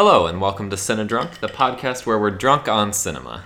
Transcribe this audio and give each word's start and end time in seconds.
Hello, 0.00 0.26
and 0.26 0.40
welcome 0.40 0.70
to 0.70 0.76
Cinedrunk, 0.76 1.40
the 1.40 1.48
podcast 1.48 2.06
where 2.06 2.20
we're 2.20 2.30
drunk 2.30 2.68
on 2.68 2.92
cinema 2.92 3.42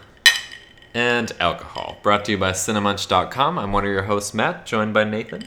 and 0.93 1.32
alcohol. 1.40 1.97
Brought 2.02 2.27
to 2.27 2.32
you 2.32 2.36
by 2.36 2.52
Cinemunch.com. 2.52 3.59
I'm 3.59 3.73
one 3.73 3.86
of 3.86 3.90
your 3.90 4.03
hosts, 4.03 4.35
Matt, 4.35 4.67
joined 4.67 4.93
by 4.93 5.04
Nathan, 5.04 5.45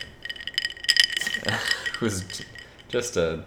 who's 1.99 2.23
j- 2.23 2.45
just 2.89 3.17
a 3.17 3.45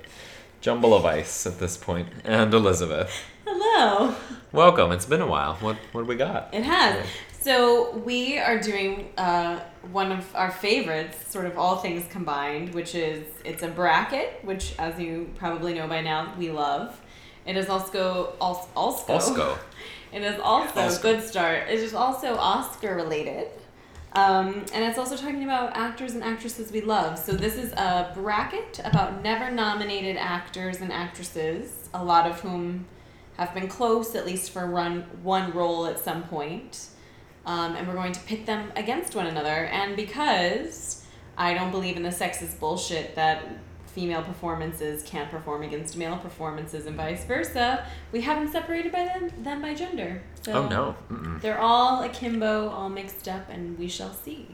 jumble 0.61 0.95
of 0.95 1.05
ice 1.05 1.49
at 1.49 1.59
this 1.59 1.77
point, 1.77 2.07
and 2.23 2.55
Elizabeth. 2.55 3.25
Hello. 3.45 4.15
Welcome. 4.53 4.93
It's 4.93 5.07
been 5.07 5.21
a 5.21 5.27
while. 5.27 5.55
What 5.57 5.79
what 5.91 6.03
do 6.03 6.07
we 6.07 6.15
got? 6.15 6.55
It 6.55 6.63
has. 6.63 7.05
So 7.41 7.97
we 7.99 8.39
are 8.39 8.61
doing 8.61 9.11
uh, 9.19 9.59
one 9.91 10.13
of 10.13 10.33
our 10.37 10.53
favorites, 10.53 11.29
sort 11.29 11.47
of 11.47 11.59
all 11.59 11.79
things 11.79 12.07
combined, 12.09 12.73
which 12.73 12.95
is 12.95 13.25
it's 13.45 13.65
a 13.65 13.69
bracket, 13.69 14.45
which, 14.45 14.77
as 14.79 15.01
you 15.01 15.31
probably 15.35 15.75
know 15.75 15.89
by 15.89 16.03
now, 16.03 16.33
we 16.39 16.53
love. 16.53 17.01
It 17.49 17.57
is 17.57 17.69
also 17.69 18.35
also 18.41 18.69
also. 18.77 19.59
It 20.11 20.23
is 20.23 20.41
also 20.41 21.03
good 21.03 21.23
start. 21.23 21.69
It 21.69 21.81
is 21.81 21.93
also 21.93 22.37
Oscar 22.37 22.95
related. 22.95 23.49
Um, 24.13 24.65
and 24.73 24.83
it's 24.85 24.97
also 24.97 25.17
talking 25.17 25.45
about 25.45 25.77
actors 25.77 26.15
and 26.15 26.25
actresses 26.25 26.73
we 26.73 26.81
love. 26.81 27.19
So 27.19 27.33
this 27.33 27.57
is 27.57 27.73
a 27.73 28.11
bracket 28.15 28.81
about 28.85 29.23
never 29.23 29.51
nominated 29.51 30.17
actors 30.17 30.81
and 30.81 30.91
actresses, 30.91 31.91
a 31.93 32.03
lot 32.03 32.27
of 32.27 32.41
whom 32.41 32.87
have 33.37 33.53
been 33.53 33.69
close, 33.69 34.15
at 34.15 34.25
least 34.25 34.51
for 34.51 34.65
run 34.67 35.03
one 35.23 35.53
role 35.53 35.85
at 35.85 35.99
some 35.99 36.23
point. 36.23 36.87
Um, 37.45 37.77
and 37.77 37.87
we're 37.87 37.95
going 37.95 38.13
to 38.13 38.21
pit 38.21 38.47
them 38.47 38.73
against 38.77 39.15
one 39.15 39.27
another. 39.27 39.67
And 39.67 39.95
because 39.95 41.05
I 41.37 41.53
don't 41.53 41.71
believe 41.71 41.99
in 41.99 42.03
the 42.03 42.11
sexist 42.11 42.59
bullshit 42.59 43.15
that 43.15 43.43
female 43.99 44.23
performances 44.23 45.03
can't 45.03 45.29
perform 45.29 45.63
against 45.65 45.97
male 45.97 46.17
performances 46.19 46.87
and 46.87 46.97
vice 46.97 47.25
versa, 47.25 47.85
we 48.13 48.21
haven't 48.21 48.53
separated 48.53 48.93
by 48.93 49.05
them, 49.05 49.29
them 49.43 49.61
by 49.61 49.75
gender. 49.75 50.23
So 50.43 50.53
Oh 50.53 50.69
no. 50.69 50.95
Mm-mm. 51.11 51.41
they're 51.41 51.59
all 51.59 52.05
akimbo, 52.05 52.69
all 52.69 52.89
mixed 52.89 53.27
up, 53.27 53.49
and 53.51 53.77
we 53.77 53.89
shall 53.89 54.13
see. 54.15 54.47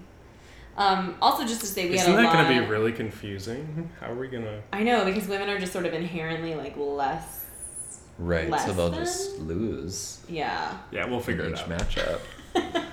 Um, 0.79 1.17
also, 1.21 1.45
just 1.45 1.61
to 1.61 1.67
say, 1.67 1.89
we 1.91 1.97
Isn't 1.97 2.07
had 2.11 2.19
a 2.21 2.23
that 2.23 2.35
lot. 2.35 2.47
going 2.47 2.57
to 2.57 2.63
be 2.63 2.67
really 2.71 2.93
confusing? 2.93 3.91
How 4.01 4.11
are 4.11 4.15
we 4.15 4.29
going 4.29 4.45
to. 4.45 4.63
I 4.73 4.83
know 4.83 5.05
because 5.05 5.29
women 5.29 5.49
are 5.51 5.59
just 5.59 5.73
sort 5.75 5.85
of 5.85 5.93
inherently 5.93 6.55
like 6.55 6.75
less. 6.79 7.45
Right. 8.19 8.49
Less 8.49 8.65
so 8.65 8.73
they'll 8.73 8.91
than? 8.91 9.01
just 9.05 9.39
lose 9.41 10.21
Yeah. 10.29 10.77
Yeah, 10.91 11.05
we'll 11.07 11.21
figure 11.21 11.45
in 11.45 11.53
it 11.53 11.59
each 11.61 11.69
out. 11.71 11.89
matchup. 11.89 12.21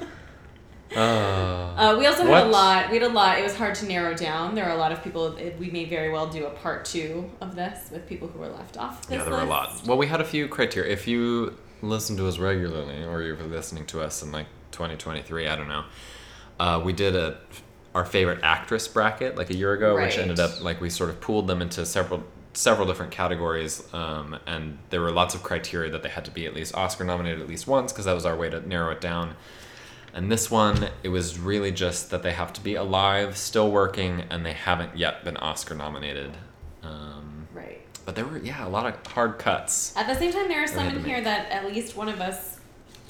Uh, 0.95 1.73
Uh, 1.78 1.95
we 1.97 2.06
also 2.06 2.23
had 2.25 2.45
a 2.45 2.50
lot. 2.50 2.89
We 2.92 2.97
had 2.97 3.09
a 3.09 3.14
lot. 3.14 3.39
It 3.39 3.44
was 3.44 3.56
hard 3.56 3.75
to 3.75 3.86
narrow 3.86 4.14
down. 4.14 4.56
There 4.56 4.66
are 4.66 4.72
a 4.75 4.78
lot 4.78 4.92
of 4.92 5.03
people. 5.03 5.38
We 5.59 5.72
may 5.72 5.86
very 5.86 6.09
well 6.11 6.28
do 6.28 6.45
a 6.45 6.50
part 6.50 6.86
two 6.86 7.30
of 7.42 7.56
this 7.56 7.89
with 7.92 8.08
people 8.08 8.28
who 8.28 8.39
were 8.39 8.50
left 8.50 8.78
off. 8.78 9.02
Yeah, 9.09 9.23
there 9.23 9.33
were 9.33 9.42
a 9.42 9.45
lot. 9.45 9.81
Well, 9.88 9.98
we 9.98 10.08
had 10.08 10.22
a 10.22 10.25
few 10.25 10.48
criteria. 10.48 10.92
If 10.92 11.08
you 11.08 11.58
listen 11.81 12.17
to 12.17 12.28
us 12.28 12.38
regularly, 12.38 13.03
or 13.03 13.22
you're 13.22 13.38
listening 13.38 13.86
to 13.88 14.02
us 14.02 14.22
in 14.22 14.31
like 14.31 14.48
2023, 14.72 15.48
I 15.48 15.56
don't 15.56 15.67
know. 15.70 15.83
Uh, 16.59 16.81
we 16.83 16.94
did 16.94 17.16
a 17.16 17.38
our 17.94 18.05
favorite 18.05 18.39
actress 18.44 18.88
bracket 18.88 19.36
like 19.36 19.50
a 19.50 19.55
year 19.55 19.73
ago, 19.73 19.95
which 19.95 20.17
ended 20.17 20.39
up 20.39 20.61
like 20.64 20.80
we 20.80 20.89
sort 20.89 21.09
of 21.09 21.20
pooled 21.20 21.48
them 21.48 21.61
into 21.61 21.86
several 21.86 22.23
several 22.53 22.86
different 22.86 23.11
categories, 23.11 23.81
um, 23.94 24.38
and 24.45 24.78
there 24.89 25.00
were 25.02 25.11
lots 25.11 25.33
of 25.36 25.42
criteria 25.42 25.89
that 25.89 26.03
they 26.03 26.09
had 26.09 26.26
to 26.26 26.31
be 26.31 26.45
at 26.45 26.53
least 26.53 26.76
Oscar 26.76 27.03
nominated 27.05 27.42
at 27.42 27.48
least 27.48 27.66
once 27.66 27.92
because 27.92 28.05
that 28.05 28.14
was 28.14 28.26
our 28.26 28.36
way 28.36 28.50
to 28.50 28.66
narrow 28.67 28.92
it 28.92 29.02
down. 29.02 29.36
And 30.14 30.31
this 30.31 30.52
one, 30.52 30.90
it 31.04 31.09
was 31.09 31.40
really 31.40 31.72
just 31.72 32.09
that 32.12 32.22
they 32.23 32.34
have 32.34 32.52
to 32.54 32.62
be 32.62 32.76
alive, 32.76 33.38
still 33.38 33.72
working, 33.72 34.23
and 34.30 34.45
they 34.45 34.54
haven't 34.54 34.98
yet 34.98 35.23
been 35.23 35.38
Oscar 35.38 35.73
nominated. 35.76 36.31
Um, 36.84 37.48
Right. 37.54 37.81
but 38.06 38.16
there 38.16 38.26
were, 38.26 38.39
yeah, 38.39 38.66
a 38.66 38.70
lot 38.70 38.86
of 38.86 39.08
hard 39.12 39.39
cuts. 39.39 39.95
At 39.95 40.08
the 40.08 40.16
same 40.16 40.34
time, 40.34 40.48
there 40.50 40.64
are 40.64 40.67
some 40.67 40.88
in 40.88 41.04
here 41.04 41.22
that 41.22 41.50
at 41.52 41.66
least 41.66 41.95
one 41.95 42.09
of 42.09 42.20
us 42.20 42.59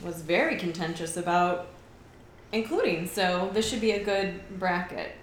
was 0.03 0.21
very 0.21 0.57
contentious 0.57 1.17
about 1.17 1.67
including. 2.51 3.07
So 3.07 3.49
this 3.53 3.67
should 3.67 3.81
be 3.81 3.91
a 3.91 4.03
good 4.03 4.59
bracket. 4.59 5.15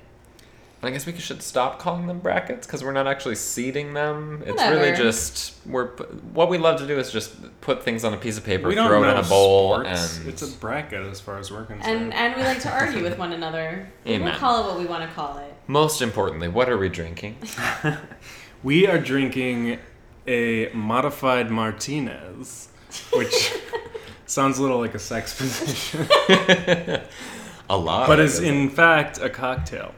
I 0.81 0.91
guess 0.91 1.07
we 1.07 1.17
should 1.19 1.43
stop 1.43 1.81
calling 1.81 2.07
them 2.07 2.21
brackets 2.21 2.65
because 2.67 2.85
we're 2.85 2.93
not 2.93 3.09
actually 3.09 3.35
seeding 3.35 3.95
them. 3.95 4.45
It's 4.47 4.63
really 4.63 4.93
just 4.97 5.55
we're 5.67 5.89
what 6.33 6.49
we 6.49 6.57
love 6.57 6.79
to 6.81 6.87
do 6.87 6.99
is 6.99 7.11
just 7.11 7.35
put 7.61 7.83
things 7.83 8.05
on 8.05 8.15
a 8.15 8.17
piece 8.17 8.39
of 8.39 8.45
paper, 8.45 8.69
We 8.69 8.75
throw 8.75 9.03
it 9.03 9.07
know 9.07 9.11
in 9.19 9.25
a 9.25 9.29
bowl, 9.29 9.75
sports. 9.83 10.19
and 10.19 10.29
It's 10.29 10.43
a 10.43 10.57
bracket 10.59 11.05
as 11.07 11.21
far 11.21 11.39
as 11.39 11.51
we're 11.51 11.65
concerned. 11.65 12.13
And 12.13 12.15
and 12.15 12.37
we 12.37 12.43
like 12.45 12.61
to 12.61 12.71
argue 12.71 13.03
with 13.03 13.19
one 13.19 13.33
another. 13.33 13.91
We 14.07 14.19
will 14.21 14.31
call 14.33 14.63
it 14.65 14.67
what 14.71 14.79
we 14.79 14.87
want 14.87 15.09
to 15.09 15.15
call 15.15 15.39
it. 15.39 15.53
most 15.67 16.01
importantly, 16.01 16.47
what 16.47 16.69
are 16.69 16.79
we 16.79 16.89
drinking? 16.89 17.37
we 18.63 18.87
are 18.87 18.99
drinking 18.99 19.81
a 20.29 20.69
modified 20.73 21.51
Martinez, 21.51 22.69
which 23.15 23.53
sounds 24.27 24.59
a 24.59 24.63
little 24.63 24.79
like 24.79 24.95
a 24.95 24.99
sex 25.01 25.37
position, 25.37 26.07
a 27.69 27.77
lot, 27.77 28.07
but 28.07 28.21
is 28.21 28.39
in 28.39 28.71
fact 28.71 29.19
a 29.21 29.29
cocktail. 29.29 29.93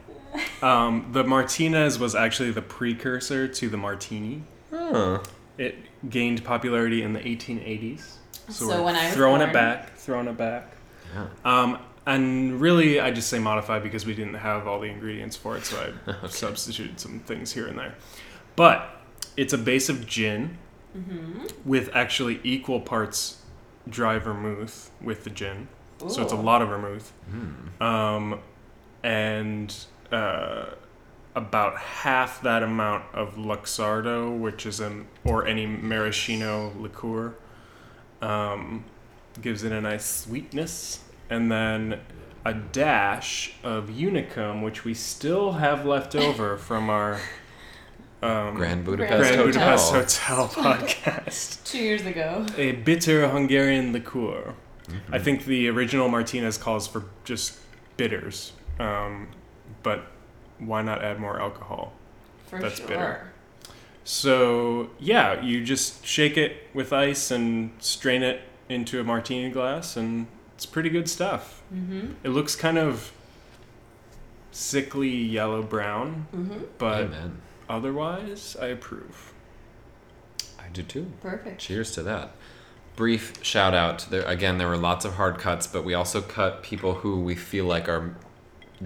Um, 0.61 1.09
the 1.11 1.23
Martinez 1.23 1.97
was 1.99 2.13
actually 2.15 2.51
the 2.51 2.61
precursor 2.61 3.47
to 3.47 3.69
the 3.69 3.77
martini. 3.77 4.43
Huh. 4.71 5.19
It 5.57 5.75
gained 6.09 6.43
popularity 6.43 7.01
in 7.03 7.13
the 7.13 7.19
1880s. 7.19 8.15
So 8.49 8.67
we're 8.67 8.81
when 8.83 8.95
I 8.95 9.05
was 9.05 9.13
throwing 9.15 9.39
born. 9.39 9.49
it 9.49 9.53
back, 9.53 9.95
throwing 9.97 10.27
it 10.27 10.37
back. 10.37 10.71
Yeah. 11.13 11.27
Um, 11.45 11.77
and 12.05 12.59
really, 12.59 12.99
I 12.99 13.11
just 13.11 13.29
say 13.29 13.39
modified 13.39 13.83
because 13.83 14.05
we 14.05 14.13
didn't 14.15 14.33
have 14.35 14.67
all 14.67 14.79
the 14.79 14.87
ingredients 14.87 15.35
for 15.35 15.55
it, 15.57 15.65
so 15.65 15.77
I 16.07 16.11
Okay. 16.11 16.27
substituted 16.29 16.99
some 16.99 17.19
things 17.19 17.51
here 17.53 17.67
and 17.67 17.77
there. 17.77 17.95
But 18.55 18.89
it's 19.37 19.53
a 19.53 19.57
base 19.57 19.89
of 19.89 20.05
gin 20.07 20.57
Mm-hmm. 20.97 21.47
with 21.63 21.89
actually 21.93 22.41
equal 22.43 22.81
parts 22.81 23.41
dry 23.87 24.19
vermouth 24.19 24.91
with 25.01 25.23
the 25.23 25.29
gin. 25.29 25.69
So 26.05 26.21
it's 26.21 26.33
a 26.33 26.35
lot 26.35 26.61
of 26.61 26.67
vermouth. 26.67 27.13
Hmm. 27.29 27.81
Um, 27.81 28.39
and 29.01 29.73
uh, 30.11 30.65
about 31.35 31.77
half 31.77 32.41
that 32.41 32.63
amount 32.63 33.05
of 33.13 33.35
Luxardo, 33.35 34.37
which 34.37 34.65
is 34.65 34.79
an 34.79 35.07
or 35.23 35.45
any 35.47 35.65
maraschino 35.65 36.73
liqueur, 36.77 37.35
um, 38.21 38.83
gives 39.41 39.63
it 39.63 39.71
a 39.71 39.81
nice 39.81 40.05
sweetness, 40.05 40.99
and 41.29 41.51
then 41.51 41.99
a 42.43 42.53
dash 42.53 43.53
of 43.63 43.89
Unicum, 43.89 44.63
which 44.63 44.83
we 44.83 44.93
still 44.93 45.53
have 45.53 45.85
left 45.85 46.15
over 46.15 46.57
from 46.57 46.89
our 46.89 47.19
um, 48.21 48.55
Grand 48.55 48.83
Budapest 48.85 49.31
Grand 49.31 49.35
Hotel. 49.35 49.45
Budapest 49.45 50.17
Hotel 50.17 50.47
podcast. 50.63 51.63
Two 51.63 51.79
years 51.79 52.05
ago. 52.05 52.45
A 52.57 52.73
bitter 52.73 53.29
Hungarian 53.29 53.93
liqueur. 53.93 54.53
Mm-hmm. 54.87 55.13
I 55.13 55.19
think 55.19 55.45
the 55.45 55.69
original 55.69 56.09
Martinez 56.09 56.57
calls 56.57 56.87
for 56.87 57.05
just 57.23 57.57
bitters, 57.97 58.53
um, 58.79 59.27
but 59.83 60.03
why 60.59 60.81
not 60.81 61.03
add 61.03 61.19
more 61.19 61.39
alcohol? 61.39 61.93
For 62.47 62.59
That's 62.59 62.77
sure. 62.77 62.87
bitter. 62.87 63.27
So 64.03 64.89
yeah, 64.99 65.41
you 65.41 65.63
just 65.63 66.05
shake 66.05 66.37
it 66.37 66.67
with 66.73 66.91
ice 66.91 67.31
and 67.31 67.71
strain 67.79 68.23
it 68.23 68.41
into 68.69 68.99
a 68.99 69.03
martini 69.03 69.49
glass, 69.49 69.95
and 69.97 70.27
it's 70.55 70.65
pretty 70.65 70.89
good 70.89 71.09
stuff. 71.09 71.61
Mm-hmm. 71.73 72.13
It 72.23 72.29
looks 72.29 72.55
kind 72.55 72.77
of 72.77 73.11
sickly 74.51 75.09
yellow 75.09 75.61
brown, 75.63 76.27
Mm-hmm. 76.35 76.63
but 76.77 77.01
Amen. 77.05 77.41
otherwise, 77.69 78.55
I 78.61 78.67
approve. 78.67 79.33
I 80.59 80.67
do 80.73 80.83
too. 80.83 81.11
Perfect. 81.21 81.59
Cheers 81.61 81.91
to 81.93 82.03
that. 82.03 82.31
Brief 82.95 83.33
shout 83.43 83.73
out. 83.73 84.07
There 84.09 84.23
again, 84.23 84.57
there 84.57 84.67
were 84.67 84.77
lots 84.77 85.05
of 85.05 85.13
hard 85.15 85.37
cuts, 85.39 85.67
but 85.67 85.83
we 85.85 85.93
also 85.93 86.21
cut 86.21 86.63
people 86.63 86.95
who 86.95 87.21
we 87.21 87.35
feel 87.35 87.65
like 87.65 87.87
are 87.87 88.15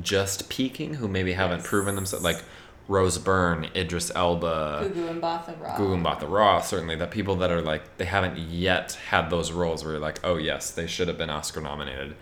just 0.02 0.50
peaking, 0.50 0.96
who 0.96 1.08
maybe 1.08 1.34
haven't 1.34 1.60
Yes. 1.60 1.68
proven 1.68 1.96
themselves, 1.96 2.24
like 2.24 2.44
Rose 2.88 3.18
Byrne, 3.18 3.68
Idris 3.76 4.12
Elba, 4.16 4.90
Gugu 4.94 5.10
and 5.10 5.22
Batha 5.22 5.56
Raw. 5.60 5.76
Gugu 5.78 6.04
Mbatha 6.04 6.30
Raw. 6.30 6.62
Certainly, 6.62 6.96
the 6.98 7.08
people 7.08 7.36
that 7.38 7.50
are 7.52 7.62
like 7.62 7.98
they 7.98 8.06
haven't 8.06 8.38
yet 8.38 8.94
had 9.10 9.30
those 9.30 9.52
roles 9.52 9.84
where 9.84 9.94
you're 9.94 10.02
like, 10.02 10.20
oh 10.24 10.38
yes, 10.38 10.70
they 10.72 10.86
should 10.88 11.08
have 11.08 11.18
been 11.18 11.30
Oscar 11.30 11.62
nominated. 11.62 12.16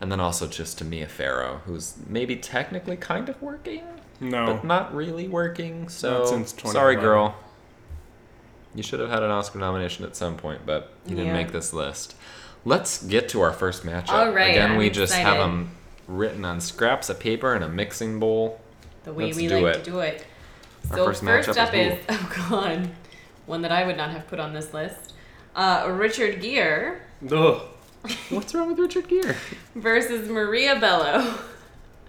And 0.00 0.10
then 0.10 0.20
also 0.20 0.46
just 0.46 0.78
to 0.78 0.84
Mia 0.84 1.06
Farrow, 1.08 1.60
who's 1.66 1.94
maybe 2.06 2.36
technically 2.36 2.96
kind 2.96 3.28
of 3.28 3.40
working, 3.42 3.82
No, 4.18 4.46
but 4.46 4.64
not 4.64 4.94
really 4.94 5.28
working. 5.28 5.88
So 5.88 6.24
since 6.26 6.54
sorry, 6.70 6.96
girl. 6.96 7.34
You 8.74 8.82
should 8.82 9.00
have 9.00 9.10
had 9.10 9.22
an 9.22 9.30
Oscar 9.30 9.58
nomination 9.58 10.04
at 10.04 10.14
some 10.16 10.36
point, 10.36 10.60
but 10.64 10.92
you 11.04 11.16
didn't 11.16 11.28
Yeah. 11.28 11.32
make 11.42 11.52
this 11.52 11.72
list. 11.72 12.14
Let's 12.64 13.02
get 13.02 13.28
to 13.30 13.40
our 13.40 13.52
first 13.52 13.84
matchup. 13.84 14.10
All 14.12 14.30
right, 14.32 14.50
Again, 14.50 14.72
I'm 14.72 14.76
we 14.78 14.90
just 14.90 15.12
have 15.14 15.22
excited. 15.34 15.40
them 15.42 15.70
written 16.10 16.44
on 16.44 16.60
scraps 16.60 17.08
of 17.08 17.18
paper 17.20 17.54
in 17.54 17.62
a 17.62 17.68
mixing 17.68 18.18
bowl. 18.18 18.60
The 19.04 19.12
way 19.12 19.26
Let's 19.26 19.36
we 19.36 19.48
do 19.48 19.60
like 19.60 19.76
it. 19.76 19.84
to 19.84 19.90
do 19.90 20.00
it. 20.00 20.26
Our 20.90 20.96
So 20.96 21.04
first 21.06 21.22
first, 21.22 21.48
matchup 21.48 21.56
up 21.68 21.74
is 21.74 21.98
is, 21.98 22.04
oh 22.08 22.32
god, 22.50 22.90
one 23.46 23.62
that 23.62 23.72
I 23.72 23.84
would 23.86 23.96
not 23.96 24.10
have 24.10 24.26
put 24.28 24.40
on 24.40 24.52
this 24.52 24.72
list. 24.74 25.14
Uh, 25.54 25.88
Richard 25.90 26.40
Gere 26.40 27.00
Ugh. 27.30 27.62
What's 28.30 28.54
wrong 28.54 28.68
with 28.68 28.78
Richard 28.78 29.08
Gere? 29.08 29.36
versus 29.74 30.28
Maria 30.28 30.78
Bello. 30.80 31.38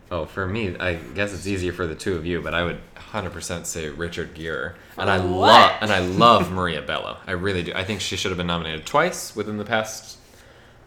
Oh, 0.10 0.26
for 0.26 0.46
me, 0.46 0.76
I 0.78 0.96
guess 0.96 1.34
it's 1.34 1.48
easier 1.48 1.72
for 1.72 1.88
the 1.88 1.96
two 1.96 2.16
of 2.16 2.26
you, 2.26 2.42
but 2.42 2.54
I 2.54 2.64
would 2.64 2.80
100% 2.98 3.66
say 3.66 3.88
Richard 3.90 4.34
Gere. 4.34 4.74
And 4.98 5.10
I 5.10 5.18
love 5.18 5.72
and 5.82 5.90
I 5.92 6.00
love 6.00 6.52
Maria 6.54 6.82
Bello. 6.82 7.18
I 7.26 7.32
really 7.32 7.64
do. 7.64 7.72
I 7.74 7.84
think 7.86 8.02
she 8.02 8.16
should 8.18 8.32
have 8.32 8.38
been 8.38 8.48
nominated 8.48 8.86
twice 8.86 9.36
within 9.36 9.58
the 9.58 9.64
past 9.66 10.18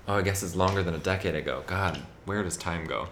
Oh, 0.07 0.17
I 0.17 0.23
guess 0.23 0.43
it's 0.43 0.55
longer 0.55 0.83
than 0.83 0.95
a 0.95 0.99
decade 0.99 1.35
ago. 1.35 1.63
God, 1.67 2.01
where 2.25 2.43
does 2.43 2.57
time 2.57 2.87
go? 2.87 3.09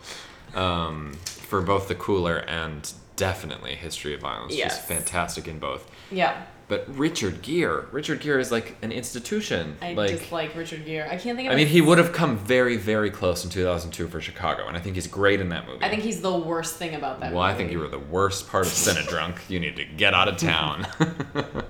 Um, 0.54 1.14
for 1.24 1.62
both 1.62 1.88
the 1.88 1.94
cooler 1.94 2.36
and 2.38 2.90
definitely 3.16 3.74
History 3.74 4.14
of 4.14 4.20
Violence. 4.20 4.54
Yes. 4.54 4.76
She's 4.76 4.84
fantastic 4.86 5.48
in 5.48 5.58
both. 5.58 5.90
Yeah, 6.10 6.42
But 6.68 6.84
Richard 6.96 7.40
Gere, 7.42 7.84
Richard 7.92 8.20
Gere 8.20 8.38
is 8.40 8.50
like 8.52 8.76
an 8.82 8.92
institution. 8.92 9.76
I 9.80 9.94
like 9.94 10.10
dislike 10.10 10.54
Richard 10.54 10.84
Gere. 10.84 11.06
I 11.08 11.16
can't 11.16 11.36
think 11.36 11.48
of. 11.48 11.52
I 11.52 11.56
mean, 11.56 11.66
he 11.68 11.80
would 11.80 11.96
have 11.98 12.12
come 12.12 12.36
very, 12.36 12.76
very 12.76 13.10
close 13.10 13.44
in 13.44 13.50
2002 13.50 14.08
for 14.08 14.20
Chicago, 14.20 14.66
and 14.68 14.76
I 14.76 14.80
think 14.80 14.94
he's 14.96 15.06
great 15.06 15.40
in 15.40 15.48
that 15.50 15.66
movie. 15.66 15.82
I 15.84 15.88
think 15.88 16.02
he's 16.02 16.20
the 16.20 16.36
worst 16.36 16.76
thing 16.76 16.94
about 16.94 17.20
that. 17.20 17.32
Well, 17.32 17.42
I 17.42 17.54
think 17.54 17.72
you 17.72 17.78
were 17.78 17.88
the 17.88 17.98
worst 17.98 18.48
part 18.48 18.66
of 18.66 18.72
Cinedrunk. 18.72 19.36
You 19.48 19.60
need 19.60 19.76
to 19.76 19.84
get 19.84 20.12
out 20.12 20.28
of 20.28 20.36
town. 20.38 20.86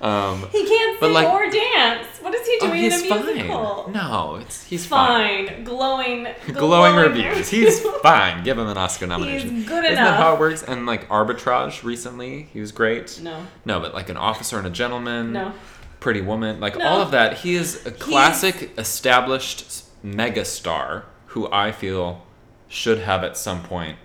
um, 0.00 0.48
He 0.52 0.66
can't 0.66 1.00
But, 1.00 1.06
sing 1.06 1.14
like- 1.14 1.28
or 1.28 1.50
dance. 1.50 2.06
What 2.20 2.34
is 2.34 2.46
he 2.46 2.58
oh, 2.62 2.66
doing 2.68 2.84
in 2.84 2.92
a 2.92 2.96
musical? 2.98 3.82
fine. 3.84 3.92
No, 3.92 4.36
it's 4.40 4.64
he's 4.64 4.84
fine. 4.86 5.46
Fine. 5.48 5.64
Glowing. 5.64 6.26
Glowing 6.52 6.96
reviews. 6.96 7.48
He's 7.48 7.80
fine. 8.02 8.44
Give 8.44 8.58
him 8.58 8.68
an 8.68 8.76
Oscar 8.76 9.06
nomination. 9.06 9.50
He's 9.56 9.68
good 9.68 9.84
Isn't 9.84 9.96
enough. 9.98 10.16
that 10.18 10.20
how 10.22 10.34
it 10.34 10.40
works? 10.40 10.62
And 10.62 10.84
like 10.86 11.08
Arbitrage 11.08 11.82
recently, 11.84 12.48
he 12.52 12.60
was 12.60 12.70
great. 12.72 13.18
No. 13.22 13.46
No, 13.64 13.80
but 13.80 13.94
like 13.94 14.08
an 14.08 14.16
officer 14.16 14.58
and 14.58 14.66
a 14.66 14.70
gentleman. 14.70 15.32
No. 15.32 15.52
Pretty 16.00 16.20
Woman, 16.20 16.60
like 16.60 16.76
No. 16.76 16.86
all 16.86 17.00
of 17.00 17.10
that. 17.12 17.38
He 17.38 17.54
is 17.54 17.84
a 17.86 17.90
classic, 17.90 18.70
established 18.78 19.84
megastar 20.04 21.04
who 21.28 21.50
I 21.50 21.72
feel 21.72 22.24
should 22.68 22.98
have 22.98 23.24
at 23.24 23.36
some 23.36 23.62
point 23.62 23.98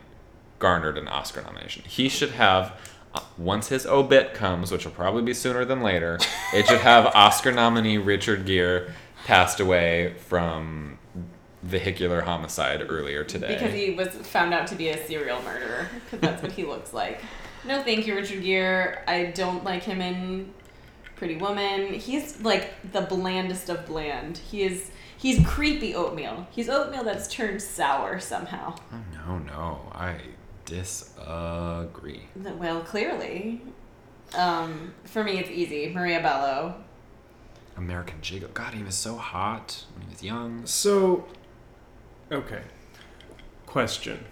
garnered 0.60 0.98
an 0.98 1.08
Oscar 1.08 1.42
nomination. 1.42 1.84
He 1.86 2.08
should 2.10 2.32
have, 2.32 2.74
Uh, 3.14 3.22
once 3.38 3.68
his 3.70 3.86
obit 3.86 4.34
comes, 4.34 4.72
which 4.72 4.86
will 4.86 4.92
probably 4.92 5.22
be 5.22 5.34
sooner 5.34 5.66
than 5.66 5.82
later, 5.82 6.18
it 6.54 6.68
should 6.68 6.82
have 6.82 7.06
Oscar 7.16 7.52
nominee 7.52 7.98
Richard 7.98 8.46
Gere 8.46 8.92
passed 9.26 9.60
away 9.60 10.16
from 10.18 10.98
vehicular 11.62 12.22
homicide 12.22 12.86
earlier 12.90 13.24
today. 13.24 13.54
Because 13.54 13.74
he 13.74 13.92
was 13.92 14.10
found 14.10 14.54
out 14.54 14.68
to 14.68 14.76
be 14.76 14.90
a 14.90 15.08
serial 15.08 15.42
murderer. 15.44 15.88
Because 16.06 16.20
that's 16.20 16.42
what 16.44 16.52
he 16.52 16.64
looks 16.66 16.94
like. 16.94 17.22
No, 17.66 17.82
thank 17.84 18.06
you, 18.06 18.16
Richard 18.16 18.44
Gere. 18.44 19.00
I 19.08 19.26
don't 19.26 19.64
like 19.64 19.84
him 19.84 20.02
in 20.02 20.54
Pretty 21.16 21.36
Woman. 21.38 21.94
He's 21.94 22.42
like 22.42 22.74
the 22.92 23.02
blandest 23.02 23.70
of 23.70 23.86
bland. 23.86 24.38
He 24.40 24.64
is. 24.64 24.92
He's 25.16 25.46
creepy 25.48 25.96
oatmeal. 25.96 26.48
He's 26.52 26.68
oatmeal 26.68 27.06
that's 27.06 27.30
turned 27.30 27.62
sour 27.62 28.20
somehow. 28.20 28.76
oh 28.92 28.98
no, 29.14 29.38
no, 29.38 29.80
I 29.94 30.16
disagree. 30.66 32.28
Well, 32.36 32.82
clearly. 32.82 33.62
Um, 34.36 34.94
for 35.04 35.24
me, 35.24 35.40
it's 35.40 35.50
easy. 35.50 35.92
Maria 35.94 36.22
Bello. 36.22 36.76
American 37.78 38.20
Gigolo. 38.22 38.54
God, 38.54 38.74
he 38.74 38.84
was 38.84 38.96
so 38.96 39.16
hot 39.16 39.86
when 39.94 40.08
he 40.08 40.14
was 40.14 40.24
young. 40.24 40.66
So, 40.66 41.26
okay. 42.32 42.62
Question. 43.66 44.26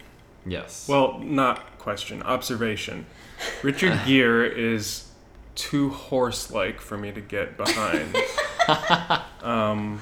Yes. 0.46 0.88
Well, 0.88 1.18
not 1.20 1.78
question. 1.78 2.22
Observation. 2.22 3.06
Richard 3.62 3.98
Gere 4.06 4.48
is 4.48 5.08
too 5.54 5.90
horse-like 5.90 6.80
for 6.80 6.96
me 6.96 7.12
to 7.12 7.20
get 7.20 7.56
behind. 7.56 8.16
um, 9.42 10.00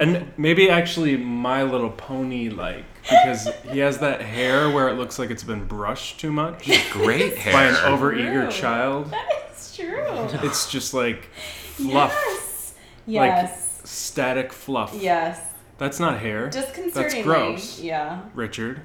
and 0.00 0.30
maybe 0.36 0.70
actually 0.70 1.16
My 1.16 1.62
Little 1.62 1.90
Pony-like 1.90 2.84
because 3.02 3.48
he 3.70 3.78
has 3.80 3.98
that 3.98 4.20
hair 4.20 4.70
where 4.70 4.88
it 4.88 4.94
looks 4.94 5.18
like 5.18 5.30
it's 5.30 5.44
been 5.44 5.64
brushed 5.66 6.18
too 6.20 6.32
much 6.32 6.68
great 6.92 7.36
hair. 7.38 7.52
by 7.52 7.64
an 7.64 7.74
overeager 7.74 8.42
True. 8.50 8.50
child. 8.50 9.10
That 9.10 9.28
is 9.52 9.76
true. 9.76 10.04
It's 10.42 10.70
just 10.70 10.92
like 10.94 11.28
fluff, 11.76 12.12
Yes. 12.14 12.74
Yes. 13.06 13.80
static 13.84 14.52
fluff. 14.52 14.94
yes. 14.98 15.40
That's 15.78 16.00
not 16.00 16.20
hair. 16.20 16.48
Disconcerting. 16.48 16.92
That's 16.94 17.22
gross. 17.22 17.80
Yeah. 17.80 18.22
Richard, 18.34 18.80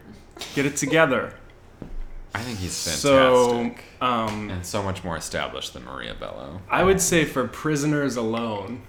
get 0.56 0.66
it 0.66 0.76
together. 0.76 1.34
I 2.36 2.40
think 2.42 2.60
he's 2.60 2.74
So, 2.74 3.50
fantastic. 3.50 3.84
um, 4.02 4.50
and 4.50 4.66
so 4.66 4.82
much 4.84 5.04
more 5.04 5.18
established 5.18 5.74
than 5.74 5.84
Maria 5.86 6.14
Bello. 6.14 6.62
I 6.70 6.84
would 6.84 7.02
say 7.02 7.26
for 7.26 7.48
prisoners 7.48 8.16
alone, 8.18 8.84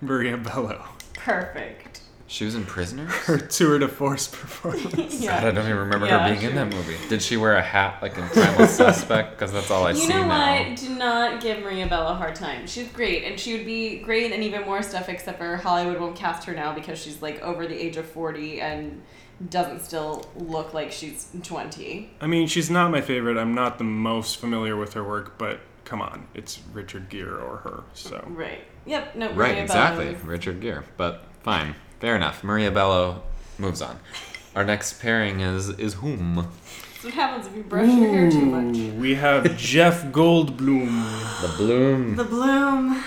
Maria 0.00 0.36
Bello, 0.36 0.84
Perfect. 1.14 2.00
She 2.26 2.44
was 2.46 2.54
in 2.54 2.64
Prisoners? 2.64 3.10
her 3.26 3.38
tour 3.38 3.78
de 3.78 3.86
force 3.86 4.26
performance. 4.28 5.20
Yeah. 5.22 5.40
God, 5.40 5.48
I 5.48 5.50
don't 5.52 5.66
even 5.66 5.76
remember 5.78 6.06
Yeah, 6.06 6.26
her 6.26 6.34
being 6.34 6.50
in 6.50 6.56
that 6.56 6.74
movie. 6.74 6.96
Did 7.08 7.22
she 7.22 7.36
wear 7.36 7.54
a 7.56 7.62
hat 7.62 8.02
like 8.02 8.16
in 8.18 8.26
Primal 8.28 8.66
Suspect? 8.68 9.32
Because 9.32 9.52
that's 9.52 9.70
all 9.70 9.86
I 9.86 9.92
see. 9.92 10.00
you 10.02 10.06
see 10.08 10.12
know 10.14 10.26
now. 10.26 10.68
what? 10.68 10.76
Do 10.76 10.88
not 10.96 11.40
give 11.42 11.60
Maria 11.62 11.86
Bello 11.86 12.10
a 12.12 12.14
hard 12.14 12.34
time. 12.34 12.66
She's 12.66 12.88
great, 12.88 13.24
and 13.24 13.38
she 13.38 13.56
would 13.56 13.66
be 13.66 13.98
great 14.00 14.32
in 14.32 14.42
even 14.42 14.62
more 14.64 14.82
stuff. 14.82 15.08
Except 15.08 15.38
for 15.38 15.56
Hollywood 15.56 16.00
won't 16.00 16.16
cast 16.16 16.44
her 16.44 16.54
now 16.54 16.74
because 16.74 16.98
she's 17.00 17.22
like 17.22 17.40
over 17.42 17.66
the 17.66 17.74
age 17.76 17.96
of 17.96 18.06
forty 18.06 18.60
and 18.60 19.02
doesn't 19.50 19.80
still 19.82 20.24
look 20.36 20.74
like 20.74 20.90
she's 20.92 21.28
twenty. 21.42 22.10
I 22.20 22.26
mean, 22.26 22.48
she's 22.48 22.70
not 22.70 22.90
my 22.90 23.00
favorite. 23.02 23.36
I'm 23.38 23.54
not 23.54 23.78
the 23.78 23.84
most 23.84 24.38
familiar 24.38 24.76
with 24.76 24.94
her 24.94 25.04
work, 25.04 25.38
but 25.38 25.60
come 25.84 26.00
on, 26.00 26.26
it's 26.34 26.60
Richard 26.72 27.08
Gere 27.10 27.28
or 27.30 27.58
her. 27.58 27.84
So 27.92 28.24
Right. 28.28 28.64
Yep. 28.86 29.16
No. 29.16 29.26
Right, 29.28 29.36
Maria 29.52 29.62
exactly. 29.62 30.04
Bello 30.12 30.18
Richard 30.24 30.60
Gere. 30.60 30.82
But 30.96 31.24
fine. 31.42 31.74
Fair 32.00 32.16
enough. 32.16 32.44
Maria 32.44 32.70
Bello 32.70 33.22
moves 33.58 33.80
on. 33.82 33.98
Our 34.56 34.64
next 34.64 35.00
pairing 35.00 35.40
is 35.40 35.68
is 35.70 35.94
whom? 35.94 36.36
That's 36.36 37.04
what 37.04 37.14
happens 37.14 37.46
if 37.46 37.54
you 37.56 37.62
brush 37.64 37.88
your 37.88 38.08
hair 38.08 38.30
too 38.30 38.46
much. 38.46 38.76
Ooh, 38.76 38.92
we 38.94 39.14
have 39.16 39.56
Jeff 39.58 40.04
Goldblum. 40.06 41.40
The 41.42 41.54
Bloom 41.56 42.16
The 42.16 42.24
bloom. 42.24 43.02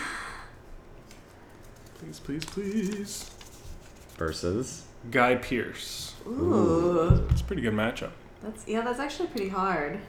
Please, 1.99 2.19
please, 2.19 2.45
please. 2.45 3.31
versus 4.17 4.83
Guy 5.11 5.35
Pearce. 5.35 6.15
Ooh. 6.27 7.25
It's 7.31 7.41
a 7.41 7.43
pretty 7.43 7.61
good 7.61 7.73
matchup. 7.73 8.11
That's 8.43 8.67
yeah. 8.67 8.81
That's 8.81 8.99
actually 8.99 9.27
pretty 9.29 9.49
hard. 9.49 9.99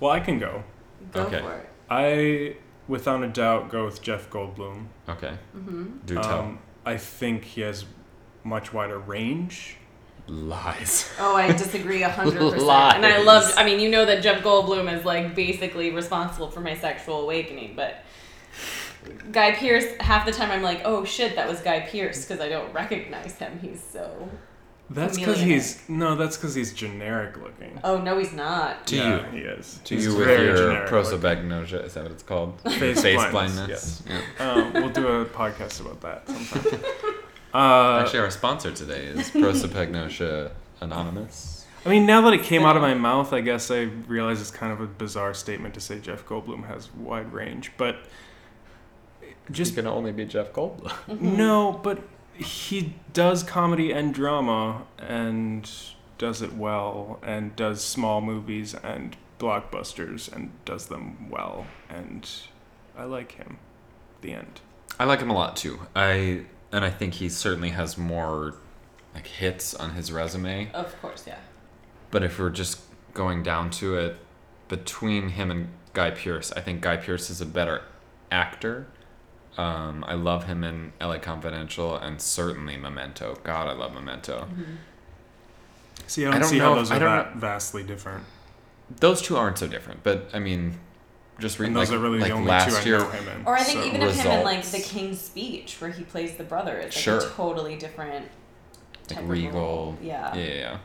Well, 0.00 0.10
I 0.10 0.20
can 0.20 0.38
go. 0.38 0.64
Go 1.12 1.22
Okay. 1.22 1.40
for 1.40 1.52
it. 1.54 1.68
I, 1.90 2.56
without 2.92 3.24
a 3.24 3.28
doubt, 3.28 3.70
go 3.70 3.86
with 3.86 4.02
Jeff 4.02 4.28
Goldblum. 4.28 4.86
Okay. 5.08 5.38
Mm-hmm. 5.56 5.98
Do 6.04 6.14
tell. 6.16 6.40
Um, 6.40 6.58
I 6.84 6.98
think 6.98 7.42
he 7.42 7.62
has 7.62 7.86
much 8.44 8.72
wider 8.72 8.98
range. 8.98 9.78
Lies. 10.28 11.10
Oh, 11.18 11.34
I 11.34 11.50
disagree 11.50 12.02
a 12.02 12.08
hundred 12.08 12.38
percent. 12.52 12.70
And 12.96 13.06
I 13.06 13.22
love. 13.22 13.52
I 13.56 13.64
mean, 13.64 13.80
you 13.80 13.90
know 13.90 14.04
that 14.04 14.22
Jeff 14.22 14.42
Goldblum 14.42 14.92
is 14.96 15.04
like 15.04 15.34
basically 15.34 15.90
responsible 15.90 16.50
for 16.50 16.60
my 16.60 16.76
sexual 16.76 17.22
awakening, 17.22 17.74
but 17.74 18.04
Guy 19.32 19.52
Pearce. 19.52 19.86
Half 19.98 20.26
the 20.26 20.32
time, 20.32 20.50
I'm 20.50 20.62
like, 20.62 20.82
oh 20.84 21.04
shit, 21.04 21.34
that 21.34 21.48
was 21.48 21.60
Guy 21.60 21.80
Pearce 21.80 22.24
because 22.24 22.40
I 22.40 22.48
don't 22.48 22.72
recognize 22.72 23.36
him. 23.36 23.58
He's 23.60 23.82
so. 23.82 24.28
That's 24.94 25.16
because 25.18 25.36
Chameleon. 25.36 25.60
he's 25.60 25.88
no. 25.88 26.14
That's 26.16 26.36
because 26.36 26.54
he's 26.54 26.72
generic 26.72 27.36
looking. 27.36 27.78
Oh 27.82 27.98
no, 28.00 28.18
he's 28.18 28.32
not. 28.32 28.86
To 28.88 28.96
yeah, 28.96 29.30
you. 29.32 29.38
he 29.38 29.44
is. 29.44 29.80
To 29.84 29.94
He's 29.94 30.06
you 30.06 30.16
with 30.16 30.26
very 30.26 30.46
your 30.46 30.86
prosopagnosia, 30.86 31.84
is 31.84 31.94
that 31.94 32.02
what 32.04 32.12
it's 32.12 32.22
called? 32.22 32.60
Face 32.62 33.00
blindness, 33.00 33.30
blindness. 33.30 33.68
yes. 33.68 34.02
Yeah. 34.38 34.52
Um, 34.52 34.72
we'll 34.74 34.90
do 34.90 35.06
a 35.08 35.24
podcast 35.24 35.80
about 35.80 36.00
that 36.02 36.28
sometime. 36.28 36.80
Uh, 37.54 38.00
Actually, 38.02 38.20
our 38.20 38.30
sponsor 38.30 38.72
today 38.72 39.04
is 39.04 39.30
Prosopagnosia 39.30 40.52
Anonymous. 40.80 41.66
I 41.84 41.90
mean, 41.90 42.06
now 42.06 42.22
that 42.22 42.32
it 42.32 42.44
came 42.44 42.64
out 42.64 42.76
of 42.76 42.82
my 42.82 42.94
mouth, 42.94 43.34
I 43.34 43.42
guess 43.42 43.70
I 43.70 43.82
realize 44.08 44.40
it's 44.40 44.50
kind 44.50 44.72
of 44.72 44.80
a 44.80 44.86
bizarre 44.86 45.34
statement 45.34 45.74
to 45.74 45.80
say 45.80 45.98
Jeff 46.00 46.24
Goldblum 46.24 46.66
has 46.66 46.90
wide 46.94 47.30
range, 47.30 47.72
but 47.76 47.96
Just 49.50 49.50
just 49.50 49.74
can 49.74 49.86
only 49.86 50.12
be 50.12 50.24
Jeff 50.24 50.52
Goldblum. 50.54 51.20
No. 51.20 51.78
But 51.82 51.98
he 52.42 52.94
does 53.12 53.42
comedy 53.42 53.92
and 53.92 54.14
drama 54.14 54.82
and 54.98 55.70
does 56.18 56.42
it 56.42 56.54
well, 56.54 57.18
and 57.22 57.56
does 57.56 57.82
small 57.82 58.20
movies 58.20 58.74
and 58.74 59.16
blockbusters 59.38 60.32
and 60.32 60.52
does 60.64 60.86
them 60.86 61.28
well, 61.28 61.66
and 61.88 62.28
I 62.96 63.04
like 63.04 63.32
him. 63.32 63.58
The 64.20 64.34
end. 64.34 64.60
I 65.00 65.04
like 65.04 65.20
him 65.20 65.30
a 65.30 65.34
lot 65.34 65.56
too. 65.56 65.80
I 65.96 66.42
and 66.70 66.84
I 66.84 66.90
think 66.90 67.14
he 67.14 67.28
certainly 67.28 67.70
has 67.70 67.98
more 67.98 68.54
like 69.14 69.26
hits 69.26 69.74
on 69.74 69.94
his 69.94 70.12
resume. 70.12 70.70
Of 70.72 71.00
course, 71.00 71.24
yeah. 71.26 71.40
But 72.10 72.22
if 72.22 72.38
we're 72.38 72.50
just 72.50 72.80
going 73.14 73.42
down 73.42 73.70
to 73.70 73.96
it, 73.96 74.16
between 74.68 75.30
him 75.30 75.50
and 75.50 75.68
Guy 75.92 76.12
Pearce, 76.12 76.52
I 76.52 76.60
think 76.60 76.80
Guy 76.80 76.96
Pearce 76.96 77.30
is 77.30 77.40
a 77.40 77.46
better 77.46 77.82
actor. 78.30 78.86
Um, 79.58 80.04
I 80.08 80.14
love 80.14 80.44
him 80.44 80.64
in 80.64 80.92
LA 81.00 81.18
Confidential 81.18 81.96
and 81.96 82.20
certainly 82.20 82.76
Memento. 82.76 83.36
God, 83.44 83.68
I 83.68 83.72
love 83.72 83.92
Memento. 83.92 84.48
See, 86.06 86.24
I 86.24 86.28
I 86.28 86.32
don't, 86.32 86.40
don't 86.42 86.50
see 86.50 86.58
know 86.58 86.64
how 86.64 86.72
if- 86.72 86.78
those 86.78 86.90
I 86.90 86.96
are 86.96 86.98
don't 87.00 87.10
that 87.10 87.36
vastly 87.36 87.82
different. 87.82 88.24
Those 89.00 89.22
two 89.22 89.36
aren't 89.36 89.58
so 89.58 89.66
different, 89.66 90.02
but 90.02 90.28
I 90.34 90.38
mean, 90.38 90.78
just 91.38 91.58
reading 91.58 91.74
those 91.74 91.90
like, 91.90 91.98
are 91.98 92.02
really 92.02 92.18
like 92.18 92.28
the 92.30 92.34
only 92.34 92.48
last 92.48 92.82
two 92.82 92.88
year. 92.88 92.98
I 93.00 93.02
know 93.04 93.10
him 93.10 93.28
in. 93.40 93.46
Or 93.46 93.56
I 93.56 93.62
think 93.62 93.80
so- 93.80 93.86
even 93.86 94.02
of 94.02 94.14
him 94.14 94.30
in 94.32 94.44
like. 94.44 94.62
The 94.64 94.80
King's 94.80 95.20
Speech, 95.20 95.76
where 95.80 95.90
he 95.90 96.04
plays 96.04 96.36
the 96.36 96.44
brother, 96.44 96.76
it's 96.78 96.96
like 96.96 97.02
Sure. 97.02 97.18
a 97.18 97.30
totally 97.30 97.76
different. 97.76 98.26
like 99.08 99.16
type 99.16 99.18
of 99.24 99.28
regal. 99.30 99.52
role. 99.52 99.98
Yeah. 100.02 100.34
Yeah, 100.34 100.44
yeah. 100.44 100.54
yeah. 100.54 100.78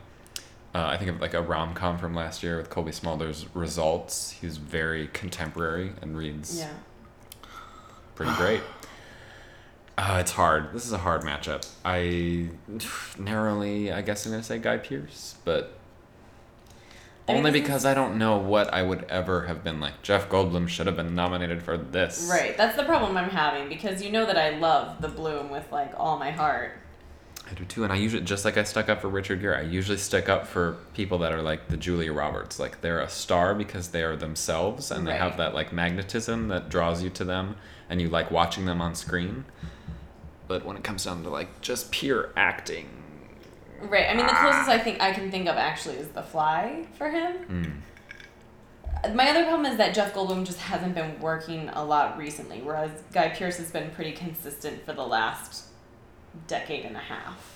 Uh, 0.75 0.87
I 0.89 0.97
think 0.97 1.09
of 1.11 1.21
like 1.21 1.33
a 1.33 1.41
rom 1.41 1.73
com 1.73 1.97
from 1.97 2.13
last 2.13 2.43
year 2.43 2.57
with 2.57 2.69
Cobie 2.69 2.91
Smulders. 2.91 3.45
Results. 3.53 4.31
He 4.31 4.45
was 4.45 4.57
very 4.57 5.07
contemporary 5.13 5.93
and 6.01 6.17
reads 6.17 6.57
Yeah. 6.59 6.69
Pretty 8.17 8.33
great. 8.33 8.61
Uh, 9.99 10.17
it's 10.19 10.29
hard. 10.29 10.71
This 10.73 10.85
is 10.85 10.91
a 10.91 10.97
hard 10.99 11.23
matchup. 11.23 11.67
I 11.83 12.49
narrowly, 13.19 13.91
I 13.91 14.03
guess 14.03 14.27
I'm 14.27 14.31
gonna 14.31 14.43
say 14.43 14.59
Guy 14.59 14.77
Pearce, 14.77 15.33
but 15.43 15.73
I 17.27 17.33
mean, 17.33 17.39
only 17.39 17.51
because 17.59 17.83
I 17.83 17.95
don't 17.95 18.19
know 18.19 18.37
what 18.37 18.71
I 18.71 18.83
would 18.83 19.05
ever 19.09 19.47
have 19.47 19.63
been 19.63 19.79
like. 19.79 20.03
Jeff 20.03 20.29
Goldblum 20.29 20.67
should 20.67 20.85
have 20.85 20.95
been 20.95 21.15
nominated 21.15 21.63
for 21.63 21.77
this. 21.77 22.27
Right. 22.29 22.55
That's 22.55 22.77
the 22.77 22.83
problem 22.83 23.17
I'm 23.17 23.31
having 23.31 23.69
because 23.69 24.03
you 24.03 24.11
know 24.11 24.27
that 24.27 24.37
I 24.37 24.59
love 24.59 25.01
the 25.01 25.07
Bloom 25.07 25.49
with 25.49 25.71
like 25.71 25.93
all 25.97 26.19
my 26.19 26.29
heart. 26.29 26.77
I 27.49 27.53
do 27.53 27.65
too, 27.65 27.83
and 27.83 27.91
I 27.91 27.95
usually 27.95 28.23
just 28.23 28.45
like 28.45 28.57
I 28.57 28.63
stuck 28.63 28.89
up 28.89 29.01
for 29.01 29.07
Richard 29.07 29.41
Gere. 29.41 29.57
I 29.57 29.61
usually 29.61 29.97
stick 29.97 30.29
up 30.29 30.45
for 30.45 30.77
people 30.93 31.17
that 31.19 31.31
are 31.31 31.41
like 31.41 31.69
the 31.69 31.77
Julia 31.77 32.13
Roberts, 32.13 32.59
like 32.59 32.81
they're 32.81 32.99
a 32.99 33.09
star 33.09 33.55
because 33.55 33.89
they 33.89 34.03
are 34.03 34.15
themselves 34.15 34.91
and 34.91 35.07
they 35.07 35.15
have 35.15 35.37
that 35.37 35.53
like 35.55 35.73
magnetism 35.73 36.49
that 36.49 36.69
draws 36.69 37.01
you 37.01 37.09
to 37.11 37.23
them, 37.23 37.55
and 37.89 38.01
you 38.01 38.09
like 38.09 38.31
watching 38.31 38.65
them 38.65 38.81
on 38.81 38.95
screen. 38.95 39.45
But 40.47 40.65
when 40.65 40.77
it 40.77 40.83
comes 40.83 41.03
down 41.05 41.23
to 41.23 41.29
like 41.29 41.61
just 41.61 41.91
pure 41.91 42.29
acting, 42.35 42.89
Right. 43.79 44.09
I 44.09 44.15
mean, 44.15 44.25
the 44.25 44.33
closest 44.33 44.69
I 44.69 44.79
think 44.79 44.99
I 45.01 45.11
can 45.13 45.29
think 45.29 45.47
of 45.47 45.55
actually 45.55 45.97
is 45.97 46.07
The 46.07 46.23
Fly 46.23 46.87
for 46.97 47.09
him. 47.11 47.81
mm, 49.05 49.13
My 49.15 49.29
other 49.29 49.43
problem 49.43 49.67
is 49.71 49.77
that 49.77 49.93
Jeff 49.93 50.15
Goldblum 50.15 50.45
just 50.47 50.57
hasn't 50.59 50.95
been 50.95 51.19
working 51.19 51.69
a 51.69 51.83
lot 51.85 52.17
recently, 52.17 52.61
whereas 52.61 52.89
Guy 53.13 53.29
Pearce 53.29 53.57
has 53.57 53.69
been 53.69 53.91
pretty 53.91 54.13
consistent 54.13 54.83
for 54.83 54.93
the 54.93 55.05
last 55.05 55.65
decade 56.47 56.85
and 56.85 56.95
a 56.95 56.99
half. 56.99 57.53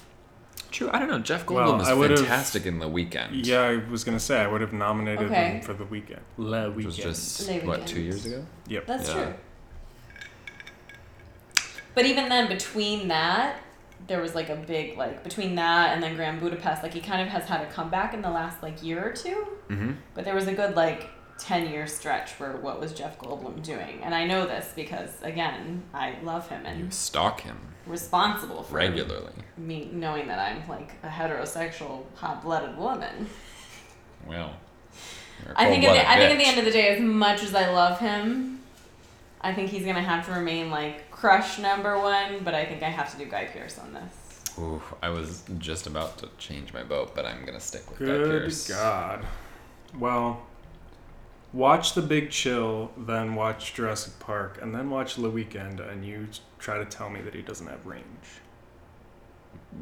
true. 0.69 0.89
I 0.93 0.99
don't 0.99 1.09
know. 1.09 1.19
Jeff 1.19 1.45
Goldblum 1.45 1.55
Well, 1.55 1.81
is 1.81 1.87
I 1.89 1.93
would've- 1.93 2.17
fantastic 2.19 2.65
in 2.67 2.79
The 2.79 2.87
Weekend. 2.87 3.45
Yeah, 3.47 3.61
I 3.61 3.75
was 3.89 4.03
gonna 4.05 4.19
say 4.19 4.39
I 4.39 4.47
would 4.47 4.61
have 4.61 4.71
nominated 4.73 5.25
Okay. 5.31 5.49
him 5.55 5.61
for 5.61 5.73
the 5.73 5.83
weekend. 5.85 6.21
Le 6.37 6.69
which 6.71 6.85
was 6.85 6.95
just 6.97 7.47
Le 7.49 7.55
what 7.61 7.85
two 7.87 7.99
years 7.99 8.25
ago. 8.25 8.45
Yep. 8.67 8.85
That's 8.85 9.09
Yeah. 9.09 9.13
true. 9.15 9.33
But 11.93 12.05
even 12.05 12.29
then, 12.29 12.47
between 12.47 13.07
that, 13.09 13.57
there 14.07 14.21
was 14.21 14.33
like 14.35 14.49
a 14.49 14.55
big 14.55 14.97
like 14.97 15.23
between 15.23 15.55
that 15.55 15.93
and 15.93 16.01
then 16.01 16.15
Grand 16.15 16.39
Budapest, 16.39 16.83
like 16.83 16.93
he 16.93 17.01
kind 17.01 17.21
of 17.21 17.27
has 17.27 17.45
had 17.45 17.61
a 17.61 17.69
comeback 17.71 18.13
in 18.13 18.21
the 18.21 18.29
last 18.29 18.61
like 18.63 18.81
year 18.83 19.03
or 19.03 19.11
two. 19.11 19.47
Mm-hmm. 19.69 19.91
But 20.13 20.25
there 20.25 20.35
was 20.35 20.47
a 20.47 20.53
good 20.53 20.75
like 20.75 21.09
ten 21.37 21.69
year 21.69 21.87
stretch 21.87 22.31
where 22.39 22.55
what 22.57 22.79
was 22.79 22.93
Jeff 22.93 23.19
Goldblum 23.19 23.63
doing? 23.63 24.01
And 24.03 24.13
I 24.15 24.25
know 24.25 24.45
this 24.45 24.71
because 24.75 25.09
again, 25.21 25.83
I 25.93 26.15
love 26.23 26.47
him 26.49 26.65
and 26.65 26.79
You 26.79 26.91
stalk 26.91 27.41
him 27.41 27.57
responsible 27.87 28.63
for 28.63 28.75
regularly. 28.75 29.33
me 29.57 29.89
knowing 29.91 30.27
that 30.27 30.39
I'm 30.39 30.67
like 30.69 30.93
a 31.03 31.07
heterosexual 31.07 32.03
hot 32.15 32.43
blooded 32.43 32.77
woman. 32.77 33.27
Well, 34.27 34.53
I 35.55 35.67
think 35.67 35.83
at 35.83 35.93
the, 35.93 36.09
I 36.09 36.17
think 36.17 36.31
at 36.31 36.37
the 36.37 36.45
end 36.45 36.59
of 36.59 36.65
the 36.65 36.71
day, 36.71 36.89
as 36.89 37.01
much 37.01 37.43
as 37.43 37.55
I 37.55 37.71
love 37.71 37.99
him, 37.99 38.59
I 39.41 39.53
think 39.53 39.69
he's 39.71 39.83
gonna 39.85 40.01
have 40.03 40.25
to 40.27 40.31
remain 40.33 40.69
like 40.69 41.09
crush 41.21 41.59
number 41.59 41.97
one. 41.97 42.43
But 42.43 42.55
I 42.55 42.65
think 42.65 42.83
I 42.83 42.89
have 42.89 43.11
to 43.13 43.17
do 43.17 43.25
Guy 43.29 43.45
Pearce 43.45 43.79
on 43.79 43.93
this. 43.93 44.57
Ooh, 44.59 44.81
I 45.01 45.09
was 45.09 45.43
just 45.59 45.87
about 45.87 46.17
to 46.17 46.29
change 46.37 46.73
my 46.73 46.83
vote, 46.83 47.15
but 47.15 47.25
I'm 47.25 47.45
gonna 47.45 47.59
stick 47.59 47.89
with 47.89 47.99
Guy 47.99 48.05
Good 48.05 48.27
Pearce. 48.43 48.67
God. 48.67 49.25
Well, 49.97 50.45
watch 51.53 51.93
The 51.93 52.01
Big 52.01 52.31
Chill, 52.31 52.91
then 52.97 53.35
watch 53.35 53.73
Jurassic 53.73 54.19
Park, 54.19 54.59
and 54.61 54.73
then 54.75 54.89
watch 54.89 55.17
Le 55.17 55.29
Weekend, 55.29 55.79
and 55.79 56.05
you 56.05 56.27
try 56.59 56.77
to 56.77 56.85
tell 56.85 57.09
me 57.09 57.21
that 57.21 57.33
he 57.33 57.41
doesn't 57.41 57.67
have 57.67 57.85
range. 57.85 58.03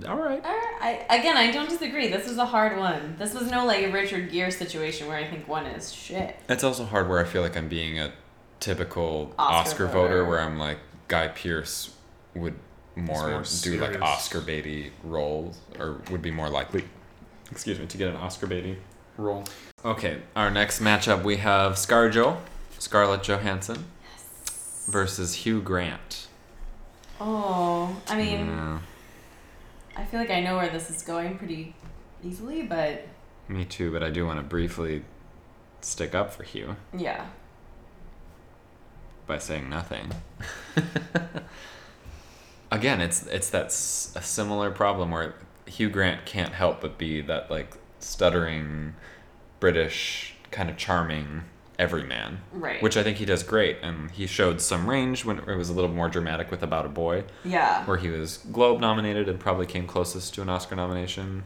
All 0.08 0.18
right. 0.18 0.44
All 0.44 0.52
right, 0.52 1.06
I 1.10 1.18
again, 1.18 1.36
I 1.36 1.52
don't 1.52 1.70
disagree. 1.70 2.10
This 2.10 2.28
was 2.28 2.38
a 2.38 2.46
hard 2.46 2.78
one. 2.78 3.16
This 3.18 3.34
was 3.34 3.50
no 3.50 3.66
like 3.66 3.84
a 3.84 3.92
Richard 3.92 4.32
Gere 4.32 4.52
situation 4.52 5.08
where 5.08 5.18
I 5.18 5.28
think 5.28 5.48
one 5.48 5.66
is 5.66 5.92
shit. 5.92 6.36
It's 6.48 6.64
also 6.64 6.86
hard 6.86 7.10
where 7.10 7.20
I 7.20 7.24
feel 7.24 7.42
like 7.42 7.58
I'm 7.58 7.70
being 7.70 8.00
a 8.00 8.12
typical 8.60 9.34
Oscar 9.40 9.86
Oscar, 9.86 9.86
voter. 9.88 10.00
voter. 10.00 10.26
where 10.26 10.42
I'm 10.42 10.60
like 10.60 10.78
Guy 11.10 11.28
Pearce 11.28 11.94
would 12.34 12.56
more, 12.96 13.30
more 13.30 13.44
do 13.62 13.78
like. 13.80 14.02
Oscar 14.02 14.40
baity 14.40 14.92
roles 15.04 15.60
or 15.78 16.02
would 16.10 16.22
be 16.22 16.32
more 16.32 16.50
likely 16.50 16.86
excuse 17.52 17.80
me 17.80 17.86
to 17.88 17.98
get 17.98 18.08
an 18.08 18.16
Oscar 18.16 18.48
baity 18.48 18.78
role. 19.18 19.44
Okay, 19.84 20.22
our 20.36 20.50
next 20.50 20.82
matchup 20.82 21.24
we 21.24 21.38
have 21.38 21.74
ScarJo, 21.74 22.38
Scarlett 22.78 23.24
Johansson 23.24 23.86
versus 24.88 25.34
Hugh 25.34 25.62
Grant. 25.62 26.28
Oh, 27.20 27.98
I 28.08 28.16
mean, 28.18 28.48
Yeah, 28.48 28.80
I 29.98 30.06
feel 30.06 30.20
like 30.20 30.32
I 30.32 30.40
know 30.40 30.56
where 30.58 30.70
this 30.70 30.90
is 30.90 31.02
going 31.02 31.38
pretty 31.38 31.76
easily, 32.24 32.62
but 32.62 33.08
me 33.48 33.66
too, 33.66 33.92
but 33.92 34.04
I 34.04 34.10
do 34.10 34.26
want 34.26 34.40
to 34.40 34.44
briefly 34.44 35.04
stick 35.82 36.14
up 36.14 36.34
for 36.34 36.44
Hugh 36.44 36.76
yeah. 36.96 37.26
By 39.30 39.38
saying 39.38 39.70
nothing. 39.70 40.12
Again, 42.72 43.00
it's 43.02 43.26
it's 43.28 43.50
that 43.52 43.68
s- 43.68 44.12
a 44.16 44.22
similar 44.22 44.70
problem 44.72 45.12
where 45.12 45.36
Hugh 45.66 45.90
Grant 45.90 46.26
can't 46.26 46.54
help 46.54 46.82
but 46.82 46.98
be 46.98 47.22
that 47.22 47.50
like 47.50 47.76
stuttering 48.00 48.96
British 49.60 50.36
kind 50.52 50.70
of 50.70 50.78
charming 50.78 51.44
everyman, 51.80 52.40
Right. 52.52 52.82
which 52.84 52.98
I 52.98 53.04
think 53.04 53.18
he 53.18 53.26
does 53.26 53.42
great, 53.44 53.78
and 53.82 54.12
he 54.12 54.28
showed 54.28 54.60
some 54.62 54.88
range 54.90 55.24
when 55.26 55.38
it 55.40 55.56
was 55.56 55.70
a 55.70 55.74
little 55.74 55.90
more 55.90 56.10
dramatic 56.10 56.52
with 56.52 56.62
About 56.62 56.86
a 56.86 56.90
Boy, 56.90 57.24
yeah. 57.46 57.86
where 57.86 57.98
he 57.98 58.10
was 58.10 58.38
Globe 58.52 58.82
nominated 58.82 59.30
and 59.30 59.40
probably 59.40 59.66
came 59.66 59.88
closest 59.88 60.34
to 60.36 60.42
an 60.42 60.50
Oscar 60.50 60.76
nomination. 60.76 61.44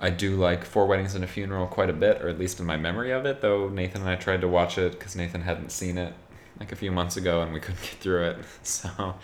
I 0.00 0.10
do 0.10 0.36
like 0.36 0.64
Four 0.64 0.86
Weddings 0.86 1.14
and 1.14 1.24
a 1.24 1.26
Funeral 1.26 1.66
quite 1.66 1.88
a 1.88 1.94
bit, 1.94 2.20
or 2.20 2.28
at 2.28 2.38
least 2.38 2.60
in 2.60 2.66
my 2.66 2.76
memory 2.76 3.10
of 3.12 3.24
it, 3.26 3.40
though 3.40 3.68
Nathan 3.68 4.02
and 4.02 4.10
I 4.10 4.16
tried 4.16 4.42
to 4.42 4.48
watch 4.48 4.76
it 4.76 4.92
because 4.92 5.16
Nathan 5.16 5.42
hadn't 5.42 5.72
seen 5.72 5.96
it 5.98 6.12
like 6.60 6.72
a 6.72 6.76
few 6.76 6.90
months 6.92 7.16
ago 7.16 7.42
and 7.42 7.52
we 7.52 7.60
couldn't 7.60 7.80
get 7.82 7.90
through 8.00 8.24
it. 8.24 8.38
So 8.62 9.14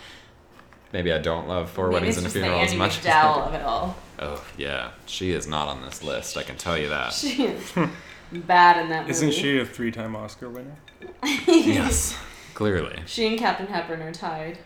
maybe 0.93 1.11
I 1.13 1.19
don't 1.19 1.47
love 1.47 1.69
Four 1.69 1.87
Maybe 1.87 1.93
Weddings 2.07 2.17
and 2.17 2.25
a 2.25 2.29
just 2.29 2.33
the 2.35 2.41
Funeral 2.41 2.61
as 2.61 2.69
Andie 2.71 2.77
much 2.77 2.99
as 2.99 3.05
I 3.05 3.09
MacDowell 3.11 3.35
do. 3.35 3.41
of 3.41 3.53
it 3.53 3.61
all. 3.63 3.95
Oh, 4.19 4.45
yeah. 4.57 4.91
She 5.05 5.31
is 5.31 5.47
not 5.47 5.67
on 5.67 5.81
this 5.81 6.03
list, 6.03 6.37
I 6.37 6.43
can 6.43 6.57
tell 6.57 6.77
you 6.77 6.89
that. 6.89 7.13
She 7.13 7.43
is 7.45 7.71
bad 8.31 8.81
in 8.83 8.89
that 8.89 9.01
movie. 9.01 9.11
Isn't 9.11 9.33
she 9.33 9.59
a 9.59 9.65
three-time 9.65 10.15
Oscar 10.15 10.49
winner? 10.49 10.75
yes, 11.47 12.17
clearly. 12.53 12.99
She 13.07 13.27
and 13.27 13.39
Katharine 13.39 13.69
Hepburn 13.69 14.01
are 14.01 14.11
tied. 14.11 14.59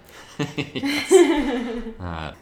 yes. 0.57 1.11
Uh, 1.99 2.33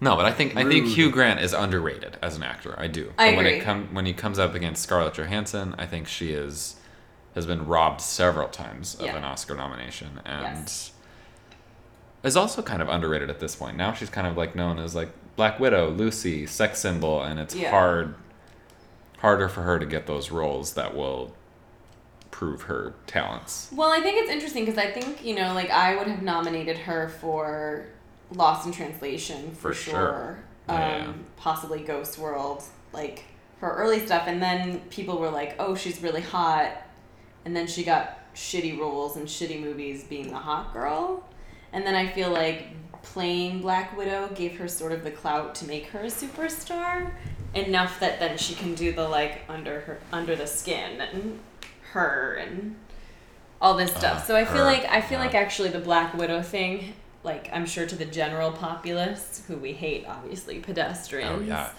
no, 0.00 0.16
but 0.16 0.24
I 0.24 0.32
think 0.32 0.56
I 0.56 0.64
think 0.64 0.86
Hugh 0.86 1.10
Grant 1.10 1.40
is 1.40 1.52
underrated 1.52 2.16
as 2.22 2.36
an 2.36 2.42
actor. 2.42 2.74
I 2.78 2.86
do. 2.86 3.12
I 3.18 3.30
but 3.30 3.36
when 3.36 3.46
agree. 3.46 3.58
it 3.58 3.62
come 3.62 3.88
when 3.92 4.06
he 4.06 4.12
comes 4.14 4.38
up 4.38 4.54
against 4.54 4.82
Scarlett 4.82 5.14
Johansson, 5.14 5.74
I 5.78 5.86
think 5.86 6.08
she 6.08 6.30
is 6.32 6.76
has 7.40 7.46
been 7.46 7.66
robbed 7.66 8.00
several 8.00 8.48
times 8.48 8.94
of 8.96 9.06
Yeah. 9.06 9.16
an 9.16 9.24
Oscar 9.24 9.54
nomination 9.54 10.20
and 10.24 10.42
Yes. 10.66 10.92
is 12.22 12.36
also 12.36 12.62
kind 12.62 12.82
of 12.82 12.88
underrated 12.88 13.30
at 13.30 13.40
this 13.40 13.56
point. 13.56 13.76
Now 13.76 13.92
she's 13.94 14.10
kind 14.10 14.26
of 14.26 14.36
like 14.36 14.54
known 14.54 14.78
as 14.78 14.94
like 14.94 15.08
Black 15.36 15.58
Widow, 15.58 15.88
Lucy, 15.90 16.46
sex 16.46 16.78
symbol, 16.80 17.22
and 17.22 17.40
it's 17.40 17.54
Yeah. 17.54 17.70
hard 17.70 18.14
harder 19.18 19.48
for 19.48 19.62
her 19.62 19.78
to 19.78 19.84
get 19.86 20.06
those 20.06 20.30
roles 20.30 20.72
that 20.74 20.94
will 20.96 21.32
prove 22.30 22.62
her 22.62 22.94
talents. 23.06 23.68
Well, 23.72 23.90
I 23.90 24.00
think 24.00 24.16
it's 24.18 24.30
interesting 24.30 24.64
because 24.64 24.78
I 24.78 24.90
think, 24.90 25.22
you 25.24 25.34
know, 25.34 25.52
like 25.52 25.70
I 25.70 25.96
would 25.96 26.06
have 26.06 26.22
nominated 26.22 26.78
her 26.78 27.08
for 27.08 27.86
Lost 28.32 28.64
in 28.66 28.72
Translation 28.72 29.50
for, 29.54 29.72
For 29.72 29.74
sure. 29.74 29.92
sure. 29.92 30.38
Um, 30.68 30.78
Yeah, 30.80 30.98
yeah. 30.98 31.12
Possibly 31.36 31.80
Ghost 31.82 32.18
World, 32.18 32.62
like 32.92 33.24
her 33.60 33.70
early 33.74 34.04
stuff. 34.06 34.22
And 34.26 34.40
then 34.42 34.80
people 34.88 35.18
were 35.18 35.28
like, 35.30 35.54
oh, 35.58 35.74
she's 35.74 36.02
really 36.02 36.22
hot. 36.22 36.70
And 37.44 37.56
then 37.56 37.66
she 37.66 37.84
got 37.84 38.18
shitty 38.34 38.78
roles 38.78 39.16
and 39.16 39.26
shitty 39.26 39.60
movies 39.60 40.04
being 40.04 40.30
the 40.30 40.38
hot 40.38 40.72
girl. 40.72 41.24
And 41.72 41.86
then 41.86 41.94
I 41.94 42.08
feel 42.08 42.30
like 42.30 42.68
playing 43.02 43.60
Black 43.60 43.96
Widow 43.96 44.28
gave 44.34 44.58
her 44.58 44.68
sort 44.68 44.92
of 44.92 45.04
the 45.04 45.10
clout 45.10 45.54
to 45.56 45.66
make 45.66 45.86
her 45.86 46.00
a 46.00 46.06
superstar 46.06 47.12
enough 47.54 47.98
that 48.00 48.20
then 48.20 48.38
she 48.38 48.54
can 48.54 48.74
do 48.74 48.92
the 48.92 49.08
like 49.08 49.40
under 49.48 49.80
her 49.80 49.98
under 50.12 50.36
the 50.36 50.46
skin 50.46 51.00
and 51.00 51.38
her 51.92 52.34
and 52.34 52.76
all 53.60 53.76
this 53.76 53.90
stuff. 53.90 54.22
Uh, 54.22 54.26
so 54.26 54.36
I 54.36 54.44
feel 54.44 54.58
her, 54.58 54.64
like 54.64 54.84
I 54.84 55.00
feel 55.00 55.18
yeah. 55.18 55.24
like 55.24 55.34
actually 55.34 55.70
the 55.70 55.80
Black 55.80 56.14
Widow 56.14 56.42
thing, 56.42 56.94
like 57.24 57.48
I'm 57.52 57.66
sure 57.66 57.86
to 57.86 57.96
the 57.96 58.04
general 58.04 58.52
populace 58.52 59.42
who 59.48 59.56
we 59.56 59.72
hate, 59.72 60.04
obviously 60.06 60.60
pedestrians. 60.60 61.42
Oh 61.42 61.44
yeah. 61.44 61.70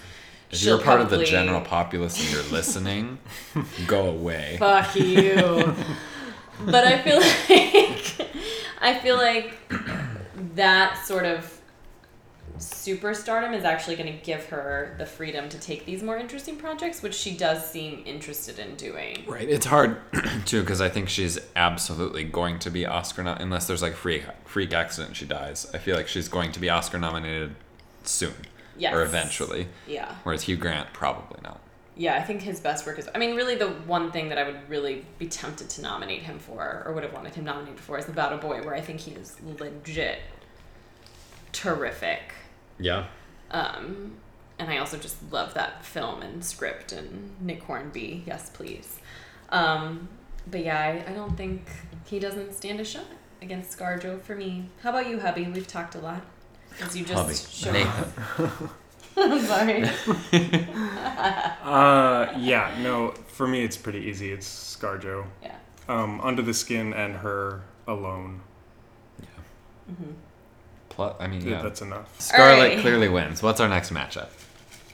If 0.52 0.60
She'll 0.60 0.76
you're 0.78 0.86
part 0.86 1.02
of 1.02 1.10
the 1.10 1.24
general 1.24 1.62
populace 1.62 2.20
and 2.20 2.32
you're 2.32 2.52
listening, 2.52 3.20
go 3.88 4.10
away. 4.10 4.58
Fuck 4.60 4.96
you. 4.96 5.74
but 6.66 6.86
I 6.86 7.02
feel 7.02 7.20
like 7.50 8.28
I 8.82 9.00
feel 9.00 9.16
like 9.16 9.58
that 10.56 11.06
sort 11.06 11.26
of 11.26 11.58
superstardom 12.58 13.56
is 13.56 13.64
actually 13.64 13.96
going 13.96 14.12
to 14.12 14.24
give 14.24 14.46
her 14.46 14.94
the 15.00 15.06
freedom 15.06 15.50
to 15.50 15.60
take 15.60 15.86
these 15.86 16.04
more 16.04 16.18
interesting 16.18 16.56
projects, 16.58 17.02
which 17.02 17.16
she 17.16 17.36
does 17.36 17.68
seem 17.68 18.04
interested 18.06 18.60
in 18.60 18.76
doing. 18.76 19.24
Right. 19.28 19.50
It's 19.50 19.66
hard 19.66 19.98
too 20.46 20.62
because 20.62 20.82
I 20.82 20.90
think 20.90 21.10
she's 21.10 21.40
absolutely 21.56 22.24
going 22.24 22.60
to 22.60 22.70
be 22.70 22.86
Oscar 22.86 23.24
no- 23.24 23.34
unless 23.40 23.68
there's 23.68 23.82
like 23.82 23.94
freak 23.96 24.26
freak 24.46 24.74
accident 24.74 25.10
and 25.10 25.18
she 25.18 25.26
dies. 25.26 25.70
I 25.74 25.78
feel 25.78 25.96
like 25.96 26.08
she's 26.08 26.28
going 26.28 26.52
to 26.52 26.60
be 26.60 26.70
Oscar 26.70 27.00
nominated 27.00 27.56
soon. 28.04 28.34
Yes. 28.78 28.94
or 28.94 29.04
eventually. 29.04 29.68
Yeah. 29.88 30.16
Whereas 30.24 30.44
Hugh 30.44 30.58
Grant 30.58 30.94
probably 30.94 31.40
not. 31.44 31.60
Yeah, 31.96 32.16
I 32.16 32.24
think 32.24 32.42
his 32.42 32.60
best 32.60 32.86
work 32.86 32.98
is. 32.98 33.10
I 33.14 33.18
mean, 33.18 33.36
really, 33.36 33.56
the 33.56 33.70
one 33.70 34.12
thing 34.12 34.30
that 34.30 34.38
I 34.38 34.44
would 34.44 34.70
really 34.70 35.06
be 35.20 35.28
tempted 35.28 35.70
to 35.72 35.82
nominate 35.82 36.24
him 36.24 36.40
for, 36.40 36.84
or 36.86 36.94
would 36.94 37.04
have 37.04 37.14
wanted 37.14 37.36
him 37.36 37.44
nominated 37.44 37.80
for, 37.80 37.98
is 37.98 38.08
About 38.08 38.32
a 38.34 38.38
Boy, 38.38 38.64
where 38.64 38.74
I 38.74 38.82
think 38.82 39.02
he 39.02 39.12
is 39.12 39.36
legit 39.60 40.20
terrific. 41.52 42.34
Yeah. 42.80 43.08
Um, 43.52 44.14
and 44.58 44.70
I 44.70 44.78
also 44.78 44.98
just 44.98 45.18
love 45.32 45.54
that 45.56 45.86
film 45.86 46.22
and 46.22 46.44
script 46.44 46.92
and 46.92 47.36
Nick 47.42 47.64
Hornby. 47.64 48.24
Yes, 48.26 48.50
please. 48.50 49.00
Um, 49.50 50.08
but 50.50 50.64
yeah, 50.64 50.80
I, 50.80 51.12
I 51.12 51.14
don't 51.14 51.36
think 51.36 51.68
he 52.06 52.20
doesn't 52.20 52.54
stand 52.54 52.80
a 52.80 52.86
shot 52.86 53.06
against 53.42 53.78
ScarJo 53.78 54.22
for 54.22 54.36
me. 54.36 54.70
How 54.82 54.92
about 54.92 55.10
you, 55.10 55.20
hubby? 55.20 55.46
We've 55.46 55.68
talked 55.68 55.96
a 55.96 56.00
lot. 56.00 56.24
As 56.82 56.96
you 56.96 57.04
just 57.06 57.14
Hubby. 57.22 57.36
showed. 57.36 57.74
Nathan. 57.74 58.70
Sorry. 59.46 59.84
Uh, 61.64 62.34
yeah, 62.40 62.74
no, 62.82 63.12
for 63.28 63.48
me 63.48 63.64
it's 63.64 63.78
pretty 63.78 64.00
easy. 64.00 64.32
It's 64.32 64.48
ScarJo. 64.78 65.26
Yeah. 65.44 65.56
Um, 65.90 66.22
Under 66.22 66.42
the 66.42 66.54
Skin 66.54 66.94
and 66.94 67.16
her 67.18 67.62
alone. 67.88 68.42
Yeah. 69.20 69.28
Mm-hmm. 69.92 70.12
Plus, 70.90 71.16
I 71.20 71.28
mean, 71.28 71.42
Yeah. 71.42 71.58
yeah. 71.58 71.62
That's 71.62 71.82
enough. 71.82 72.20
Scarlet 72.22 72.64
Alright. 72.64 72.80
clearly 72.80 73.10
wins. 73.10 73.44
What's 73.44 73.60
our 73.60 73.68
next 73.70 73.92
matchup? 73.92 74.30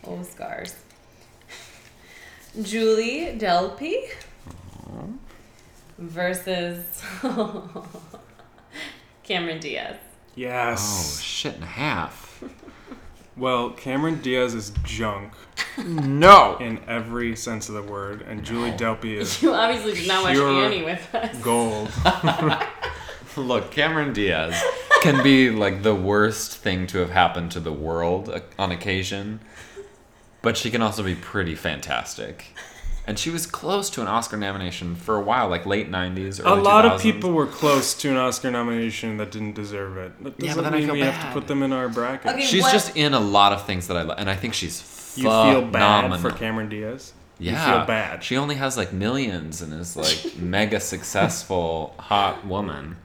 Oh, 0.05 0.23
scars. 0.23 0.73
Julie 2.61 3.37
Delpy 3.37 4.09
versus 5.99 7.03
Cameron 9.23 9.59
Diaz. 9.59 9.95
Oh, 10.39 11.19
shit 11.21 11.55
and 11.55 11.63
a 11.63 11.67
half. 11.67 12.43
Well, 13.35 13.69
Cameron 13.69 14.19
Diaz 14.23 14.55
is 14.55 14.71
junk 14.83 15.31
no. 15.77 16.57
in 16.59 16.79
every 16.87 17.35
sense 17.35 17.69
of 17.69 17.75
the 17.75 17.83
word, 17.83 18.23
and 18.23 18.43
Julie 18.43 18.71
Delpy 18.71 19.15
is 19.17 19.43
You 19.43 19.53
obviously 19.53 19.93
did 19.93 20.07
not 20.07 20.23
watch 20.23 20.33
Pure 20.33 20.49
Annie 20.49 20.83
with 20.83 21.13
us. 21.13 21.37
gold. 21.43 21.91
Look, 23.37 23.69
Cameron 23.69 24.11
Diaz 24.11 24.59
can 25.03 25.21
be 25.23 25.51
like 25.51 25.83
the 25.83 25.93
worst 25.93 26.57
thing 26.57 26.87
to 26.87 26.97
have 26.97 27.11
happened 27.11 27.51
to 27.51 27.59
the 27.59 27.71
world 27.71 28.27
uh, 28.29 28.39
on 28.57 28.71
occasion, 28.71 29.39
but 30.41 30.57
she 30.57 30.71
can 30.71 30.81
also 30.81 31.03
be 31.03 31.13
pretty 31.13 31.53
fantastic. 31.53 32.45
And 33.07 33.17
she 33.17 33.29
was 33.29 33.47
close 33.47 33.89
to 33.91 34.01
an 34.01 34.07
Oscar 34.07 34.35
nomination 34.35 34.93
for 34.95 35.15
a 35.15 35.21
while, 35.21 35.47
like 35.47 35.65
late 35.65 35.89
90s, 35.89 36.43
A 36.43 36.55
lot 36.55 36.83
2000s. 36.83 36.95
of 36.95 37.01
people 37.01 37.31
were 37.31 37.45
close 37.47 37.93
to 37.95 38.09
an 38.09 38.17
Oscar 38.17 38.51
nomination 38.51 39.15
that 39.17 39.31
didn't 39.31 39.53
deserve 39.53 39.95
it. 39.95 40.21
That 40.23 40.33
Yeah, 40.37 40.47
doesn't 40.49 40.55
but 40.63 40.69
then 40.69 40.73
I 40.73 40.77
mean 40.77 40.85
feel 40.87 40.93
we 40.95 40.99
have 41.01 41.21
to 41.25 41.31
put 41.31 41.47
them 41.47 41.63
in 41.63 41.71
our 41.71 41.87
bracket. 41.87 42.31
Okay, 42.33 42.41
She's 42.45 42.63
what- 42.63 42.73
just 42.73 42.97
in 42.97 43.13
a 43.13 43.19
lot 43.19 43.53
of 43.53 43.65
things 43.65 43.87
that 43.87 43.95
I 43.95 44.01
love, 44.01 44.17
and 44.19 44.29
I 44.29 44.35
think 44.35 44.53
she's 44.53 44.83
you 45.15 45.23
feel 45.23 45.61
bad 45.61 45.71
phenomenal. 46.01 46.17
for 46.19 46.31
Cameron 46.37 46.67
Diaz? 46.67 47.13
Yeah, 47.39 47.51
You 47.65 47.77
feel 47.77 47.85
bad. 47.87 48.23
She 48.25 48.35
only 48.35 48.55
has 48.55 48.75
like 48.75 48.91
millions 48.91 49.61
and 49.61 49.71
is 49.73 49.95
like 49.95 50.35
mega 50.37 50.79
successful, 50.81 51.95
hot 51.97 52.45
woman. 52.45 52.97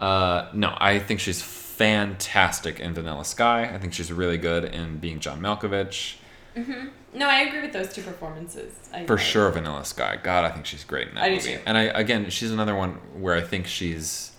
Uh, 0.00 0.46
no, 0.54 0.74
I 0.80 0.98
think 0.98 1.20
she's 1.20 1.42
fantastic 1.42 2.80
in 2.80 2.94
Vanilla 2.94 3.24
Sky. 3.26 3.64
I 3.74 3.76
think 3.76 3.92
she's 3.92 4.10
really 4.10 4.38
good 4.38 4.64
in 4.64 4.96
being 4.96 5.20
John 5.20 5.42
Malkovich. 5.42 6.14
No, 7.12 7.28
I 7.28 7.40
agree 7.40 7.60
with 7.60 7.72
those 7.72 7.92
two 7.92 8.02
performances. 8.02 8.72
I, 8.92 9.04
For 9.06 9.18
I- 9.18 9.22
sure, 9.22 9.50
Vanilla 9.50 9.84
Sky. 9.84 10.18
God, 10.22 10.44
I 10.44 10.50
think 10.50 10.64
she's 10.66 10.84
great 10.84 11.08
in 11.08 11.14
that 11.16 11.24
I 11.24 11.28
do 11.30 11.34
movie. 11.36 11.54
too. 11.54 11.60
And 11.66 11.76
I 11.76 11.82
again, 11.84 12.30
she's 12.30 12.50
another 12.52 12.74
one 12.76 12.92
where 13.20 13.34
I 13.34 13.40
think 13.40 13.66
she's 13.66 14.32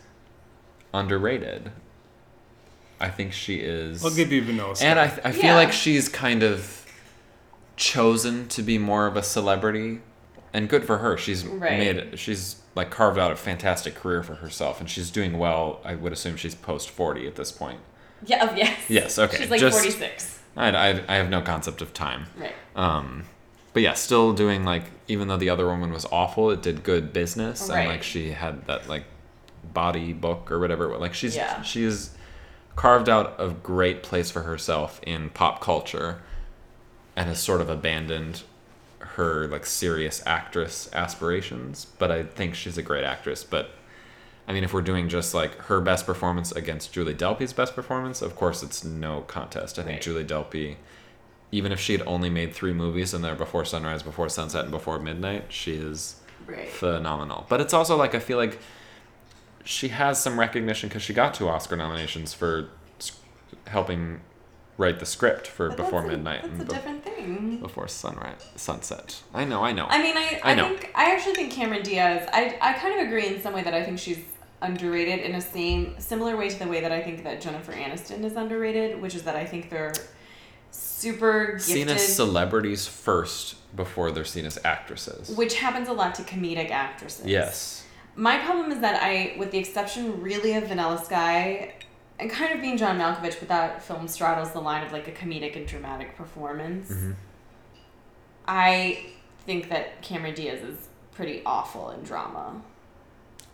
underrated. 0.94 1.72
I 3.00 3.10
think 3.10 3.34
she 3.34 3.56
is. 3.56 4.06
I'll 4.06 4.14
give 4.14 4.32
you 4.32 4.44
Vanilla 4.44 4.76
Sky. 4.76 4.86
And 4.88 5.00
I, 5.00 5.06
I 5.24 5.32
feel 5.32 5.46
Yeah. 5.46 5.56
like 5.56 5.72
she's 5.72 6.08
kind 6.08 6.44
of 6.44 6.86
chosen 7.76 8.48
to 8.50 8.62
be 8.62 8.78
more 8.78 9.08
of 9.08 9.16
a 9.18 9.24
celebrity, 9.24 10.00
and 10.54 10.70
good 10.70 10.86
for 10.86 11.00
her. 11.00 11.18
She's 11.18 11.44
Right. 11.46 11.78
made 11.80 12.20
she's 12.20 12.58
like 12.76 12.90
carved 12.92 13.18
out 13.20 13.32
a 13.32 13.36
fantastic 13.36 13.96
career 13.96 14.22
for 14.24 14.36
herself, 14.36 14.80
and 14.80 14.90
she's 14.90 15.10
doing 15.10 15.38
well. 15.38 15.82
I 15.84 15.96
would 15.96 16.14
assume 16.14 16.38
she's 16.38 16.56
post 16.56 16.90
forty 16.90 17.28
at 17.28 17.36
this 17.36 17.52
point. 17.52 17.80
Yeah, 18.26 18.48
oh, 18.52 18.56
yes. 18.56 18.78
Yes, 18.88 19.18
okay, 19.20 19.38
She's 19.38 19.50
like 19.50 19.60
just- 19.60 19.76
46. 19.80 20.40
I, 20.56 20.70
I, 20.70 20.90
I 21.08 21.16
have 21.16 21.30
no 21.30 21.42
concept 21.42 21.82
of 21.82 21.94
time. 21.94 22.26
Right. 22.38 22.54
Um, 22.76 23.24
but 23.74 23.82
yeah, 23.84 23.94
still 23.94 24.34
doing 24.34 24.66
like 24.66 24.84
even 25.08 25.28
though 25.28 25.38
the 25.38 25.50
other 25.50 25.66
woman 25.66 25.92
was 25.92 26.06
awful, 26.12 26.52
it 26.52 26.62
did 26.62 26.84
good 26.84 27.14
business, 27.14 27.70
Right. 27.70 27.80
and 27.82 27.90
like 27.90 28.04
she 28.04 28.32
had 28.32 28.66
that 28.68 28.88
like 28.90 29.06
body 29.74 30.12
book 30.14 30.52
or 30.52 30.60
whatever. 30.60 30.96
Like 30.98 31.14
she's 31.14 31.36
Yeah. 31.36 31.62
she's 31.62 32.12
carved 32.76 33.08
out 33.10 33.36
a 33.38 33.50
great 33.50 34.02
place 34.04 34.32
for 34.32 34.42
herself 34.44 35.00
in 35.04 35.30
pop 35.30 35.62
culture, 35.62 36.22
and 37.16 37.28
has 37.30 37.40
sort 37.40 37.62
of 37.62 37.70
abandoned 37.70 38.44
her 39.00 39.48
like 39.48 39.66
serious 39.66 40.22
actress 40.26 40.90
aspirations. 40.94 41.86
But 41.98 42.12
I 42.12 42.24
think 42.24 42.56
she's 42.56 42.78
a 42.78 42.82
great 42.84 43.04
actress. 43.04 43.44
But 43.44 43.72
I 44.52 44.54
mean, 44.54 44.66
if 44.66 44.74
we're 44.74 44.82
doing 44.82 45.08
just 45.08 45.34
like 45.34 45.56
her 45.64 45.80
best 45.80 46.06
performance 46.06 46.52
against 46.52 46.92
Julie 46.92 47.14
Delpy's 47.16 47.54
best 47.54 47.74
performance, 47.74 48.22
of 48.22 48.36
course 48.36 48.62
it's 48.64 48.84
no 48.84 49.22
contest. 49.22 49.80
I 49.80 49.84
think 49.84 49.94
Right. 49.96 50.02
Julie 50.02 50.26
Delpy, 50.26 50.76
even 51.54 51.72
if 51.72 51.80
she 51.80 51.94
had 51.94 52.06
only 52.06 52.30
made 52.30 52.54
three 52.54 52.74
movies 52.74 53.14
in 53.14 53.22
they're 53.22 53.34
Before 53.34 53.64
Sunrise, 53.64 54.04
Before 54.04 54.28
Sunset, 54.28 54.64
and 54.64 54.72
Before 54.72 55.00
Midnight, 55.00 55.46
she 55.54 55.76
is 55.76 56.18
Right. 56.46 56.68
phenomenal. 56.68 57.46
But 57.48 57.62
it's 57.62 57.74
also 57.74 57.96
like 57.96 58.14
I 58.14 58.20
feel 58.20 58.38
like 58.38 58.60
she 59.64 59.88
has 59.88 60.22
some 60.22 60.38
recognition 60.38 60.90
because 60.90 61.02
she 61.02 61.14
got 61.14 61.34
two 61.34 61.48
Oscar 61.48 61.78
nominations 61.78 62.34
for 62.34 62.68
helping 63.68 64.20
write 64.78 65.00
the 65.00 65.06
script 65.06 65.48
for 65.48 65.70
But 65.70 65.78
Before 65.78 66.02
that's 66.02 66.14
a- 66.14 66.18
Midnight 66.18 66.42
That's 66.42 66.54
and 66.60 66.62
a 66.64 66.66
different 66.74 67.04
thing. 67.06 67.58
Before 67.62 67.88
Sunrise, 67.88 68.46
Sunset. 68.58 69.22
I 69.34 69.46
know, 69.46 69.64
I 69.64 69.72
know. 69.72 69.86
I 69.88 70.02
mean, 70.02 70.18
I, 70.18 70.42
I 70.44 70.52
I, 70.52 70.56
know. 70.56 70.70
think 70.70 70.92
I 70.96 71.14
actually 71.14 71.36
think 71.36 71.52
Cameron 71.54 71.84
Diaz. 71.84 72.28
I, 72.34 72.58
I 72.60 72.74
kind 72.74 73.00
of 73.00 73.06
agree 73.08 73.28
in 73.28 73.42
some 73.42 73.54
way 73.54 73.62
that 73.64 73.74
I 73.74 73.84
think 73.84 74.00
she's 74.00 74.18
underrated 74.62 75.20
in 75.20 75.36
a 75.36 75.42
same 75.42 75.96
similar 76.00 76.36
way 76.38 76.50
to 76.50 76.60
the 76.60 76.68
way 76.68 76.82
that 76.82 76.92
I 76.92 77.02
think 77.02 77.24
that 77.24 77.42
Jennifer 77.42 77.72
Aniston 77.74 78.24
is 78.24 78.36
underrated, 78.36 79.02
which 79.02 79.16
is 79.16 79.24
that 79.24 79.36
I 79.36 79.46
think 79.46 79.70
they're 79.70 79.94
super 80.72 81.58
seen 81.60 81.90
as 81.90 82.16
celebrities 82.16 82.88
first 82.88 83.56
before 83.76 84.12
they're 84.12 84.26
seen 84.26 84.46
as 84.46 84.58
actresses. 84.64 85.36
which 85.36 85.56
happens 85.60 85.88
a 85.88 85.94
lot 85.94 86.14
to 86.16 86.22
comedic 86.24 86.70
actresses. 86.72 87.26
Yes. 87.26 87.86
My 88.16 88.38
problem 88.40 88.72
is 88.72 88.80
that 88.82 89.02
I, 89.02 89.36
with 89.38 89.52
the 89.52 89.58
exception 89.58 90.22
really 90.22 90.54
of 90.54 90.68
Vanilla 90.68 91.02
Sky, 91.04 91.74
and 92.20 92.30
kind 92.30 92.54
of 92.54 92.62
being 92.62 92.78
John 92.78 93.00
Malkovich, 93.00 93.40
but 93.40 93.48
that 93.48 93.82
film 93.82 94.08
straddles 94.08 94.52
the 94.52 94.60
line 94.60 94.86
of 94.86 94.92
like 94.92 95.08
a 95.08 95.12
comedic 95.12 95.56
and 95.56 95.66
dramatic 95.66 96.16
performance. 96.16 96.92
Mhm. 96.92 97.16
I 98.48 99.06
think 99.46 99.70
that 99.70 100.02
Cameron 100.02 100.36
Diaz 100.36 100.62
is 100.62 100.88
pretty 101.14 101.42
awful 101.46 101.90
in 101.92 102.04
drama. 102.04 102.62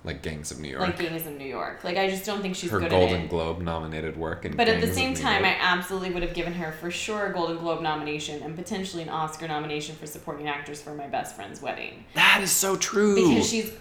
Like 0.08 0.22
Gangs 0.24 0.50
of 0.52 0.60
New 0.60 0.70
York. 0.70 0.82
like 0.82 0.98
Gangs 0.98 1.28
of 1.28 1.34
New 1.34 1.46
York. 1.46 1.84
Like 1.84 1.98
I 1.98 2.10
just 2.10 2.26
don't 2.26 2.42
think 2.42 2.56
she's 2.56 2.72
her 2.72 2.80
good 2.80 2.90
Golden 2.90 3.18
at 3.20 3.24
it. 3.26 3.30
Globe 3.30 3.62
nominated 3.62 4.18
work. 4.18 4.46
In 4.46 4.56
But 4.56 4.68
at 4.70 4.82
the 4.82 4.92
same 4.92 5.14
time, 5.14 5.44
York. 5.44 5.58
I 5.58 5.60
absolutely 5.62 6.12
would 6.12 6.24
have 6.24 6.34
given 6.34 6.54
her 6.54 6.72
for 6.72 6.90
sure 6.90 7.28
a 7.28 7.34
Golden 7.34 7.58
Globe 7.58 7.82
nomination 7.82 8.42
and 8.42 8.56
potentially 8.56 9.04
an 9.04 9.10
Oscar 9.10 9.48
nomination 9.48 9.96
for 9.98 10.08
supporting 10.08 10.48
actress 10.48 10.82
for 10.82 10.96
My 10.96 11.08
Best 11.08 11.36
Friend's 11.36 11.62
Wedding 11.62 12.06
that 12.16 12.40
is 12.42 12.52
so 12.52 12.76
true. 12.78 13.16
because 13.30 13.48
she's 13.50 13.72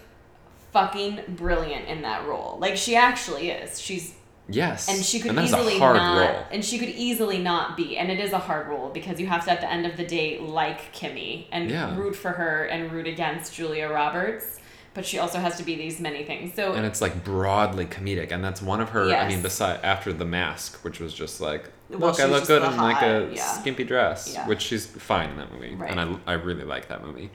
fucking 0.73 1.21
brilliant 1.29 1.87
in 1.89 2.03
that 2.03 2.27
role. 2.27 2.59
Like 2.61 2.77
she 2.77 2.97
actually 2.97 3.51
is. 3.51 3.81
She's 3.81 4.15
yes, 4.49 4.89
and 4.89 5.05
she 5.05 5.21
could 5.21 5.31
and 5.31 5.39
that 5.39 5.45
is 5.45 5.53
easily 5.53 5.77
a 5.77 5.79
hard 5.79 5.97
not 5.97 6.19
role. 6.21 6.45
and 6.51 6.65
she 6.65 6.79
could 6.79 6.91
easily 6.91 7.39
not 7.39 7.77
be 7.77 7.97
and 7.97 8.11
it 8.11 8.21
is 8.21 8.33
a 8.33 8.39
hard 8.39 8.69
role 8.69 8.91
because 8.91 9.19
you 9.21 9.27
have 9.27 9.45
to 9.45 9.51
at 9.53 9.61
the 9.61 9.71
end 9.71 9.87
of 9.87 9.97
the 9.97 10.05
day 10.07 10.39
like 10.39 10.93
Kimmy 10.93 11.47
and 11.53 11.71
Yeah. 11.71 11.97
root 11.97 12.15
for 12.15 12.33
her 12.33 12.65
and 12.65 12.93
root 12.93 13.07
against 13.07 13.55
Julia 13.55 13.89
Roberts. 13.89 14.56
But 14.97 15.05
she 15.05 15.19
also 15.19 15.39
has 15.39 15.59
to 15.59 15.63
be 15.63 15.77
these 15.77 16.01
many 16.01 16.25
things. 16.25 16.55
So 16.55 16.73
and 16.73 16.87
it's 16.87 17.03
like 17.03 17.23
broadly 17.23 17.85
comedic, 17.85 18.33
and 18.33 18.43
that's 18.43 18.63
one 18.63 18.81
of 18.81 18.89
her. 18.89 19.03
I 19.15 19.29
mean, 19.29 19.33
Yes. 19.33 19.43
beside 19.43 19.81
after 19.85 20.11
the 20.11 20.25
mask, 20.25 20.83
which 20.83 21.01
was 21.01 21.13
just 21.13 21.39
like, 21.39 21.69
look, 21.91 22.19
I 22.19 22.25
look 22.25 22.47
good 22.47 22.63
in 22.63 22.77
like 22.79 23.03
a 23.03 23.31
yeah. 23.31 23.43
skimpy 23.43 23.85
dress, 23.85 24.33
Yeah. 24.33 24.49
which 24.49 24.63
she's 24.63 24.87
fine 24.87 25.29
in 25.31 25.37
that 25.37 25.53
movie, 25.53 25.75
Right. 25.75 25.91
and 25.91 26.01
I 26.01 26.33
I 26.33 26.33
really 26.33 26.65
like 26.65 26.89
that 26.89 27.05
movie. 27.05 27.31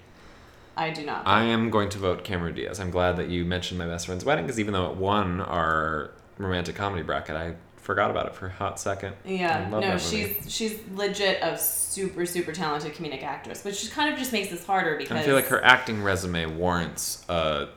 I 0.75 0.89
do 0.89 1.05
not. 1.05 1.27
I 1.27 1.43
am 1.43 1.69
going 1.69 1.89
to 1.89 1.99
vote 1.99 2.23
Cameron 2.23 2.55
Diaz. 2.55 2.79
I'm 2.79 2.89
glad 2.89 3.15
that 3.17 3.29
you 3.29 3.45
mentioned 3.45 3.77
my 3.77 3.85
best 3.85 4.07
friend's 4.07 4.25
wedding 4.25 4.45
because 4.45 4.59
even 4.59 4.73
though 4.73 4.89
it 4.89 4.97
won 4.97 5.39
our 5.39 6.09
romantic 6.39 6.75
comedy 6.75 7.03
bracket, 7.03 7.35
I 7.35 7.53
forgot 7.91 8.09
about 8.09 8.25
it 8.25 8.33
for 8.33 8.47
a 8.47 8.51
hot 8.51 8.79
second. 8.79 9.13
Yeah, 9.25 9.67
no, 9.69 9.97
she's 9.97 10.37
she's 10.47 10.79
legit 10.95 11.39
a 11.41 11.57
super 11.57 12.25
super 12.25 12.53
talented 12.53 12.93
comedic 12.93 13.21
actress, 13.21 13.65
which 13.65 13.81
just 13.81 13.91
kind 13.91 14.11
of 14.13 14.17
just 14.17 14.31
makes 14.31 14.49
this 14.49 14.65
harder 14.65 14.95
because 14.95 15.17
I 15.17 15.23
feel 15.23 15.35
like 15.35 15.47
her 15.47 15.61
acting 15.61 16.01
resume 16.01 16.45
warrants 16.45 17.27
uh 17.27 17.67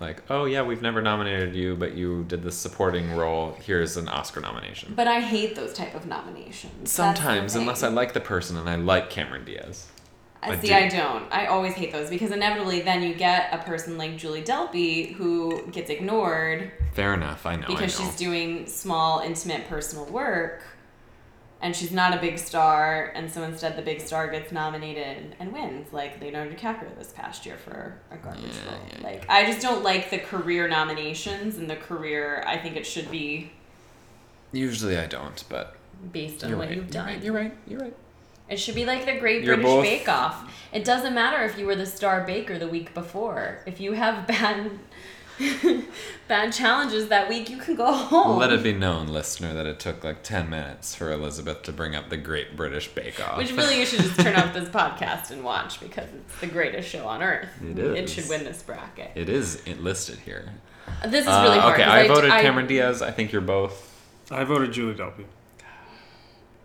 like, 0.00 0.22
oh 0.28 0.46
yeah, 0.46 0.62
we've 0.62 0.82
never 0.82 1.00
nominated 1.00 1.54
you, 1.54 1.76
but 1.76 1.94
you 1.94 2.24
did 2.24 2.42
this 2.42 2.56
supporting 2.56 3.14
role. 3.14 3.56
Here's 3.60 3.96
an 3.96 4.08
Oscar 4.08 4.40
nomination. 4.40 4.94
But 4.96 5.06
I 5.06 5.20
hate 5.20 5.54
those 5.54 5.72
type 5.72 5.94
of 5.94 6.06
nominations. 6.06 6.90
Sometimes, 6.90 7.54
unless 7.54 7.84
I 7.84 7.88
like 7.88 8.12
the 8.12 8.20
person 8.20 8.56
and 8.56 8.68
I 8.68 8.74
like 8.74 9.10
Cameron 9.10 9.44
Diaz. 9.44 9.86
I 10.42 10.58
see. 10.58 10.68
do. 10.68 10.74
I 10.74 10.88
don't. 10.88 11.30
I 11.32 11.46
always 11.46 11.74
hate 11.74 11.92
those 11.92 12.08
because 12.10 12.30
inevitably 12.30 12.80
then 12.80 13.02
you 13.02 13.14
get 13.14 13.52
a 13.52 13.58
person 13.58 13.98
like 13.98 14.16
Julie 14.16 14.42
Delpy 14.42 15.12
who 15.14 15.62
gets 15.70 15.90
ignored 15.90 16.72
Fair 16.94 17.14
enough. 17.14 17.44
I 17.46 17.56
know. 17.56 17.66
because 17.66 17.98
I 18.00 18.02
know. 18.04 18.10
she's 18.10 18.16
doing 18.18 18.66
small, 18.66 19.20
intimate, 19.20 19.68
personal 19.68 20.06
work. 20.06 20.62
and 21.62 21.76
she's 21.76 21.92
not 21.92 22.16
a 22.16 22.20
big 22.22 22.38
star, 22.38 23.12
and 23.14 23.30
so 23.30 23.42
instead 23.42 23.76
the 23.76 23.82
big 23.82 24.00
star 24.00 24.28
gets 24.30 24.50
nominated 24.50 25.36
and 25.38 25.52
wins, 25.52 25.92
like 25.92 26.18
Leonardo 26.18 26.54
DiCaprio 26.54 26.96
this 26.96 27.12
past 27.12 27.44
year 27.44 27.58
for 27.58 28.00
a 28.10 28.16
garbage 28.16 28.44
Yeah, 28.64 28.72
role. 28.72 28.80
yeah, 28.96 29.02
like 29.06 29.26
I 29.28 29.44
just 29.44 29.60
don't 29.60 29.84
like 29.84 30.08
the 30.08 30.18
career 30.18 30.68
nominations 30.68 31.58
and 31.58 31.68
the 31.68 31.76
career. 31.76 32.42
I 32.46 32.56
think 32.56 32.76
it 32.76 32.86
should 32.86 33.10
be 33.10 33.52
Usually 34.52 34.96
I 34.96 35.06
don't, 35.06 35.44
but 35.50 35.76
based 36.12 36.42
on 36.42 36.56
what 36.56 36.68
right. 36.68 36.76
you've 36.76 36.86
You're 36.86 36.92
done. 36.92 37.06
right. 37.06 37.22
You're 37.22 37.34
right. 37.34 37.54
You're 37.68 37.80
right. 37.80 37.96
It 38.50 38.58
should 38.58 38.74
be 38.74 38.84
like 38.84 39.06
the 39.06 39.16
Great 39.18 39.44
You're 39.44 39.54
British 39.56 39.70
both- 39.72 39.84
Bake 39.84 40.08
Off. 40.08 40.52
It 40.72 40.84
doesn't 40.84 41.14
matter 41.14 41.42
if 41.44 41.56
you 41.58 41.66
were 41.66 41.76
the 41.76 41.86
star 41.86 42.24
baker 42.24 42.58
the 42.58 42.68
week 42.68 42.92
before. 42.94 43.60
If 43.66 43.80
you 43.80 43.92
have 43.92 44.26
bad 44.34 44.70
bad 46.28 46.52
challenges 46.52 47.08
that 47.08 47.28
week, 47.28 47.48
you 47.48 47.56
can 47.56 47.74
go 47.74 47.90
home. 47.92 48.38
Let 48.38 48.52
it 48.52 48.62
be 48.62 48.72
known, 48.72 49.06
listener, 49.08 49.54
that 49.54 49.66
it 49.66 49.80
took 49.80 50.04
like 50.04 50.22
10 50.22 50.50
minutes 50.50 50.94
for 50.94 51.10
Elizabeth 51.10 51.62
to 51.62 51.72
bring 51.72 51.94
up 51.96 52.08
the 52.10 52.16
Great 52.16 52.56
British 52.56 52.88
Bake 52.88 53.20
Off. 53.26 53.38
Which 53.38 53.52
really 53.52 53.78
you 53.78 53.86
should 53.86 54.00
just 54.00 54.20
turn 54.20 54.34
off 54.36 54.52
this 54.52 54.68
podcast 54.68 55.30
and 55.30 55.42
watch 55.42 55.80
because 55.80 56.08
it's 56.14 56.40
the 56.40 56.46
greatest 56.46 56.88
show 56.88 57.06
on 57.06 57.22
earth. 57.22 57.48
It 57.62 57.78
is. 57.78 57.90
It 57.92 57.96
It 57.98 58.04
is. 58.04 58.12
should 58.12 58.28
win 58.28 58.44
this 58.44 58.62
bracket. 58.62 59.12
it 59.14 59.28
is 59.28 59.62
it 59.66 59.80
listed 59.82 60.18
here. 60.18 60.44
This 61.06 61.22
is 61.22 61.28
Uh, 61.28 61.42
really 61.44 61.58
hard. 61.58 61.74
okay, 61.74 61.84
'cause 61.84 61.92
I 61.94 62.02
d- 62.02 62.08
voted 62.08 62.30
I- 62.30 62.42
Cameron 62.42 62.66
Diaz. 62.66 63.00
I 63.02 63.10
think 63.10 63.32
you're 63.32 63.40
both. 63.40 63.86
I 64.30 64.44
voted 64.44 64.72
Julie 64.72 64.94
Delpy. 64.94 65.24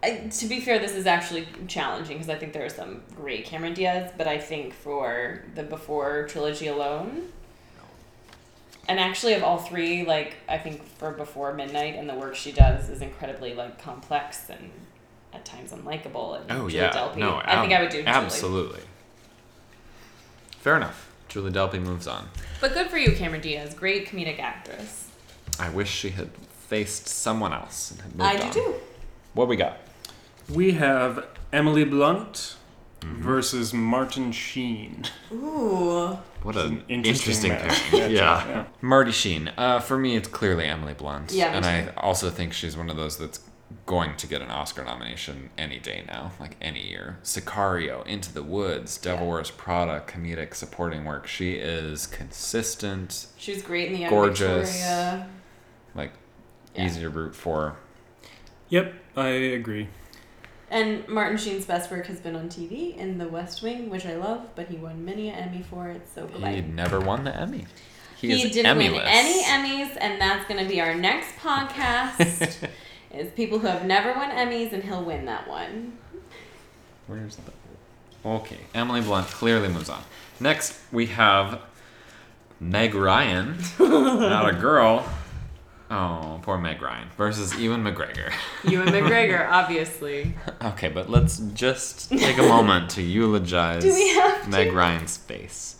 I, 0.03 0.27
to 0.29 0.47
be 0.47 0.60
fair, 0.60 0.77
this 0.79 0.91
is 0.93 1.08
actually 1.08 1.47
challenging 1.67 2.17
because 2.17 2.29
I 2.29 2.36
think 2.36 2.53
there 2.53 2.65
are 2.65 2.69
some 2.69 3.01
great 3.15 3.45
Cameron 3.45 3.73
Diaz, 3.73 4.12
but 4.17 4.27
I 4.27 4.38
think 4.38 4.73
for 4.73 5.43
the 5.55 5.63
Before 5.63 6.27
trilogy 6.27 6.67
alone, 6.67 7.29
and 8.88 8.99
actually 8.99 9.34
of 9.34 9.43
all 9.43 9.58
three, 9.58 10.05
like 10.05 10.36
I 10.47 10.58
think 10.60 10.86
for 10.97 11.12
Before 11.12 11.53
Midnight 11.53 11.95
and 11.95 12.08
the 12.08 12.13
work 12.13 12.36
she 12.36 12.51
does 12.51 12.89
is 12.89 13.01
incredibly 13.01 13.53
like 13.55 13.81
complex 13.81 14.49
and 14.49 14.69
at 15.34 15.43
times 15.43 15.71
unlikable. 15.71 16.39
And 16.39 16.51
Oh 16.51 16.69
Julie 16.69 16.75
yeah, 16.84 16.91
Delpy, 16.91 17.17
no, 17.17 17.41
I 17.43 17.60
think 17.62 17.73
I 17.73 17.81
would 17.81 17.89
do 17.89 17.97
Julie. 17.97 18.08
absolutely. 18.08 18.81
Fair 20.60 20.77
enough. 20.77 21.12
Julie 21.29 21.51
Delpy 21.51 21.81
moves 21.81 22.08
on. 22.08 22.29
But 22.62 22.73
good 22.73 22.89
for 22.89 22.97
you, 22.97 23.12
Cameron 23.15 23.41
Diaz. 23.41 23.73
Great 23.73 24.08
comedic 24.08 24.39
actress. 24.39 25.10
I 25.60 25.69
wish 25.69 25.89
she 25.89 26.10
had 26.12 26.29
faced 26.67 27.08
someone 27.08 27.53
else 27.53 27.91
and 27.91 28.01
had 28.01 28.15
moved 28.15 28.29
I 28.29 28.38
do 28.38 28.43
on. 28.47 28.51
too. 28.53 28.75
What 29.34 29.47
we 29.47 29.55
got? 29.55 29.79
We 30.49 30.73
have 30.73 31.25
Emily 31.51 31.84
Blunt 31.86 32.58
Mm-hmm. 33.01 33.21
versus 33.21 33.71
Martin 33.71 34.31
Sheen. 34.31 35.03
Ooh. 35.31 36.17
What 36.41 36.55
an 36.55 36.77
an 36.77 36.84
interesting, 37.05 37.51
interesting 37.51 37.99
pairing. 37.99 38.15
Yeah. 38.15 38.47
yeah. 38.47 38.65
Marty 38.81 39.12
Sheen. 39.12 39.51
Uh, 39.58 39.79
for 39.79 39.95
me, 39.95 40.15
it's 40.15 40.27
clearly 40.27 40.65
Emily 40.65 40.93
Blunt. 40.95 41.31
Yeah, 41.31 41.55
and 41.55 41.65
I 41.67 41.89
also 41.97 42.31
think 42.31 42.53
she's 42.53 42.75
one 42.75 42.89
of 42.89 42.95
those 42.95 43.17
that's 43.19 43.41
going 43.86 44.15
to 44.15 44.25
get 44.27 44.41
an 44.41 44.49
Oscar 44.49 44.84
nomination 44.84 45.51
any 45.55 45.77
day 45.77 46.03
now, 46.08 46.31
like 46.39 46.55
any 46.62 46.88
year. 46.89 47.19
Sicario, 47.21 48.03
Into 48.08 48.34
the 48.34 48.41
Woods, 48.41 48.97
Devil 48.97 49.27
Yeah. 49.27 49.34
Wears 49.34 49.51
Prada, 49.51 50.01
comedic 50.08 50.55
supporting 50.55 51.05
work. 51.05 51.27
She 51.27 51.55
is 51.55 52.08
consistent, 52.08 53.27
She's 53.38 53.62
great 53.62 53.88
in 53.89 53.93
the 53.93 53.99
Young 53.99 54.10
Gorgeous. 54.10 54.71
Victoria. 54.71 55.29
like 55.93 56.13
Yeah. 56.73 56.86
easy 56.88 57.01
to 57.01 57.10
root 57.10 57.36
for. 57.36 57.75
Yep, 58.69 58.93
I 59.15 59.27
agree. 59.27 59.89
And 60.75 61.07
Martin 61.07 61.38
Sheen's 61.38 61.63
best 61.63 61.89
work 61.89 62.05
has 62.07 62.19
been 62.19 62.35
on 62.35 62.49
TV 62.49 62.97
in 62.97 63.17
The 63.17 63.29
West 63.29 63.63
Wing, 63.63 63.89
which 63.89 64.05
I 64.05 64.17
love, 64.17 64.45
but 64.55 64.67
he 64.67 64.75
won 64.75 65.05
many 65.05 65.29
an 65.29 65.35
Emmy 65.35 65.63
for 65.63 65.88
it, 65.88 66.01
so 66.13 66.27
He 66.27 66.33
goodbye. 66.33 66.59
never 66.59 66.99
won 66.99 67.23
the 67.23 67.33
Emmy. 67.33 67.65
He, 68.17 68.35
He 68.35 68.49
didn't 68.49 68.77
win 68.77 68.93
any 68.95 69.41
Emmys, 69.43 69.95
and 70.01 70.19
that's 70.19 70.45
going 70.49 70.61
to 70.61 70.69
be 70.69 70.81
our 70.81 70.93
next 70.93 71.33
podcast. 71.38 72.67
is 73.13 73.31
people 73.31 73.59
who 73.59 73.67
have 73.67 73.85
never 73.85 74.11
won 74.11 74.29
Emmys, 74.31 74.73
and 74.73 74.83
he'll 74.83 75.05
win 75.05 75.23
that 75.27 75.47
one. 75.47 75.97
Where's 77.07 77.38
the? 77.38 77.53
Okay, 78.25 78.59
Emily 78.73 78.99
Blunt 78.99 79.27
clearly 79.27 79.69
moves 79.69 79.89
on. 79.89 80.03
Next, 80.41 80.77
we 80.91 81.05
have 81.05 81.61
Meg 82.59 82.95
Ryan, 82.95 83.55
not 83.79 84.49
a 84.49 84.57
girl. 84.57 85.09
Oh, 85.91 86.39
poor 86.41 86.58
Meg 86.58 86.82
Ryan 86.82 87.10
versus 87.17 87.56
Ewan 87.60 87.84
McGregor. 87.84 88.32
Ewan 88.63 88.88
McGregor, 88.88 89.48
obviously. 89.52 90.34
okay, 90.63 90.89
but 90.89 91.10
let's 91.10 91.38
just 91.54 92.10
take 92.10 92.38
a 92.38 92.43
moment 92.43 92.89
to 92.91 93.02
eulogize 93.02 93.84
Do 93.84 93.93
we 93.93 94.10
have 94.15 94.43
to? 94.43 94.50
Meg 94.50 94.74
Ryan's 94.74 95.17
face. 95.17 95.74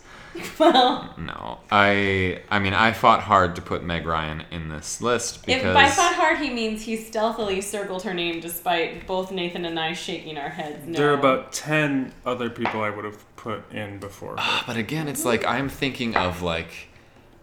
Well, 0.58 1.14
No, 1.16 1.58
I. 1.70 2.42
I 2.50 2.58
mean, 2.58 2.74
I 2.74 2.92
fought 2.92 3.22
hard 3.22 3.56
to 3.56 3.62
put 3.62 3.82
Meg 3.82 4.04
Ryan 4.06 4.42
in 4.50 4.68
this 4.68 5.00
list 5.00 5.46
because 5.46 5.54
if 5.56 5.62
because 5.62 5.74
by 5.74 5.88
fought 5.88 6.14
hard 6.14 6.38
he 6.38 6.50
means 6.50 6.82
he 6.82 6.96
stealthily 6.96 7.62
circled 7.62 8.02
her 8.02 8.12
name 8.12 8.40
despite 8.40 9.06
both 9.06 9.32
Nathan 9.32 9.64
and 9.64 9.80
I 9.80 9.94
shaking 9.94 10.36
our 10.36 10.50
heads. 10.50 10.86
No. 10.86 10.98
There 10.98 11.10
are 11.10 11.18
about 11.18 11.52
10 11.54 12.12
other 12.26 12.50
people 12.50 12.82
I 12.82 12.90
would 12.90 13.06
have 13.06 13.36
put 13.36 13.72
in 13.72 13.98
before. 13.98 14.36
her. 14.36 14.62
But 14.66 14.76
again, 14.76 15.08
it's 15.08 15.24
like 15.24 15.46
I'm 15.46 15.70
thinking 15.70 16.14
of 16.16 16.42
like 16.42 16.88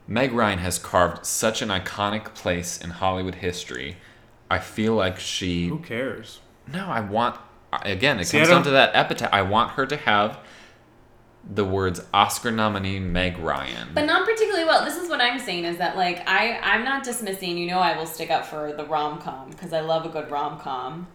Meg 0.07 0.33
Ryan 0.33 0.59
has 0.59 0.77
carved 0.77 1.25
such 1.25 1.61
an 1.61 1.69
iconic 1.69 2.33
place 2.35 2.77
in 2.77 2.91
Hollywood 2.91 3.35
history. 3.35 3.97
I 4.49 4.59
feel 4.59 4.95
like 4.95 5.19
she. 5.19 5.67
Who 5.67 5.79
cares? 5.79 6.39
No, 6.71 6.85
I 6.85 6.99
want. 6.99 7.39
Again, 7.71 8.19
it 8.19 8.25
See, 8.25 8.37
comes 8.37 8.49
down 8.49 8.63
to 8.63 8.71
that 8.71 8.95
epitaph. 8.95 9.29
I 9.31 9.41
want 9.41 9.71
her 9.71 9.85
to 9.85 9.97
have 9.97 10.39
the 11.49 11.65
words 11.65 12.01
Oscar 12.13 12.51
nominee 12.51 12.99
Meg 12.99 13.37
Ryan. 13.37 13.89
But 13.93 14.05
not 14.05 14.25
particularly 14.25 14.65
well. 14.65 14.85
This 14.85 14.97
is 14.97 15.09
what 15.09 15.19
I'm 15.19 15.39
saying 15.39 15.65
is 15.65 15.77
that 15.77 15.97
like 15.97 16.27
I 16.27 16.59
I'm 16.61 16.83
not 16.83 17.03
dismissing. 17.03 17.57
You 17.57 17.67
know 17.67 17.79
I 17.79 17.97
will 17.97 18.05
stick 18.05 18.29
up 18.29 18.45
for 18.45 18.73
the 18.73 18.85
rom 18.85 19.19
com 19.19 19.49
because 19.49 19.73
I 19.73 19.81
love 19.81 20.05
a 20.05 20.09
good 20.09 20.29
rom 20.31 20.59
com. 20.59 21.07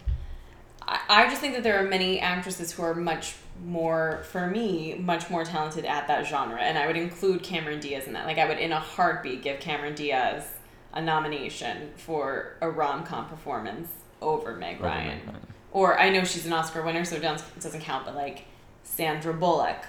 I, 0.87 1.01
I 1.09 1.29
just 1.29 1.41
think 1.41 1.55
that 1.55 1.63
there 1.63 1.83
are 1.83 1.89
many 1.89 2.21
actresses 2.21 2.73
who 2.73 2.83
are 2.83 2.95
much 2.95 3.37
more 3.65 4.23
for 4.31 4.47
me 4.47 4.95
much 4.95 5.31
more 5.31 5.45
talented 5.45 5.85
at 5.85 6.07
that 6.09 6.27
genre, 6.27 6.61
and 6.61 6.79
I 6.79 6.87
would 6.87 6.97
include 6.97 7.43
Cameron 7.43 7.81
Diaz 7.81 8.07
in 8.07 8.13
that. 8.13 8.27
Like 8.27 8.39
I 8.39 8.47
would 8.47 8.59
in 8.59 8.73
a 8.73 8.81
heartbeat 8.81 9.43
give 9.43 9.61
Cameron 9.61 9.95
Diaz 9.95 10.45
a 10.93 11.03
nomination 11.03 11.91
for 11.97 12.57
a 12.61 12.71
rom 12.71 13.05
com 13.05 13.27
performance 13.27 13.91
over 14.23 14.57
Meg 14.57 14.77
Over 14.77 14.87
Ryan. 14.89 15.21
Ryan. 15.27 15.47
Or 15.71 15.99
I 15.99 16.11
know 16.11 16.25
she's 16.25 16.47
an 16.47 16.53
Oscar 16.53 16.83
winner, 16.83 17.05
so 17.05 17.17
it 17.17 17.23
doesn't 17.23 17.81
count. 17.83 18.07
But 18.07 18.15
like 18.15 18.47
Sandra 18.83 19.35
Bullock, 19.35 19.85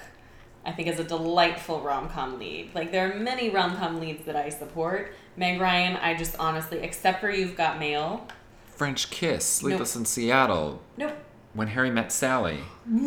I 0.64 0.72
think 0.72 0.88
is 0.88 1.00
a 1.00 1.04
delightful 1.04 1.80
rom 1.80 2.08
com 2.08 2.38
lead. 2.38 2.74
Like 2.74 2.92
there 2.92 3.10
are 3.10 3.18
many 3.18 3.50
rom 3.50 3.76
com 3.76 3.98
leads 4.00 4.24
that 4.26 4.36
I 4.36 4.50
support. 4.50 5.14
Meg 5.36 5.60
Ryan, 5.60 5.96
I 5.96 6.14
just 6.14 6.36
honestly, 6.38 6.78
except 6.78 7.20
for 7.20 7.30
You've 7.30 7.56
Got 7.56 7.78
Mail. 7.78 8.28
French 8.66 9.10
Kiss, 9.10 9.44
Sleepless 9.44 9.94
in 9.96 10.04
Seattle, 10.06 10.82
Nope. 10.96 11.16
When 11.54 11.68
Harry 11.68 11.90
Met 11.90 12.12
Sally. 12.12 12.60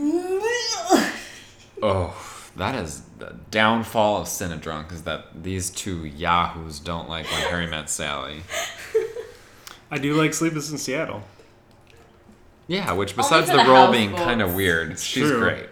Oh, 1.82 2.16
that 2.56 2.76
is 2.76 3.02
the 3.20 3.36
downfall 3.52 4.22
of 4.22 4.28
Cinedrunk 4.28 4.94
is 4.94 5.04
that 5.04 5.44
these 5.44 5.70
two 5.70 6.06
yahoos 6.06 6.80
don't 6.80 7.10
like 7.10 7.26
When 7.30 7.42
Harry 7.42 7.68
Met 7.68 7.90
Sally. 7.90 8.44
I 9.92 9.98
do 9.98 10.14
like 10.14 10.34
Sleepless 10.34 10.72
in 10.72 10.78
Seattle. 10.78 11.24
Yeah, 12.68 12.94
which 12.94 13.18
besides 13.18 13.50
for 13.52 13.58
the 13.58 13.64
the 13.64 13.70
role 13.70 13.92
being 13.92 14.12
houseboats. 14.12 14.26
kind 14.26 14.42
of 14.42 14.56
weird, 14.56 14.98
she's 14.98 15.28
true. 15.30 15.40
great. 15.40 15.66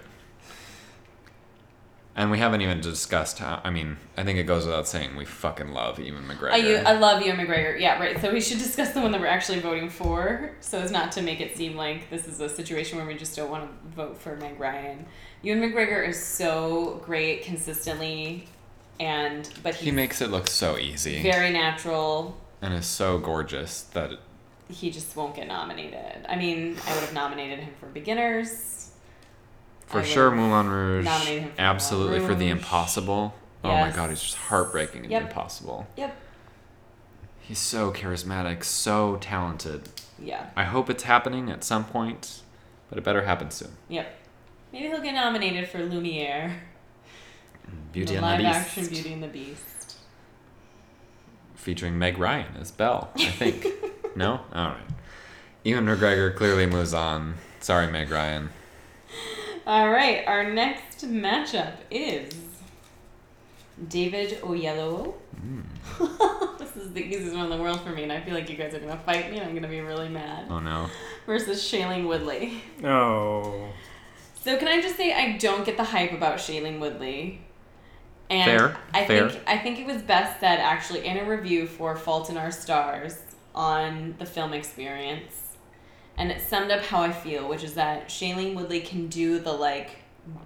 And 2.14 2.30
we 2.30 2.40
haven't 2.40 2.60
even 2.62 2.82
discussed 2.82 3.40
how. 3.40 3.62
I 3.64 3.70
mean, 3.70 3.96
I 4.18 4.24
think 4.26 4.38
it 4.38 4.44
goes 4.44 4.66
without 4.66 4.86
saying 4.86 5.16
we 5.16 5.24
fucking 5.24 5.70
love 5.72 5.98
Ewan 5.98 6.26
McGregor. 6.28 6.52
I, 6.52 6.76
I 6.82 6.94
love 6.98 7.22
Ewan 7.22 7.38
McGregor. 7.38 7.80
Yeah, 7.80 7.98
right. 8.00 8.20
So 8.20 8.34
we 8.34 8.42
should 8.42 8.58
discuss 8.58 8.92
the 8.92 9.00
one 9.00 9.14
that 9.14 9.22
we're 9.22 9.28
actually 9.28 9.62
voting 9.62 9.90
for, 9.90 10.52
so 10.60 10.80
as 10.80 10.92
not 10.92 11.14
to 11.14 11.22
make 11.22 11.40
it 11.40 11.56
seem 11.56 11.78
like 11.78 12.10
this 12.10 12.28
is 12.28 12.42
a 12.42 12.50
situation 12.50 12.98
where 12.98 13.08
we 13.08 13.16
just 13.16 13.36
don't 13.38 13.50
want 13.50 13.64
to 13.70 13.96
vote 13.96 14.18
for 14.18 14.36
Meg 14.36 14.60
Ryan. 14.60 15.06
Ewan 15.42 15.62
McGregor 15.62 16.06
is 16.06 16.22
so 16.22 17.02
great 17.06 17.44
consistently, 17.44 18.46
and 19.00 19.50
but 19.64 19.76
he 19.76 19.90
makes 19.92 20.20
it 20.22 20.30
look 20.30 20.48
so 20.48 20.78
easy 20.78 21.22
very 21.24 21.50
natural. 21.52 22.38
and 22.62 22.74
is 22.74 22.86
so 22.86 23.20
gorgeous 23.20 23.84
that 23.94 24.12
He 24.70 24.92
just 24.92 25.16
won't 25.16 25.34
get 25.36 25.48
nominated. 25.48 26.26
I 26.28 26.36
mean, 26.36 26.76
I 26.86 26.94
would 26.94 27.04
have 27.04 27.14
nominated 27.14 27.60
him 27.60 27.74
for 27.80 27.86
beginners. 27.88 28.81
For 29.92 30.04
sure 30.04 30.32
Moulin 30.32 30.70
Rouge, 30.70 31.06
nominate 31.06 31.42
him 31.44 31.52
for 31.52 31.62
absolutely 31.62 32.20
Moulin 32.20 32.28
for 32.34 32.36
The 32.40 32.46
Rouge. 32.46 32.58
Impossible. 32.60 33.34
Oh 33.64 33.68
my 33.70 33.88
Yes. 33.88 33.96
god, 33.96 34.10
he's 34.10 34.22
just 34.22 34.36
heartbreaking 34.38 35.04
and 35.04 35.12
Yep. 35.12 35.22
impossible. 35.24 35.88
Yep. 35.98 36.16
He's 37.42 37.60
so 37.60 37.92
charismatic, 37.92 38.64
so 38.64 39.18
talented. 39.18 39.90
Yeah. 40.18 40.48
I 40.56 40.64
hope 40.64 40.90
it's 40.90 41.04
happening 41.04 41.50
at 41.52 41.64
some 41.64 41.84
point, 41.86 42.42
but 42.90 42.98
it 42.98 43.04
better 43.04 43.24
happen 43.26 43.52
soon. 43.52 43.76
Yep. 43.90 44.16
Maybe 44.72 44.88
he'll 44.88 45.02
get 45.02 45.14
nominated 45.14 45.68
for 45.70 45.80
Lumiere. 45.80 46.62
Beauty 47.92 48.16
the 48.16 48.18
and 48.20 48.26
live 48.26 48.38
the 48.38 48.44
Beast. 48.44 48.56
Live 48.56 48.66
action 48.68 48.86
Beauty 48.88 49.14
and 49.14 49.24
the 49.24 49.28
Beast. 49.28 49.96
featuring 51.56 51.98
Meg 52.00 52.18
Ryan 52.18 52.56
as 52.60 52.72
Belle, 52.72 53.12
I 53.16 53.26
think. 53.26 53.68
no? 54.16 54.42
Alright. 54.56 54.82
Ewan 55.64 55.86
McGregor 55.86 56.36
clearly 56.36 56.66
moves 56.66 56.94
on. 56.94 57.36
Sorry, 57.60 57.86
Meg 57.92 58.10
Ryan. 58.10 58.50
All 59.68 59.90
right, 59.90 60.26
our 60.28 60.52
next 60.52 61.06
matchup 61.06 61.74
is 61.92 62.34
David 63.88 64.42
Oyelowo. 64.42 65.14
This 65.34 65.98
hmm. 65.98 66.04
is 66.04 66.74
this 66.74 66.84
is 66.84 66.94
the 66.94 67.02
easiest 67.02 67.36
one 67.36 67.46
in 67.46 67.52
the 67.52 67.62
world 67.62 67.82
for 67.82 67.92
me, 67.92 68.04
and 68.04 68.12
I 68.12 68.22
feel 68.22 68.34
like 68.34 68.50
you 68.50 68.58
guys 68.58 68.74
are 68.74 68.80
gonna 68.80 68.98
fight 68.98 69.30
me, 69.30 69.38
and 69.38 69.48
I'm 69.48 69.54
gonna 69.54 69.68
be 69.68 69.82
really 69.82 70.10
mad. 70.10 70.48
Oh 70.50 70.60
no. 70.60 70.90
Versus 71.28 71.62
Shailene 71.62 72.08
Woodley. 72.08 72.64
Oh. 72.84 73.70
So 74.44 74.58
can 74.58 74.68
I 74.68 74.82
just 74.82 74.98
say 74.98 75.14
I 75.14 75.38
don't 75.38 75.64
get 75.64 75.78
the 75.78 75.84
hype 75.84 76.12
about 76.12 76.38
Shailene 76.38 76.80
Woodley. 76.80 77.42
And 78.32 78.46
Fair, 78.46 78.78
I 78.94 79.06
fair. 79.06 79.30
think 79.30 79.44
I 79.46 79.58
think 79.58 79.80
it 79.80 79.86
was 79.86 80.02
best 80.02 80.40
said 80.40 80.60
actually 80.60 81.06
in 81.06 81.18
a 81.18 81.26
review 81.26 81.68
for 81.68 81.96
Fault 81.96 82.30
in 82.30 82.38
Our 82.38 82.52
Stars 82.52 83.20
on 83.54 84.16
the 84.18 84.26
film 84.26 84.54
experience. 84.54 85.51
And 86.22 86.32
it 86.32 86.40
summed 86.40 86.70
up 86.70 86.84
how 86.84 87.02
I 87.02 87.12
feel, 87.12 87.50
which 87.50 87.64
is 87.64 87.74
that 87.74 88.08
Shailene 88.08 88.54
Woodley 88.54 88.82
can 88.82 89.08
do 89.08 89.40
the 89.40 89.52
like 89.52 89.98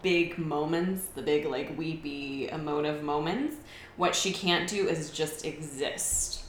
big 0.02 0.38
moments, 0.38 1.08
the 1.16 1.22
big 1.22 1.46
like 1.46 1.78
weepy 1.78 2.48
emotive 2.48 3.04
moments. 3.04 3.58
What 3.98 4.16
she 4.16 4.32
can't 4.32 4.70
do 4.70 4.88
is 4.88 5.12
just 5.12 5.44
exist. 5.44 6.46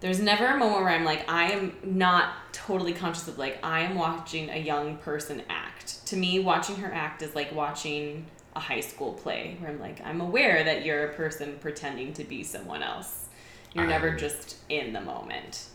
There's 0.00 0.18
never 0.18 0.44
a 0.48 0.56
moment 0.56 0.82
where 0.82 0.90
I'm 0.90 1.04
like, 1.04 1.30
I 1.30 1.52
am 1.52 1.76
not 1.84 2.52
totally 2.52 2.92
conscious 2.92 3.28
of 3.28 3.38
like, 3.38 3.60
I 3.62 3.82
am 3.82 3.94
watching 3.94 4.50
a 4.50 4.58
young 4.58 4.96
person 4.96 5.42
act. 5.48 6.04
To 6.06 6.16
me, 6.16 6.40
watching 6.40 6.74
her 6.78 6.92
act 6.92 7.22
is 7.22 7.36
like 7.36 7.54
watching 7.54 8.26
a 8.56 8.60
high 8.60 8.80
school 8.80 9.12
play 9.12 9.56
where 9.60 9.70
I'm 9.70 9.78
like, 9.78 10.04
I'm 10.04 10.20
aware 10.20 10.64
that 10.64 10.84
you're 10.84 11.10
a 11.10 11.14
person 11.14 11.58
pretending 11.60 12.12
to 12.14 12.24
be 12.24 12.42
someone 12.42 12.82
else. 12.82 13.28
You're 13.72 13.86
never 13.86 14.16
just 14.16 14.56
in 14.68 14.92
the 14.92 15.00
moment. 15.00 15.68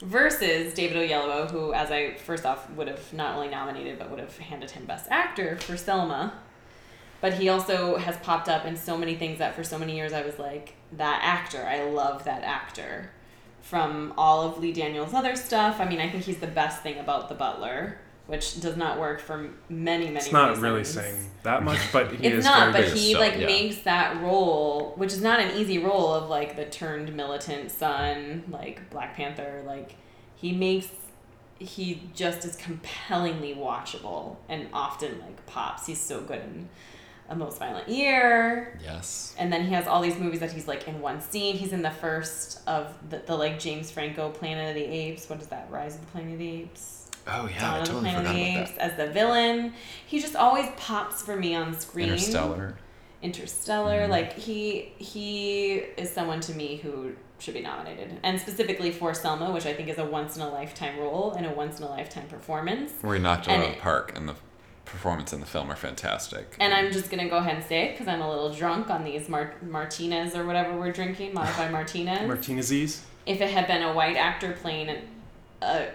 Versus 0.00 0.74
David 0.74 0.96
Oyelowo, 0.96 1.50
who, 1.50 1.72
as 1.72 1.90
I 1.90 2.14
first 2.14 2.44
off 2.44 2.68
would 2.70 2.88
have 2.88 3.12
not 3.12 3.36
only 3.36 3.48
nominated 3.48 3.98
but 3.98 4.10
would 4.10 4.18
have 4.18 4.36
handed 4.38 4.72
him 4.72 4.84
Best 4.84 5.06
Actor 5.10 5.58
for 5.58 5.76
Selma. 5.76 6.34
But 7.20 7.34
he 7.34 7.48
also 7.48 7.96
has 7.96 8.16
popped 8.18 8.48
up 8.48 8.66
in 8.66 8.76
so 8.76 8.98
many 8.98 9.14
things 9.14 9.38
that 9.38 9.54
for 9.54 9.64
so 9.64 9.78
many 9.78 9.96
years 9.96 10.12
I 10.12 10.22
was 10.22 10.38
like, 10.38 10.74
that 10.92 11.20
actor, 11.22 11.64
I 11.64 11.84
love 11.84 12.24
that 12.24 12.42
actor. 12.42 13.10
From 13.62 14.12
all 14.18 14.42
of 14.42 14.58
Lee 14.58 14.72
Daniels' 14.72 15.14
other 15.14 15.34
stuff, 15.34 15.80
I 15.80 15.88
mean, 15.88 16.00
I 16.00 16.10
think 16.10 16.24
he's 16.24 16.36
the 16.36 16.46
best 16.46 16.82
thing 16.82 16.98
about 16.98 17.30
The 17.30 17.34
Butler, 17.34 17.98
which 18.26 18.60
does 18.60 18.76
not 18.76 18.98
work 18.98 19.20
for 19.20 19.50
many, 19.68 20.04
many 20.06 20.16
It's 20.16 20.32
not 20.32 20.48
reasons. 20.50 20.62
really 20.62 20.84
saying 20.84 21.30
that 21.42 21.62
much, 21.62 21.78
but 21.92 22.10
he 22.12 22.26
It's 22.26 22.36
is 22.38 22.44
not, 22.44 22.72
but 22.72 22.84
he 22.84 23.10
still, 23.10 23.20
like 23.20 23.36
yeah. 23.38 23.46
makes 23.46 23.78
that 23.82 24.20
role, 24.22 24.94
which 24.96 25.12
is 25.12 25.20
not 25.20 25.40
an 25.40 25.56
easy 25.58 25.78
role 25.78 26.14
of 26.14 26.30
like 26.30 26.56
the 26.56 26.64
turned 26.64 27.14
militant 27.14 27.70
son, 27.70 28.44
like 28.50 28.88
Black 28.90 29.14
Panther. 29.14 29.62
Like 29.66 29.96
he 30.36 30.52
makes 30.52 30.88
he 31.58 32.02
just 32.14 32.44
is 32.44 32.56
compellingly 32.56 33.54
watchable 33.54 34.36
and 34.48 34.68
often 34.72 35.20
like 35.20 35.44
pops. 35.46 35.86
He's 35.86 36.00
so 36.00 36.20
good 36.20 36.40
in 36.40 36.68
A 37.28 37.34
Most 37.36 37.58
Violent 37.58 37.88
Year, 37.88 38.78
Yes. 38.82 39.34
and 39.38 39.52
then 39.52 39.64
he 39.66 39.72
has 39.74 39.86
all 39.86 40.00
these 40.02 40.18
movies 40.18 40.40
that 40.40 40.50
he's 40.52 40.66
like 40.66 40.88
in 40.88 41.00
one 41.00 41.20
scene. 41.20 41.56
He's 41.56 41.72
in 41.72 41.82
the 41.82 41.90
first 41.90 42.60
of 42.66 42.92
the, 43.10 43.18
the 43.18 43.36
like 43.36 43.58
James 43.60 43.90
Franco 43.90 44.30
Planet 44.30 44.70
of 44.70 44.74
the 44.74 44.84
Apes. 44.84 45.28
What 45.28 45.40
is 45.40 45.46
that? 45.48 45.68
Rise 45.70 45.94
of 45.94 46.00
the 46.00 46.06
Planet 46.08 46.32
of 46.32 46.38
the 46.38 46.50
Apes. 46.50 47.03
Oh 47.26 47.48
yeah, 47.50 47.60
Dawn 47.60 47.74
I 47.74 47.78
of 47.78 47.84
the 47.86 47.92
totally 47.92 48.10
Planet 48.10 48.26
forgot 48.26 48.30
about 48.36 48.60
Apes 48.60 48.70
that. 48.72 48.80
as 48.80 48.96
the 48.96 49.06
villain. 49.12 49.72
He 50.06 50.20
just 50.20 50.36
always 50.36 50.66
pops 50.76 51.22
for 51.22 51.36
me 51.36 51.54
on 51.54 51.72
screen. 51.78 52.08
Interstellar. 52.10 52.76
Interstellar. 53.22 54.00
Mhm. 54.06 54.10
Like 54.10 54.38
he 54.38 54.92
he 54.98 55.74
is 55.96 56.10
someone 56.10 56.40
to 56.40 56.52
me 56.54 56.76
who 56.76 57.12
should 57.38 57.54
be 57.54 57.60
nominated, 57.62 58.18
and 58.22 58.40
specifically 58.40 58.90
for 58.92 59.12
Selma, 59.14 59.50
which 59.50 59.66
I 59.66 59.72
think 59.72 59.88
is 59.88 59.98
a 59.98 60.04
once 60.04 60.36
in 60.36 60.42
a 60.42 60.48
lifetime 60.50 60.98
role 60.98 61.32
and 61.32 61.46
a 61.46 61.50
once 61.50 61.78
in 61.78 61.84
a 61.86 61.88
lifetime 61.90 62.26
performance. 62.28 62.92
Where 63.00 63.16
he 63.16 63.22
knocked 63.22 63.48
it 63.48 63.52
out 63.52 63.64
of 63.64 63.74
the 63.74 63.80
park, 63.80 64.12
and 64.14 64.28
the 64.28 64.34
performance 64.84 65.32
in 65.32 65.40
the 65.40 65.46
film 65.46 65.70
are 65.72 65.76
fantastic. 65.76 66.56
And 66.60 66.72
I'm 66.74 66.92
just 66.92 67.10
gonna 67.10 67.28
go 67.28 67.38
ahead 67.38 67.56
and 67.56 67.64
say 67.64 67.86
it 67.86 67.92
because 67.92 68.06
I'm 68.06 68.20
a 68.20 68.28
little 68.28 68.52
drunk 68.52 68.90
on 68.90 69.02
these 69.02 69.28
Mar- 69.30 69.54
Martinez 69.62 70.34
or 70.36 70.44
whatever 70.44 70.78
we're 70.78 70.92
drinking, 70.92 71.32
modified 71.34 71.72
Martinez. 71.78 72.26
Martinez's. 72.28 73.02
if 73.26 73.40
it 73.40 73.50
had 73.50 73.66
been 73.66 73.82
a 73.82 73.92
white 73.94 74.16
actor 74.16 74.52
playing 74.52 74.90
a, 74.90 75.02
a 75.62 75.88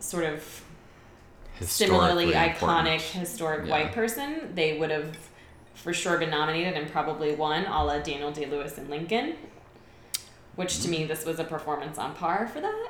sort 0.00 0.24
of 0.24 0.64
similarly 1.60 2.32
iconic 2.32 2.54
important. 2.54 3.00
historic 3.02 3.64
Yeah. 3.66 3.70
white 3.70 3.92
person, 3.92 4.54
they 4.54 4.78
would 4.78 4.90
have 4.90 5.16
for 5.74 5.92
sure 5.92 6.18
been 6.18 6.30
nominated 6.30 6.74
and 6.74 6.90
probably 6.90 7.34
won, 7.34 7.64
a 7.66 7.84
la 7.84 7.98
Daniel 7.98 8.30
Day 8.32 8.46
Lewis 8.46 8.76
and 8.78 8.88
Lincoln. 8.90 9.36
Which 10.56 10.82
to 10.82 10.88
me, 10.88 11.04
this 11.04 11.24
was 11.24 11.38
a 11.38 11.44
performance 11.44 11.96
on 11.96 12.14
par 12.14 12.46
for 12.52 12.60
that, 12.60 12.88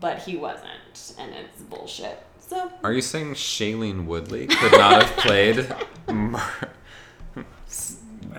but 0.00 0.18
he 0.18 0.36
wasn't, 0.36 1.14
and 1.18 1.32
it's 1.34 1.62
bullshit. 1.62 2.22
So 2.38 2.70
Are 2.84 2.92
you 2.92 3.00
saying 3.00 3.34
Shailene 3.34 4.04
Woodley 4.04 4.46
could 4.46 4.72
not 4.72 5.02
have 5.02 5.16
played 5.16 5.74
Mar- 6.08 6.68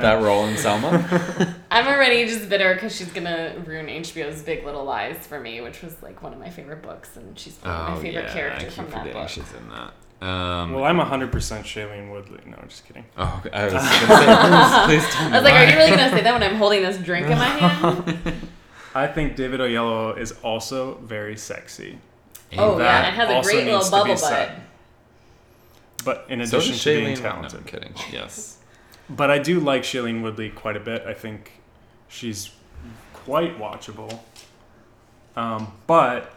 that 0.01 0.21
role 0.23 0.45
in 0.45 0.57
Selma? 0.57 1.55
I'm 1.71 1.87
already 1.87 2.25
just 2.27 2.49
bitter 2.49 2.73
because 2.73 2.95
she's 2.95 3.11
gonna 3.11 3.55
ruin 3.65 3.87
HBO's 3.87 4.41
Big 4.41 4.65
Little 4.65 4.83
Lies 4.83 5.25
for 5.27 5.39
me, 5.39 5.61
which 5.61 5.81
was 5.81 6.01
like 6.01 6.21
one 6.21 6.33
of 6.33 6.39
my 6.39 6.49
favorite 6.49 6.81
books, 6.81 7.15
and 7.17 7.37
she's 7.37 7.57
my 7.63 7.95
favorite 8.01 8.29
character 8.31 8.65
Oh, 8.65 8.65
I 8.65 8.69
keep 8.69 8.71
from 8.73 8.85
that 8.85 8.91
forgetting 8.99 9.13
book. 9.13 9.29
she's 9.29 9.53
in 9.53 9.69
that. 9.69 9.93
Um, 10.25 10.73
Well, 10.73 10.85
I'm 10.85 10.97
100% 10.99 11.31
Shailene 11.31 12.11
Woodley. 12.11 12.39
No, 12.45 12.57
just 12.67 12.85
kidding. 12.85 13.03
oh, 13.17 13.43
I 13.51 13.63
was 13.65 13.73
gonna 13.73 13.85
say, 13.85 14.87
please, 14.87 15.01
please 15.03 15.13
tell 15.13 15.29
me 15.29 15.35
I 15.35 15.39
was 15.41 15.43
like, 15.43 15.53
why. 15.53 15.65
are 15.65 15.69
you 15.69 15.75
really 15.77 15.89
gonna 15.89 16.09
say 16.11 16.21
that 16.21 16.33
when 16.33 16.43
I'm 16.43 16.55
holding 16.55 16.81
this 16.81 16.97
drink 16.97 17.27
in 17.27 17.37
my 17.37 17.45
hand? 17.47 18.47
I 18.95 19.07
think 19.07 19.35
David 19.35 19.59
Oyelowo 19.59 20.17
is 20.17 20.33
also 20.43 20.95
very 20.99 21.35
sexy. 21.35 21.97
Oh 22.57 22.73
yeah, 22.73 22.83
That 22.83 23.05
and 23.05 23.15
it 23.15 23.17
has 23.19 23.29
a 23.29 23.33
also 23.33 23.49
great 23.49 23.65
little 23.65 23.79
needs 23.79 23.89
to 23.89 23.95
be 23.95 23.99
bubble 23.99 24.13
butt. 24.13 24.19
said. 24.19 24.61
But 26.05 26.25
in 26.29 26.41
addition 26.41 26.59
does 26.71 26.83
to 26.83 26.89
being 26.89 27.15
Shailene. 27.17 27.23
No, 27.23 27.29
talented. 27.29 27.59
I'm 27.59 27.65
kidding. 27.65 27.93
Yes. 28.11 28.57
But 29.09 29.29
I 29.29 29.39
do 29.39 29.59
like 29.59 29.83
Shailene 29.83 30.21
Woodley 30.21 30.49
quite 30.49 30.77
a 30.77 30.79
bit. 30.79 31.03
I 31.05 31.13
think 31.13 31.51
she's 32.07 32.51
quite 33.13 33.59
watchable. 33.59 34.19
Um, 35.35 35.73
but 35.87 36.33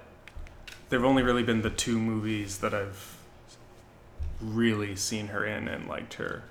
there 0.88 0.98
have 0.98 1.09
only 1.09 1.22
really 1.22 1.42
been 1.42 1.62
the 1.62 1.70
two 1.70 1.98
movies 1.98 2.59
that 2.59 2.74
I've 2.74 3.16
really 4.40 4.96
seen 4.96 5.29
her 5.29 5.44
in 5.44 5.68
and 5.68 5.88
liked 5.88 6.14
her. 6.14 6.42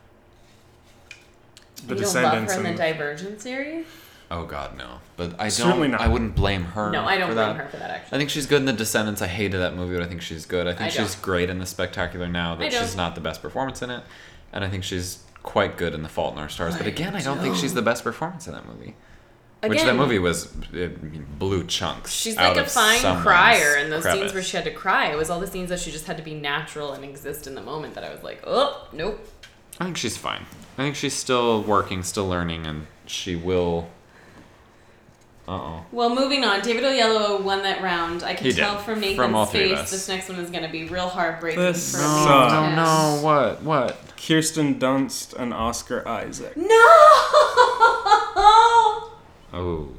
The 1.75 1.81
you 1.81 1.87
don't 1.87 1.89
love 1.89 1.97
Descendants 1.99 2.53
her 2.53 2.59
in 2.59 2.63
the 2.63 2.69
and 2.69 2.77
Divergent 2.77 3.41
series? 3.41 3.85
Oh 4.31 4.45
God, 4.45 4.77
no. 4.77 4.99
But 5.17 5.39
I 5.39 5.49
don't. 5.49 5.91
Not. 5.91 6.01
I 6.01 6.07
wouldn't 6.07 6.35
blame 6.35 6.63
her. 6.63 6.91
No, 6.91 7.05
I 7.05 7.17
don't 7.17 7.29
for 7.29 7.35
blame 7.35 7.57
that. 7.57 7.63
her 7.63 7.69
for 7.69 7.77
that 7.77 7.91
Actually, 7.91 8.15
I 8.15 8.19
think 8.19 8.29
she's 8.31 8.45
good 8.47 8.59
in 8.59 8.65
The 8.65 8.73
Descendants. 8.73 9.21
I 9.21 9.27
hated 9.27 9.59
that 9.59 9.75
movie, 9.75 9.93
but 9.95 10.03
I 10.03 10.07
think 10.07 10.21
she's 10.21 10.45
good. 10.45 10.67
I 10.67 10.71
think 10.71 10.81
I 10.81 10.89
she's 10.89 11.13
don't. 11.13 11.23
great 11.23 11.49
in 11.49 11.59
The 11.59 11.65
Spectacular 11.65 12.27
now. 12.27 12.53
I 12.53 12.57
That 12.57 12.73
she's 12.73 12.95
not 12.95 13.13
the 13.15 13.21
best 13.21 13.41
performance 13.41 13.81
in 13.81 13.91
it, 13.91 14.03
and 14.51 14.63
I 14.63 14.69
think 14.69 14.83
she's 14.83 15.19
quite 15.45 15.77
good 15.77 15.93
in 15.93 16.01
The 16.01 16.09
Fault 16.09 16.33
in 16.33 16.39
Our 16.39 16.49
Stars. 16.49 16.75
But 16.75 16.87
again, 16.87 17.15
I 17.15 17.21
don't 17.21 17.39
think 17.39 17.55
she's 17.55 17.73
the 17.73 17.81
best 17.81 18.03
performance 18.03 18.47
in 18.47 18.53
that 18.53 18.67
movie. 18.67 18.95
Which 19.61 19.73
Again, 19.73 19.87
that 19.87 19.95
movie 19.95 20.19
was 20.19 20.53
it 20.73 21.39
blew 21.39 21.65
chunks. 21.65 22.11
She's 22.11 22.37
out 22.37 22.49
like 22.49 22.57
a 22.57 22.65
of 22.65 22.71
fine 22.71 22.99
someone's 22.99 23.25
crier, 23.25 23.75
and 23.75 23.91
those 23.91 24.03
crevice. 24.03 24.19
scenes 24.19 24.33
where 24.33 24.43
she 24.43 24.57
had 24.57 24.65
to 24.65 24.71
cry, 24.71 25.11
it 25.11 25.17
was 25.17 25.29
all 25.29 25.39
the 25.39 25.47
scenes 25.47 25.69
that 25.69 25.79
she 25.79 25.91
just 25.91 26.05
had 26.05 26.17
to 26.17 26.23
be 26.23 26.33
natural 26.33 26.93
and 26.93 27.03
exist 27.03 27.47
in 27.47 27.55
the 27.55 27.61
moment 27.61 27.95
that 27.95 28.03
I 28.03 28.11
was 28.11 28.21
like, 28.21 28.43
oh, 28.45 28.87
nope. 28.91 29.27
I 29.79 29.85
think 29.85 29.97
she's 29.97 30.17
fine. 30.17 30.45
I 30.77 30.81
think 30.83 30.95
she's 30.95 31.13
still 31.13 31.63
working, 31.63 32.03
still 32.03 32.27
learning, 32.27 32.67
and 32.67 32.87
she 33.05 33.35
will. 33.35 33.89
Uh 35.47 35.51
oh. 35.51 35.85
Well, 35.91 36.13
moving 36.15 36.43
on. 36.43 36.61
David 36.61 36.83
Oyelowo 36.83 37.41
won 37.43 37.61
that 37.63 37.81
round. 37.83 38.23
I 38.23 38.33
can 38.33 38.47
He 38.47 38.53
tell 38.53 38.75
did. 38.77 38.83
from 38.85 38.99
Nathan's 38.99 39.17
From 39.17 39.35
all 39.35 39.45
three 39.45 39.71
of 39.71 39.77
face 39.77 39.85
us. 39.85 39.91
this 39.91 40.07
next 40.07 40.27
one 40.29 40.39
is 40.39 40.49
going 40.49 40.63
to 40.63 40.69
be 40.71 40.85
real 40.87 41.07
heartbreaking 41.07 41.61
This 41.61 41.91
for 41.91 41.99
No, 41.99 42.03
at 42.03 42.13
least 42.15 42.27
sucks. 42.27 42.53
no, 42.53 42.63
him. 42.63 42.75
no, 42.75 43.19
what, 43.23 43.61
what? 43.63 44.13
Kirsten 44.17 44.79
Dunst 44.79 45.33
and 45.35 45.53
Oscar 45.53 46.07
Isaac. 46.07 46.57
No! 46.57 46.65
Oh, 49.57 49.89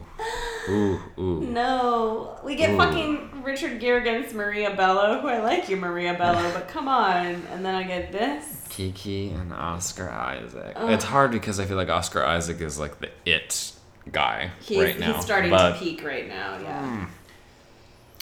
ooh, 0.69 1.01
ooh. 1.19 1.41
No. 1.47 2.39
We 2.45 2.57
get 2.57 2.71
Ooh. 2.71 2.77
fucking 2.79 3.43
Richard 3.43 3.81
Gere 3.81 4.01
against 4.01 4.35
Maria 4.35 4.75
Bello, 4.75 5.21
who 5.21 5.29
I 5.29 5.39
like 5.41 5.69
you, 5.69 5.77
Maria 5.77 6.15
Bello, 6.15 6.51
but 6.55 6.69
come 6.69 6.89
on. 6.89 7.43
And 7.53 7.65
then 7.65 7.75
I 7.75 7.83
get 7.85 8.13
this. 8.13 8.65
Kiki 8.69 9.31
and 9.31 9.53
Oscar 9.53 10.11
Isaac. 10.11 10.73
Ugh. 10.77 10.91
It's 10.91 11.05
hard 11.05 11.31
because 11.31 11.59
I 11.61 11.65
feel 11.65 11.77
like 11.77 11.89
Oscar 11.89 12.25
Isaac 12.25 12.61
is 12.61 12.79
like 12.79 12.99
the 13.01 13.11
it 13.25 13.73
guy 14.13 14.51
He's, 14.61 14.79
right 14.79 14.99
now. 14.99 15.15
he's 15.15 15.25
starting 15.25 15.51
but, 15.51 15.73
to 15.75 15.79
peak 15.79 16.03
right 16.05 16.29
now, 16.29 16.59
yeah. 16.61 17.07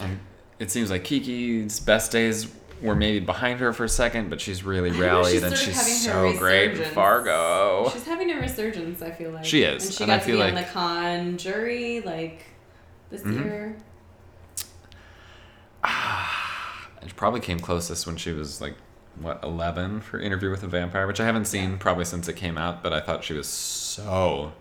and 0.01 0.19
it 0.59 0.71
seems 0.71 0.91
like 0.91 1.05
Kiki's 1.05 1.81
best 1.81 2.11
days 2.13 2.47
were 2.83 2.95
maybe 2.95 3.21
behind 3.25 3.61
her 3.61 3.73
for 3.73 3.85
a 3.85 3.89
second, 3.89 4.29
but 4.31 4.41
she's 4.41 4.63
really 4.65 4.91
rallied 4.91 5.33
she's 5.35 5.43
and 5.43 5.57
she's 5.57 6.05
so 6.05 6.33
great 6.37 6.73
in. 6.73 6.85
Fargo. 6.93 7.89
She's 7.93 8.05
having 8.05 8.31
a 8.31 8.41
resurgence, 8.41 9.01
I 9.01 9.11
feel 9.11 9.31
like. 9.31 9.45
She 9.45 9.63
is, 9.63 9.85
And 9.87 9.95
she 9.95 10.05
and 10.05 10.11
got 10.11 10.21
I 10.21 10.25
feel 10.25 10.39
to 10.39 10.43
be 10.45 10.49
on 10.51 10.55
the 10.55 10.63
Cannes 10.65 11.37
jury, 11.39 12.01
like, 12.01 12.45
this 13.11 13.23
Mhm. 13.23 13.45
year. 13.45 13.77
Ah, 15.83 16.89
it 17.03 17.15
probably 17.17 17.41
came 17.41 17.61
closest 17.61 18.07
when 18.07 18.17
she 18.17 18.33
was 18.33 18.61
like 18.61 18.75
what 19.21 19.41
11 19.45 20.01
for 20.01 20.19
Interview 20.19 20.51
with 20.51 20.63
a 20.63 20.67
Vampire, 20.67 21.07
which 21.07 21.21
I 21.21 21.25
haven't 21.25 21.45
seen 21.47 21.79
probably 21.79 22.05
since 22.05 22.27
it 22.29 22.35
came 22.37 22.59
out, 22.59 22.83
but 22.83 22.93
I 22.93 23.01
thought 23.01 23.23
she 23.23 23.35
was 23.35 23.47
so 23.47 23.84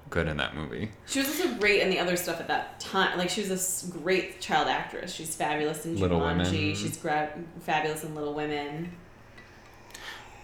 good 0.10 0.28
in 0.28 0.38
that 0.38 0.56
movie. 0.56 0.92
She 1.08 1.20
was 1.20 1.28
also 1.30 1.54
great 1.56 1.82
in 1.82 1.90
the 1.90 2.00
other 2.00 2.16
stuff 2.16 2.40
at 2.40 2.48
that 2.48 2.80
time. 2.80 3.18
Like, 3.18 3.30
she 3.30 3.42
was 3.42 3.52
a 3.52 3.56
s- 3.56 3.84
great 3.90 4.42
child 4.42 4.68
actress. 4.68 5.14
She's 5.14 5.36
fabulous 5.36 5.86
in 5.86 6.00
Little 6.00 6.20
Jumanji. 6.20 6.52
Women. 6.52 6.76
She's 6.76 6.98
gra- 6.98 7.32
fabulous 7.62 8.04
in 8.04 8.14
Little 8.16 8.34
Women. 8.34 8.92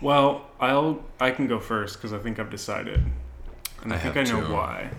Well, 0.02 0.48
I'll 0.60 1.04
I 1.20 1.32
can 1.32 1.48
go 1.48 1.60
first 1.60 1.98
because 1.98 2.14
I 2.14 2.20
think 2.20 2.40
I've 2.40 2.50
decided, 2.50 3.04
and 3.84 3.92
I, 3.92 3.98
I 3.98 4.00
think 4.00 4.16
I 4.18 4.24
know 4.24 4.46
too. 4.46 4.54
why. 4.54 4.92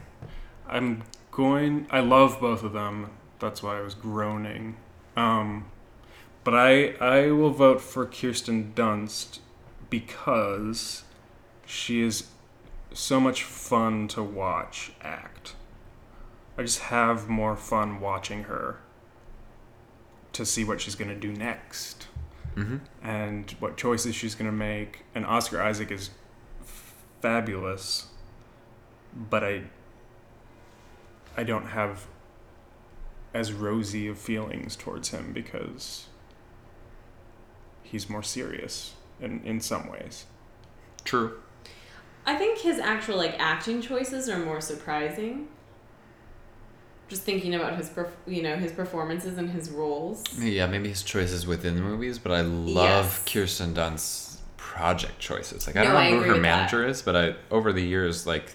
I'm 0.69 1.03
going. 1.31 1.87
I 1.91 2.01
love 2.01 2.39
both 2.41 2.63
of 2.63 2.73
them. 2.73 3.11
That's 3.39 3.63
why 3.63 3.79
I 3.79 3.81
was 3.81 3.95
groaning. 3.95 4.77
Um, 5.17 5.71
but 6.45 6.55
I 6.55 6.91
I 7.01 7.31
will 7.31 7.51
vote 7.51 7.81
for 7.81 8.05
Kirsten 8.05 8.73
Dunst 8.77 9.39
because 9.89 11.05
she 11.67 12.03
is 12.03 12.29
so 12.93 13.21
much 13.21 13.45
fun 13.45 14.09
to 14.09 14.23
watch 14.23 14.93
act. 15.01 15.55
I 16.59 16.63
just 16.63 16.81
have 16.81 17.29
more 17.29 17.57
fun 17.57 18.01
watching 18.01 18.45
her 18.45 18.81
to 20.33 20.45
see 20.45 20.65
what 20.65 20.81
she's 20.81 20.95
going 20.95 21.11
to 21.11 21.17
do 21.17 21.33
next 21.33 22.07
Mm-hmm. 22.57 22.79
and 23.07 23.51
what 23.61 23.77
choices 23.77 24.15
she's 24.17 24.35
going 24.35 24.51
to 24.51 24.57
make. 24.57 25.05
And 25.15 25.25
Oscar 25.25 25.63
Isaac 25.63 25.93
is 25.93 26.11
fabulous, 27.21 28.09
but 29.15 29.45
I 29.45 29.63
I 31.37 31.45
don't 31.45 31.67
have 31.67 32.09
as 33.33 33.53
rosy 33.53 34.09
of 34.09 34.19
feelings 34.19 34.75
towards 34.75 35.11
him 35.11 35.33
because 35.33 36.07
he's 37.85 38.11
more 38.11 38.23
serious 38.25 38.95
in 39.21 39.43
in 39.45 39.61
some 39.61 39.89
ways. 39.89 40.27
True. 41.05 41.41
I 42.31 42.37
think 42.37 42.59
his 42.59 42.79
actual 42.79 43.17
like 43.17 43.35
acting 43.41 43.83
choices 43.83 44.29
are 44.29 44.39
more 44.39 44.61
surprising. 44.61 45.49
Just 47.09 47.23
thinking 47.23 47.57
about 47.57 47.77
his, 47.77 47.89
perf- 47.91 48.13
you 48.25 48.41
know, 48.41 48.55
his 48.57 48.71
performances 48.71 49.37
and 49.37 49.51
his 49.51 49.69
roles. 49.69 50.23
Yeah, 50.39 50.67
maybe 50.67 50.89
his 50.89 51.03
choices 51.03 51.45
within 51.45 51.75
the 51.75 51.81
movies, 51.81 52.21
but 52.21 52.31
I 52.31 52.43
love 52.43 53.07
Yes. 53.07 53.25
Kirsten 53.33 53.75
Dunst's 53.75 54.41
project 54.57 55.19
choices. 55.19 55.67
Like 55.67 55.75
I 55.75 55.81
No, 55.83 55.93
don't 55.93 55.95
know 55.95 56.01
I 56.21 56.23
who 56.23 56.35
her 56.35 56.41
manager 56.41 56.87
is, 56.87 57.03
but 57.03 57.17
I 57.17 57.35
over 57.51 57.73
the 57.73 57.83
years 57.83 58.29
like 58.29 58.55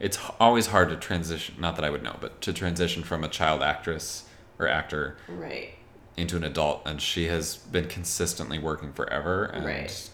it's 0.00 0.18
always 0.38 0.66
hard 0.66 0.90
to 0.90 0.96
transition. 0.96 1.54
Not 1.58 1.76
that 1.76 1.84
I 1.84 1.88
would 1.88 2.02
know, 2.02 2.16
but 2.20 2.42
to 2.42 2.52
transition 2.52 3.02
from 3.04 3.24
a 3.24 3.28
child 3.28 3.62
actress 3.62 4.24
or 4.58 4.68
actor 4.68 5.16
Right. 5.28 5.70
into 6.14 6.36
an 6.36 6.44
adult, 6.44 6.82
and 6.84 7.00
she 7.00 7.28
has 7.28 7.56
been 7.56 7.88
consistently 7.88 8.58
working 8.58 8.92
forever 8.92 9.44
and 9.46 9.64
Right. 9.64 10.10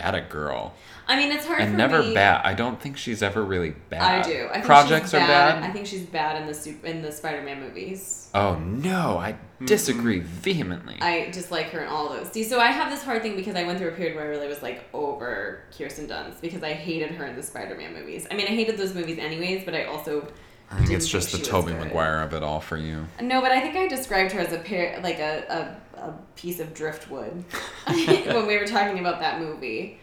At 0.00 0.14
a 0.14 0.20
girl 0.20 0.74
I 1.10 1.16
mean, 1.16 1.32
it's 1.32 1.44
hard 1.44 1.60
and 1.60 1.72
for 1.72 1.76
never 1.76 2.02
me. 2.04 2.14
bad. 2.14 2.42
I 2.44 2.54
don't 2.54 2.80
think 2.80 2.96
she's 2.96 3.20
ever 3.20 3.42
really 3.44 3.70
bad. 3.88 4.24
I 4.24 4.28
do. 4.28 4.46
I 4.48 4.52
think 4.54 4.64
Projects 4.64 5.06
she's 5.06 5.14
are 5.14 5.26
bad. 5.26 5.60
bad. 5.60 5.68
I 5.68 5.72
think 5.72 5.86
she's 5.86 6.04
bad 6.06 6.40
in 6.40 6.46
the 6.46 6.54
super, 6.54 6.86
in 6.86 7.02
the 7.02 7.10
Spider-Man 7.10 7.58
movies. 7.60 8.30
oh 8.32 8.54
no, 8.60 9.18
I 9.18 9.34
disagree 9.64 10.20
vehemently. 10.20 10.98
I 11.00 11.30
dislike 11.30 11.66
her 11.70 11.80
in 11.80 11.88
all 11.88 12.10
those. 12.10 12.28
See, 12.30 12.44
so 12.44 12.60
I 12.60 12.68
have 12.68 12.92
this 12.92 13.02
hard 13.02 13.22
thing 13.22 13.34
because 13.34 13.56
I 13.56 13.64
went 13.64 13.80
through 13.80 13.88
a 13.88 13.92
period 13.92 14.14
where 14.14 14.24
I 14.24 14.28
really 14.28 14.46
was 14.46 14.62
like 14.62 14.84
over 14.94 15.64
Kirsten 15.76 16.06
Dunst 16.06 16.40
because 16.40 16.62
I 16.62 16.74
hated 16.74 17.10
her 17.10 17.26
in 17.26 17.34
the 17.34 17.42
Spider-Man 17.42 17.92
movies. 17.92 18.28
I 18.30 18.34
mean, 18.36 18.46
I 18.46 18.50
hated 18.50 18.76
those 18.78 18.94
movies 18.94 19.18
anyways, 19.18 19.64
but 19.64 19.74
I 19.74 19.86
also 19.86 20.28
I 20.70 20.76
think 20.76 20.90
didn't 20.90 20.98
it's 21.02 21.08
just 21.08 21.32
the 21.32 21.38
think 21.38 21.46
she 21.46 21.50
Tobey 21.50 21.72
was. 21.72 21.86
Maguire 21.86 22.20
of 22.22 22.34
it 22.34 22.44
all 22.44 22.60
for 22.60 22.76
you. 22.76 23.04
No, 23.20 23.40
but 23.40 23.50
I 23.50 23.60
think 23.60 23.74
I 23.74 23.88
described 23.88 24.30
her 24.30 24.38
as 24.38 24.52
a 24.52 24.58
pair, 24.58 25.00
like 25.02 25.18
a, 25.18 25.76
a, 25.89 25.89
a 26.00 26.14
piece 26.36 26.60
of 26.60 26.74
driftwood 26.74 27.44
when 27.86 28.46
we 28.46 28.56
were 28.56 28.66
talking 28.66 28.98
about 28.98 29.20
that 29.20 29.40
movie. 29.40 29.98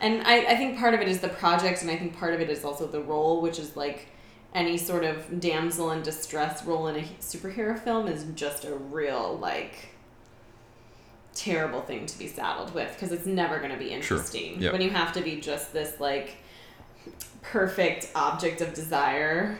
And 0.00 0.22
I, 0.22 0.44
I 0.44 0.56
think 0.56 0.78
part 0.78 0.94
of 0.94 1.00
it 1.00 1.08
is 1.08 1.20
the 1.20 1.28
project, 1.28 1.82
and 1.82 1.90
I 1.90 1.96
think 1.96 2.16
part 2.16 2.34
of 2.34 2.40
it 2.40 2.50
is 2.50 2.64
also 2.64 2.86
the 2.86 3.00
role, 3.00 3.40
which 3.40 3.58
is 3.58 3.76
like 3.76 4.08
any 4.54 4.76
sort 4.78 5.04
of 5.04 5.40
damsel 5.40 5.90
in 5.90 6.02
distress 6.02 6.64
role 6.64 6.88
in 6.88 6.96
a 6.96 7.02
superhero 7.20 7.78
film 7.78 8.06
is 8.06 8.24
just 8.34 8.64
a 8.64 8.74
real, 8.74 9.36
like, 9.38 9.88
terrible 11.34 11.82
thing 11.82 12.06
to 12.06 12.18
be 12.18 12.26
saddled 12.26 12.74
with 12.74 12.92
because 12.94 13.12
it's 13.12 13.26
never 13.26 13.58
going 13.58 13.70
to 13.70 13.76
be 13.76 13.90
interesting. 13.90 14.60
Yep. 14.60 14.72
When 14.72 14.82
you 14.82 14.90
have 14.90 15.12
to 15.14 15.20
be 15.20 15.40
just 15.40 15.72
this, 15.72 16.00
like, 16.00 16.38
perfect 17.42 18.10
object 18.14 18.60
of 18.60 18.74
desire 18.74 19.58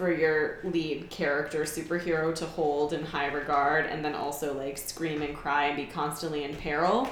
for 0.00 0.10
your 0.10 0.60
lead 0.64 1.10
character 1.10 1.64
superhero 1.64 2.34
to 2.34 2.46
hold 2.46 2.94
in 2.94 3.04
high 3.04 3.26
regard 3.26 3.84
and 3.84 4.02
then 4.02 4.14
also 4.14 4.56
like 4.56 4.78
scream 4.78 5.20
and 5.20 5.36
cry 5.36 5.66
and 5.66 5.76
be 5.76 5.84
constantly 5.84 6.42
in 6.42 6.56
peril 6.56 7.06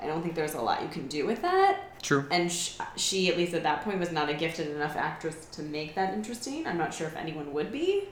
i 0.00 0.06
don't 0.06 0.22
think 0.22 0.34
there's 0.34 0.54
a 0.54 0.60
lot 0.60 0.80
you 0.80 0.88
can 0.88 1.06
do 1.06 1.26
with 1.26 1.42
that 1.42 2.00
True. 2.00 2.24
and 2.30 2.50
sh- 2.50 2.78
she 2.96 3.28
at 3.28 3.36
least 3.36 3.52
at 3.52 3.62
that 3.64 3.82
point 3.82 3.98
was 3.98 4.10
not 4.10 4.30
a 4.30 4.34
gifted 4.34 4.68
enough 4.68 4.96
actress 4.96 5.44
to 5.52 5.62
make 5.62 5.94
that 5.96 6.14
interesting 6.14 6.66
i'm 6.66 6.78
not 6.78 6.94
sure 6.94 7.06
if 7.06 7.14
anyone 7.14 7.52
would 7.52 7.70
be 7.70 8.08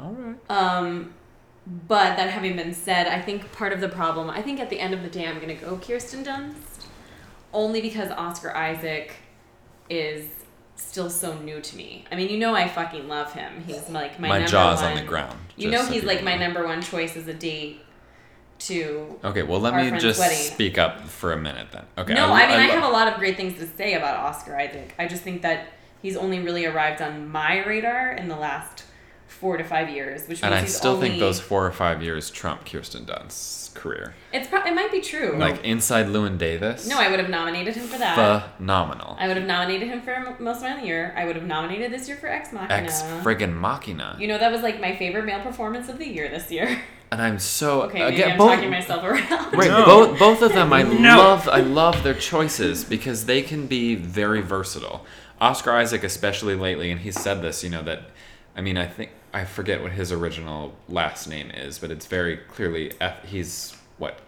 All 0.00 0.12
right. 0.12 0.36
um, 0.50 1.12
but 1.88 2.16
that 2.16 2.30
having 2.30 2.54
been 2.54 2.72
said, 2.72 3.08
I 3.08 3.20
think 3.20 3.50
part 3.50 3.72
of 3.72 3.80
the 3.80 3.88
problem, 3.88 4.30
I 4.30 4.40
think 4.40 4.60
at 4.60 4.70
the 4.70 4.78
end 4.78 4.94
of 4.94 5.02
the 5.02 5.08
day, 5.08 5.26
I'm 5.26 5.40
going 5.40 5.48
to 5.48 5.54
go 5.64 5.76
Kirsten 5.76 6.22
Dunst, 6.24 6.86
only 7.52 7.80
because 7.80 8.12
Oscar 8.12 8.54
Isaac 8.56 9.16
is 9.90 10.26
still 10.76 11.10
so 11.10 11.36
new 11.38 11.60
to 11.60 11.76
me. 11.76 12.04
I 12.10 12.16
mean, 12.16 12.28
you 12.28 12.38
know, 12.38 12.54
I 12.54 12.68
fucking 12.68 13.08
love 13.08 13.32
him. 13.32 13.64
He's 13.66 13.88
like 13.88 14.20
my, 14.20 14.28
My, 14.28 14.38
number 14.38 14.50
jaw's 14.50 14.82
one, 14.82 14.92
on 14.92 14.96
the 14.96 15.04
ground. 15.04 15.38
You 15.56 15.70
know, 15.70 15.82
so 15.82 15.92
he's 15.92 16.04
like 16.04 16.22
my 16.22 16.36
know. 16.36 16.46
number 16.46 16.64
one 16.64 16.82
choice 16.82 17.16
as 17.16 17.26
a 17.28 17.34
date 17.34 17.80
to. 18.60 19.18
Okay, 19.24 19.42
well, 19.42 19.60
let 19.60 19.74
me 19.74 19.98
just 19.98 20.18
wedding. 20.18 20.38
speak 20.38 20.78
up 20.78 21.02
for 21.02 21.32
a 21.32 21.36
minute 21.36 21.68
then. 21.72 21.84
Okay. 21.98 22.14
no, 22.14 22.26
I, 22.32 22.46
mean, 22.46 22.60
I, 22.60 22.66
lo- 22.66 22.80
have 22.80 22.84
a 22.84 22.92
lot 22.92 23.08
of 23.08 23.18
great 23.18 23.36
things 23.36 23.58
to 23.58 23.66
say 23.66 23.94
about 23.94 24.16
Oscar 24.18 24.56
Isaac. 24.56 24.94
I 24.98 25.06
just 25.06 25.22
think 25.22 25.42
that 25.42 25.68
he's 26.02 26.16
only 26.16 26.40
really 26.40 26.66
arrived 26.66 27.02
on 27.02 27.28
my 27.30 27.64
radar 27.64 28.12
in 28.12 28.28
the 28.28 28.36
last 28.36 28.84
four 29.36 29.56
to 29.56 29.64
five 29.64 29.88
years, 29.90 30.22
which 30.22 30.42
means 30.42 30.44
And 30.44 30.54
I 30.54 30.62
he's 30.62 30.76
still 30.76 30.92
only, 30.92 31.08
think 31.10 31.20
those 31.20 31.40
four 31.40 31.64
or 31.66 31.72
five 31.72 32.02
years 32.02 32.30
trump 32.30 32.64
Kirsten 32.66 33.04
Dunst's 33.04 33.68
career. 33.74 34.14
It's 34.32 34.48
pro- 34.48 34.64
it 34.64 34.74
might 34.74 34.90
be 34.90 35.00
true. 35.00 35.36
Like 35.38 35.62
Inside 35.64 36.06
Llewyn 36.06 36.38
Davis. 36.38 36.88
No, 36.88 36.98
I 36.98 37.10
would 37.10 37.20
have 37.20 37.28
nominated 37.28 37.74
him 37.76 37.86
for 37.86 37.98
that. 37.98 38.56
phenomenal. 38.56 39.16
I 39.20 39.28
would 39.28 39.36
have 39.36 39.46
nominated 39.46 39.88
him 39.88 40.00
for 40.00 40.36
Most 40.40 40.62
Man 40.62 40.76
of 40.76 40.80
the 40.80 40.86
Year. 40.86 41.12
I 41.16 41.24
would 41.26 41.36
have 41.36 41.44
nominated 41.46 41.92
this 41.92 42.08
year 42.08 42.16
for 42.16 42.26
Ex 42.28 42.52
Machina. 42.52 42.72
Ex 42.74 43.02
friggin' 43.22 43.52
Machina. 43.54 44.16
You 44.18 44.28
know 44.28 44.38
that 44.38 44.50
was 44.50 44.62
like 44.62 44.80
my 44.80 44.96
favorite 44.96 45.24
male 45.26 45.40
performance 45.42 45.88
of 45.88 45.98
the 45.98 46.08
year 46.08 46.28
this 46.28 46.50
year. 46.50 46.80
and 47.12 47.20
I'm 47.22 47.38
so 47.38 47.82
Okay, 47.82 47.98
maybe 48.00 48.16
again 48.16 48.32
I'm 48.32 48.38
both 48.38 48.54
talking 48.54 48.70
myself 48.70 49.04
around. 49.04 49.52
right 49.52 49.68
No. 49.70 49.84
both 49.84 50.18
both 50.18 50.42
of 50.42 50.52
them 50.54 50.72
I 50.72 50.82
No. 50.82 51.16
love 51.18 51.48
I 51.48 51.60
love 51.60 52.02
their 52.02 52.14
choices 52.14 52.82
because 52.82 53.26
they 53.26 53.42
can 53.42 53.66
be 53.66 53.94
very 53.94 54.40
versatile. 54.40 55.04
Oscar 55.40 55.72
Isaac 55.72 56.02
especially 56.02 56.54
lately 56.56 56.90
and 56.90 57.00
he 57.02 57.12
said 57.12 57.42
this, 57.42 57.62
you 57.62 57.68
know 57.70 57.82
that 57.82 58.04
I 58.56 58.60
mean 58.62 58.76
I 58.78 58.86
think 58.86 59.10
I 59.36 59.44
forget 59.44 59.82
what 59.82 59.92
his 59.92 60.12
original 60.12 60.74
last 60.88 61.28
name 61.28 61.50
is, 61.50 61.78
but 61.78 61.90
it's 61.90 62.06
very 62.06 62.38
clearly 62.38 62.92
F, 63.02 63.22
he's 63.28 63.76
what 63.98 64.18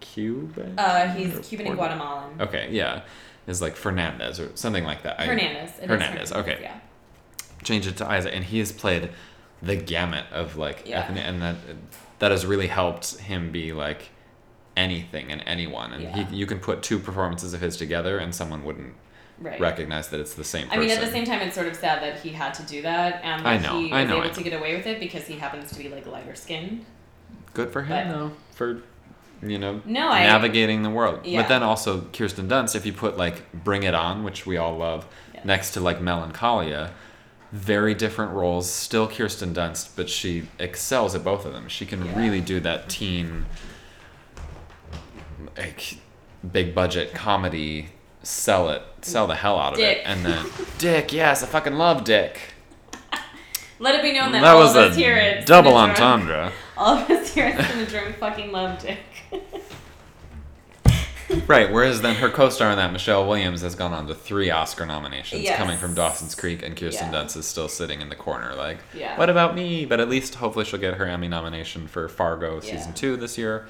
Cuban? 0.00 0.76
Uh, 0.76 1.14
he's 1.14 1.36
Or 1.36 1.40
Cuban 1.40 1.68
and 1.68 1.76
Guatemalan. 1.76 2.40
Okay, 2.40 2.68
yeah. 2.72 3.02
Is 3.46 3.62
like 3.62 3.76
Fernandez 3.76 4.40
or 4.40 4.50
something 4.56 4.82
like 4.82 5.04
that. 5.04 5.20
I- 5.20 5.26
Hernandez. 5.26 5.70
Hernandez, 5.78 6.32
okay. 6.32 6.58
Yeah. 6.62 6.78
change 7.62 7.86
it 7.86 7.96
to 7.98 8.06
Isaac, 8.08 8.32
and 8.34 8.44
he 8.44 8.58
has 8.58 8.72
played 8.72 9.10
the 9.62 9.76
gamut 9.76 10.24
of 10.32 10.56
like 10.56 10.82
Yeah. 10.84 11.00
ethnic, 11.00 11.22
and 11.24 11.40
that 11.42 11.56
that 12.18 12.32
has 12.32 12.44
really 12.44 12.66
helped 12.66 13.18
him 13.20 13.52
be 13.52 13.72
like 13.72 14.08
anything 14.76 15.30
and 15.30 15.42
anyone, 15.46 15.92
and 15.92 16.02
Yeah. 16.02 16.24
he 16.26 16.36
you 16.36 16.46
can 16.46 16.58
put 16.58 16.82
two 16.82 16.98
performances 16.98 17.54
of 17.54 17.60
his 17.60 17.76
together, 17.76 18.18
and 18.18 18.34
someone 18.34 18.64
wouldn't 18.64 18.94
Right. 19.38 19.60
recognize 19.60 20.08
that 20.08 20.20
it's 20.20 20.32
the 20.34 20.44
same 20.44 20.66
I 20.70 20.78
mean, 20.78 20.88
at 20.90 21.00
the 21.00 21.10
same 21.10 21.24
time, 21.26 21.40
it's 21.42 21.54
sort 21.54 21.66
of 21.66 21.76
sad 21.76 22.02
that 22.02 22.20
he 22.20 22.30
had 22.30 22.54
to 22.54 22.62
do 22.62 22.80
that, 22.82 23.20
and 23.22 23.44
that 23.44 23.46
I 23.48 23.58
know, 23.58 23.78
he 23.80 23.92
I 23.92 24.02
was 24.02 24.08
know, 24.10 24.16
able 24.18 24.30
I 24.30 24.32
to 24.32 24.42
get 24.42 24.52
away 24.54 24.76
with 24.76 24.86
it 24.86 24.98
because 24.98 25.26
he 25.26 25.34
happens 25.34 25.70
to 25.72 25.78
be 25.78 25.88
like 25.90 26.06
lighter 26.06 26.34
skinned. 26.34 26.86
Good 27.52 27.70
for 27.70 27.82
him 27.82 28.08
but- 28.08 28.14
though, 28.18 28.32
for 28.52 28.82
you 29.42 29.58
know 29.58 29.82
No, 29.84 30.08
I- 30.08 30.24
navigating 30.24 30.82
the 30.82 30.88
world. 30.90 31.20
Yeah. 31.26 31.42
But 31.42 31.48
then 31.48 31.62
also 31.62 32.00
Kirsten 32.14 32.48
Dunst, 32.48 32.74
if 32.74 32.86
you 32.86 32.94
put 32.94 33.18
like 33.18 33.52
Bring 33.52 33.82
It 33.82 33.94
On, 33.94 34.24
which 34.24 34.46
we 34.46 34.56
all 34.56 34.76
love, 34.78 35.06
Yes. 35.34 35.44
next 35.44 35.70
to 35.72 35.80
like 35.80 36.00
Melancholia. 36.00 36.92
Very 37.52 37.94
different 37.94 38.32
roles, 38.32 38.70
still 38.70 39.06
Kirsten 39.06 39.52
Dunst, 39.54 39.90
but 39.96 40.08
she 40.10 40.48
excels 40.58 41.14
at 41.14 41.22
both 41.22 41.44
of 41.44 41.52
them. 41.52 41.68
She 41.68 41.84
can 41.86 42.04
Yeah. 42.06 42.18
really 42.18 42.40
do 42.40 42.58
that 42.60 42.88
teen, 42.88 43.44
like, 45.56 45.98
big 46.52 46.74
budget 46.74 47.14
comedy, 47.14 47.90
sell 48.26 48.68
it, 48.70 48.82
sell 49.02 49.26
the 49.26 49.34
hell 49.34 49.58
out 49.58 49.72
of 49.74 49.78
Dick. 49.78 49.98
it, 49.98 50.02
and 50.04 50.24
then 50.24 50.46
Dick, 50.78 51.12
yes, 51.12 51.42
I 51.42 51.46
fucking 51.46 51.74
love 51.74 52.04
Dick. 52.04 52.40
Let 53.78 53.94
it 53.94 54.02
be 54.02 54.12
known 54.12 54.32
that, 54.32 54.40
that 54.42 54.54
all 54.54 54.60
was 54.60 54.70
of 54.74 54.90
us 54.92 54.96
a 54.96 55.00
here 55.00 55.14
at 55.14 55.46
double 55.46 55.72
Syndrome- 55.72 55.90
entendre. 55.90 56.52
All 56.78 56.98
of 56.98 57.10
us 57.10 57.32
here 57.32 57.46
at 57.46 57.70
Syndrome 57.70 58.12
fucking 58.14 58.52
love 58.52 58.78
Dick. 58.80 58.98
Right, 61.48 61.72
whereas 61.72 62.02
then 62.02 62.14
her 62.16 62.30
co-star 62.30 62.70
in 62.70 62.76
that, 62.76 62.92
Michelle 62.92 63.26
Williams, 63.26 63.62
has 63.62 63.74
gone 63.74 63.92
on 63.92 64.06
to 64.06 64.14
three 64.14 64.48
Oscar 64.50 64.86
nominations, 64.86 65.42
Yes. 65.42 65.58
coming 65.58 65.76
from 65.76 65.92
Dawson's 65.92 66.36
Creek, 66.36 66.62
and 66.62 66.76
Kirsten 66.76 67.12
Yeah. 67.12 67.20
Dunst 67.24 67.36
is 67.36 67.46
still 67.46 67.66
sitting 67.68 68.00
in 68.00 68.08
the 68.10 68.14
corner, 68.14 68.54
like, 68.54 68.78
Yeah. 68.94 69.18
what 69.18 69.28
about 69.28 69.56
me? 69.56 69.86
But 69.86 69.98
at 69.98 70.08
least, 70.08 70.36
hopefully, 70.36 70.64
she'll 70.64 70.78
get 70.78 70.94
her 70.94 71.04
Emmy 71.04 71.26
nomination 71.26 71.88
for 71.88 72.08
Fargo 72.08 72.60
Yeah. 72.62 72.76
season 72.76 72.92
two 72.92 73.16
this 73.16 73.36
year, 73.36 73.66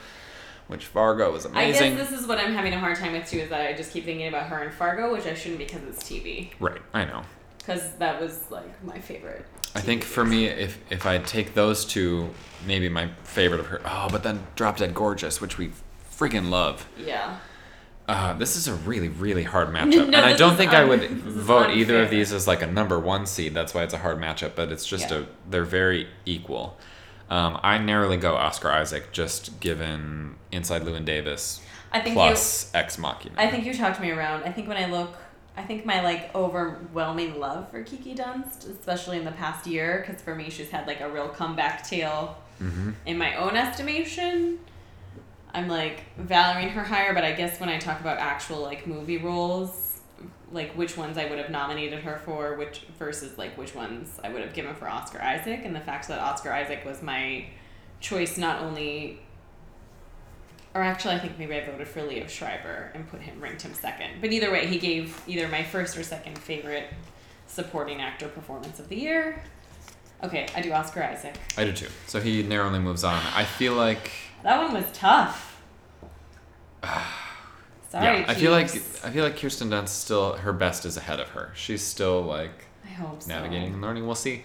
which 0.68 0.86
Fargo 0.86 1.34
is 1.34 1.46
I 1.46 1.70
guess 1.70 1.78
this 2.10 2.18
is 2.20 2.26
what 2.26 2.38
I'm 2.38 2.52
having 2.54 2.72
a 2.74 2.78
hard 2.78 2.96
time 2.96 3.12
with 3.12 3.28
too, 3.28 3.38
is 3.38 3.50
that 3.50 3.60
I 3.66 3.72
just 3.72 3.92
keep 3.92 4.04
thinking 4.04 4.28
about 4.28 4.46
her 4.46 4.62
in 4.64 4.70
Fargo, 4.70 5.12
which 5.12 5.26
I 5.26 5.34
shouldn't 5.34 5.58
because 5.58 5.82
it's 5.84 6.02
TV. 6.02 6.50
right, 6.60 6.80
I 6.92 7.04
know. 7.04 7.22
Because 7.58 7.92
that 7.96 8.20
was 8.20 8.50
like 8.50 8.84
my 8.84 8.98
favorite. 9.00 9.44
I 9.74 9.80
think 9.80 10.04
for 10.04 10.24
series. 10.24 10.30
me, 10.30 10.46
if 10.46 10.78
if 10.90 11.04
I 11.06 11.18
take 11.18 11.54
those 11.54 11.84
two, 11.84 12.30
maybe 12.66 12.88
my 12.88 13.08
favorite 13.24 13.60
of 13.60 13.66
her. 13.66 13.80
Oh, 13.84 14.08
but 14.10 14.22
then 14.22 14.46
Drop 14.54 14.76
Dead 14.78 14.94
Gorgeous, 14.94 15.40
which 15.40 15.58
we 15.58 15.72
freaking 16.12 16.48
love. 16.50 16.88
Yeah. 16.96 17.38
Uh, 18.08 18.32
this 18.34 18.54
is 18.54 18.68
a 18.68 18.74
really, 18.74 19.08
really 19.08 19.42
hard 19.42 19.68
matchup, 19.74 19.90
No, 19.96 20.04
and 20.04 20.14
I 20.16 20.34
don't 20.36 20.54
think 20.56 20.72
I 20.72 20.84
would 20.84 21.10
vote 21.10 21.70
either 21.70 22.02
of 22.04 22.10
these 22.10 22.32
as 22.32 22.46
like 22.46 22.62
a 22.62 22.66
number 22.68 23.00
one 23.00 23.26
seed. 23.26 23.52
That's 23.52 23.74
why 23.74 23.82
it's 23.82 23.94
a 23.94 23.98
hard 23.98 24.18
matchup. 24.18 24.54
But 24.54 24.70
it's 24.70 24.86
just 24.86 25.10
Yeah. 25.10 25.18
a 25.22 25.24
they're 25.50 25.64
very 25.64 26.06
equal. 26.24 26.78
Um, 27.28 27.58
I 27.62 27.78
narrowly 27.78 28.16
go 28.16 28.36
Oscar 28.36 28.70
Isaac, 28.70 29.12
just 29.12 29.58
given 29.60 30.36
Inside 30.52 30.82
Llewyn 30.82 31.04
Davis 31.04 31.60
I 31.92 32.00
think 32.00 32.14
plus 32.14 32.70
Ex 32.74 32.98
Machina. 32.98 33.34
you. 33.34 33.46
I 33.48 33.50
think 33.50 33.64
you 33.64 33.74
talked 33.74 34.00
me 34.00 34.10
around. 34.10 34.44
I 34.44 34.52
think 34.52 34.68
when 34.68 34.76
I 34.76 34.86
look, 34.86 35.14
I 35.56 35.62
think 35.62 35.84
my 35.84 36.02
like 36.02 36.34
overwhelming 36.34 37.40
love 37.40 37.70
for 37.70 37.82
Kiki 37.82 38.14
Dunst, 38.14 38.68
especially 38.70 39.18
in 39.18 39.24
the 39.24 39.32
past 39.32 39.66
year, 39.66 40.04
because 40.06 40.22
for 40.22 40.34
me 40.34 40.50
she's 40.50 40.70
had 40.70 40.86
like 40.86 41.00
a 41.00 41.08
real 41.10 41.28
comeback 41.28 41.86
tale. 41.86 42.36
hmm 42.58 42.90
In 43.06 43.18
my 43.18 43.34
own 43.36 43.56
estimation, 43.56 44.58
I'm 45.54 45.68
like 45.68 46.04
valuing 46.18 46.70
her 46.70 46.84
higher. 46.84 47.14
But 47.14 47.24
I 47.24 47.32
guess 47.32 47.58
when 47.58 47.68
I 47.68 47.78
talk 47.78 48.00
about 48.00 48.18
actual 48.18 48.60
like 48.60 48.86
movie 48.86 49.18
roles, 49.18 49.85
like 50.52 50.72
which 50.76 50.96
ones 50.96 51.18
I 51.18 51.28
would 51.28 51.38
have 51.38 51.50
nominated 51.50 52.00
her 52.00 52.20
for, 52.24 52.54
which 52.54 52.86
versus 52.98 53.36
like 53.36 53.56
which 53.58 53.74
ones 53.74 54.20
I 54.22 54.28
would 54.28 54.42
have 54.42 54.54
given 54.54 54.74
for 54.74 54.88
Oscar 54.88 55.20
Isaac, 55.20 55.62
and 55.64 55.74
the 55.74 55.80
fact 55.80 56.08
that 56.08 56.20
Oscar 56.20 56.52
Isaac 56.52 56.84
was 56.84 57.02
my 57.02 57.46
choice 58.00 58.36
not 58.36 58.62
only 58.62 59.20
or 60.74 60.82
actually 60.82 61.14
I 61.14 61.18
think 61.18 61.38
maybe 61.38 61.54
I 61.54 61.64
voted 61.64 61.88
for 61.88 62.00
Liev 62.00 62.28
Schreiber 62.28 62.92
and 62.94 63.08
put 63.08 63.22
him 63.22 63.40
ranked 63.40 63.62
him 63.62 63.72
second. 63.72 64.20
But 64.20 64.30
either 64.32 64.52
way, 64.52 64.66
he 64.66 64.78
gave 64.78 65.20
either 65.26 65.48
my 65.48 65.64
first 65.64 65.96
or 65.96 66.02
second 66.02 66.38
favorite 66.38 66.88
supporting 67.46 68.02
actor 68.02 68.28
performance 68.28 68.78
of 68.78 68.88
the 68.88 68.96
year. 68.96 69.42
Okay, 70.22 70.46
I 70.54 70.60
do 70.60 70.72
Oscar 70.72 71.02
Isaac. 71.02 71.34
I 71.56 71.64
do 71.64 71.72
too. 71.72 71.88
So 72.06 72.20
he 72.20 72.42
narrowly 72.42 72.78
moves 72.78 73.04
on. 73.04 73.22
I 73.34 73.44
feel 73.44 73.74
like 73.74 74.10
That 74.42 74.62
one 74.62 74.74
was 74.74 74.84
tough. 74.92 75.62
Ah. 76.82 77.25
Sorry, 77.90 78.20
yeah, 78.20 78.24
I 78.28 78.34
feel 78.34 78.50
like 78.52 78.66
I 79.04 79.10
feel 79.10 79.24
like 79.24 79.36
Kirsten 79.38 79.70
Dunst 79.70 79.88
still 79.88 80.34
her 80.34 80.52
best 80.52 80.84
is 80.84 80.96
ahead 80.96 81.20
of 81.20 81.28
her. 81.30 81.52
She's 81.54 81.82
still 81.82 82.22
like 82.22 82.66
I 82.84 82.88
hope 82.88 83.22
so. 83.22 83.28
navigating 83.28 83.74
and 83.74 83.82
learning. 83.82 84.06
We'll 84.06 84.14
see. 84.14 84.42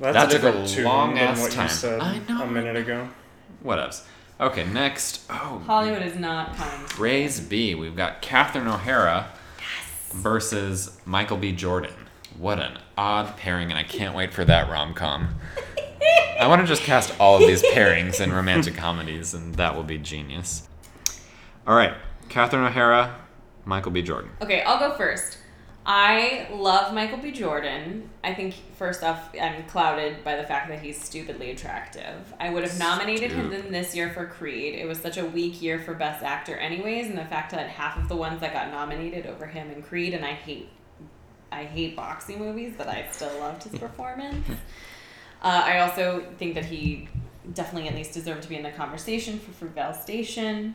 That's 0.00 0.14
That 0.16 0.28
a 0.28 0.32
took 0.32 0.54
a 0.54 0.62
different 0.62 0.84
long 0.86 1.18
ass 1.18 1.40
what 1.40 1.52
time. 1.52 1.68
you 1.68 1.72
said 1.74 2.00
I 2.00 2.18
know. 2.28 2.42
a 2.42 2.46
minute 2.46 2.76
ago. 2.76 3.08
What 3.62 3.78
else? 3.78 4.06
Okay, 4.40 4.64
next. 4.66 5.22
Oh, 5.30 5.62
Hollywood 5.66 6.02
is 6.02 6.16
not 6.16 6.56
kind. 6.56 6.98
Raise 6.98 7.38
B. 7.38 7.74
We've 7.74 7.94
got 7.94 8.20
Catherine 8.22 8.66
O'Hara 8.66 9.28
versus 10.12 10.98
Michael 11.04 11.36
B. 11.36 11.52
Jordan. 11.52 11.92
What 12.38 12.58
an 12.58 12.78
odd 12.96 13.36
pairing, 13.36 13.70
and 13.70 13.78
I 13.78 13.82
can't 13.84 14.16
wait 14.16 14.32
for 14.32 14.44
that 14.44 14.68
rom 14.70 14.94
com. 14.94 15.34
I 16.40 16.48
want 16.48 16.60
to 16.62 16.66
just 16.66 16.82
cast 16.82 17.14
all 17.20 17.36
of 17.36 17.46
these 17.46 17.62
pairings 17.62 18.20
in 18.20 18.32
romantic 18.32 18.74
comedies, 18.76 19.34
and 19.34 19.54
that 19.56 19.76
will 19.76 19.84
be 19.84 19.98
genius. 19.98 20.68
All 21.66 21.76
right, 21.76 21.94
Catherine 22.32 22.64
O'Hara, 22.64 23.14
Michael 23.66 23.92
B. 23.92 24.00
Jordan. 24.00 24.30
Okay, 24.40 24.62
I'll 24.62 24.78
go 24.78 24.96
first. 24.96 25.36
I 25.84 26.48
love 26.50 26.94
Michael 26.94 27.18
B. 27.18 27.30
Jordan. 27.30 28.08
I 28.24 28.32
think 28.32 28.54
first 28.78 29.02
off, 29.02 29.28
I'm 29.38 29.64
clouded 29.64 30.24
by 30.24 30.36
the 30.36 30.44
fact 30.44 30.70
that 30.70 30.80
he's 30.80 30.98
stupidly 30.98 31.50
attractive. 31.50 32.32
I 32.40 32.48
would 32.48 32.62
have 32.62 32.78
nominated 32.78 33.32
him 33.32 33.48
Stupid. 33.48 33.64
then 33.64 33.72
this 33.72 33.94
year 33.94 34.14
for 34.14 34.24
Creed. 34.24 34.74
It 34.76 34.88
was 34.88 34.98
such 34.98 35.18
a 35.18 35.26
weak 35.26 35.60
year 35.60 35.78
for 35.78 35.92
Best 35.92 36.24
Actor, 36.24 36.56
anyways, 36.56 37.08
and 37.08 37.18
the 37.18 37.26
fact 37.26 37.50
that 37.50 37.68
half 37.68 37.98
of 37.98 38.08
the 38.08 38.16
ones 38.16 38.40
that 38.40 38.54
got 38.54 38.70
nominated 38.70 39.26
over 39.26 39.46
him 39.46 39.70
in 39.70 39.82
Creed, 39.82 40.14
and 40.14 40.24
I 40.24 40.32
hate, 40.32 40.70
I 41.50 41.64
hate 41.64 41.94
boxing 41.96 42.38
movies, 42.38 42.72
but 42.78 42.88
I 42.88 43.08
still 43.10 43.38
loved 43.40 43.64
his 43.64 43.78
performance. 43.78 44.48
Uh, 45.42 45.62
I 45.66 45.80
also 45.80 46.24
think 46.38 46.54
that 46.54 46.64
he 46.64 47.10
definitely 47.52 47.90
at 47.90 47.94
least 47.94 48.14
deserved 48.14 48.42
to 48.44 48.48
be 48.48 48.56
in 48.56 48.62
the 48.62 48.70
conversation 48.70 49.38
for 49.38 49.66
Fruitvale 49.66 49.94
Station. 50.00 50.74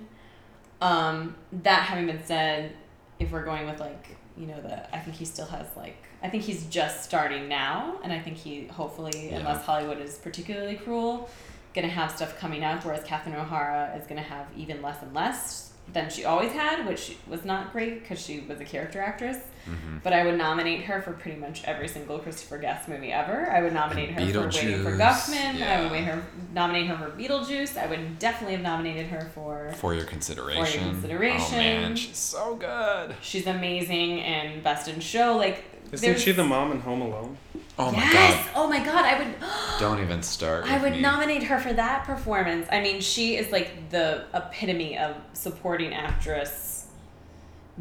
Um, 0.82 1.36
that 1.64 1.84
having 1.84 2.06
been 2.06 2.24
said, 2.24 2.74
if 3.20 3.32
we're 3.32 3.46
going 3.46 3.66
with 3.66 3.80
like 3.80 4.16
you 4.38 4.46
know 4.46 4.62
the, 4.62 4.96
I 4.96 5.00
think 5.00 5.16
he 5.16 5.26
still 5.26 5.48
has 5.48 5.66
like 5.76 5.98
I 6.22 6.30
think 6.30 6.44
he's 6.44 6.66
just 6.68 7.04
starting 7.04 7.48
now, 7.48 8.00
and 8.04 8.12
I 8.14 8.20
think 8.20 8.38
he 8.38 8.68
hopefully, 8.68 9.30
Yeah. 9.30 9.38
unless 9.38 9.64
Hollywood 9.66 10.00
is 10.00 10.18
particularly 10.18 10.76
cruel, 10.76 11.30
gonna 11.74 11.88
have 11.88 12.12
stuff 12.12 12.38
coming 12.40 12.64
out. 12.64 12.84
Whereas 12.86 13.04
Catherine 13.04 13.36
O'Hara 13.36 13.96
is 14.00 14.06
gonna 14.08 14.22
have 14.22 14.46
even 14.56 14.82
less 14.82 15.02
and 15.02 15.14
less 15.14 15.67
than 15.94 16.10
she 16.10 16.26
always 16.26 16.52
had, 16.52 16.86
which 16.86 17.16
was 17.28 17.46
not 17.46 17.72
great 17.72 18.02
because 18.02 18.20
she 18.20 18.42
was 18.42 18.60
a 18.60 18.66
character 18.66 19.00
actress. 19.02 19.38
hmm 19.66 19.98
But 20.04 20.14
I 20.14 20.26
would 20.26 20.38
nominate 20.38 20.84
her 20.84 21.02
for 21.02 21.14
pretty 21.14 21.40
much 21.40 21.64
every 21.64 21.88
single 21.88 22.20
Christopher 22.20 22.58
Guest 22.58 22.88
movie 22.90 23.12
ever. 23.12 23.50
I 23.50 23.62
would 23.62 23.74
nominate 23.74 24.12
her 24.12 24.20
for 24.32 24.48
Waiting 24.48 24.84
for 24.84 24.92
Beetlejuice, 24.92 25.00
Guffman. 25.00 25.62
I 25.62 25.82
would 25.82 25.92
wait 25.92 26.04
her, 26.04 26.24
nominate 26.54 26.88
her 26.88 26.98
for 26.98 27.12
Beetlejuice. 27.18 27.78
I 27.78 27.88
would 27.88 28.20
definitely 28.20 28.56
have 28.56 28.64
nominated 28.64 29.08
her 29.08 29.32
for. 29.34 29.72
For 29.78 29.94
your 29.94 30.06
consideration. 30.06 30.66
For 30.66 30.78
Your 30.86 30.92
consideration. 30.94 31.56
Oh 31.56 31.58
man, 31.58 31.96
she's 31.96 32.18
so 32.18 32.56
good. 32.56 33.16
She's 33.22 33.48
amazing 33.48 34.22
and 34.22 34.62
Best 34.64 34.88
in 34.88 35.00
Show. 35.00 35.38
Like, 35.38 35.64
Isn't 35.92 36.20
she 36.20 36.34
the 36.34 36.44
mom 36.46 36.72
in 36.74 36.82
Home 36.82 37.02
Alone? 37.02 37.38
Oh 37.80 37.92
my 37.92 37.98
yes! 38.00 38.46
god. 38.48 38.52
Oh 38.56 38.68
my 38.68 38.84
god! 38.84 39.06
I 39.06 39.20
would. 39.20 39.36
Don't 39.80 40.02
even 40.02 40.24
start. 40.24 40.66
I 40.66 40.82
would 40.82 40.94
me. 40.94 41.02
nominate 41.02 41.44
her 41.44 41.60
for 41.60 41.74
that 41.74 42.06
performance. 42.06 42.68
I 42.72 42.82
mean, 42.82 43.02
she 43.02 43.36
is 43.38 43.52
like 43.52 43.90
the 43.92 44.26
epitome 44.34 44.98
of 44.98 45.16
supporting 45.34 45.94
actress 45.94 46.88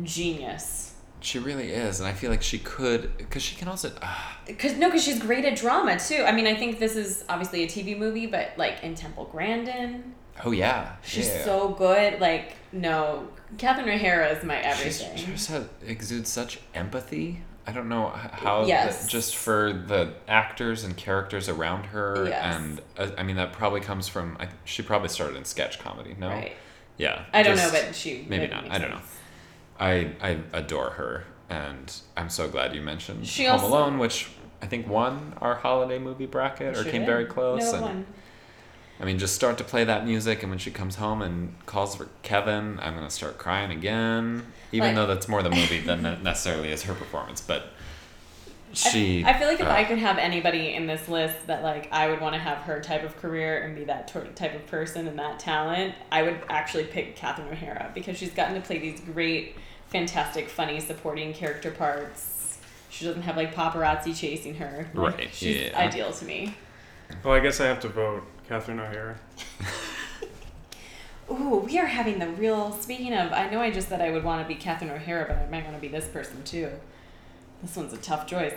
genius. 0.03 0.95
She 1.21 1.39
really 1.39 1.71
is, 1.73 1.99
and 1.99 2.09
I 2.09 2.13
feel 2.13 2.31
like 2.31 2.43
she 2.43 2.59
could, 2.59 3.17
because 3.17 3.43
she 3.43 3.57
can 3.57 3.69
also. 3.69 3.91
ah, 4.03 4.39
Cause 4.59 4.77
no, 4.77 4.91
cause 4.91 5.03
she's 5.03 5.19
great 5.19 5.45
at 5.45 5.57
drama 5.57 5.99
too. 5.99 6.23
I 6.27 6.33
mean, 6.33 6.47
I 6.47 6.55
think 6.55 6.79
this 6.79 6.95
is 6.95 7.25
obviously 7.29 7.65
a 7.65 7.67
TV 7.67 7.99
movie, 7.99 8.27
but 8.27 8.51
like 8.57 8.83
in 8.85 8.95
Temple 8.95 9.25
Grandin, 9.33 10.15
oh 10.45 10.51
yeah, 10.51 10.97
she's 11.03 11.29
yeah. 11.29 11.45
so 11.45 11.71
good. 11.71 12.21
Like 12.21 12.53
no, 12.71 13.29
Catherine 13.59 13.89
O'Hara 13.89 14.29
is 14.29 14.45
my 14.45 14.61
She's, 14.75 15.01
everything. 15.01 15.17
she 15.17 15.33
just 15.33 15.49
has, 15.51 15.67
exudes 15.87 16.29
such 16.31 16.61
empathy. 16.75 17.41
I 17.67 17.73
don't 17.73 17.89
know 17.89 18.09
how. 18.11 18.65
the- 18.65 19.09
just 19.09 19.37
for 19.37 19.73
the 19.73 20.15
actors 20.29 20.85
and 20.85 20.97
characters 20.97 21.49
around 21.49 21.87
her, 21.87 22.27
Yes. 22.29 22.57
and 22.57 22.81
uh, 22.97 23.11
I 23.19 23.23
mean 23.25 23.37
that 23.37 23.53
probably 23.53 23.81
comes 23.81 24.09
from. 24.09 24.37
I, 24.39 24.49
she 24.65 24.83
probably 24.83 25.09
started 25.09 25.37
in 25.37 25.45
sketch 25.45 25.79
comedy. 25.79 26.15
No. 26.19 26.29
Right. 26.29 26.53
Yeah. 26.97 27.25
I 27.33 27.43
don't 27.43 27.57
know, 27.57 27.69
but 27.73 27.95
she 27.95 28.25
maybe 28.29 28.47
not. 28.47 28.71
I 28.71 28.79
don't 28.79 28.91
know. 28.91 29.01
I 29.81 30.13
I 30.21 30.39
adore 30.53 30.91
her, 30.91 31.25
and 31.51 31.93
I'm 32.17 32.31
so 32.31 32.49
glad 32.49 32.75
you 32.75 32.83
mentioned 32.83 33.27
She 33.27 33.45
Home 33.47 33.55
also- 33.61 33.67
Alone, 33.69 33.99
which 33.99 34.29
I 34.63 34.67
think 34.67 34.89
won 34.89 35.35
our 35.41 35.57
holiday 35.57 35.99
movie 35.99 36.27
bracket 36.27 36.77
or 36.77 36.85
came 36.85 37.03
did. 37.03 37.07
very 37.07 37.27
close. 37.27 37.73
No, 37.73 37.85
and. 37.85 38.07
I 39.01 39.05
mean, 39.05 39.19
just 39.19 39.35
start 39.35 39.59
to 39.59 39.65
play 39.65 39.85
that 39.85 40.07
music, 40.07 40.43
and 40.43 40.51
when 40.51 40.59
she 40.59 40.71
comes 40.71 40.97
home 40.97 41.21
and 41.23 41.55
calls 41.67 41.95
for 41.97 42.09
Kevin, 42.23 42.79
I'm 42.81 42.95
gonna 42.95 43.11
start 43.11 43.37
crying 43.39 43.71
again. 43.71 44.45
Even 44.73 44.89
Like- 44.89 44.97
though 44.97 45.07
that's 45.07 45.29
more 45.29 45.43
the 45.43 45.51
movie 45.51 45.81
than 45.81 46.03
ne- 46.03 46.19
necessarily 46.23 46.73
is 46.73 46.85
her 46.85 46.95
performance, 46.95 47.41
but 47.41 47.69
she. 48.73 49.25
I 49.25 49.39
feel 49.39 49.49
like 49.49 49.61
if 49.61 49.67
uh, 49.67 49.71
I 49.71 49.85
could 49.85 49.99
have 49.99 50.19
anybody 50.19 50.75
in 50.75 50.87
this 50.87 51.09
list 51.09 51.47
that 51.47 51.63
like 51.63 51.89
I 51.93 52.09
would 52.09 52.21
want 52.21 52.35
to 52.35 52.41
have 52.41 52.59
her 52.59 52.81
type 52.81 53.05
of 53.05 53.17
career 53.19 53.63
and 53.63 53.77
be 53.77 53.85
that 53.85 54.09
tor- 54.09 54.27
type 54.35 54.55
of 54.55 54.67
person 54.67 55.07
and 55.07 55.19
that 55.19 55.39
talent, 55.39 55.95
I 56.11 56.23
would 56.23 56.41
actually 56.49 56.85
pick 56.85 57.17
Catherine 57.17 57.49
O'Hara 57.49 57.91
because 57.95 58.17
she's 58.19 58.33
gotten 58.33 58.55
to 58.55 58.61
play 58.61 58.79
these 58.79 59.01
great, 59.01 59.57
fantastic, 59.89 60.49
funny 60.49 60.81
supporting 60.81 61.33
character 61.33 61.71
parts. 61.71 62.59
She 62.91 63.05
doesn't 63.05 63.23
have 63.23 63.37
like 63.37 63.55
paparazzi 63.55 64.17
chasing 64.19 64.55
her. 64.57 64.89
Like, 64.95 65.19
Right, 65.19 65.29
She's 65.33 65.57
yeah. 65.71 65.79
ideal 65.79 66.13
to 66.13 66.25
me. 66.25 66.55
Well, 67.23 67.35
I 67.35 67.41
guess 67.41 67.61
I 67.61 67.67
have 67.67 67.81
to 67.81 67.89
vote 67.89 68.25
Catherine 68.49 68.81
O'Hara. 68.81 69.17
Ooh, 71.31 71.63
we 71.67 71.79
are 71.79 71.87
having 71.87 72.19
the 72.19 72.29
real. 72.29 72.73
Speaking 72.73 73.13
of, 73.13 73.33
I 73.33 73.51
know 73.51 73.61
I 73.61 73.71
just 73.71 73.89
said 73.89 74.01
I 74.01 74.13
would 74.13 74.23
want 74.23 74.43
to 74.43 74.49
be 74.49 74.55
Catherine 74.55 74.91
O'Hara, 74.91 75.27
but 75.27 75.37
I 75.37 75.49
might 75.51 75.65
want 75.65 75.77
to 75.77 75.81
be 75.81 75.89
this 75.89 76.07
person 76.07 76.43
too. 76.45 76.71
This 77.63 77.77
one's 77.77 77.93
a 77.93 77.97
tough 77.97 78.27
choice. 78.27 78.55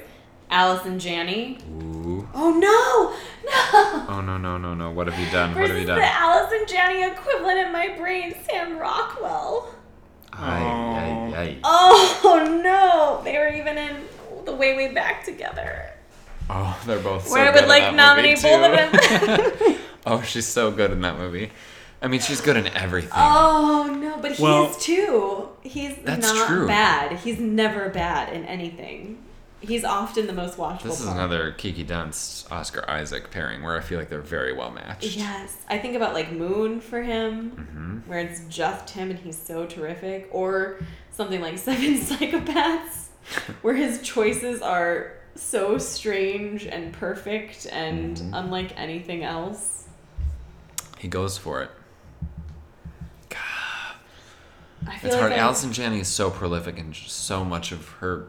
Allison 0.51 0.99
Janney. 0.99 1.57
Ooh. 1.71 2.27
Oh 2.33 2.51
no, 2.51 3.11
no. 3.45 4.05
Oh 4.09 4.21
no 4.21 4.37
no 4.37 4.57
no 4.57 4.73
no! 4.73 4.91
What 4.91 5.07
have 5.07 5.19
you 5.19 5.29
done? 5.31 5.49
What 5.49 5.59
have 5.61 5.69
Versus 5.69 5.81
you 5.81 5.87
the 5.87 5.95
done? 5.95 6.03
Allison 6.03 6.65
Janney 6.67 7.03
equivalent 7.03 7.59
in 7.59 7.71
my 7.71 7.89
brain, 7.97 8.33
Sam 8.47 8.77
Rockwell. 8.77 9.73
Ay, 10.33 10.61
ay, 10.63 11.33
ay. 11.35 11.57
Oh 11.63 12.59
no, 12.63 13.21
they 13.23 13.37
were 13.37 13.49
even 13.49 13.77
in 13.77 13.95
the 14.45 14.53
way 14.53 14.75
way 14.75 14.93
back 14.93 15.23
together. 15.23 15.88
Oh, 16.49 16.81
they're 16.85 16.99
both 16.99 17.27
so 17.27 17.33
Where 17.33 17.47
I 17.49 17.53
would 17.53 17.63
in 17.63 17.69
like 17.69 17.93
nominate 17.93 18.41
both 18.41 18.63
of 18.63 18.91
them. 18.91 19.77
oh, 20.05 20.21
she's 20.21 20.47
so 20.47 20.71
good 20.71 20.91
in 20.91 21.01
that 21.01 21.17
movie. 21.17 21.51
I 22.01 22.07
mean, 22.07 22.21
she's 22.21 22.41
good 22.41 22.55
in 22.57 22.67
everything. 22.67 23.11
oh 23.13 23.95
no, 24.01 24.17
but 24.21 24.31
he 24.33 24.41
Well- 24.43 24.69
is 24.71 24.77
too. 24.77 25.49
He's 25.61 25.95
That's 26.03 26.25
not 26.33 26.47
true. 26.47 26.65
bad. 26.67 27.17
He's 27.19 27.39
never 27.39 27.89
bad 27.89 28.33
in 28.33 28.45
anything. 28.45 29.23
He's 29.61 29.83
often 29.83 30.25
the 30.25 30.31
most 30.33 30.57
watchable. 30.57 30.83
this 30.83 30.99
is 31.01 31.05
part. 31.05 31.17
another 31.17 31.51
Kiki 31.51 31.83
Dunst 31.83 32.49
Oscar 32.49 32.89
Isaac 32.89 33.29
pairing 33.29 33.61
where 33.61 33.75
I 33.77 33.81
feel 33.81 33.99
like 33.99 34.07
they're 34.07 34.21
very 34.21 34.53
well 34.53 34.71
matched. 34.71 35.17
Yes, 35.17 35.57
I 35.67 35.77
think 35.79 35.95
about 35.97 36.13
like 36.13 36.31
Moon 36.31 36.79
for 36.79 37.01
him, 37.03 37.49
hmm 37.49 37.89
where 38.09 38.19
it's 38.19 38.39
just 38.47 38.89
him 38.91 39.09
and 39.11 39.19
he's 39.19 39.37
so 39.37 39.65
terrific, 39.65 40.29
or 40.31 40.79
something 41.11 41.41
like 41.41 41.57
Seven 41.59 41.99
Psychopaths, 41.99 43.07
where 43.61 43.75
his 43.75 44.01
choices 44.01 44.61
are 44.61 45.11
so 45.41 45.77
strange 45.77 46.65
and 46.65 46.93
perfect 46.93 47.65
and 47.71 48.17
Mhm. 48.17 48.29
unlike 48.33 48.77
anything 48.77 49.23
else. 49.23 49.87
He 50.97 51.07
goes 51.07 51.37
for 51.37 51.61
it. 51.61 51.71
I 54.87 54.97
feel 54.97 55.07
It's 55.11 55.13
like 55.15 55.19
hard. 55.19 55.33
I- 55.33 55.37
Allison 55.37 55.73
Janney 55.73 55.99
is 55.99 56.07
so 56.07 56.31
prolific, 56.31 56.79
and 56.79 56.95
so 56.95 57.43
much 57.43 57.71
of 57.71 57.87
her 57.99 58.27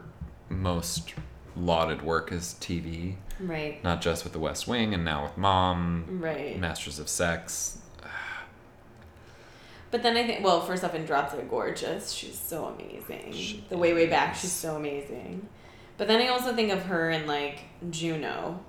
most 0.49 1.13
lauded 1.55 2.01
work 2.01 2.31
is 2.31 2.55
TV. 2.59 3.17
Right. 3.39 3.81
Not 3.83 4.01
just 4.01 4.23
with 4.23 4.33
The 4.33 4.39
West 4.39 4.67
Wing, 4.67 4.93
and 4.93 5.03
now 5.03 5.23
with 5.23 5.37
Mom, 5.37 6.19
Right. 6.21 6.59
Masters 6.59 6.99
of 6.99 7.09
Sex. 7.09 7.77
But 9.89 10.03
then 10.03 10.15
I 10.15 10.25
think, 10.25 10.43
well, 10.43 10.61
first 10.61 10.83
off, 10.85 10.93
in 10.93 11.05
Drop 11.05 11.31
Dead 11.33 11.49
Gorgeous, 11.49 12.11
she's 12.11 12.39
so 12.39 12.65
amazing. 12.65 13.33
She 13.33 13.63
the 13.69 13.77
way 13.77 13.93
way 13.93 14.05
back, 14.07 14.35
she's 14.35 14.51
so 14.51 14.75
amazing. 14.75 15.47
But 16.01 16.07
then 16.07 16.19
I 16.19 16.29
also 16.29 16.55
think 16.55 16.71
of 16.71 16.85
her 16.87 17.11
in 17.11 17.27
like 17.27 17.59
Juno, 17.91 18.59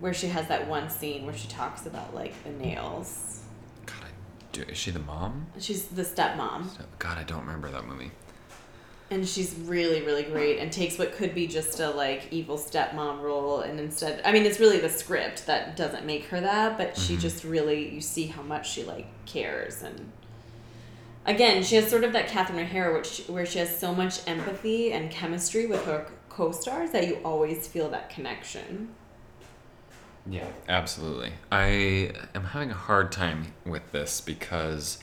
where 0.00 0.14
she 0.14 0.28
has 0.28 0.48
that 0.48 0.66
one 0.66 0.88
scene 0.88 1.26
where 1.26 1.36
she 1.36 1.46
talks 1.46 1.84
about 1.84 2.14
like 2.14 2.32
the 2.42 2.48
nails. 2.48 3.42
God, 3.84 3.96
I, 4.00 4.08
do, 4.52 4.62
is 4.62 4.78
she 4.78 4.92
the 4.92 5.00
mom? 5.00 5.48
She's 5.60 5.88
the 5.88 6.04
stepmom, 6.04 6.68
God, 6.98 7.18
I 7.18 7.24
don't 7.24 7.40
remember 7.40 7.68
that 7.70 7.84
movie. 7.86 8.12
and 9.10 9.28
she's 9.28 9.54
really 9.66 10.00
really 10.00 10.22
great, 10.22 10.58
and 10.58 10.72
takes 10.72 10.96
what 10.96 11.12
could 11.12 11.34
be 11.34 11.46
just 11.46 11.78
a 11.80 11.90
like 11.90 12.28
evil 12.30 12.56
stepmom 12.56 13.20
role, 13.20 13.60
and 13.60 13.78
instead, 13.78 14.22
I 14.24 14.32
mean, 14.32 14.46
it's 14.46 14.58
really 14.58 14.78
the 14.78 14.88
script 14.88 15.44
that 15.48 15.76
doesn't 15.76 16.06
make 16.06 16.24
her 16.28 16.40
that, 16.40 16.78
but 16.78 16.96
she 16.96 17.16
Mhm. 17.16 17.20
just 17.20 17.44
really 17.44 17.90
you 17.90 18.00
see 18.00 18.24
how 18.26 18.40
much 18.40 18.70
she 18.72 18.84
like 18.84 19.04
cares 19.26 19.82
and. 19.82 20.12
Again, 21.24 21.62
she 21.62 21.76
has 21.76 21.88
sort 21.88 22.02
of 22.04 22.12
that 22.14 22.28
Catherine 22.28 22.58
O'Hara, 22.58 22.94
which 22.94 23.24
where 23.28 23.46
she 23.46 23.60
has 23.60 23.78
so 23.78 23.94
much 23.94 24.26
empathy 24.26 24.92
and 24.92 25.10
chemistry 25.10 25.66
with 25.66 25.84
her 25.84 26.06
co-stars 26.28 26.90
that 26.90 27.06
you 27.06 27.18
always 27.24 27.68
feel 27.68 27.88
that 27.90 28.10
connection. 28.10 28.88
Yeah, 30.28 30.46
absolutely. 30.68 31.32
I 31.50 32.12
am 32.34 32.44
having 32.44 32.70
a 32.70 32.74
hard 32.74 33.12
time 33.12 33.54
with 33.64 33.92
this 33.92 34.20
because, 34.20 35.02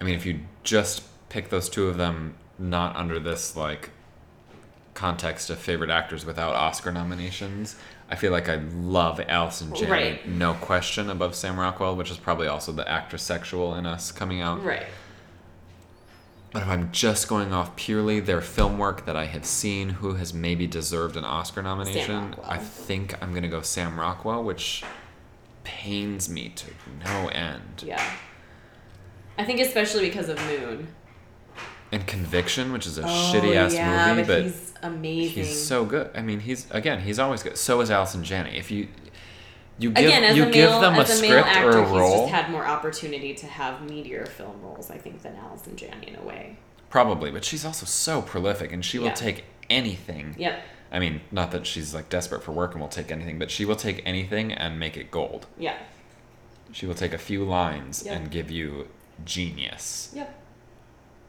I 0.00 0.04
mean, 0.04 0.14
if 0.14 0.26
you 0.26 0.40
just 0.62 1.02
pick 1.28 1.50
those 1.50 1.68
two 1.68 1.88
of 1.88 1.96
them, 1.96 2.34
not 2.58 2.96
under 2.96 3.18
this 3.18 3.56
like 3.56 3.90
context 4.94 5.48
of 5.48 5.58
favorite 5.58 5.90
actors 5.90 6.26
without 6.26 6.54
Oscar 6.54 6.90
nominations, 6.90 7.76
I 8.10 8.16
feel 8.16 8.32
like 8.32 8.48
I 8.48 8.56
love 8.56 9.20
Allison 9.28 9.74
Janney, 9.74 9.90
Right. 9.90 10.28
no 10.28 10.54
question, 10.54 11.10
above 11.10 11.34
Sam 11.34 11.58
Rockwell, 11.60 11.94
which 11.94 12.10
is 12.10 12.16
probably 12.16 12.46
also 12.48 12.72
the 12.72 12.88
actress 12.90 13.22
sexual 13.22 13.74
in 13.74 13.84
us 13.86 14.10
coming 14.12 14.40
out. 14.40 14.64
Right. 14.64 14.86
But 16.50 16.62
if 16.62 16.68
I'm 16.68 16.90
just 16.92 17.28
going 17.28 17.52
off 17.52 17.76
purely 17.76 18.20
their 18.20 18.40
film 18.40 18.78
work 18.78 19.04
that 19.04 19.14
I 19.16 19.26
have 19.26 19.44
seen, 19.44 19.90
who 19.90 20.14
has 20.14 20.32
maybe 20.32 20.66
deserved 20.66 21.16
an 21.18 21.24
Oscar 21.24 21.62
nomination, 21.62 22.34
I 22.42 22.56
think 22.56 23.14
I'm 23.22 23.34
gonna 23.34 23.48
go 23.48 23.60
Sam 23.60 24.00
Rockwell, 24.00 24.42
which 24.42 24.82
pains 25.64 26.30
me 26.30 26.48
to 26.56 26.66
no 27.04 27.28
end. 27.28 27.82
Yeah. 27.84 28.02
I 29.36 29.44
think 29.44 29.60
especially 29.60 30.08
because 30.08 30.30
of 30.30 30.38
Moon. 30.46 30.88
And 31.90 32.06
Conviction, 32.06 32.72
which 32.72 32.86
is 32.86 32.98
a 32.98 33.02
Oh, 33.02 33.06
shitty 33.06 33.54
ass 33.56 33.72
yeah, 33.74 34.14
movie, 34.14 34.26
but 34.26 34.42
he's 34.42 34.74
amazing. 34.82 35.44
he's 35.44 35.66
so 35.66 35.84
good. 35.86 36.10
I 36.14 36.20
mean, 36.22 36.40
he's 36.40 36.70
again, 36.70 37.00
he's 37.00 37.18
always 37.18 37.42
good. 37.42 37.56
So 37.56 37.80
is 37.80 37.90
Allison 37.90 38.22
Janney. 38.24 38.58
If 38.58 38.70
you 38.70 38.88
you 39.78 39.90
give 39.92 40.06
Again, 40.06 40.36
you 40.36 40.44
a 40.44 40.50
give 40.50 40.70
them 40.70 40.96
a 40.96 41.00
a 41.00 41.06
script 41.06 41.46
actor, 41.46 41.68
or 41.70 41.78
a 41.78 41.88
he's 41.88 41.96
role, 41.96 42.18
just 42.26 42.34
had 42.34 42.50
more 42.50 42.66
opportunity 42.66 43.32
to 43.34 43.46
have 43.46 43.78
meatier 43.80 44.26
film 44.28 44.60
roles, 44.60 44.90
I 44.90 44.98
think, 44.98 45.22
than 45.22 45.36
Allison 45.36 45.76
Janney 45.76 46.08
in 46.08 46.16
a 46.16 46.22
way. 46.22 46.56
probably, 46.90 47.30
but 47.30 47.44
she's 47.44 47.64
also 47.64 47.86
so 47.86 48.20
prolific, 48.22 48.72
and 48.72 48.84
she 48.84 48.98
will 48.98 49.06
Yeah. 49.06 49.14
take 49.14 49.44
anything. 49.70 50.34
Yep. 50.38 50.62
I 50.90 50.98
mean, 50.98 51.20
not 51.30 51.50
that 51.52 51.66
she's 51.66 51.94
like 51.94 52.08
desperate 52.08 52.42
for 52.42 52.52
work 52.52 52.72
and 52.72 52.80
will 52.80 52.88
take 52.88 53.10
anything, 53.12 53.38
but 53.38 53.50
she 53.50 53.64
will 53.64 53.76
take 53.76 54.02
anything 54.04 54.52
and 54.52 54.80
make 54.80 54.96
it 54.96 55.10
gold. 55.10 55.46
Yeah. 55.58 55.76
She 56.72 56.86
will 56.86 56.94
take 56.94 57.12
a 57.14 57.18
few 57.18 57.44
lines 57.44 58.02
Yep. 58.04 58.16
and 58.16 58.30
give 58.30 58.50
you 58.50 58.88
genius. 59.24 60.10
Yep. 60.14 60.34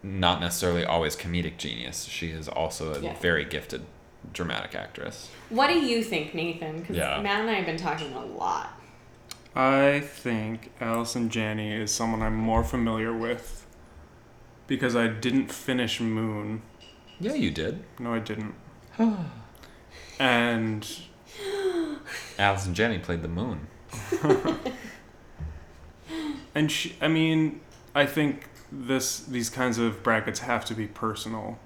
Not 0.02 0.40
necessarily 0.40 0.86
always 0.86 1.16
comedic 1.16 1.58
genius. 1.58 2.06
She 2.06 2.30
is 2.30 2.48
also 2.48 2.94
a 2.94 3.00
Yeah. 3.00 3.16
very 3.20 3.44
gifted 3.46 3.86
dramatic 4.34 4.76
actress. 4.76 5.30
What 5.50 5.68
do 5.68 5.80
you 5.80 6.04
think, 6.04 6.34
Nathan? 6.34 6.80
Because 6.82 6.98
Yeah. 6.98 7.22
Matt 7.22 7.42
and 7.42 7.50
I 7.50 7.54
have 7.56 7.66
been 7.66 7.78
talking 7.78 8.14
a 8.14 8.24
lot. 8.26 8.80
I 9.56 10.00
think 10.02 10.72
Allison 10.80 11.30
Janney 11.30 11.74
is 11.74 11.92
someone 11.92 12.22
I'm 12.22 12.36
more 12.36 12.64
familiar 12.64 13.12
with 13.12 13.66
because 14.68 14.96
I 14.96 15.08
didn't 15.08 15.52
finish 15.52 16.00
Moon. 16.00 16.62
Yeah, 17.20 17.34
you 17.34 17.52
did. 17.52 17.84
No, 17.98 18.14
I 18.14 18.20
didn't. 18.20 18.54
and 20.20 20.88
Allison 22.40 22.74
Janney 22.74 23.00
played 23.00 23.22
the 23.22 23.28
moon. 23.28 23.68
and 26.56 26.72
she, 26.72 26.96
I 27.02 27.08
mean, 27.08 27.62
I 27.96 28.06
think 28.06 28.49
this 28.72 29.20
these 29.20 29.50
kinds 29.50 29.78
of 29.78 30.04
brackets 30.04 30.40
have 30.40 30.66
to 30.66 30.74
be 30.74 30.88
personal, 30.88 31.58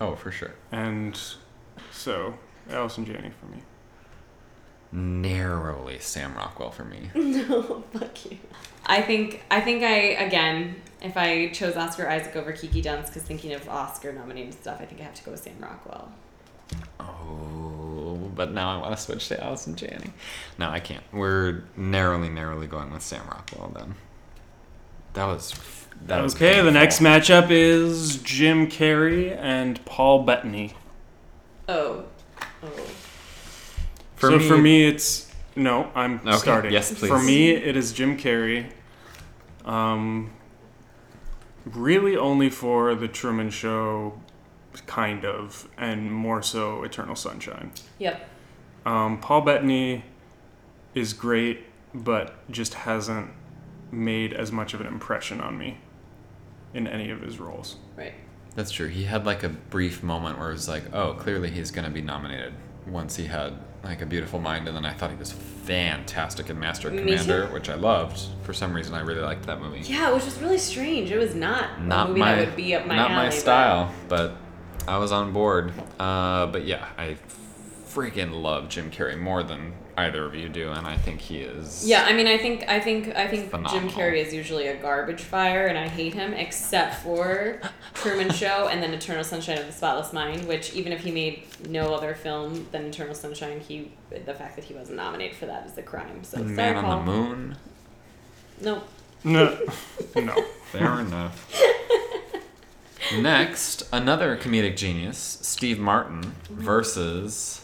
Oh, 0.00 0.14
for 0.16 0.30
sure. 0.30 0.52
and 0.70 1.18
so 1.90 2.34
Allison 2.70 3.04
Janney 3.04 3.30
for 3.40 3.46
me. 3.46 3.62
Narrowly 4.94 5.98
Sam 6.00 6.34
Rockwell 6.34 6.70
for 6.70 6.84
me. 6.84 7.10
no, 7.14 7.82
fuck 7.92 8.30
you. 8.30 8.38
I 8.84 9.00
think 9.00 9.42
I 9.50 9.60
think 9.60 9.82
I 9.82 9.94
again, 10.24 10.76
if 11.00 11.16
I 11.16 11.48
chose 11.48 11.76
Oscar 11.76 12.08
Isaac 12.08 12.36
over 12.36 12.52
Kiki 12.52 12.82
Dunst, 12.82 13.06
because 13.06 13.22
thinking 13.22 13.54
of 13.54 13.66
Oscar 13.68 14.12
nominated 14.12 14.52
stuff, 14.54 14.78
I 14.80 14.84
think 14.84 15.00
I 15.00 15.04
have 15.04 15.14
to 15.14 15.24
go 15.24 15.30
with 15.30 15.42
Sam 15.42 15.54
Rockwell. 15.60 16.12
Oh, 17.00 18.30
but 18.34 18.52
now 18.52 18.76
I 18.76 18.80
want 18.80 18.94
to 18.96 19.02
switch 19.02 19.28
to 19.28 19.42
Allison 19.42 19.76
Janney. 19.76 20.12
No, 20.58 20.68
I 20.68 20.80
can't. 20.80 21.02
We're 21.12 21.64
narrowly, 21.76 22.28
narrowly 22.28 22.66
going 22.66 22.92
with 22.92 23.02
Sam 23.02 23.26
Rockwell 23.26 23.70
then. 23.74 23.94
That 25.14 25.26
was. 25.26 25.54
That 26.06 26.20
was 26.22 26.34
okay, 26.34 26.56
the 26.56 26.70
painful. 26.72 26.72
next 26.72 26.98
matchup 27.00 27.50
is 27.50 28.16
Jim 28.18 28.66
Carrey 28.66 29.36
and 29.38 29.82
Paul 29.84 30.24
Bettany. 30.24 30.74
Oh. 31.68 32.04
Oh. 32.62 32.68
For 34.16 34.30
so 34.30 34.38
me, 34.38 34.48
for 34.48 34.58
me, 34.58 34.86
it's 34.88 35.32
no. 35.54 35.90
I'm 35.94 36.20
Okay, 36.26 36.36
starting. 36.38 36.72
yes, 36.72 36.92
please. 36.98 37.08
For 37.08 37.22
me, 37.22 37.50
it 37.50 37.76
is 37.76 37.92
Jim 37.92 38.16
Carrey. 38.16 38.70
Um, 39.64 40.32
really, 41.64 42.16
only 42.16 42.50
for 42.50 42.94
the 42.96 43.06
Truman 43.06 43.50
Show, 43.50 44.18
kind 44.86 45.24
of, 45.24 45.68
and 45.78 46.12
more 46.12 46.42
so 46.42 46.82
Eternal 46.82 47.14
Sunshine. 47.14 47.70
Yep. 47.98 48.28
Um, 48.84 49.20
Paul 49.20 49.42
Bettany 49.42 50.04
is 50.96 51.12
great, 51.12 51.60
but 51.94 52.34
just 52.50 52.74
hasn't 52.74 53.30
made 53.92 54.32
as 54.32 54.50
much 54.50 54.74
of 54.74 54.80
an 54.80 54.86
impression 54.86 55.40
on 55.40 55.56
me 55.56 55.78
in 56.74 56.86
any 56.88 57.10
of 57.10 57.20
his 57.20 57.38
roles. 57.38 57.76
Right. 57.96 58.14
That's 58.54 58.70
true. 58.70 58.88
He 58.88 59.04
had 59.04 59.24
like 59.24 59.42
a 59.42 59.48
brief 59.48 60.02
moment 60.02 60.38
where 60.38 60.48
it 60.50 60.54
was 60.54 60.68
like, 60.68 60.92
oh, 60.94 61.14
clearly 61.14 61.50
he's 61.50 61.70
going 61.70 61.84
to 61.84 61.90
be 61.90 62.00
nominated. 62.02 62.54
Once 62.86 63.16
he 63.16 63.26
had 63.26 63.52
like 63.84 64.00
a 64.02 64.06
beautiful 64.06 64.38
mind, 64.40 64.66
and 64.68 64.76
then 64.76 64.84
I 64.84 64.92
thought 64.92 65.10
he 65.10 65.16
was 65.16 65.32
fantastic 65.32 66.50
in 66.50 66.58
Master 66.58 66.88
and 66.88 66.98
Commander, 66.98 67.46
too. 67.46 67.52
which 67.52 67.68
I 67.68 67.74
loved. 67.74 68.20
For 68.42 68.52
some 68.52 68.72
reason, 68.74 68.94
I 68.94 69.00
really 69.00 69.20
liked 69.20 69.44
that 69.46 69.60
movie. 69.60 69.80
Yeah, 69.80 70.10
it 70.10 70.14
was 70.14 70.24
just 70.24 70.40
really 70.40 70.58
strange. 70.58 71.10
It 71.10 71.18
was 71.18 71.34
not, 71.34 71.80
Not 71.82 72.06
a 72.06 72.08
movie 72.08 72.20
my, 72.20 72.34
that 72.36 72.46
would 72.46 72.56
be 72.56 72.74
up 72.74 72.86
my 72.86 72.96
not 72.96 73.10
alley. 73.10 73.16
my 73.24 73.28
but- 73.30 73.34
style, 73.34 73.94
but 74.08 74.36
I 74.88 74.98
was 74.98 75.12
on 75.12 75.32
board. 75.32 75.72
Uh, 75.98 76.46
but 76.46 76.64
yeah, 76.66 76.88
I 76.98 77.16
freaking 77.88 78.42
love 78.42 78.68
Jim 78.68 78.90
Carrey 78.90 79.18
more 79.18 79.42
than 79.42 79.72
either 79.96 80.24
of 80.24 80.34
you 80.34 80.48
do, 80.48 80.70
and 80.70 80.86
I 80.86 80.96
think 80.96 81.20
he 81.20 81.38
is. 81.40 81.86
Yeah, 81.86 82.04
I 82.04 82.12
mean, 82.12 82.26
I 82.26 82.38
think 82.38 82.68
I 82.68 82.80
think 82.80 83.08
I 83.14 83.26
think 83.26 83.42
Jim 83.42 83.50
Phenomenal. 83.50 83.90
Carrey 83.90 84.24
is 84.24 84.32
usually 84.32 84.68
a 84.68 84.76
garbage 84.76 85.22
fire, 85.22 85.66
and 85.66 85.78
I 85.78 85.88
hate 85.88 86.14
him 86.14 86.32
except 86.32 86.96
for 87.02 87.60
Truman 87.94 88.30
Show 88.30 88.68
and 88.68 88.82
then 88.82 88.92
Eternal 88.94 89.24
Sunshine 89.24 89.58
of 89.58 89.66
the 89.66 89.72
Spotless 89.72 90.12
Mind. 90.12 90.46
Which 90.48 90.74
even 90.74 90.92
if 90.92 91.00
he 91.00 91.10
made 91.10 91.44
no 91.68 91.94
other 91.94 92.14
film 92.14 92.66
than 92.72 92.86
Eternal 92.86 93.14
Sunshine, 93.14 93.60
he 93.60 93.92
the 94.10 94.34
fact 94.34 94.56
that 94.56 94.64
he 94.64 94.74
wasn't 94.74 94.96
nominated 94.96 95.36
for 95.36 95.46
that 95.46 95.66
is 95.66 95.72
the 95.72 95.82
crime. 95.82 96.24
So 96.24 96.38
sorry, 96.38 96.48
Man 96.50 96.76
on 96.76 96.84
Paul. 96.84 96.98
the 96.98 97.04
Moon. 97.04 97.56
No, 98.60 98.82
No, 99.24 99.58
no. 100.16 100.42
Fair 100.70 101.00
enough. 101.00 101.50
Next, 103.18 103.82
another 103.92 104.36
comedic 104.36 104.76
genius, 104.76 105.18
Steve 105.42 105.78
Martin 105.78 106.34
versus 106.48 107.61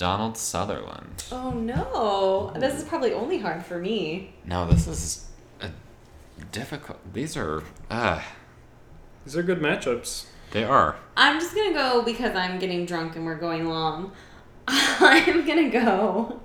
Donald 0.00 0.34
Sutherland. 0.38 1.24
oh 1.30 1.50
no, 1.50 2.58
this 2.58 2.78
is 2.80 2.84
probably 2.88 3.12
only 3.12 3.36
hard 3.36 3.62
for 3.62 3.78
me. 3.78 4.32
No, 4.46 4.66
this 4.66 4.86
is 4.86 5.26
a 5.60 5.68
difficult. 6.52 6.98
These 7.12 7.36
are 7.36 7.62
ah, 7.90 8.26
These 9.26 9.36
are 9.36 9.42
good 9.42 9.60
matchups. 9.60 10.24
they 10.52 10.64
are. 10.64 10.96
I'm 11.18 11.38
just 11.38 11.54
gonna 11.54 11.74
go 11.74 12.00
because 12.00 12.34
I'm 12.34 12.58
getting 12.58 12.86
drunk 12.86 13.14
and 13.14 13.26
we're 13.26 13.34
going 13.34 13.66
long. 13.66 14.12
I'm 14.66 15.44
gonna 15.44 15.68
go. 15.68 16.40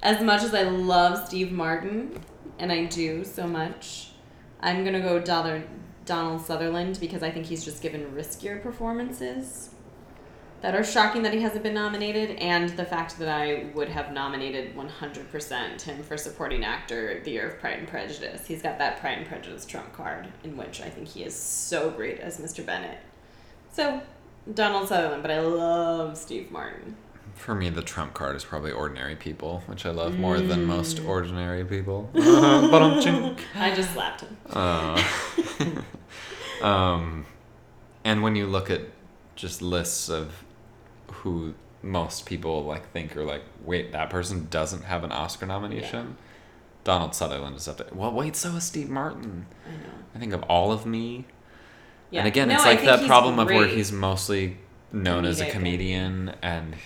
As 0.00 0.22
much 0.22 0.44
as 0.44 0.54
I 0.54 0.62
love 0.62 1.26
Steve 1.26 1.50
Martin, 1.50 2.20
and 2.60 2.70
I 2.70 2.84
do 2.84 3.24
so 3.24 3.48
much, 3.48 4.12
I'm 4.60 4.84
gonna 4.84 5.00
go 5.00 5.18
Dollar, 5.18 5.64
Donald 6.04 6.42
Sutherland 6.42 7.00
because 7.00 7.24
I 7.24 7.32
think 7.32 7.46
he's 7.46 7.64
just 7.64 7.82
given 7.82 8.12
riskier 8.12 8.62
performances. 8.62 9.70
That 10.60 10.74
are 10.74 10.82
shocking 10.82 11.22
that 11.22 11.32
he 11.32 11.40
hasn't 11.42 11.62
been 11.62 11.74
nominated, 11.74 12.30
and 12.38 12.70
the 12.70 12.84
fact 12.84 13.16
that 13.20 13.28
I 13.28 13.66
would 13.74 13.88
have 13.88 14.12
nominated 14.12 14.74
100% 14.74 15.82
him 15.82 16.02
for 16.02 16.16
supporting 16.16 16.64
actor 16.64 17.20
the 17.24 17.30
year 17.30 17.46
of 17.48 17.60
Pride 17.60 17.78
and 17.78 17.86
Prejudice. 17.86 18.44
He's 18.46 18.60
got 18.60 18.76
that 18.78 18.98
Pride 18.98 19.18
and 19.18 19.26
Prejudice 19.26 19.64
trump 19.64 19.92
card, 19.92 20.26
in 20.42 20.56
which 20.56 20.80
I 20.80 20.90
think 20.90 21.06
he 21.06 21.22
is 21.22 21.34
so 21.34 21.90
great 21.90 22.18
as 22.18 22.38
Mr. 22.40 22.66
Bennet. 22.66 22.98
So, 23.72 24.00
Donald 24.52 24.88
Sutherland, 24.88 25.22
but 25.22 25.30
I 25.30 25.38
love 25.40 26.18
Steve 26.18 26.50
Martin. 26.50 26.96
For 27.34 27.54
me, 27.54 27.70
the 27.70 27.82
trump 27.82 28.14
card 28.14 28.34
is 28.34 28.44
probably 28.44 28.72
ordinary 28.72 29.14
people, 29.14 29.62
which 29.66 29.86
I 29.86 29.90
love 29.90 30.18
more 30.18 30.40
than 30.40 30.64
Mm. 30.64 30.66
most 30.66 30.98
ordinary 31.04 31.64
people. 31.64 32.10
Uh. 32.16 33.34
I 33.54 33.72
just 33.76 33.92
slapped 33.92 34.22
him. 34.22 34.36
Uh, 34.50 35.00
um, 36.62 37.26
and 38.04 38.24
when 38.24 38.34
you 38.34 38.46
look 38.48 38.70
at 38.70 38.80
just 39.36 39.62
lists 39.62 40.08
of 40.08 40.44
who 41.22 41.54
most 41.82 42.26
people 42.26 42.64
like 42.64 42.90
think 42.92 43.16
are 43.16 43.24
like, 43.24 43.42
wait, 43.64 43.92
that 43.92 44.10
person 44.10 44.48
doesn't 44.50 44.84
have 44.84 45.04
an 45.04 45.12
Oscar 45.12 45.46
nomination. 45.46 46.16
Donald 46.84 47.14
Sutherland 47.14 47.56
is 47.56 47.68
up 47.68 47.76
there. 47.78 47.88
Well, 47.92 48.12
wait, 48.12 48.34
so 48.36 48.50
is 48.56 48.64
Steve 48.64 48.88
Martin. 48.88 49.46
I 49.66 49.70
know. 49.72 49.92
I 50.14 50.18
think 50.18 50.32
of 50.32 50.42
all 50.44 50.72
of 50.72 50.86
me. 50.86 51.26
Yeah. 52.10 52.20
And 52.20 52.28
again, 52.28 52.48
No, 52.48 52.54
it's 52.54 52.64
like 52.64 52.82
that 52.84 53.06
problem 53.06 53.38
of 53.38 53.48
where 53.48 53.66
he's 53.66 53.92
mostly 53.92 54.56
known 54.92 55.24
as 55.24 55.40
a 55.40 55.50
comedian 55.50 56.34
and 56.40 56.76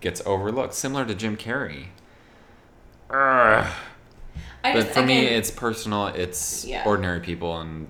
gets 0.00 0.22
overlooked, 0.24 0.72
similar 0.74 1.04
to 1.04 1.14
Jim 1.14 1.36
Carrey. 1.36 1.88
I 3.10 3.66
But 4.62 4.74
just, 4.74 4.90
for 4.90 5.02
me, 5.02 5.26
it's 5.26 5.50
personal. 5.50 6.06
It's 6.08 6.64
Yeah. 6.64 6.84
ordinary 6.86 7.20
people, 7.20 7.60
and 7.60 7.88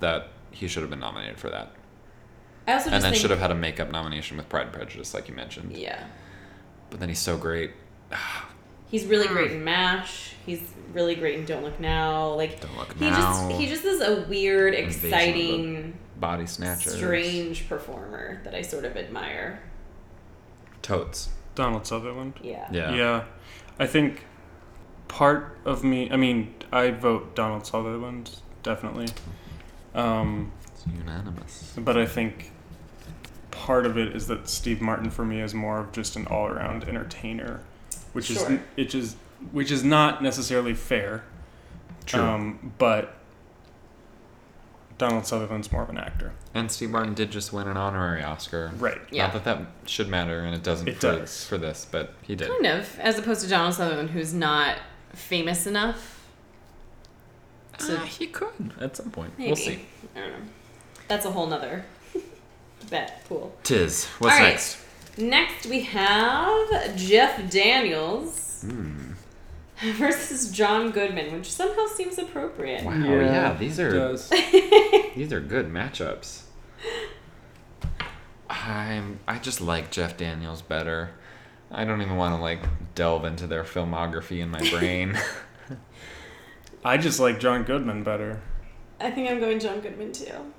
that 0.00 0.28
he 0.50 0.68
should 0.68 0.82
have 0.82 0.90
been 0.90 1.00
nominated 1.00 1.38
for 1.38 1.50
that, 1.50 1.72
I 2.66 2.72
also 2.74 2.86
and 2.86 2.94
just 2.94 3.02
then 3.02 3.12
think, 3.12 3.20
should 3.20 3.30
have 3.30 3.38
had 3.38 3.50
a 3.50 3.54
makeup 3.54 3.90
nomination 3.90 4.36
with 4.36 4.48
Pride 4.48 4.64
and 4.64 4.72
Prejudice, 4.72 5.14
like 5.14 5.28
you 5.28 5.34
mentioned. 5.34 5.76
Yeah. 5.76 6.04
But 6.90 7.00
then 7.00 7.08
he's 7.08 7.18
so 7.20 7.36
great. 7.36 7.72
He's 8.88 9.04
really 9.04 9.26
great 9.26 9.50
in 9.50 9.64
MASH. 9.64 10.34
He's 10.46 10.62
really 10.92 11.16
great 11.16 11.36
in 11.40 11.44
Don't 11.44 11.64
Look 11.64 11.80
Now. 11.80 12.28
Like 12.34 12.60
Don't 12.60 12.76
Look 12.78 12.92
he 12.96 13.10
Now. 13.10 13.16
just 13.48 13.60
he 13.60 13.66
just 13.66 13.84
is 13.84 14.00
a 14.00 14.20
weird, 14.28 14.74
Invasion 14.74 15.04
exciting, 15.10 15.98
Body 16.20 16.46
snatcher. 16.46 16.90
strange 16.90 17.68
performer 17.68 18.40
that 18.44 18.54
I 18.54 18.62
sort 18.62 18.84
of 18.84 18.96
admire. 18.96 19.60
Totes. 20.82 21.30
Donald 21.56 21.84
Sutherland. 21.84 22.34
Yeah. 22.42 22.68
Yeah. 22.70 22.94
Yeah. 22.94 23.24
I 23.80 23.86
think 23.88 24.24
part 25.08 25.58
of 25.64 25.82
me, 25.82 26.08
I 26.10 26.16
mean, 26.16 26.54
I 26.70 26.92
vote 26.92 27.34
Donald 27.34 27.66
Sutherland, 27.66 28.30
definitely. 28.62 29.08
Um, 29.96 30.52
It's 30.72 30.86
unanimous. 30.86 31.74
but 31.76 31.96
I 31.96 32.06
think 32.06 32.52
part 33.64 33.86
of 33.86 33.96
it 33.98 34.14
is 34.14 34.26
that 34.28 34.48
Steve 34.48 34.80
Martin 34.80 35.10
for 35.10 35.24
me 35.24 35.40
is 35.40 35.54
more 35.54 35.78
of 35.80 35.92
just 35.92 36.16
an 36.16 36.26
all-around 36.26 36.84
entertainer, 36.84 37.60
which 38.12 38.26
Sure. 38.26 38.52
is 38.52 38.60
which 38.76 38.94
is 38.94 39.16
which 39.52 39.70
is 39.70 39.82
not 39.84 40.22
necessarily 40.22 40.74
fair. 40.74 41.22
True. 42.06 42.20
Um, 42.22 42.72
but 42.78 43.14
Donald 44.98 45.26
Sutherland's 45.26 45.70
more 45.70 45.82
of 45.82 45.90
an 45.90 45.98
actor. 45.98 46.32
and 46.54 46.70
Steve 46.72 46.90
Martin 46.90 47.12
did 47.12 47.30
just 47.30 47.52
win 47.52 47.68
an 47.68 47.76
honorary 47.76 48.22
Oscar. 48.22 48.72
Right. 48.78 48.98
Yeah. 49.10 49.24
Not 49.26 49.34
that 49.34 49.44
that 49.44 49.66
should 49.90 50.08
matter, 50.08 50.40
and 50.40 50.54
it 50.54 50.62
doesn't 50.62 50.88
It 50.88 50.94
for, 50.96 51.00
does. 51.18 51.44
for 51.44 51.58
this, 51.58 51.86
but 51.90 52.14
he 52.22 52.34
did. 52.34 52.48
Kind 52.48 52.66
of, 52.66 52.98
as 52.98 53.18
opposed 53.18 53.42
to 53.42 53.48
Donald 53.48 53.74
Sutherland, 53.74 54.10
who's 54.10 54.32
not 54.32 54.78
famous 55.12 55.66
enough. 55.66 56.26
To 57.78 57.96
Uh, 58.00 58.04
he 58.06 58.26
could 58.26 58.72
at 58.80 58.96
some 58.96 59.10
point. 59.10 59.34
maybe. 59.36 59.48
We'll 59.50 59.56
see. 59.56 59.84
I 60.14 60.20
don't 60.20 60.30
know. 60.30 60.46
That's 61.08 61.26
a 61.26 61.30
whole 61.30 61.46
nother 61.46 61.84
bet 62.90 63.24
pool. 63.28 63.54
Tis. 63.62 64.06
What's 64.18 64.34
All 64.34 64.40
right. 64.40 64.50
next? 64.50 64.78
Next, 65.18 65.66
we 65.66 65.80
have 65.82 66.96
Jeff 66.96 67.50
Daniels 67.50 68.62
Hmm. 68.62 69.12
versus 69.94 70.50
John 70.50 70.90
Goodman, 70.90 71.32
which 71.32 71.50
somehow 71.52 71.86
seems 71.86 72.18
appropriate. 72.18 72.84
Wow. 72.84 72.94
Yeah, 72.94 73.54
these 73.58 73.78
are 73.80 73.90
does. 73.90 74.28
these 75.14 75.32
are 75.32 75.40
good 75.40 75.70
matchups. 75.72 76.42
I'm 78.48 79.20
I 79.26 79.38
just 79.38 79.60
like 79.60 79.90
Jeff 79.90 80.16
Daniels 80.16 80.62
better. 80.62 81.10
I 81.70 81.84
don't 81.84 82.00
even 82.00 82.16
want 82.16 82.34
to 82.36 82.40
like 82.40 82.60
delve 82.94 83.24
into 83.24 83.46
their 83.46 83.64
filmography 83.64 84.40
in 84.40 84.50
my 84.50 84.60
brain. 84.70 85.18
I 86.84 86.96
just 86.96 87.18
like 87.18 87.40
John 87.40 87.64
Goodman 87.64 88.04
better. 88.04 88.40
I 89.00 89.10
think 89.10 89.28
I'm 89.30 89.40
going 89.40 89.58
John 89.58 89.80
Goodman 89.80 90.12
too. 90.12 90.52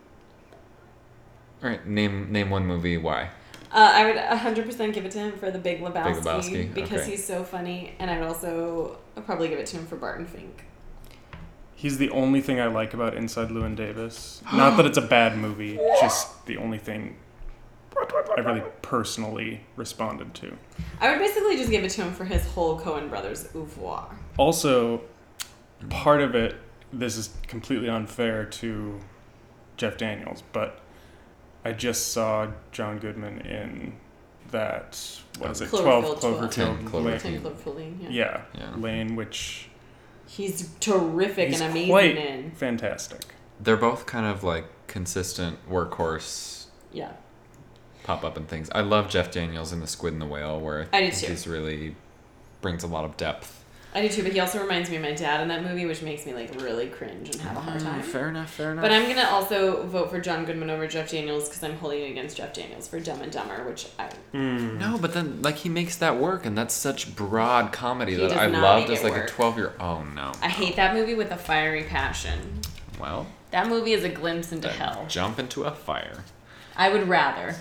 All 1.64 1.70
right, 1.70 1.86
name 1.88 2.32
name 2.32 2.50
one 2.50 2.66
movie. 2.66 2.98
Why? 2.98 3.30
Uh, 3.72 3.92
I 3.94 4.06
would 4.06 4.16
100% 4.16 4.94
give 4.94 5.04
it 5.04 5.12
to 5.12 5.20
him 5.20 5.34
for 5.34 5.52
The 5.52 5.60
Big 5.60 5.82
Lebowski, 5.82 6.22
Lebowski, 6.22 6.74
because 6.74 7.02
okay. 7.02 7.12
he's 7.12 7.26
so 7.26 7.44
funny, 7.44 7.94
and 8.00 8.10
I'd 8.10 8.24
also 8.24 8.98
probably 9.26 9.50
give 9.50 9.60
it 9.60 9.66
to 9.68 9.78
him 9.78 9.86
for 9.86 9.98
Barton 9.98 10.26
Fink. 10.26 10.64
He's 11.76 11.98
the 11.98 12.10
only 12.12 12.40
thing 12.40 12.62
I 12.62 12.68
like 12.68 12.94
about 12.94 13.14
Inside 13.16 13.50
Llewyn 13.50 13.76
Davis. 13.76 14.42
Not 14.54 14.78
that 14.78 14.86
it's 14.86 14.98
a 14.98 15.02
bad 15.02 15.38
movie, 15.38 15.78
just 16.00 16.46
the 16.46 16.58
only 16.58 16.78
thing 16.78 17.18
I 17.96 18.40
really 18.40 18.64
personally 18.82 19.62
responded 19.76 20.34
to. 20.36 20.56
I 21.02 21.12
would 21.12 21.20
basically 21.20 21.58
just 21.58 21.70
give 21.70 21.84
it 21.84 21.90
to 21.92 22.04
him 22.04 22.14
for 22.14 22.26
his 22.26 22.46
whole 22.48 22.80
Coen 22.80 23.10
Brothers 23.10 23.50
oeuvre. 23.54 24.06
Also, 24.38 25.02
part 25.90 26.22
of 26.22 26.36
it, 26.36 26.56
this 26.94 27.18
is 27.18 27.32
completely 27.48 27.90
unfair 27.90 28.46
to 28.46 29.00
Jeff 29.76 29.98
Daniels, 29.98 30.44
but 30.54 30.80
I 31.68 31.74
just 31.74 32.14
saw 32.14 32.48
John 32.72 32.98
Goodman 32.98 33.40
in 33.42 33.94
that, 34.52 34.98
what 35.38 35.50
oh. 35.50 35.52
is 35.52 35.62
it, 35.62 35.70
Cloverfield 35.70 36.20
12 36.22 36.22
12. 36.22 36.40
Cloverfield 36.40 36.84
Cloverfield. 36.86 37.04
Lane. 37.04 37.20
Ten 37.20 37.42
Cloverfield 37.42 37.76
Lane, 37.76 38.00
yeah. 38.02 38.10
Yeah, 38.10 38.42
Yeah. 38.58 38.76
Lane, 38.78 39.16
which 39.18 39.70
He's 40.30 40.70
terrific 40.80 41.50
he's 41.50 41.62
and 41.62 41.72
amazing 41.72 41.90
quite 41.90 42.18
in. 42.18 42.52
fantastic. 42.52 43.22
They're 43.60 43.78
both 43.78 44.06
kind 44.06 44.26
of 44.26 44.44
like 44.44 44.66
consistent 44.88 45.58
workhorse 45.70 46.68
Yeah. 46.94 47.12
pop 48.04 48.24
up 48.24 48.38
and 48.38 48.48
things. 48.48 48.70
I 48.74 48.82
love 48.82 49.10
Jeff 49.10 49.30
Daniels 49.32 49.74
in 49.74 49.80
The 49.82 49.88
Squid 49.88 50.14
and 50.14 50.22
the 50.22 50.26
Whale, 50.26 50.60
where 50.62 50.88
I 50.94 51.02
do 51.06 51.12
think 51.12 51.32
he's 51.32 51.48
really 51.48 51.96
brings 52.62 52.84
a 52.84 52.88
lot 52.88 53.04
of 53.04 53.18
depth. 53.18 53.64
I 53.96 54.02
do 54.02 54.10
too, 54.10 54.22
but 54.22 54.32
he 54.34 54.40
also 54.40 54.62
reminds 54.62 54.90
me 54.92 54.98
of 54.98 55.02
my 55.02 55.14
dad 55.14 55.42
in 55.42 55.48
that 55.48 55.64
movie, 55.64 55.86
which 55.86 56.02
makes 56.04 56.26
me 56.26 56.34
like 56.34 56.54
really 56.62 56.88
cringe 56.88 57.30
and 57.30 57.42
have 57.42 57.58
a 57.58 57.60
hard 57.62 57.80
time. 57.80 58.02
Mm, 58.02 58.06
Fair 58.06 58.30
enough. 58.30 58.50
Fair 58.52 58.72
enough. 58.74 58.84
But 58.84 58.92
I'm 58.92 59.08
gonna 59.08 59.28
also 59.30 59.84
vote 59.88 60.12
for 60.12 60.20
John 60.20 60.46
Goodman 60.46 60.70
over 60.70 60.86
Jeff 60.88 61.10
Daniels 61.10 61.48
because 61.48 61.64
I'm 61.64 61.78
holding 61.78 62.04
it 62.04 62.12
against 62.12 62.38
Jeff 62.38 62.54
Daniels 62.54 62.88
for 62.88 63.00
Dumb 63.00 63.22
and 63.22 63.32
Dumber, 63.32 63.64
which 63.68 63.88
I 63.98 64.10
Mm. 64.34 64.78
No, 64.78 64.98
but 65.00 65.14
then 65.14 65.42
like 65.42 65.56
he 65.56 65.70
makes 65.70 65.96
that 65.98 66.18
work, 66.18 66.46
and 66.46 66.56
that's 66.58 66.74
such 66.76 67.16
broad 67.16 67.72
comedy 67.72 68.16
He 68.16 68.22
that 68.28 68.34
I 68.38 68.48
loved 68.48 68.92
as 68.92 69.00
it 69.02 69.04
like 69.12 69.24
a 69.24 69.26
twelve 69.28 69.58
year. 69.58 69.74
Old 69.80 70.00
Oh 70.00 70.04
no. 70.04 70.32
I 70.44 70.50
hate 70.50 70.76
that 70.76 70.94
movie 70.94 71.16
with 71.16 71.32
a 71.32 71.38
fiery 71.38 71.84
passion. 71.84 72.62
Well, 73.00 73.26
That 73.52 73.68
movie 73.68 73.94
is 73.94 74.04
a 74.04 74.10
glimpse 74.10 74.52
into 74.52 74.70
hell. 74.70 75.06
jump 75.08 75.40
into 75.40 75.64
a 75.64 75.72
fire. 75.72 76.24
I 76.76 76.90
would 76.90 77.08
rather. 77.08 77.56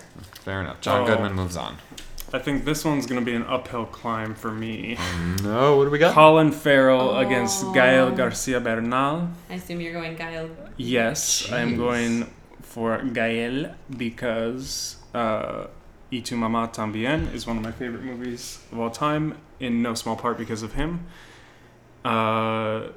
Fair 0.45 0.61
enough. 0.61 0.81
John 0.83 1.03
Oh. 1.03 1.07
Goodman 1.07 1.33
moves 1.35 1.57
on. 1.57 1.77
I 2.33 2.39
think 2.41 2.65
this 2.65 2.85
one's 2.85 3.07
going 3.07 3.21
to 3.21 3.25
be 3.25 3.35
an 3.37 3.45
uphill 3.45 3.87
climb 3.87 4.35
for 4.35 4.51
me. 4.51 4.99
No, 5.43 5.77
what 5.77 5.85
do 5.85 5.91
we 5.91 5.99
got? 5.99 6.13
Colin 6.13 6.51
Farrell 6.53 7.19
against 7.19 7.65
Oh. 7.65 7.73
Gael 7.73 8.11
Garcia 8.11 8.61
Bernal. 8.61 9.29
I 9.49 9.55
assume 9.55 9.81
you're 9.81 9.93
going 9.93 10.17
Gael. 10.17 10.51
Yes, 10.77 11.51
I'm 11.53 11.77
going 11.77 12.31
for 12.63 12.99
Gael 13.03 13.75
because 13.97 14.97
uh, 15.15 15.67
Y 16.13 16.21
tu 16.21 16.37
mamá 16.37 16.73
también 16.73 17.33
is 17.33 17.47
one 17.47 17.57
of 17.59 17.63
my 17.63 17.73
favorite 17.73 18.03
movies 18.03 18.59
of 18.73 18.79
all 18.81 18.91
time, 18.91 19.39
in 19.61 19.81
no 19.83 19.95
small 19.95 20.17
part 20.17 20.37
because 20.37 20.63
of 20.63 20.73
him. 20.75 21.07
Uh, 22.05 22.89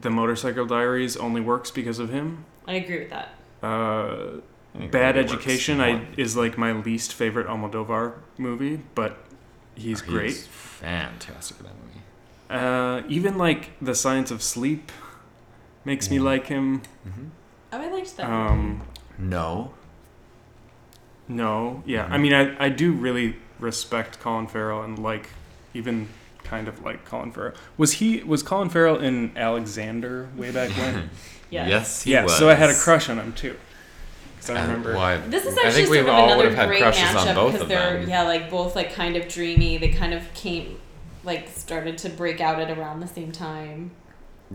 the 0.00 0.10
Motorcycle 0.10 0.66
Diaries 0.66 1.16
only 1.16 1.40
works 1.40 1.70
because 1.70 1.98
of 1.98 2.10
him. 2.10 2.44
I 2.66 2.74
agree 2.74 3.00
with 3.00 3.10
that. 3.10 3.28
Uh, 3.62 3.66
I 3.66 4.30
think 4.30 4.40
it 4.40 4.53
Bad 4.74 5.16
Education. 5.16 5.80
I, 5.80 6.06
is 6.16 6.36
like 6.36 6.58
my 6.58 6.72
least 6.72 7.12
favorite 7.14 7.46
Almodovar 7.46 8.14
movie, 8.38 8.80
but 8.94 9.16
he's 9.74 10.02
great. 10.02 10.34
fantastic 10.34 11.58
in 11.60 11.66
that 11.66 11.74
movie. 11.84 12.00
Uh, 12.50 13.02
even 13.08 13.38
like 13.38 13.70
The 13.80 13.94
Science 13.94 14.30
of 14.30 14.42
Sleep 14.42 14.90
makes 15.84 16.10
me 16.10 16.18
Mhm. 16.18 16.22
like 16.24 16.46
him. 16.48 16.82
Mm-hmm. 17.06 17.24
Oh, 17.72 17.80
I 17.80 17.88
liked 17.90 18.16
that. 18.16 18.28
Um, 18.30 18.82
No. 19.18 19.72
no, 21.28 21.82
yeah. 21.86 22.06
I 22.10 22.16
Mhm. 22.16 22.20
mean, 22.20 22.34
I, 22.34 22.64
I 22.66 22.68
do 22.68 22.92
really 22.92 23.36
respect 23.58 24.20
Colin 24.20 24.46
Farrell 24.46 24.82
and 24.82 24.98
like 24.98 25.30
even 25.72 26.08
kind 26.42 26.68
of 26.68 26.84
like 26.84 27.04
Colin 27.04 27.32
Farrell. 27.32 27.54
Was 27.76 27.92
he 27.94 28.22
was 28.24 28.42
Colin 28.42 28.68
Farrell 28.68 28.98
in 28.98 29.32
Alexander 29.36 30.28
way 30.36 30.50
back 30.50 30.70
when? 30.70 31.10
yes. 31.50 31.68
Yes, 31.68 32.02
he 32.02 32.12
yeah, 32.12 32.24
was. 32.24 32.36
so 32.36 32.48
I 32.50 32.54
had 32.54 32.70
a 32.70 32.74
crush 32.74 33.08
on 33.08 33.18
him 33.18 33.32
too. 33.32 33.56
Because 34.46 34.56
I 34.56 34.60
And 34.60 34.68
remember. 34.68 34.94
why- 34.96 35.16
This 35.18 35.46
is 35.46 35.56
I 35.56 35.62
actually 35.62 35.72
think 35.82 35.90
we've 35.90 36.00
of 36.02 36.08
all 36.10 36.24
another 36.26 36.36
would 36.36 36.46
have 36.46 36.54
had 36.54 36.68
great 36.68 36.82
crushes 36.82 37.14
on 37.16 37.26
matchup 37.28 37.34
both 37.34 37.52
because 37.52 37.62
of 37.62 37.68
they're 37.68 38.00
them. 38.00 38.08
yeah 38.08 38.22
like 38.22 38.50
both 38.50 38.76
like 38.76 38.92
kind 38.92 39.16
of 39.16 39.26
dreamy. 39.28 39.78
They 39.78 39.88
kind 39.88 40.12
of 40.12 40.32
came 40.34 40.78
like 41.24 41.48
started 41.48 41.96
to 41.98 42.10
break 42.10 42.40
out 42.40 42.60
at 42.60 42.76
around 42.76 43.00
the 43.00 43.06
same 43.08 43.32
time. 43.32 43.92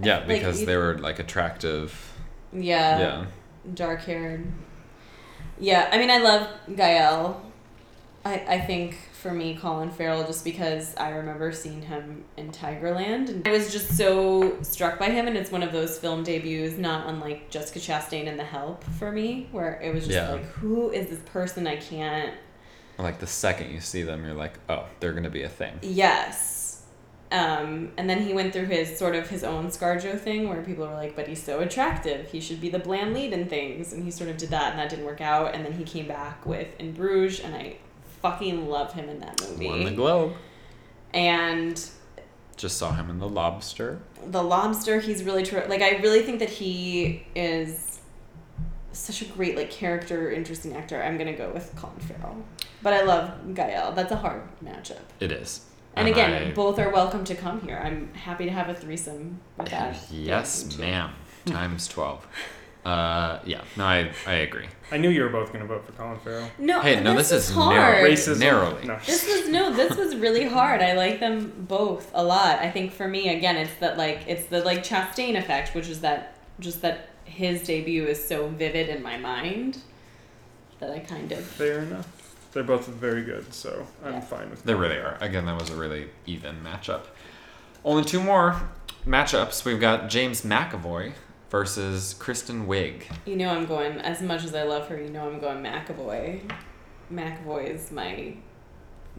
Yeah, 0.02 0.20
because 0.22 0.60
you- 0.62 0.66
they 0.68 0.78
were 0.78 0.98
like 1.00 1.18
attractive. 1.20 2.14
Yeah. 2.54 3.00
yeah. 3.00 3.26
Dark 3.74 4.04
haired. 4.06 4.46
Yeah, 5.60 5.90
I 5.92 5.98
mean 5.98 6.10
I 6.12 6.20
love 6.20 6.48
Gael. 6.76 7.42
I, 8.24 8.34
I 8.48 8.60
think 8.60 8.98
for 9.20 9.32
me, 9.32 9.56
Colin 9.56 9.90
Farrell, 9.92 10.26
just 10.26 10.44
because 10.44 10.96
I 10.96 11.10
remember 11.10 11.52
seeing 11.52 11.82
him 11.82 12.24
in 12.38 12.52
Tigerland, 12.52 13.30
and 13.30 13.48
I 13.48 13.52
was 13.52 13.72
just 13.72 13.98
so 13.98 14.58
struck 14.62 14.98
by 14.98 15.10
him, 15.10 15.28
and 15.28 15.36
it's 15.38 15.52
one 15.52 15.62
of 15.62 15.72
those 15.72 15.98
film 16.00 16.24
debuts, 16.24 16.78
not 16.78 17.08
unlike 17.08 17.50
Jessica 17.50 17.80
Chastain 17.80 18.26
in 18.26 18.38
The 18.38 18.44
Help 18.46 18.84
for 18.84 19.12
me, 19.12 19.48
where 19.52 19.80
it 19.82 19.94
was 19.94 20.06
just 20.06 20.16
Yeah. 20.16 20.32
like, 20.32 20.46
who 20.46 20.90
is 20.92 21.10
this 21.10 21.20
person? 21.26 21.68
I 21.68 21.76
can't. 21.76 22.34
Like 22.98 23.20
the 23.20 23.28
second 23.28 23.72
you 23.72 23.80
see 23.82 24.04
them, 24.04 24.24
you're 24.26 24.34
like, 24.34 24.54
oh, 24.70 24.86
they're 25.00 25.14
gonna 25.14 25.30
be 25.30 25.44
a 25.44 25.50
thing. 25.50 25.74
Yes. 25.82 26.82
Um, 27.32 27.92
and 27.98 28.10
then 28.10 28.24
he 28.24 28.34
went 28.34 28.54
through 28.54 28.66
his 28.66 28.98
sort 28.98 29.16
of 29.16 29.30
his 29.30 29.44
own 29.44 29.68
ScarJo 29.68 30.20
thing 30.20 30.50
where 30.50 30.64
people 30.64 30.88
were 30.88 30.94
like, 30.96 31.16
but 31.16 31.28
he's 31.28 31.42
so 31.44 31.60
attractive. 31.60 32.30
He 32.32 32.40
should 32.40 32.60
be 32.60 32.70
the 32.70 32.80
bland 32.80 33.14
lead 33.14 33.34
in 33.34 33.48
things. 33.48 33.94
And 33.94 34.04
he 34.04 34.10
sort 34.10 34.30
of 34.32 34.38
did 34.38 34.50
that 34.50 34.72
and 34.72 34.80
that 34.80 34.90
didn't 34.90 35.06
work 35.06 35.22
out. 35.22 35.54
And 35.54 35.64
then 35.64 35.74
he 35.74 35.84
came 35.84 36.08
back 36.08 36.44
with 36.46 36.68
In 36.80 36.92
Bruges 36.94 37.40
and 37.42 37.54
I 37.54 37.78
fucking 38.22 38.68
love 38.70 38.94
him 38.94 39.10
in 39.10 39.20
that 39.20 39.42
movie. 39.42 39.68
Won 39.68 39.84
the 39.84 39.92
Globe. 39.92 40.34
and 41.14 41.90
Just 42.58 42.78
saw 42.78 42.94
him 42.94 43.10
in 43.10 43.20
The 43.20 43.30
Lobster. 43.30 44.00
the 44.28 44.44
lobster 44.44 45.00
he's 45.00 45.24
really 45.24 45.44
true 45.44 45.64
like 45.70 45.82
i 45.82 45.92
really 46.00 46.22
think 46.24 46.40
that 46.40 46.50
he 46.50 47.26
is 47.34 48.00
such 48.92 49.22
a 49.22 49.26
great 49.26 49.56
like 49.56 49.72
character 49.72 50.30
interesting 50.30 50.76
actor 50.76 51.02
i'm 51.02 51.18
gonna 51.18 51.32
go 51.36 51.50
with 51.54 51.74
colin 51.78 51.98
farrell 52.00 52.36
but 52.84 52.92
i 52.92 53.02
love 53.02 53.32
gael 53.56 53.94
that's 53.94 54.12
a 54.12 54.18
hard 54.18 54.42
matchup 54.64 55.00
It 55.22 55.32
is. 55.32 55.62
and 55.96 56.08
again 56.10 56.50
I- 56.50 56.52
both 56.54 56.78
are 56.80 56.90
welcome 56.90 57.24
to 57.24 57.34
come 57.36 57.62
here 57.62 57.80
i'm 57.82 58.14
happy 58.14 58.44
to 58.44 58.52
have 58.52 58.68
a 58.68 58.74
threesome 58.76 59.40
with 59.58 59.70
that 59.70 59.98
yes, 60.12 60.78
ma'am. 60.78 61.12
Times 61.46 61.88
twelve. 61.88 62.28
Uh, 62.86 63.40
yeah. 63.46 63.62
No, 63.76 63.84
I 63.84 64.10
I 64.26 64.34
agree. 64.36 64.68
I 64.92 64.98
knew 64.98 65.10
you 65.10 65.22
were 65.24 65.30
both 65.30 65.50
going 65.54 65.60
to 65.62 65.68
vote 65.68 65.86
for 65.86 65.92
Colin 65.92 66.18
Farrell. 66.20 66.50
no 66.58 66.80
Hey, 66.82 67.00
no, 67.02 67.14
this 67.14 67.32
was 67.32 67.50
is 67.50 67.56
hard 67.56 67.76
narrow. 67.76 68.10
Racism. 68.10 68.40
Narrowly. 68.40 68.86
No. 68.88 68.98
this 69.06 69.28
was 69.28 69.50
no 69.50 69.74
this 69.74 69.96
was 69.98 70.16
really 70.16 70.46
hard 70.48 70.82
i 70.82 70.94
like 70.94 71.20
them 71.20 71.54
both 71.68 72.10
a 72.16 72.24
lot 72.24 72.58
i 72.60 72.72
think 72.72 72.92
for 72.94 73.08
me 73.08 73.30
again 73.36 73.56
it's 73.58 73.74
that 73.82 73.98
like 73.98 74.24
it's 74.28 74.46
the 74.48 74.62
like 74.64 74.84
chastain 74.84 75.38
effect 75.38 75.76
which 75.76 75.88
is 75.90 76.00
that 76.02 76.36
just 76.60 76.82
that 76.82 77.10
his 77.26 77.62
debut 77.64 78.06
is 78.08 78.26
so 78.26 78.48
vivid 78.48 78.90
in 78.90 79.04
my 79.04 79.18
mind 79.18 79.78
that 80.80 80.90
i 80.92 81.00
kind 81.00 81.32
of 81.34 81.44
Fair 81.44 81.80
enough. 81.80 82.08
They're 82.54 82.64
both 82.64 82.88
very 82.88 83.22
good, 83.24 83.54
so 83.54 83.86
I'm 84.04 84.14
Yeah. 84.14 84.20
fine 84.22 84.50
with 84.50 84.64
They 84.64 84.74
really 84.74 84.96
are. 84.98 85.18
Again, 85.22 85.46
that 85.46 85.60
was 85.60 85.70
a 85.70 85.76
really 85.76 86.10
even 86.26 86.64
matchup. 86.64 87.02
Only 87.86 88.04
two 88.04 88.24
more 88.24 88.60
matchups. 89.06 89.64
We've 89.66 89.80
got 89.80 90.10
James 90.10 90.42
McAvoy 90.42 91.14
versus 91.50 92.14
Kristen 92.20 92.68
Wiig. 92.68 93.04
you 93.26 93.36
know 93.36 93.50
i'm 93.50 93.66
going 93.66 93.94
as 94.02 94.22
much 94.22 94.44
as 94.44 94.54
i 94.54 94.64
love 94.64 94.88
her 94.88 95.02
you 95.02 95.10
know 95.10 95.28
i'm 95.28 95.40
going 95.40 95.64
mcavoy 95.64 96.40
mcavoy 97.12 97.68
is 97.74 97.92
my 97.92 98.34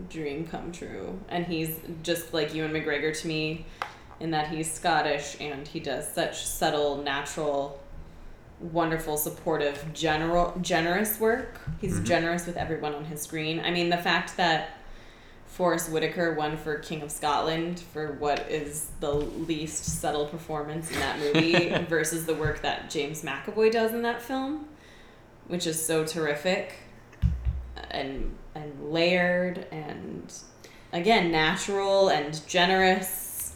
dream 0.08 0.46
come 0.46 0.70
true 0.72 1.18
and 1.28 1.44
he's 1.46 1.76
just 2.02 2.32
like 2.32 2.54
ewan 2.54 2.70
mcgregor 2.72 3.18
to 3.18 3.26
me 3.26 3.66
in 4.20 4.30
that 4.30 4.48
he's 4.48 4.70
scottish 4.70 5.36
and 5.40 5.66
he 5.66 5.80
does 5.80 6.06
such 6.08 6.44
subtle 6.46 7.02
natural 7.02 7.80
wonderful 8.60 9.16
supportive 9.16 9.84
general 9.92 10.56
generous 10.62 11.18
work 11.18 11.58
he's 11.80 11.98
Mhm. 11.98 12.04
generous 12.04 12.46
with 12.46 12.56
everyone 12.56 12.94
on 12.94 13.04
his 13.06 13.20
screen 13.22 13.58
i 13.60 13.70
mean 13.70 13.88
the 13.90 13.96
fact 13.98 14.36
that 14.36 14.70
Forest 15.60 15.90
Whitaker 15.90 16.32
won 16.32 16.56
for 16.56 16.78
King 16.78 17.02
of 17.02 17.10
Scotland 17.10 17.80
for 17.80 18.12
what 18.14 18.50
is 18.50 18.92
the 19.00 19.10
least 19.12 19.84
subtle 20.00 20.24
performance 20.24 20.90
in 20.90 20.98
that 21.00 21.18
movie 21.18 21.68
versus 21.86 22.24
the 22.24 22.34
work 22.34 22.62
that 22.62 22.88
James 22.88 23.20
McAvoy 23.20 23.70
does 23.70 23.92
in 23.92 24.00
that 24.00 24.22
film, 24.22 24.66
which 25.48 25.66
is 25.66 25.84
so 25.84 26.02
terrific 26.06 26.76
and 27.90 28.34
and 28.54 28.90
layered 28.90 29.66
and 29.70 30.32
again 30.94 31.30
natural 31.30 32.08
and 32.08 32.40
generous. 32.46 33.52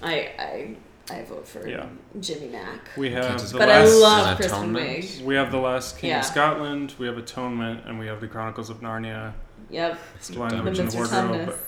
I 0.00 0.30
I 0.38 0.76
I 1.12 1.22
vote 1.24 1.48
for 1.48 1.68
Yeah. 1.68 1.86
Jimmy 2.20 2.50
Mack. 2.50 2.90
We 2.96 3.10
have 3.10 3.50
the 3.50 3.58
But 3.58 3.68
I 3.68 3.80
last. 3.82 4.00
love 4.00 4.28
An 4.28 4.36
Kristen 4.36 4.72
Wiig. 4.72 5.24
we 5.24 5.34
have 5.34 5.50
the 5.50 5.58
last 5.58 5.98
King 5.98 6.10
Yeah. 6.10 6.20
of 6.20 6.24
Scotland. 6.24 6.94
We 7.00 7.06
have 7.08 7.18
Atonement, 7.18 7.80
and 7.84 7.98
we 7.98 8.06
have 8.06 8.20
the 8.20 8.28
Chronicles 8.28 8.70
of 8.70 8.80
Narnia, 8.80 9.32
Yep, 9.70 9.98
Blind 10.32 10.52
the 10.52 10.56
the 10.56 10.62
Witch 10.62 10.78
and 10.78 10.88
Mr. 10.88 10.92
the 11.10 11.26
Wardrobe, 11.28 11.58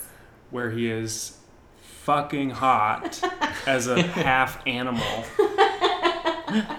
where 0.50 0.70
he 0.70 0.90
is 0.90 1.36
fucking 2.02 2.50
hot 2.50 3.20
as 3.66 3.88
a 3.88 4.00
half 4.02 4.64
animal. 4.66 5.24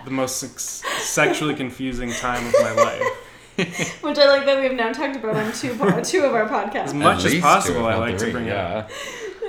the 0.06 0.12
most 0.12 0.38
sex- 0.38 0.84
sexually 1.04 1.54
confusing 1.56 2.12
time 2.12 2.46
of 2.48 2.54
my 2.62 2.72
life. 2.72 3.04
Which 4.02 4.18
I 4.20 4.28
like 4.28 4.46
that 4.46 4.58
we 4.60 4.66
have 4.66 4.74
now 4.74 4.94
talked 4.94 5.16
about 5.16 5.36
on 5.36 5.52
two 5.52 5.76
po- 5.76 6.02
two 6.02 6.24
of 6.24 6.34
our 6.34 6.48
podcasts. 6.48 6.86
As 6.86 6.94
much 6.94 7.26
as 7.26 7.40
possible, 7.42 7.86
I 7.86 7.92
not 7.94 8.00
like 8.00 8.14
to 8.18 8.20
three, 8.20 8.32
bring 8.32 8.46
it 8.48 8.56
up. 8.56 8.90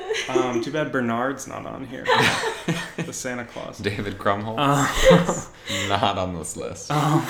Yeah. 0.08 0.14
Um, 0.38 0.60
too 0.62 0.70
bad 0.72 0.92
Bernard's 0.92 1.46
not 1.46 1.64
on 1.66 1.86
here. 1.86 2.04
the 2.96 3.12
Santa 3.12 3.44
Clause. 3.44 3.78
David 3.78 4.18
Krumholtz 4.18 5.48
Um, 5.70 5.88
not 5.88 6.18
on 6.18 6.34
this 6.34 6.56
list. 6.56 6.90
um, 6.90 7.24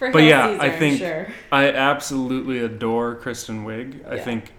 But 0.00 0.22
yeah, 0.22 0.46
Caesar, 0.48 0.62
I 0.62 0.66
I'm 0.66 0.78
think- 0.78 0.98
sure. 0.98 1.28
I 1.52 1.68
absolutely 1.72 2.58
adore 2.60 3.14
Kristen 3.16 3.64
Wiig. 3.64 4.06
I 4.08 4.18
think 4.18 4.52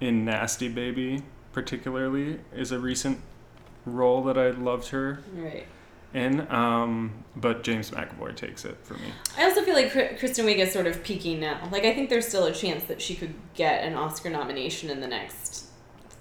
in 0.00 0.24
Nasty 0.24 0.68
Baby, 0.68 1.22
particularly, 1.52 2.38
is 2.54 2.72
a 2.72 2.78
recent 2.78 3.20
role 3.84 4.22
that 4.24 4.36
I 4.38 4.50
loved 4.50 4.88
her 4.88 5.20
Right. 5.34 5.66
in. 6.14 6.50
Um, 6.50 7.24
but 7.36 7.62
James 7.62 7.90
McAvoy 7.90 8.34
takes 8.34 8.64
it 8.64 8.76
for 8.82 8.94
me. 8.94 9.12
I 9.38 9.44
also 9.44 9.62
feel 9.62 9.74
like 9.74 9.90
Kristen 10.18 10.46
Wiig 10.46 10.58
is 10.58 10.72
sort 10.72 10.86
of 10.86 11.02
peaking 11.04 11.40
now. 11.40 11.68
Like 11.70 11.84
I 11.84 11.92
think 11.94 12.08
there's 12.10 12.26
still 12.28 12.44
a 12.46 12.52
chance 12.52 12.84
that 12.84 13.00
she 13.02 13.14
could 13.14 13.34
get 13.54 13.84
an 13.84 13.94
Oscar 13.94 14.30
nomination 14.30 14.90
in 14.90 15.00
the 15.00 15.06
next 15.06 15.65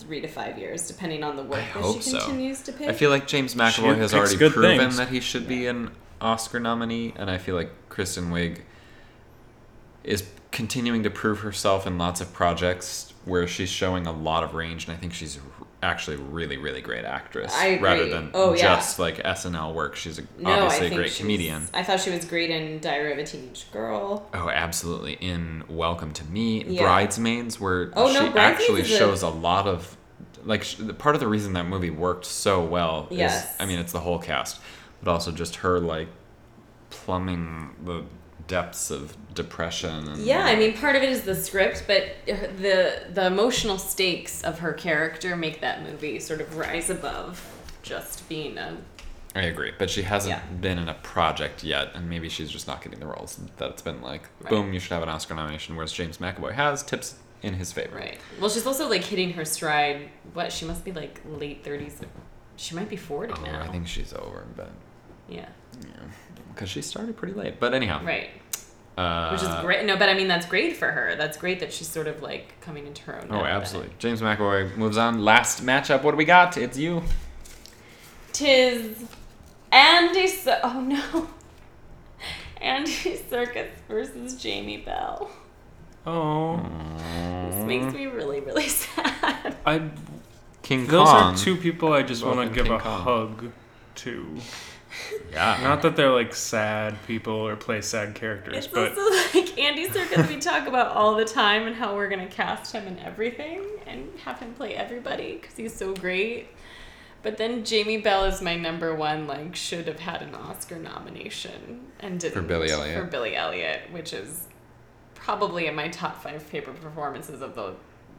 three 0.05 0.21
to 0.21 0.27
five 0.27 0.57
years, 0.57 0.87
depending 0.87 1.23
on 1.23 1.35
the 1.35 1.43
work 1.43 1.59
I 1.59 1.61
that 1.61 1.67
hope 1.83 1.97
she 1.97 2.11
so. 2.11 2.19
continues 2.19 2.61
to 2.63 2.71
pick. 2.73 2.87
I 2.89 2.93
feel 2.93 3.09
like 3.09 3.27
James 3.27 3.55
McAvoy 3.55 3.71
She 3.95 3.99
has 3.99 4.13
already 4.13 4.37
proven 4.37 4.77
things. 4.77 4.97
that 4.97 5.09
he 5.09 5.19
should 5.19 5.47
be 5.47 5.67
an 5.67 5.91
Oscar 6.21 6.59
nominee, 6.59 7.13
and 7.17 7.29
I 7.29 7.37
feel 7.37 7.55
like 7.55 7.71
Kristen 7.89 8.29
Wiig 8.31 8.59
is 10.03 10.23
continuing 10.51 11.03
to 11.03 11.09
prove 11.09 11.39
herself 11.39 11.85
in 11.87 11.97
lots 11.97 12.21
of 12.21 12.31
projects 12.33 13.13
where 13.25 13.47
she's 13.47 13.69
showing 13.69 14.05
a 14.05 14.11
lot 14.11 14.43
of 14.43 14.53
range, 14.53 14.87
and 14.87 14.95
I 14.95 14.99
think 14.99 15.13
she's 15.13 15.37
r- 15.59 15.64
actually 15.85 16.17
really, 16.17 16.57
really 16.57 16.81
great 16.81 17.05
actress. 17.05 17.53
Rather 17.79 18.09
than 18.09 18.31
Oh, 18.33 18.53
yeah. 18.53 18.61
just 18.75 18.99
like 18.99 19.17
SNL 19.23 19.73
work, 19.73 19.95
she's 19.95 20.19
a, 20.19 20.23
no, 20.39 20.51
obviously 20.63 20.87
a 20.87 20.95
great 20.95 21.13
comedian. 21.15 21.67
I 21.73 21.83
thought 21.83 21.99
she 22.01 22.09
was 22.09 22.25
great 22.25 22.49
in 22.49 22.79
Diary 22.79 23.13
of 23.13 23.19
a 23.19 23.23
Teenage 23.23 23.71
Girl. 23.71 24.27
Oh, 24.33 24.49
absolutely. 24.49 25.13
In 25.13 25.63
Welcome 25.69 26.11
to 26.13 26.25
Me, 26.25 26.63
Yeah. 26.65 26.81
Bridesmaids, 26.81 27.59
where 27.59 27.91
Oh, 27.95 28.07
no, 28.11 28.25
she 28.25 28.29
Bridesmaids 28.31 28.37
actually 28.61 28.81
is 28.81 28.91
a- 28.91 28.97
shows 28.97 29.21
a 29.21 29.29
lot 29.29 29.67
of, 29.67 29.95
like, 30.43 30.65
part 30.97 31.15
of 31.15 31.21
the 31.21 31.27
reason 31.27 31.53
that 31.53 31.67
movie 31.67 31.89
worked 31.91 32.25
so 32.25 32.63
well 32.63 33.07
is, 33.11 33.17
Yes. 33.17 33.55
I 33.59 33.65
mean, 33.65 33.79
it's 33.79 33.91
the 33.93 33.99
whole 34.01 34.19
cast, 34.19 34.59
but 35.03 35.11
also 35.11 35.31
just 35.31 35.57
her, 35.57 35.79
like, 35.79 36.07
plumbing 36.89 37.71
the 37.83 38.03
depths 38.47 38.91
of 38.91 39.15
depression. 39.33 40.07
And, 40.07 40.21
Yeah, 40.23 40.43
I 40.45 40.55
mean, 40.55 40.73
part 40.77 40.95
of 40.95 41.03
it 41.03 41.09
is 41.09 41.23
the 41.23 41.35
script, 41.35 41.83
but 41.87 42.03
uh, 42.31 42.47
the 42.61 43.03
the 43.13 43.25
emotional 43.27 43.77
stakes 43.77 44.43
of 44.43 44.59
her 44.59 44.73
character 44.73 45.35
make 45.35 45.61
that 45.61 45.83
movie 45.83 46.19
sort 46.19 46.41
of 46.41 46.55
rise 46.57 46.89
above 46.89 47.43
just 47.83 48.27
being 48.29 48.57
a. 48.57 48.77
I 49.35 49.41
agree. 49.43 49.73
But 49.77 49.89
she 49.89 50.03
hasn't 50.03 50.31
Yeah. 50.37 50.55
been 50.61 50.77
in 50.77 50.87
a 50.87 50.93
project 50.93 51.63
yet, 51.63 51.91
and 51.93 52.09
maybe 52.09 52.29
she's 52.29 52.49
just 52.49 52.67
not 52.67 52.81
getting 52.81 52.99
the 53.01 53.07
roles 53.07 53.37
that 53.57 53.69
it's 53.71 53.81
been 53.81 54.01
like, 54.01 54.29
Right. 54.39 54.49
boom, 54.49 54.71
you 54.71 54.79
should 54.79 54.93
have 54.93 55.03
an 55.03 55.09
Oscar 55.09 55.33
nomination, 55.35 55.75
whereas 55.75 55.91
James 55.91 56.19
McAvoy 56.19 56.53
has 56.53 56.83
tips 56.83 57.15
in 57.41 57.55
his 57.55 57.73
favor. 57.73 57.97
Right. 57.97 58.17
Well, 58.39 58.49
she's 58.49 58.65
also 58.65 58.87
like 58.89 59.03
hitting 59.03 59.33
her 59.33 59.43
stride. 59.43 60.09
What? 60.33 60.53
She 60.53 60.65
must 60.65 60.85
be 60.85 60.93
like 60.93 61.19
late 61.25 61.63
thirties. 61.65 61.99
She 62.55 62.75
might 62.75 62.87
be 62.87 62.95
forty 62.95 63.33
Oh, 63.37 63.41
now. 63.43 63.61
I 63.61 63.67
think 63.67 63.87
she's 63.87 64.13
over, 64.13 64.45
but 64.55 64.69
Yeah. 65.27 65.49
yeah, 65.81 65.87
because 66.55 66.69
she 66.69 66.81
started 66.81 67.15
pretty 67.17 67.33
late. 67.33 67.59
But 67.59 67.73
anyhow, 67.73 68.01
Right. 68.03 68.29
uh, 68.97 69.29
Which 69.31 69.43
is 69.43 69.53
great. 69.61 69.85
No, 69.85 69.97
but 69.97 70.09
I 70.09 70.13
mean 70.13 70.27
that's 70.27 70.45
great 70.45 70.77
for 70.77 70.89
her. 70.91 71.15
That's 71.15 71.37
great 71.37 71.59
that 71.59 71.71
she's 71.73 71.87
sort 71.87 72.07
of 72.07 72.21
like 72.21 72.59
coming 72.61 72.87
into 72.87 73.03
her 73.03 73.17
own. 73.21 73.27
Oh, 73.29 73.41
now. 73.41 73.45
absolutely. 73.45 73.93
James 73.99 74.21
McAvoy 74.21 74.75
moves 74.77 74.97
on. 74.97 75.23
Last 75.23 75.63
matchup. 75.65 76.01
What 76.03 76.11
do 76.11 76.17
we 76.17 76.25
got? 76.25 76.57
It's 76.57 76.77
you. 76.77 77.03
Tis 78.33 79.05
Andy. 79.71 80.27
Cir- 80.27 80.59
oh 80.63 80.79
no. 80.81 81.27
Andy 82.61 82.91
Serkis 82.91 83.67
versus 83.87 84.35
Jamie 84.41 84.77
Bell. 84.77 85.29
Oh, 86.07 86.57
This 87.51 87.65
makes 87.65 87.93
me 87.93 88.05
really, 88.07 88.39
really 88.39 88.67
sad. 88.67 89.55
I. 89.65 89.89
King 90.61 90.87
Those 90.87 91.07
Kong. 91.07 91.33
are 91.33 91.37
two 91.37 91.55
people 91.57 91.93
I 91.93 92.01
just 92.01 92.25
want 92.25 92.39
to 92.49 92.55
give 92.55 92.65
King 92.65 92.75
a 92.75 92.79
Kong. 92.79 93.01
hug 93.03 93.51
to. 93.95 94.35
Yeah. 95.35 95.59
Not 95.61 95.81
that 95.83 95.95
they're 95.95 96.11
like 96.11 96.33
sad 96.33 96.95
people 97.05 97.33
or 97.33 97.55
play 97.55 97.81
sad 97.81 98.15
characters, 98.15 98.55
It's 98.57 98.67
but 98.67 98.97
also 98.97 99.01
like 99.37 99.57
Andy 99.59 99.87
Serkis 99.87 100.27
we 100.29 100.39
talk 100.39 100.65
about 100.67 100.95
all 100.95 101.15
the 101.15 101.25
time 101.25 101.67
and 101.67 101.75
how 101.75 101.93
we're 101.95 102.07
gonna 102.09 102.27
cast 102.27 102.71
him 102.71 102.87
in 102.87 102.97
everything 102.99 103.61
and 103.85 104.09
have 104.23 104.39
him 104.39 104.53
play 104.53 104.73
everybody 104.75 105.37
because 105.39 105.55
he's 105.57 105.75
so 105.75 105.93
great. 105.93 106.47
But 107.21 107.37
then 107.37 107.65
Jamie 107.65 107.97
Bell 107.97 108.25
is 108.25 108.41
my 108.41 108.55
number 108.55 108.95
one. 108.95 109.25
Like, 109.27 109.55
should 109.55 109.87
have 109.87 109.99
had 109.99 110.21
an 110.21 110.35
Oscar 110.35 110.77
nomination 110.77 111.87
and 111.99 112.19
didn't 112.19 112.33
for 112.35 112.41
Billy 112.43 112.69
Elliot. 112.71 112.97
For 112.99 113.05
Billy 113.05 113.35
Elliot, 113.35 113.81
which 113.91 114.13
is 114.13 114.47
probably 115.15 115.65
in 115.65 115.73
my 115.75 115.87
top 115.87 116.21
five 116.21 116.43
favorite 116.43 116.79
performances 116.79 117.41
of 117.41 117.55
the 117.55 117.73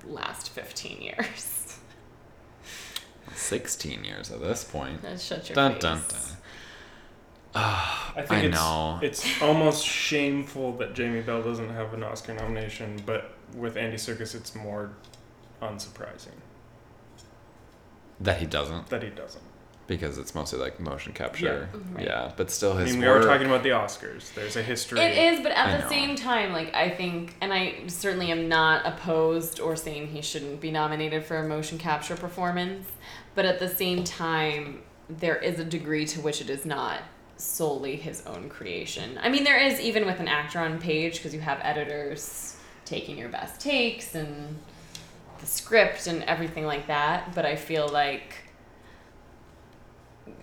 last 0.05 0.51
15 0.51 1.01
years. 1.01 1.79
16 3.35 4.05
years 4.05 4.31
at 4.31 4.41
this 4.41 4.65
point. 4.65 5.03
Let's 5.05 5.23
shut 5.25 5.49
your 5.49 5.55
Dun 5.55 5.73
face. 5.75 5.83
dun 5.83 5.99
dun. 6.09 6.36
I 7.59 8.23
think 8.23 8.31
I 8.33 8.41
it's, 8.47 8.55
know. 8.55 8.99
it's 9.03 9.43
almost 9.43 9.85
shameful 9.87 10.73
that 10.79 10.95
Jamie 10.95 11.23
Bell 11.23 11.43
doesn't 11.43 11.71
have 11.71 11.95
an 11.95 12.03
Oscar 12.03 12.35
nomination, 12.35 13.01
but 13.07 13.33
with 13.55 13.77
Andy 13.77 13.97
Serkis, 13.97 14.35
it's 14.35 14.55
more 14.55 14.91
unsurprising 15.63 16.35
That 18.21 18.39
he 18.39 18.47
doesn't 18.47 18.89
that 18.89 19.03
he 19.03 19.11
doesn't. 19.11 19.43
because 19.87 20.19
it's 20.19 20.35
mostly 20.35 20.59
like 20.59 20.81
motion 20.81 21.13
capture. 21.13 21.69
Right. 21.73 21.83
Mm-hmm. 21.83 22.01
Yeah, 22.01 22.33
but 22.37 22.51
still 22.51 22.73
I 22.75 22.83
his 22.83 22.93
mean, 22.93 23.01
we 23.03 23.07
are 23.07 23.17
work- 23.21 23.27
talking 23.27 23.47
about 23.47 23.63
the 23.63 23.71
Oscars. 23.71 24.33
There's 24.35 24.57
a 24.57 24.63
history. 24.63 25.01
It 25.01 25.17
is, 25.35 25.41
but 25.41 25.53
at 25.53 25.67
I 25.69 25.77
the 25.77 25.83
know. 25.85 25.89
same 25.89 26.17
time, 26.17 26.53
like 26.53 26.75
I 26.75 26.91
think, 26.91 27.37
and 27.41 27.53
I 27.53 27.87
certainly 27.87 28.31
am 28.31 28.49
not 28.49 28.87
opposed 28.87 29.61
or 29.61 29.77
saying 29.77 30.09
he 30.09 30.21
shouldn't 30.23 30.61
be 30.61 30.71
nominated 30.71 31.25
for 31.25 31.37
a 31.39 31.47
motion 31.49 31.79
capture 31.79 32.17
performance. 32.17 32.87
But 33.35 33.45
at 33.47 33.59
the 33.61 33.69
same 33.69 34.03
time, 34.05 34.83
there 35.09 35.37
is 35.37 35.61
a 35.61 35.65
degree 35.65 36.05
to 36.07 36.21
which 36.21 36.41
it 36.41 36.51
is 36.51 36.65
not 36.67 37.01
solely 37.37 37.97
his 37.97 38.25
own 38.27 38.49
creation. 38.49 39.19
I 39.23 39.29
mean, 39.29 39.45
there 39.45 39.59
is 39.59 39.81
even 39.81 40.07
with 40.07 40.21
an 40.21 40.29
actor 40.29 40.59
on 40.59 40.79
page 40.79 41.17
because 41.17 41.35
you 41.35 41.41
have 41.41 41.59
editors 41.63 42.57
taking 42.85 43.19
your 43.19 43.29
best 43.29 43.61
takes 43.61 44.15
and 44.15 44.59
the 45.41 45.47
script 45.47 46.07
and 46.07 46.23
everything 46.25 46.65
like 46.65 46.87
that. 46.87 47.35
But 47.35 47.45
I 47.45 47.57
feel 47.57 47.89
like 47.89 48.47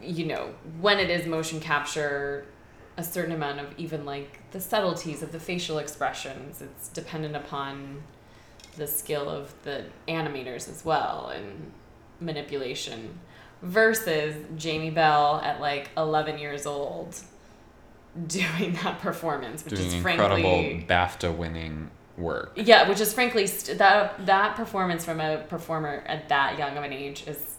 you 0.01 0.25
know, 0.25 0.53
when 0.79 0.99
it 0.99 1.09
is 1.09 1.25
motion 1.25 1.59
capture, 1.59 2.45
a 2.97 3.03
certain 3.03 3.33
amount 3.33 3.59
of 3.59 3.67
even 3.77 4.05
like 4.05 4.39
the 4.51 4.61
subtleties 4.61 5.23
of 5.23 5.31
the 5.31 5.39
facial 5.39 5.77
expressions, 5.77 6.61
it's 6.61 6.89
dependent 6.89 7.35
upon 7.35 8.03
the 8.77 8.87
skill 8.87 9.29
of 9.29 9.53
the 9.63 9.85
animators 10.07 10.69
as 10.69 10.83
well 10.83 11.31
and 11.33 11.71
manipulation 12.19 13.19
versus 13.63 14.35
Jamie 14.57 14.89
Bell 14.91 15.41
at 15.43 15.59
like 15.61 15.89
11 15.97 16.37
years 16.37 16.65
old 16.65 17.15
doing 18.27 18.73
that 18.83 18.99
performance, 18.99 19.63
which 19.65 19.75
doing 19.75 19.87
is 19.87 19.93
incredible 19.95 20.35
frankly 20.35 20.85
BAFTA 20.87 21.35
winning 21.35 21.89
work. 22.17 22.51
yeah, 22.55 22.87
which 22.87 22.99
is 23.01 23.13
frankly 23.13 23.47
st- 23.47 23.77
that 23.79 24.25
that 24.27 24.55
performance 24.55 25.03
from 25.03 25.19
a 25.19 25.37
performer 25.49 26.03
at 26.05 26.29
that 26.29 26.59
young 26.59 26.77
of 26.77 26.83
an 26.83 26.93
age 26.93 27.25
is 27.27 27.55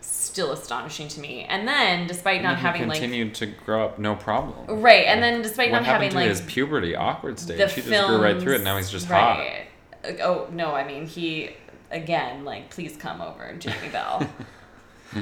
still 0.00 0.52
astonishing 0.52 1.08
to 1.08 1.20
me. 1.20 1.44
And 1.44 1.66
then, 1.68 2.06
despite 2.06 2.36
And 2.36 2.44
not 2.44 2.58
having 2.58 2.86
like 2.88 3.00
continued 3.00 3.34
to 3.36 3.46
grow 3.46 3.84
up 3.84 3.98
no 3.98 4.14
problem. 4.14 4.80
right, 4.82 5.04
and 5.06 5.22
then 5.22 5.42
despite 5.42 5.70
not 5.72 5.84
having 5.84 6.10
to 6.10 6.16
like 6.16 6.28
his 6.28 6.40
puberty 6.42 6.94
awkward 6.94 7.38
stage? 7.38 7.58
he 7.72 7.82
just 7.82 8.06
grew 8.06 8.22
right 8.22 8.40
through 8.40 8.52
it. 8.52 8.56
films- 8.56 8.64
Now 8.64 8.76
he's 8.76 8.90
just 8.90 9.06
hot. 9.08 9.38
right. 9.38 9.66
Uh, 10.04 10.08
Oh 10.22 10.48
no, 10.52 10.72
I 10.72 10.86
mean 10.86 11.06
he 11.06 11.50
again 11.90 12.44
like 12.44 12.70
please 12.70 12.96
come 12.96 13.20
over, 13.20 13.52
Jamie 13.58 13.88
Bell. 13.92 14.26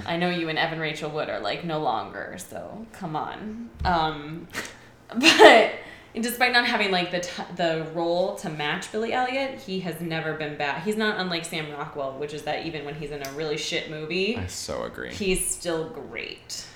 I 0.06 0.16
know 0.16 0.28
you 0.30 0.48
and 0.48 0.58
Evan 0.58 0.78
Rachel 0.78 1.10
Wood 1.10 1.28
are 1.28 1.40
like 1.40 1.64
no 1.64 1.78
longer, 1.80 2.36
so 2.38 2.86
come 2.92 3.16
on. 3.16 3.70
Um, 3.84 4.48
but 5.14 5.72
despite 6.14 6.52
not 6.52 6.66
having 6.66 6.90
like 6.90 7.10
the 7.10 7.20
t- 7.20 7.42
the 7.56 7.86
role 7.94 8.36
to 8.36 8.50
match 8.50 8.90
Billy 8.92 9.12
Elliot, 9.12 9.58
he 9.60 9.80
has 9.80 10.00
never 10.00 10.34
been 10.34 10.56
bad. 10.56 10.82
He's 10.82 10.96
not 10.96 11.18
unlike 11.18 11.44
Sam 11.44 11.70
Rockwell, 11.72 12.18
which 12.18 12.34
is 12.34 12.42
that 12.42 12.66
even 12.66 12.84
when 12.84 12.94
he's 12.94 13.10
in 13.10 13.26
a 13.26 13.30
really 13.32 13.56
shit 13.56 13.90
movie, 13.90 14.36
I 14.36 14.46
so 14.46 14.82
agree. 14.84 15.12
he's 15.12 15.46
still 15.46 15.88
great. 15.88 16.66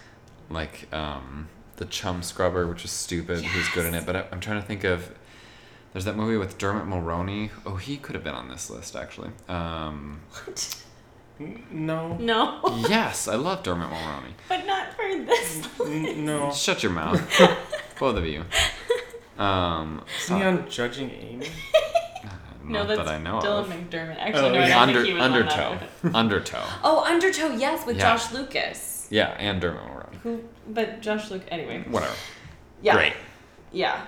like 0.50 0.92
um, 0.94 1.48
the 1.76 1.84
Chumscrubber, 1.86 2.68
which 2.68 2.84
is 2.84 2.90
stupid. 2.90 3.44
Who's 3.44 3.68
good 3.70 3.86
in 3.86 3.94
it? 3.94 4.06
But 4.06 4.16
I, 4.16 4.24
I'm 4.32 4.40
trying 4.40 4.60
to 4.60 4.66
think 4.66 4.84
of. 4.84 5.10
There's 5.92 6.04
that 6.04 6.16
movie 6.16 6.36
with 6.36 6.58
Dermot 6.58 6.84
Mulroney. 6.86 7.48
Oh, 7.64 7.76
he 7.76 7.96
could 7.96 8.14
have 8.14 8.22
been 8.22 8.34
on 8.34 8.48
this 8.50 8.68
list 8.68 8.94
actually. 8.94 9.30
Um, 9.48 10.20
N- 10.46 10.52
no. 11.38 12.16
No, 12.18 12.60
yes, 12.88 13.28
I 13.28 13.34
love 13.36 13.62
Dermot 13.62 13.90
Mulroney. 13.90 14.32
but 14.48 14.66
not 14.66 14.92
for 14.94 15.02
this. 15.24 15.68
N- 15.84 16.24
no. 16.26 16.52
Shut 16.52 16.82
your 16.82 16.92
mouth, 16.92 17.20
both 18.00 18.16
of 18.16 18.26
you. 18.26 18.44
Um, 19.38 20.02
Isn't 20.24 20.36
he 20.38 20.42
on 20.44 20.68
Judging 20.70 21.10
Amy? 21.10 21.48
No, 22.64 22.84
that's 22.84 22.98
that 22.98 23.08
I 23.08 23.18
know 23.18 23.38
Dylan 23.38 23.60
of. 23.60 23.68
McDermott. 23.68 24.16
Actually, 24.18 24.48
Oh, 24.48 24.52
no, 24.52 24.58
I 24.60 24.66
yeah. 24.66 24.74
don't 24.74 24.88
Under 24.88 24.94
think 24.94 25.06
he 25.06 25.12
was 25.14 25.22
on 25.22 25.32
Undertow. 25.34 25.78
Undertow. 26.14 26.64
Oh, 26.82 27.04
Undertow, 27.04 27.48
yes, 27.54 27.86
with 27.86 27.96
Yeah. 27.96 28.16
Josh 28.16 28.32
Lucas. 28.32 29.06
Yeah, 29.08 29.28
and 29.38 29.60
Dermot 29.60 29.82
Mulroney. 29.84 30.16
Who? 30.24 30.42
But 30.68 31.00
Josh 31.00 31.30
Lucas. 31.30 31.46
Anyway. 31.52 31.84
Whatever. 31.88 32.14
Yeah. 32.82 32.94
Great. 32.94 33.12
Yeah. 33.70 34.04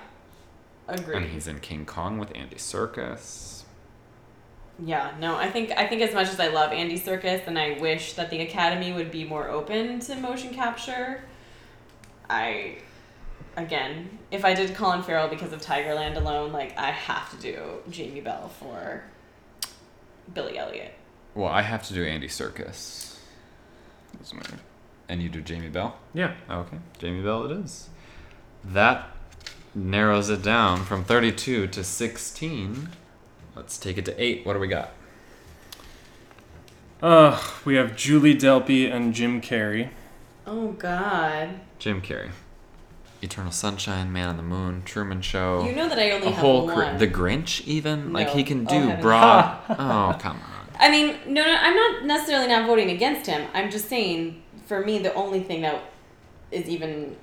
Agree. 0.89 1.15
And 1.15 1.25
he's 1.27 1.47
in 1.47 1.59
King 1.59 1.85
Kong 1.85 2.17
with 2.17 2.35
Andy 2.35 2.57
Serkis. 2.57 3.58
Yeah. 4.85 5.11
No, 5.19 5.35
I 5.35 5.49
think 5.49 5.71
I 5.71 5.87
think 5.87 6.01
as 6.01 6.13
much 6.13 6.29
as 6.29 6.39
I 6.39 6.47
love 6.47 6.71
Andy 6.71 6.99
Serkis 6.99 7.47
and 7.47 7.57
I 7.57 7.77
wish 7.79 8.13
that 8.13 8.29
the 8.29 8.41
Academy 8.41 8.93
would 8.93 9.11
be 9.11 9.23
more 9.25 9.49
open 9.49 9.99
to 10.01 10.15
motion 10.15 10.53
capture, 10.53 11.23
I, 12.29 12.77
again, 13.57 14.19
if 14.31 14.45
I 14.45 14.53
did 14.53 14.75
Colin 14.75 15.03
Farrell 15.03 15.27
because 15.27 15.51
of 15.51 15.61
Tigerland 15.61 16.15
alone, 16.15 16.51
like 16.51 16.77
I 16.77 16.91
have 16.91 17.31
to 17.31 17.37
do 17.37 17.61
Jamie 17.89 18.21
Bell 18.21 18.49
for 18.59 19.03
Billy 20.33 20.57
Elliot. 20.57 20.93
Well, 21.35 21.49
I 21.49 21.61
have 21.61 21.83
to 21.87 21.93
do 21.93 22.03
Andy 22.03 22.27
Serkis. 22.27 23.17
And 25.07 25.21
you 25.21 25.29
do 25.29 25.41
Jamie 25.41 25.69
Bell? 25.69 25.97
Yeah. 26.13 26.35
Okay, 26.49 26.77
Jamie 26.99 27.21
Bell 27.21 27.45
it 27.45 27.51
is. 27.51 27.89
That 28.63 29.09
narrows 29.73 30.29
it 30.29 30.41
down 30.41 30.83
from 30.83 31.03
32 31.03 31.67
to 31.67 31.83
16. 31.83 32.89
Let's 33.59 33.77
take 33.77 33.97
it 33.97 34.05
to 34.05 34.23
8. 34.23 34.45
What 34.45 34.53
do 34.53 34.59
we 34.59 34.69
got? 34.69 34.91
Uh, 37.03 37.37
we 37.65 37.75
have 37.75 37.93
Julie 37.93 38.33
Delpy 38.33 38.89
and 38.89 39.13
Jim 39.13 39.41
Carrey. 39.41 39.89
Oh 40.47 40.69
God. 40.71 41.59
Jim 41.77 42.01
Carrey. 42.01 42.29
Eternal 43.21 43.51
Sunshine, 43.51 44.13
Man 44.13 44.29
on 44.29 44.37
the 44.37 44.43
Moon, 44.43 44.81
Truman 44.85 45.21
Show. 45.21 45.65
You 45.67 45.75
know 45.75 45.89
that 45.89 45.99
I 45.99 46.11
only 46.11 46.27
a 46.27 46.31
have 46.31 46.39
whole 46.39 46.67
one. 46.67 46.75
career. 46.75 46.97
The 46.97 47.07
Grinch, 47.09 47.67
even? 47.67 48.13
like, 48.13 48.29
he 48.29 48.45
can 48.45 48.65
Oh, 48.65 48.69
do 48.69 48.79
heavens. 48.79 49.01
broad. 49.01 49.59
oh, 49.71 50.17
come 50.21 50.37
on. 50.37 50.69
I 50.79 50.89
mean, 50.89 51.17
no, 51.27 51.43
no, 51.43 51.53
I'm 51.59 51.75
not 51.75 52.05
necessarily 52.05 52.47
not 52.47 52.65
voting 52.65 52.89
against 52.91 53.25
him. 53.27 53.45
I'm 53.53 53.69
just 53.69 53.89
saying, 53.89 54.41
for 54.67 54.85
me, 54.85 54.99
the 54.99 55.13
only 55.15 55.43
thing 55.43 55.63
that 55.63 55.81
is 56.49 56.69
even 56.69 57.17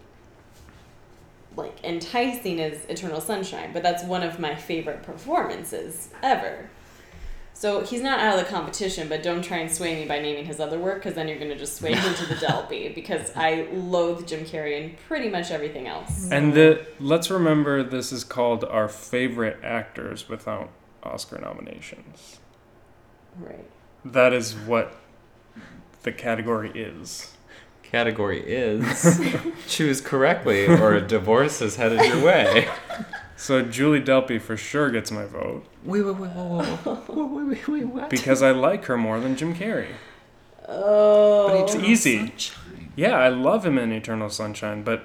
like 1.57 1.83
enticing 1.83 2.59
is 2.59 2.85
Eternal 2.87 3.21
Sunshine, 3.21 3.71
but 3.73 3.83
that's 3.83 4.05
one 4.05 4.23
of 4.23 4.39
my 4.39 4.55
favorite 4.55 5.03
performances 5.03 6.11
ever. 6.23 6.69
So 7.55 7.81
he's 7.81 8.03
not 8.03 8.21
out 8.21 8.39
of 8.39 8.45
the 8.45 8.51
competition, 8.51 9.09
but 9.09 9.23
don't 9.23 9.41
try 9.41 9.57
and 9.57 9.73
sway 9.73 9.99
me 9.99 10.07
by 10.07 10.19
naming 10.19 10.45
his 10.45 10.61
other 10.61 10.79
work, 10.79 10.97
because 10.97 11.15
then 11.15 11.27
you're 11.27 11.39
gonna 11.39 11.57
just 11.57 11.77
sway 11.77 11.95
me 11.95 12.01
to 12.01 12.27
the 12.27 12.35
Delpy, 12.47 12.95
because 12.95 13.33
I 13.35 13.67
loathe 13.73 14.27
Jim 14.27 14.45
Carrey 14.45 14.79
and 14.79 14.99
pretty 15.09 15.31
much 15.31 15.51
everything 15.51 15.87
else. 15.87 16.31
And 16.31 16.53
the 16.53 16.87
let's 17.01 17.31
remember 17.31 17.83
this 17.83 18.13
is 18.13 18.25
called 18.25 18.63
our 18.65 18.89
favorite 18.89 19.59
actors 19.65 20.29
without 20.29 20.71
Oscar 21.03 21.39
nominations. 21.39 22.41
Right. 23.39 23.65
That 24.05 24.35
is 24.35 24.55
what 24.55 24.95
the 26.03 26.13
category 26.13 26.71
is 26.75 27.36
category 27.97 28.43
is, 28.47 29.19
choose 29.67 30.03
correctly 30.03 30.67
or 30.67 30.93
a 30.93 31.01
divorce 31.01 31.63
is 31.63 31.77
headed 31.77 32.05
your 32.05 32.23
way. 32.23 32.69
So 33.39 33.63
Julie 33.63 34.03
Delpy 34.03 34.39
for 34.39 34.55
sure 34.55 34.91
gets 34.91 35.11
my 35.11 35.25
vote. 35.25 35.65
Wait, 35.83 36.03
wait, 36.03 36.17
wait, 36.17 36.31
whoa, 36.31 36.63
whoa, 36.63 36.95
whoa, 36.95 37.27
wait, 37.27 37.47
wait, 37.47 37.69
wait, 37.69 37.85
what? 37.85 38.11
Because 38.11 38.43
I 38.43 38.51
like 38.51 38.85
her 38.85 38.99
more 38.99 39.19
than 39.19 39.35
Jim 39.35 39.55
Carrey. 39.55 39.93
Oh, 40.69 41.49
but 41.49 41.75
it's 41.75 41.75
easy. 41.75 42.19
Sunshine. 42.19 42.93
Yeah, 42.97 43.15
I 43.17 43.29
love 43.29 43.65
him 43.65 43.79
in 43.79 43.93
Eternal 43.93 44.29
Sunshine, 44.29 44.83
but 44.83 45.05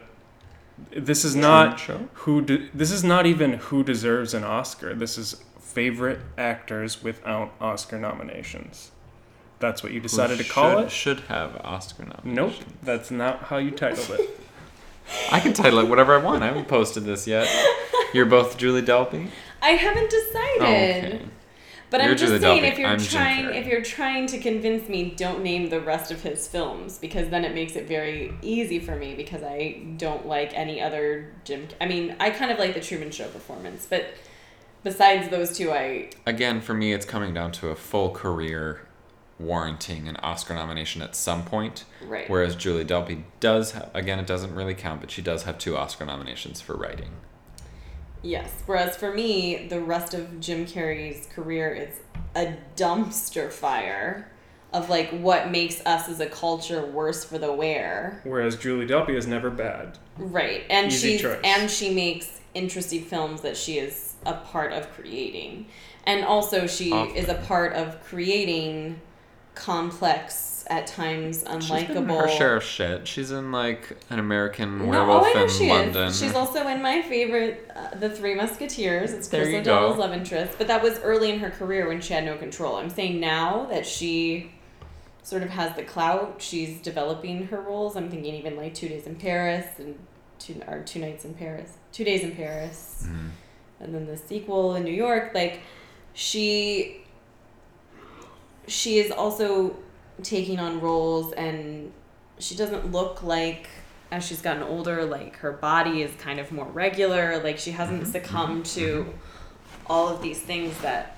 this 0.95 1.23
is 1.23 1.35
not 1.35 1.79
who. 1.79 2.41
De- 2.41 2.69
this 2.73 2.91
is 2.91 3.03
not 3.03 3.25
even 3.25 3.53
who 3.53 3.83
deserves 3.83 4.33
an 4.33 4.43
Oscar. 4.43 4.95
This 4.95 5.17
is 5.17 5.43
favorite 5.59 6.19
actors 6.37 7.03
without 7.03 7.53
Oscar 7.61 7.99
nominations. 7.99 8.91
That's 9.61 9.83
what 9.83 9.93
you 9.93 9.99
decided 9.99 10.39
to 10.39 10.43
call 10.43 10.77
should, 10.77 10.85
it? 10.85 10.91
Should 10.91 11.19
have 11.21 11.61
Oscar 11.63 12.03
nomination. 12.03 12.35
Nope, 12.35 12.53
that's 12.83 13.11
not 13.11 13.43
how 13.43 13.57
you 13.57 13.71
titled 13.71 14.19
it. 14.19 14.39
I 15.31 15.39
can 15.39 15.53
title 15.53 15.79
it 15.79 15.87
whatever 15.87 16.13
I 16.13 16.17
want. 16.17 16.43
I 16.43 16.47
haven't 16.47 16.67
posted 16.67 17.03
this 17.05 17.27
yet. 17.27 17.47
You're 18.13 18.25
both 18.25 18.57
Julie 18.57 18.81
Delpy. 18.81 19.29
I 19.61 19.71
haven't 19.71 20.09
decided. 20.09 20.61
Okay. 20.61 21.21
But 21.89 22.01
You're 22.01 22.11
I'm 22.11 22.17
just 22.17 22.29
Julie 22.29 22.39
saying, 22.39 22.63
Delpy. 22.63 22.71
if 22.71 22.79
you're 22.79 22.89
I'm 22.89 22.99
trying, 22.99 23.45
if 23.53 23.67
you're 23.67 23.81
trying 23.81 24.25
to 24.27 24.39
convince 24.39 24.87
me, 24.87 25.11
don't 25.11 25.43
name 25.43 25.69
the 25.69 25.81
rest 25.81 26.09
of 26.09 26.21
his 26.23 26.47
films 26.47 26.97
because 26.97 27.29
then 27.29 27.43
it 27.43 27.53
makes 27.53 27.75
it 27.75 27.85
very 27.85 28.33
easy 28.41 28.79
for 28.79 28.95
me 28.95 29.13
because 29.13 29.43
I 29.43 29.81
don't 29.97 30.25
like 30.25 30.53
any 30.57 30.81
other 30.81 31.33
Jim. 31.43 31.67
I 31.81 31.87
mean, 31.87 32.15
I 32.19 32.29
kind 32.29 32.49
of 32.49 32.57
like 32.57 32.73
the 32.73 32.79
Truman 32.79 33.11
Show 33.11 33.27
performance, 33.27 33.85
but 33.89 34.05
besides 34.83 35.27
those 35.29 35.57
two, 35.57 35.71
I 35.71 36.09
Again, 36.25 36.61
for 36.61 36.73
me, 36.73 36.93
it's 36.93 37.05
coming 37.05 37.33
down 37.33 37.51
to 37.53 37.67
a 37.69 37.75
full 37.75 38.11
career 38.11 38.87
warranting 39.41 40.07
an 40.07 40.15
Oscar 40.17 40.53
nomination 40.53 41.01
at 41.01 41.15
some 41.15 41.43
point. 41.43 41.85
right. 42.05 42.29
Whereas 42.29 42.55
Julie 42.55 42.85
Delpy 42.85 43.23
does 43.39 43.71
have, 43.71 43.89
again, 43.93 44.19
it 44.19 44.27
doesn't 44.27 44.53
really 44.55 44.73
count, 44.75 45.01
but 45.01 45.11
she 45.11 45.21
does 45.21 45.43
have 45.43 45.57
two 45.57 45.75
Oscar 45.77 46.05
nominations 46.05 46.61
for 46.61 46.75
writing. 46.75 47.09
Yes. 48.23 48.51
Whereas 48.65 48.95
for 48.95 49.13
me, 49.13 49.67
the 49.67 49.79
rest 49.79 50.13
of 50.13 50.39
Jim 50.39 50.65
Carrey's 50.65 51.25
career 51.27 51.73
is 51.73 51.99
a 52.35 52.55
dumpster 52.75 53.51
fire 53.51 54.31
of 54.73 54.89
like 54.89 55.09
what 55.09 55.51
makes 55.51 55.85
us 55.85 56.07
as 56.07 56.19
a 56.19 56.27
culture 56.27 56.85
worse 56.85 57.25
for 57.25 57.37
the 57.37 57.51
wear. 57.51 58.21
Whereas 58.23 58.55
Julie 58.55 58.85
Delpy 58.87 59.15
is 59.17 59.27
never 59.27 59.49
bad. 59.49 59.97
Right. 60.17 60.63
And 60.69 60.87
Easy 60.91 61.13
she's 61.13 61.21
choice. 61.21 61.39
and 61.43 61.69
she 61.69 61.93
makes 61.93 62.39
interesting 62.53 63.03
films 63.03 63.41
that 63.41 63.57
she 63.57 63.79
is 63.79 64.15
a 64.25 64.33
part 64.33 64.71
of 64.71 64.89
creating. 64.91 65.67
And 66.05 66.23
also 66.23 66.67
she 66.67 66.91
Often. 66.91 67.15
is 67.15 67.27
a 67.27 67.35
part 67.35 67.73
of 67.73 68.01
creating 68.03 69.01
complex 69.55 70.63
at 70.69 70.87
times 70.87 71.43
unlikable 71.43 72.21
her 72.21 72.29
share 72.29 72.55
of 72.55 72.63
shit. 72.63 73.07
She's 73.07 73.31
in 73.31 73.51
like 73.51 73.97
an 74.09 74.19
American 74.19 74.77
No, 74.79 74.83
oh, 74.85 74.87
werewolf 74.89 75.27
I 75.27 75.33
know 75.33 75.43
in 75.43 75.49
she 75.49 75.69
London. 75.69 76.07
is. 76.07 76.19
She's 76.19 76.33
also 76.35 76.67
in 76.67 76.81
my 76.81 77.01
favorite, 77.01 77.69
uh, 77.75 77.95
The 77.95 78.09
Three 78.09 78.35
Musketeers. 78.35 79.11
It's 79.11 79.27
Chris 79.27 79.53
O'Donnell's 79.53 79.97
love 79.97 80.13
interest, 80.13 80.53
but 80.57 80.67
that 80.67 80.81
was 80.81 80.99
early 80.99 81.31
in 81.31 81.39
her 81.39 81.49
career 81.49 81.87
when 81.87 81.99
she 81.99 82.13
had 82.13 82.23
no 82.23 82.37
control. 82.37 82.77
I'm 82.77 82.89
saying 82.89 83.19
now 83.19 83.65
that 83.65 83.85
she 83.85 84.51
sort 85.23 85.43
of 85.43 85.49
has 85.49 85.75
the 85.75 85.83
clout, 85.83 86.35
she's 86.39 86.79
developing 86.81 87.47
her 87.47 87.59
roles. 87.61 87.95
I'm 87.97 88.09
thinking 88.09 88.33
even 88.35 88.55
like 88.55 88.73
Two 88.73 88.87
Days 88.87 89.05
in 89.07 89.15
Paris 89.15 89.65
and 89.79 89.97
two 90.39 90.61
or 90.67 90.81
Two 90.83 90.99
Nights 90.99 91.25
in 91.25 91.33
Paris, 91.33 91.73
Two 91.91 92.03
Days 92.05 92.23
in 92.23 92.35
Paris, 92.35 93.05
Mhm. 93.07 93.29
and 93.81 93.93
then 93.95 94.05
the 94.07 94.15
sequel 94.17 94.75
in 94.75 94.83
New 94.83 94.93
York. 94.93 95.31
Like 95.35 95.59
she, 96.13 97.01
she 98.67 98.99
is 98.99 99.11
also 99.11 99.75
taking 100.23 100.59
on 100.59 100.81
roles 100.81 101.33
and 101.33 101.91
she 102.39 102.55
doesn't 102.55 102.91
look 102.91 103.23
like 103.23 103.67
as 104.11 104.25
she's 104.25 104.41
gotten 104.41 104.63
older 104.63 105.05
like 105.05 105.37
her 105.37 105.53
body 105.53 106.01
is 106.01 106.11
kind 106.19 106.39
of 106.39 106.51
more 106.51 106.65
regular. 106.65 107.41
Like 107.41 107.57
she 107.57 107.71
hasn't 107.71 108.03
mm-hmm. 108.03 108.11
succumbed 108.11 108.65
mm-hmm. 108.65 108.79
to 108.79 109.13
all 109.87 110.09
of 110.09 110.21
these 110.21 110.39
things 110.39 110.77
that 110.81 111.17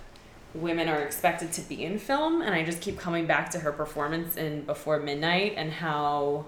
women 0.54 0.88
are 0.88 1.02
expected 1.02 1.52
to 1.54 1.62
be 1.62 1.84
in 1.84 1.98
film. 1.98 2.42
And 2.42 2.54
i 2.54 2.64
just 2.64 2.82
keep 2.82 3.00
coming 3.00 3.26
back 3.26 3.50
to 3.52 3.60
her 3.60 3.72
performance 3.72 4.38
in 4.38 4.62
before 4.64 5.00
midnight 5.00 5.54
and 5.58 5.72
how 5.72 6.46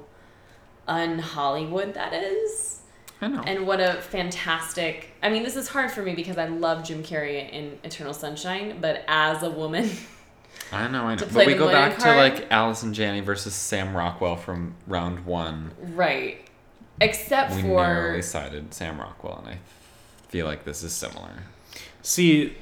un 0.87 1.19
hollywood 1.19 1.95
that 1.95 2.13
is. 2.13 2.81
I 3.21 3.29
know. 3.29 3.41
and 3.43 3.65
what 3.65 3.79
a 3.79 3.93
fantastic 3.93 5.11
i 5.23 5.29
mean 5.29 5.43
this 5.43 5.55
is 5.55 5.69
hard 5.69 5.89
for 5.89 6.01
me 6.01 6.13
because 6.15 6.37
i 6.37 6.47
love 6.47 6.83
jim 6.83 7.01
carrey 7.01 7.49
in 7.49 7.79
eternal 7.81 8.13
sunshine 8.13 8.79
but 8.81 9.05
as 9.07 9.41
a 9.41 9.49
woman 9.49 9.89
I 10.71 10.87
know, 10.87 11.03
I 11.05 11.15
know. 11.15 11.25
to 11.25 11.33
But 11.33 11.45
we 11.47 11.53
go 11.53 11.71
back 11.71 11.97
card. 11.97 12.31
to 12.33 12.39
like 12.39 12.51
Allison 12.51 12.93
Janney 12.93 13.21
versus 13.21 13.53
Sam 13.53 13.95
Rockwell 13.95 14.35
from 14.35 14.75
round 14.87 15.25
one. 15.25 15.71
right 15.79 16.41
except 17.01 17.53
We 17.55 17.61
for 17.63 17.67
narrowly 17.67 18.21
sided 18.21 18.73
Sam 18.73 18.99
Rockwell, 18.99 19.39
and 19.45 19.55
I 19.55 19.57
feel 20.29 20.45
like 20.45 20.63
this 20.63 20.81
is 20.83 20.93
similar. 20.93 21.29
See, 22.01 22.55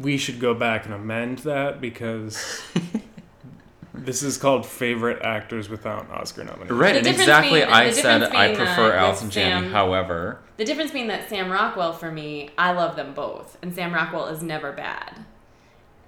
we 0.00 0.16
should 0.16 0.40
go 0.40 0.52
back 0.54 0.84
and 0.84 0.94
amend 0.94 1.38
that 1.40 1.80
because 1.80 2.60
this 3.94 4.22
is 4.22 4.36
called 4.38 4.64
favorite 4.66 5.22
actors 5.22 5.68
without 5.68 6.10
Oscar 6.10 6.44
nomination. 6.44 6.76
Right, 6.76 6.96
and 6.96 7.06
exactly 7.06 7.60
being- 7.60 7.70
I 7.72 7.90
said 7.90 8.22
I 8.22 8.54
prefer 8.54 8.64
that 8.66 8.84
with 8.84 8.94
Allison 8.94 9.30
Janney. 9.30 9.68
However, 9.68 10.40
The 10.56 10.64
difference 10.64 10.90
being 10.90 11.08
that 11.08 11.28
Sam 11.28 11.50
Rockwell 11.50 11.92
for 11.92 12.10
me, 12.10 12.50
I 12.58 12.72
love 12.72 12.96
them 12.96 13.12
both, 13.14 13.56
and 13.62 13.74
Sam 13.74 13.92
Rockwell 13.94 14.26
is 14.26 14.42
never 14.42 14.72
bad. 14.72 15.24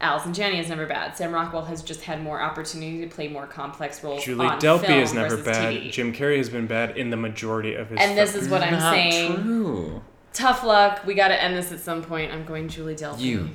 Allison 0.00 0.32
Janney 0.32 0.58
is 0.58 0.68
never 0.70 0.86
bad. 0.86 1.16
Sam 1.16 1.32
Rockwell 1.32 1.64
has 1.66 1.82
just 1.82 2.02
had 2.02 2.22
more 2.22 2.40
opportunity 2.40 3.00
to 3.02 3.06
play 3.14 3.28
more 3.28 3.46
complex 3.46 4.02
roles. 4.02 4.24
Julie 4.24 4.46
on 4.46 4.58
Delpy 4.58 4.86
film 4.86 5.00
is 5.00 5.12
never 5.12 5.36
bad. 5.36 5.74
TV. 5.74 5.92
Jim 5.92 6.12
Carrey 6.14 6.38
has 6.38 6.48
been 6.48 6.66
bad 6.66 6.96
in 6.96 7.10
the 7.10 7.18
majority 7.18 7.74
of 7.74 7.90
his 7.90 8.00
And 8.00 8.16
this 8.16 8.32
films. 8.32 8.46
is 8.46 8.50
what 8.50 8.62
I'm 8.62 8.72
not 8.72 8.94
saying. 8.94 9.42
True. 9.42 10.02
Tough 10.32 10.64
luck. 10.64 11.04
We 11.04 11.12
got 11.14 11.28
to 11.28 11.42
end 11.42 11.54
this 11.54 11.70
at 11.70 11.80
some 11.80 12.02
point. 12.02 12.32
I'm 12.32 12.46
going 12.46 12.68
Julie 12.68 12.94
Delpy. 12.94 13.20
You 13.20 13.50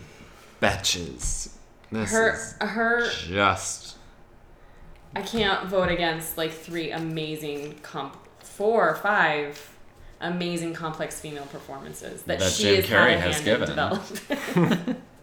betches. 0.62 1.54
This 1.92 2.12
her, 2.12 2.34
is 2.34 2.56
her. 2.60 3.10
just 3.10 3.98
I 5.16 5.22
can't 5.22 5.68
vote 5.68 5.90
against 5.90 6.38
like 6.38 6.52
three 6.52 6.92
amazing 6.92 7.76
comp, 7.82 8.18
four 8.44 8.90
or 8.90 8.96
five 8.96 9.72
amazing 10.22 10.74
complex 10.74 11.20
female 11.20 11.46
performances 11.46 12.24
that, 12.24 12.40
That 12.40 12.52
she 12.52 12.64
Jim 12.64 12.76
has 12.76 12.86
had 12.86 13.00
Carrey 13.00 13.16
a 13.16 13.20
has 13.22 13.40
hand 13.42 13.64
in 13.64 14.76
given. 14.86 14.96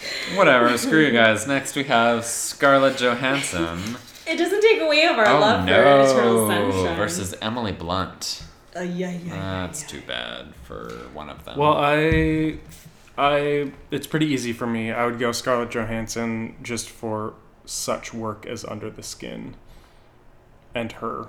developing. 0.00 0.36
whatever. 0.36 0.78
screw 0.78 1.04
you 1.04 1.12
guys. 1.12 1.46
Next 1.46 1.76
we 1.76 1.84
have 1.84 2.24
Scarlett 2.24 2.98
Johansson. 2.98 3.96
It 4.26 4.36
doesn't 4.36 4.60
take 4.60 4.80
away 4.80 5.06
of 5.06 5.18
our 5.18 5.26
oh 5.26 5.40
love 5.40 5.66
for 5.66 5.72
Eternal 5.72 6.48
no! 6.48 6.70
Sunshine. 6.70 6.96
Versus 6.96 7.34
Emily 7.42 7.72
Blunt. 7.72 8.44
Uh, 8.76 8.80
yeah, 8.82 9.10
yeah, 9.10 9.66
That's 9.66 9.82
too 9.82 10.00
bad 10.06 10.54
for 10.62 10.88
one 11.12 11.28
of 11.28 11.44
them. 11.44 11.58
Well, 11.58 11.72
I, 11.76 12.58
I, 13.18 13.72
it's 13.90 14.06
pretty 14.06 14.26
easy 14.26 14.52
for 14.52 14.66
me. 14.66 14.92
I 14.92 15.06
would 15.06 15.18
go 15.18 15.32
Scarlett 15.32 15.70
Johansson 15.70 16.54
just 16.62 16.88
for 16.88 17.34
such 17.64 18.14
work 18.14 18.46
as 18.46 18.64
Under 18.64 18.88
the 18.88 19.02
Skin, 19.02 19.56
and 20.74 20.92
her. 20.92 21.28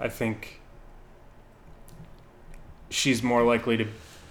I 0.00 0.08
think 0.08 0.60
she's 2.88 3.22
more 3.22 3.42
likely 3.42 3.76
to 3.76 3.86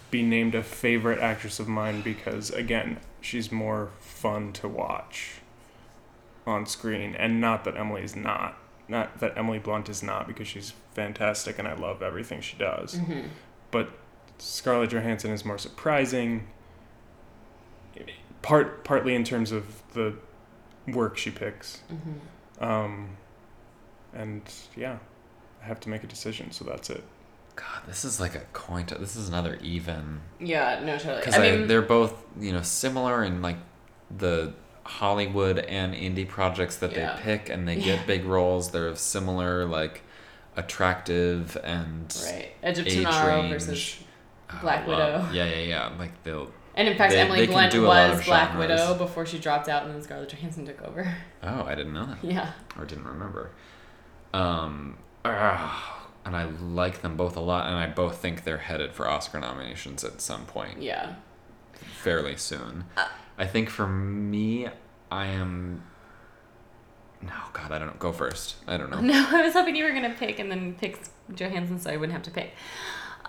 be 0.10 0.24
named 0.24 0.56
a 0.56 0.64
favorite 0.64 1.20
actress 1.20 1.60
of 1.60 1.68
mine 1.68 2.02
because 2.02 2.50
again, 2.50 3.00
she's 3.22 3.52
more 3.52 3.92
fun 4.00 4.54
to 4.54 4.68
watch 4.68 5.36
on 6.46 6.66
screen, 6.66 7.16
and 7.16 7.42
not 7.42 7.64
that 7.66 7.76
Emily 7.78 8.04
is 8.04 8.16
not. 8.16 8.58
Not 8.88 9.20
that 9.20 9.38
Emily 9.38 9.60
Blunt 9.60 9.90
is 9.90 10.02
not 10.02 10.28
because 10.28 10.48
she's 10.48 10.72
fantastic 10.94 11.60
and 11.60 11.68
I 11.68 11.74
love 11.74 12.02
everything 12.02 12.40
she 12.42 12.56
does 12.58 12.96
Mm-hmm. 12.96 13.28
but 13.70 13.90
Scarlett 14.40 14.92
Johansson 14.92 15.32
is 15.32 15.44
more 15.44 15.58
surprising. 15.58 16.48
Part 18.42 18.84
partly 18.86 19.14
in 19.14 19.24
terms 19.26 19.52
of 19.52 19.82
the 19.94 20.14
work 20.88 21.18
she 21.18 21.32
picks, 21.32 21.82
Mm-hmm. 21.92 22.64
um, 22.64 23.10
and 24.14 24.42
yeah, 24.76 25.00
I 25.62 25.66
have 25.66 25.80
to 25.82 25.90
make 25.90 26.04
a 26.04 26.08
decision, 26.08 26.52
so 26.52 26.64
that's 26.64 26.90
it. 26.90 27.04
God, 27.58 27.82
this 27.88 28.06
is 28.06 28.20
like 28.22 28.36
a 28.36 28.42
coin. 28.54 28.86
To, 28.86 28.96
this 28.96 29.16
is 29.18 29.28
another 29.28 29.58
even 29.62 30.22
Yeah, 30.40 30.80
no, 30.86 30.98
totally. 30.98 31.18
because 31.18 31.36
I 31.36 31.42
mean, 31.42 31.68
they're 31.68 31.82
both 31.82 32.14
you 32.40 32.54
know 32.54 32.62
similar 32.62 33.24
in 33.24 33.42
like 33.42 33.58
the 34.16 34.54
Hollywood 34.84 35.60
and 35.60 35.94
indie 35.94 36.28
projects 36.28 36.78
that 36.78 36.94
Yeah. 36.94 37.16
they 37.18 37.22
pick, 37.24 37.50
and 37.50 37.68
they 37.68 37.76
Yeah. 37.76 37.98
get 37.98 38.08
big 38.14 38.24
roles. 38.26 38.72
They're 38.72 38.88
of 38.88 38.98
similar 38.98 39.66
like 39.66 40.04
attractive 40.56 41.58
and 41.64 42.16
right. 42.26 42.50
Edge 42.64 42.80
of 42.80 42.88
Tomorrow 42.88 43.42
range. 43.42 43.54
versus. 43.54 43.98
Oh, 44.50 44.60
Black 44.62 44.88
well, 44.88 44.98
Widow. 44.98 45.30
Yeah, 45.34 45.46
yeah, 45.46 45.60
yeah. 45.60 45.92
Like 46.00 46.24
they'll. 46.24 46.50
And 46.76 46.88
in 46.88 46.96
fact, 46.98 47.12
They- 47.12 47.20
Emily 47.22 47.40
they 47.40 47.48
Blunt 47.48 47.72
do 47.72 47.86
a 47.86 47.88
lot 47.88 48.10
was 48.12 48.24
Black 48.26 48.52
genres. 48.52 48.70
Widow 48.70 48.94
before 49.00 49.26
she 49.26 49.40
dropped 49.40 49.68
out, 49.68 49.84
and 49.84 49.94
then 49.94 50.02
Scarlett 50.04 50.30
Johansson 50.30 50.66
took 50.66 50.82
over. 50.84 51.12
Oh, 51.44 51.64
I 51.64 51.74
didn't 51.76 51.94
know 51.94 52.06
that. 52.06 52.18
Yeah. 52.24 52.52
or 52.78 52.86
didn't 52.86 53.06
remember. 53.08 53.50
Um, 54.34 54.98
ah, 55.26 55.97
and 56.28 56.36
I 56.36 56.44
like 56.46 57.02
them 57.02 57.16
both 57.18 57.36
a 57.38 57.40
lot, 57.40 57.66
and 57.68 57.76
I 57.76 57.88
both 57.88 58.18
think 58.18 58.44
they're 58.44 58.58
headed 58.58 58.92
for 58.94 59.08
Oscar 59.10 59.40
nominations 59.40 60.04
at 60.04 60.22
some 60.22 60.46
point 60.46 60.82
Yeah. 60.82 61.16
fairly 62.04 62.36
soon. 62.36 62.84
Uh, 62.96 63.08
I 63.38 63.48
think 63.48 63.70
for 63.70 63.88
me, 63.88 64.68
I 65.12 65.28
am. 65.28 65.84
No, 67.22 67.32
God, 67.54 67.72
I 67.72 67.80
don't 67.80 67.88
know. 67.88 67.94
Go 67.98 68.12
first. 68.12 68.56
I 68.68 68.78
don't 68.78 68.92
know. 68.92 69.00
No, 69.02 69.26
I 69.32 69.42
was 69.42 69.54
hoping 69.54 69.76
you 69.76 69.86
were 69.86 69.92
gonna 69.94 70.14
pick 70.18 70.38
and 70.40 70.52
then 70.52 70.76
pick 70.76 71.00
Johansson, 71.34 71.80
so 71.80 71.90
I 71.90 71.98
wouldn't 71.98 72.14
have 72.14 72.24
to 72.24 72.32
pick. 72.32 72.52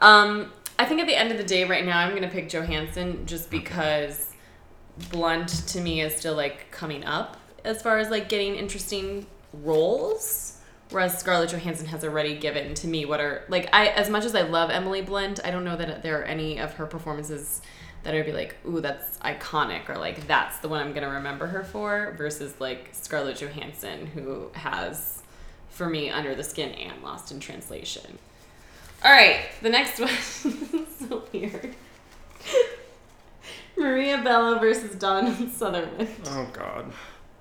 Um, 0.00 0.52
I 0.78 0.84
think 0.84 1.00
at 1.00 1.06
the 1.06 1.16
end 1.16 1.30
of 1.32 1.38
the 1.38 1.44
day, 1.44 1.64
right 1.64 1.84
now, 1.84 1.98
I'm 2.00 2.14
gonna 2.14 2.28
pick 2.28 2.48
Johansson 2.48 3.26
just 3.26 3.50
because 3.50 4.34
Blunt 5.10 5.48
to 5.68 5.80
me 5.80 6.00
is 6.00 6.14
still 6.16 6.34
like 6.34 6.70
coming 6.70 7.04
up 7.04 7.36
as 7.64 7.80
far 7.82 7.98
as 7.98 8.10
like 8.10 8.28
getting 8.28 8.54
interesting 8.56 9.26
roles. 9.52 10.57
Whereas 10.90 11.18
Scarlett 11.18 11.50
Johansson 11.50 11.86
has 11.86 12.02
already 12.02 12.36
given 12.36 12.74
to 12.74 12.86
me 12.86 13.04
what 13.04 13.20
are 13.20 13.44
like 13.48 13.68
I 13.74 13.88
as 13.88 14.08
much 14.08 14.24
as 14.24 14.34
I 14.34 14.42
love 14.42 14.70
Emily 14.70 15.02
Blunt, 15.02 15.40
I 15.44 15.50
don't 15.50 15.64
know 15.64 15.76
that 15.76 16.02
there 16.02 16.20
are 16.20 16.24
any 16.24 16.58
of 16.58 16.74
her 16.74 16.86
performances 16.86 17.60
that 18.04 18.14
I'd 18.14 18.24
be 18.24 18.32
like, 18.32 18.56
ooh, 18.66 18.80
that's 18.80 19.18
iconic, 19.18 19.88
or 19.88 19.98
like 19.98 20.26
that's 20.26 20.58
the 20.58 20.68
one 20.68 20.80
I'm 20.80 20.92
gonna 20.92 21.10
remember 21.10 21.46
her 21.46 21.64
for, 21.64 22.14
versus 22.16 22.54
like 22.60 22.88
Scarlett 22.92 23.36
Johansson, 23.36 24.06
who 24.06 24.50
has, 24.54 25.22
for 25.68 25.88
me, 25.88 26.08
Under 26.08 26.34
the 26.34 26.44
Skin 26.44 26.70
and 26.70 27.02
Lost 27.02 27.32
in 27.32 27.40
Translation. 27.40 28.18
All 29.04 29.12
right, 29.12 29.40
the 29.62 29.70
next 29.70 30.00
one 30.00 30.08
is 30.08 30.86
so 30.98 31.24
weird. 31.32 31.74
Maria 33.76 34.20
Bello 34.22 34.58
versus 34.58 34.96
Donald 34.96 35.50
Sutherland. 35.50 36.08
Oh 36.26 36.48
God. 36.52 36.92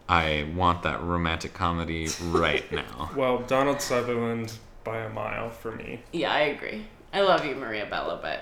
I 0.09 0.47
want 0.55 0.83
that 0.83 1.01
romantic 1.03 1.53
comedy 1.53 2.07
right 2.23 2.69
now. 2.71 3.11
Well, 3.15 3.39
Donald 3.39 3.81
Sutherland 3.81 4.53
by 4.83 4.99
a 4.99 5.09
mile 5.09 5.49
for 5.49 5.71
me. 5.71 6.01
Yeah, 6.13 6.31
I 6.31 6.39
agree. 6.41 6.85
I 7.13 7.21
love 7.21 7.45
you, 7.45 7.55
Maria 7.55 7.85
Bello, 7.85 8.19
but 8.21 8.41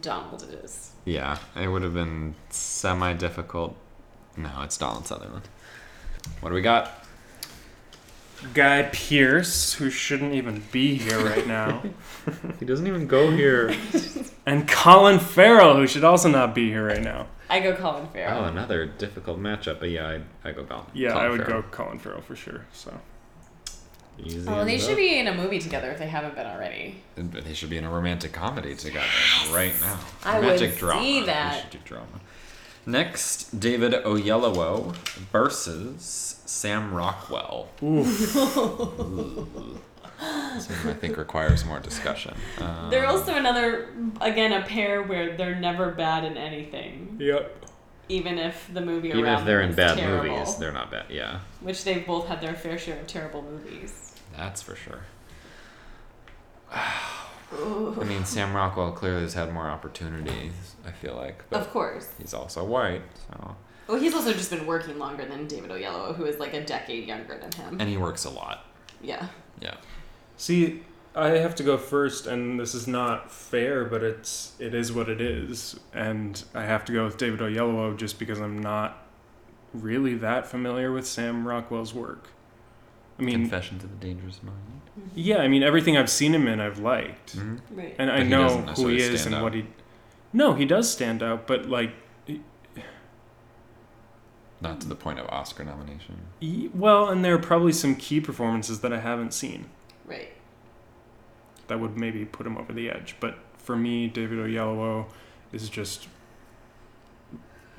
Donald 0.00 0.42
it 0.42 0.64
is. 0.64 0.90
Yeah, 1.04 1.38
it 1.60 1.68
would 1.68 1.82
have 1.82 1.94
been 1.94 2.34
semi 2.50 3.12
difficult. 3.12 3.76
No, 4.36 4.50
it's 4.62 4.76
Donald 4.76 5.06
Sutherland. 5.06 5.48
What 6.40 6.48
do 6.48 6.54
we 6.54 6.62
got? 6.62 7.04
Guy 8.52 8.82
Pearce, 8.92 9.74
who 9.74 9.90
shouldn't 9.90 10.34
even 10.34 10.64
be 10.72 10.96
here 10.96 11.24
right 11.24 11.46
now, 11.46 11.82
He 12.60 12.66
doesn't 12.66 12.86
even 12.86 13.06
go 13.06 13.30
here. 13.30 13.74
and 14.44 14.68
Colin 14.68 15.18
Farrell, 15.18 15.76
who 15.76 15.86
should 15.86 16.04
also 16.04 16.28
not 16.28 16.54
be 16.54 16.68
here 16.68 16.86
right 16.86 17.02
now. 17.02 17.26
I 17.50 17.60
go 17.60 17.74
Colin 17.74 18.06
Farrell. 18.08 18.44
Oh, 18.44 18.48
another 18.48 18.86
difficult 18.86 19.38
matchup, 19.38 19.78
but 19.80 19.90
yeah, 19.90 20.18
I 20.44 20.48
I 20.48 20.52
go 20.52 20.64
Colin. 20.64 20.84
Yeah, 20.94 21.10
Colin 21.12 21.24
I 21.26 21.28
would 21.30 21.44
Farrell. 21.44 21.62
go 21.62 21.68
Colin 21.70 21.98
Farrell 21.98 22.20
for 22.22 22.36
sure. 22.36 22.64
So 22.72 22.92
Easy 24.18 24.48
Oh, 24.48 24.64
they 24.64 24.76
as 24.76 24.82
should 24.82 24.90
that. 24.92 24.96
be 24.96 25.18
in 25.18 25.26
a 25.26 25.34
movie 25.34 25.58
together 25.58 25.90
if 25.90 25.98
they 25.98 26.06
haven't 26.06 26.36
been 26.36 26.46
already. 26.46 27.02
They 27.16 27.52
should 27.52 27.68
be 27.70 27.78
in 27.78 27.84
a 27.84 27.90
romantic 27.90 28.32
comedy 28.32 28.74
together 28.76 29.06
right 29.52 29.74
now. 29.80 29.98
I 30.24 30.38
would 30.38 30.44
romantic 30.44 30.76
drama. 30.78 31.02
see 31.02 31.20
We 31.20 31.26
should 31.26 31.70
do 31.70 31.78
drama. 31.84 32.20
Next, 32.86 33.58
David 33.58 33.92
Oyelowo 34.04 34.94
versus 35.32 36.40
Sam 36.46 36.92
Rockwell. 36.94 37.68
This 37.80 38.34
one 40.24 40.88
I 40.88 40.94
think 40.94 41.16
requires 41.16 41.64
more 41.64 41.80
discussion. 41.80 42.34
Um, 42.60 42.88
They're 42.90 43.06
also 43.06 43.34
another, 43.34 43.88
again, 44.20 44.52
a 44.52 44.62
pair 44.64 45.02
where 45.02 45.36
they're 45.36 45.54
never 45.56 45.90
bad 45.90 46.24
in 46.24 46.36
anything, 46.36 47.16
yep. 47.20 47.64
even 48.08 48.38
if 48.38 48.68
the 48.72 48.80
movie 48.80 49.08
even 49.08 49.26
if 49.26 49.44
they're 49.44 49.60
them 49.60 49.70
in 49.70 49.76
bad 49.76 49.98
terrible, 49.98 50.36
movies, 50.36 50.56
they're 50.56 50.72
not 50.72 50.90
bad. 50.90 51.06
Yeah, 51.10 51.40
which 51.60 51.84
they've 51.84 52.06
both 52.06 52.26
had 52.28 52.40
their 52.40 52.54
fair 52.54 52.78
share 52.78 52.98
of 53.00 53.06
terrible 53.06 53.42
movies. 53.42 54.14
that's 54.36 54.62
for 54.62 54.76
sure. 54.76 55.00
I 56.72 58.04
mean, 58.04 58.24
Sam 58.24 58.54
Rockwell 58.54 58.92
clearly 58.92 59.22
has 59.22 59.34
had 59.34 59.52
more 59.52 59.68
opportunities. 59.68 60.52
I 60.86 60.90
feel 60.90 61.14
like, 61.14 61.48
but 61.50 61.60
Of 61.60 61.70
course. 61.70 62.10
he's 62.18 62.34
also 62.34 62.64
white, 62.64 63.02
so 63.30 63.56
Well, 63.86 63.98
he's 63.98 64.12
also 64.14 64.32
just 64.32 64.50
been 64.50 64.66
working 64.66 64.98
longer 64.98 65.24
than 65.24 65.46
David 65.46 65.70
Oyelowo, 65.70 66.14
who 66.16 66.24
is 66.24 66.38
like 66.40 66.52
a 66.54 66.64
decade 66.64 67.06
younger 67.06 67.38
than 67.38 67.52
him. 67.52 67.80
and 67.80 67.88
he 67.88 67.96
works 67.96 68.24
a 68.24 68.30
lot. 68.30 68.66
yeah. 69.00 69.28
Yeah. 69.60 69.74
See, 70.36 70.82
I 71.14 71.28
have 71.30 71.54
to 71.56 71.62
go 71.62 71.78
first, 71.78 72.26
and 72.26 72.58
this 72.58 72.74
is 72.74 72.88
not 72.88 73.30
fair, 73.30 73.84
but 73.84 74.02
it's 74.02 74.54
it 74.58 74.74
is 74.74 74.92
what 74.92 75.08
it 75.08 75.20
is, 75.20 75.78
and 75.92 76.42
I 76.54 76.62
have 76.64 76.84
to 76.86 76.92
go 76.92 77.04
with 77.04 77.16
David 77.18 77.40
Oyelowo 77.40 77.96
just 77.96 78.18
because 78.18 78.40
I'm 78.40 78.58
not 78.58 78.98
really 79.72 80.14
that 80.16 80.46
familiar 80.46 80.90
with 80.92 81.06
Sam 81.06 81.46
Rockwell's 81.46 81.94
work. 81.94 82.28
I 83.18 83.22
mean, 83.22 83.42
Confessions 83.42 83.84
of 83.84 83.92
a 83.92 83.94
Dangerous 83.96 84.40
Mind. 84.42 84.56
yeah, 85.14 85.36
I 85.38 85.46
mean 85.46 85.62
everything 85.62 85.96
I've 85.96 86.10
seen 86.10 86.34
him 86.34 86.48
in, 86.48 86.58
I've 86.60 86.80
liked, 86.80 87.32
hmm 87.34 87.56
Right. 87.70 87.94
and 87.98 88.10
But 88.10 88.18
I 88.18 88.22
know 88.24 88.48
who 88.76 88.88
he 88.88 88.96
is 88.98 89.24
and 89.26 89.36
out. 89.36 89.42
what 89.44 89.54
he. 89.54 89.66
No, 90.32 90.54
he 90.54 90.64
does 90.64 90.90
stand 90.90 91.22
out, 91.22 91.46
but 91.46 91.66
like, 91.68 91.92
Not 94.60 94.80
to 94.80 94.88
the 94.88 94.94
point 94.96 95.18
of 95.18 95.26
Oscar 95.28 95.62
nomination. 95.62 96.22
well, 96.74 97.08
and 97.08 97.24
there 97.24 97.34
are 97.34 97.38
probably 97.38 97.72
some 97.72 97.94
key 97.94 98.20
performances 98.20 98.80
that 98.80 98.92
I 98.92 98.98
haven't 99.00 99.32
seen 99.34 99.66
right. 100.06 100.28
that 101.68 101.80
would 101.80 101.96
maybe 101.96 102.24
put 102.24 102.46
him 102.46 102.56
over 102.56 102.72
the 102.72 102.90
edge. 102.90 103.16
But 103.20 103.38
for 103.58 103.76
me, 103.76 104.06
David 104.08 104.38
Oyelowo 104.38 105.06
is 105.52 105.68
just 105.68 106.08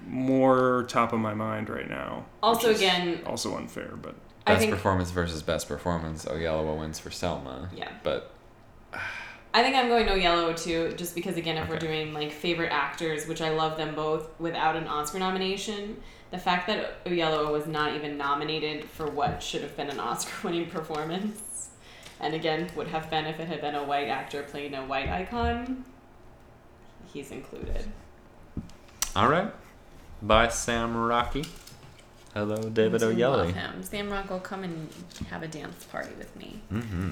more 0.08 0.86
top 0.88 1.14
of 1.14 1.20
my 1.20 1.34
mind 1.34 1.70
right 1.70 1.90
now. 1.90 2.26
Also, 2.44 2.74
again, 2.74 3.22
also 3.26 3.56
unfair, 3.58 3.94
but 4.02 4.16
Best 4.46 4.60
think- 4.60 4.72
performance 4.72 5.12
versus 5.12 5.42
best 5.42 5.68
performance. 5.68 6.26
Oyelowo 6.26 6.80
wins 6.80 7.00
for 7.00 7.10
Selma. 7.10 7.70
Yeah. 7.76 7.92
But 8.04 8.32
I 9.54 9.64
think 9.64 9.76
I'm 9.76 9.88
going 9.88 10.06
Oyelowo 10.08 10.56
too, 10.62 10.94
just 10.96 11.16
because 11.16 11.38
again, 11.38 11.58
if 11.58 11.68
we're 11.70 11.80
doing 11.80 12.14
like 12.14 12.32
favorite 12.32 12.72
actors, 12.72 13.28
which 13.28 13.42
I 13.42 13.50
love 13.50 13.78
them 13.78 13.96
both, 13.96 14.28
without 14.40 14.76
an 14.76 14.88
Oscar 14.88 15.18
nomination, 15.18 15.98
the 16.30 16.38
fact 16.38 16.68
that 16.68 17.04
Oyelowo 17.06 17.52
was 17.52 17.66
not 17.66 17.96
even 17.96 18.18
nominated 18.18 18.86
for 18.90 19.08
what 19.10 19.42
should 19.42 19.62
have 19.62 19.76
been 19.78 19.90
an 19.90 20.00
Oscar-winning 20.00 20.70
performance, 20.70 21.42
and 22.26 22.34
again 22.34 22.68
would 22.76 22.88
have 22.88 23.10
been 23.12 23.26
if 23.26 23.40
it 23.40 23.48
had 23.48 23.62
been 23.62 23.76
a 23.76 23.84
white 23.84 24.08
actor 24.08 24.42
playing 24.42 24.74
a 24.74 24.84
white 24.84 25.08
icon, 25.10 25.86
he's 27.14 27.30
included. 27.32 27.86
all 29.16 29.30
right. 29.30 29.54
By 30.24 30.48
Sam 30.48 30.98
Rocky. 30.98 31.46
Hello, 32.34 32.58
David 32.70 33.04
I 33.04 33.08
love 33.08 33.52
him. 33.54 33.84
Sam 33.84 34.10
Rockwell 34.10 34.40
come 34.40 34.64
and 34.64 34.90
have 35.30 35.44
a 35.44 35.48
dance 35.48 35.84
party 35.86 36.14
with 36.18 36.36
me. 36.36 36.62
Mm-hmm. 36.74 37.12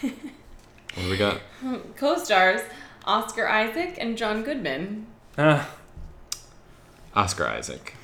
what 0.00 0.96
do 0.96 1.08
we 1.10 1.16
got? 1.16 1.40
Co-stars 1.96 2.62
Oscar 3.04 3.46
Isaac 3.48 3.96
and 4.00 4.18
John 4.18 4.42
Goodman. 4.42 5.06
ah, 5.38 5.70
Oscar 7.14 7.46
Isaac. 7.46 7.94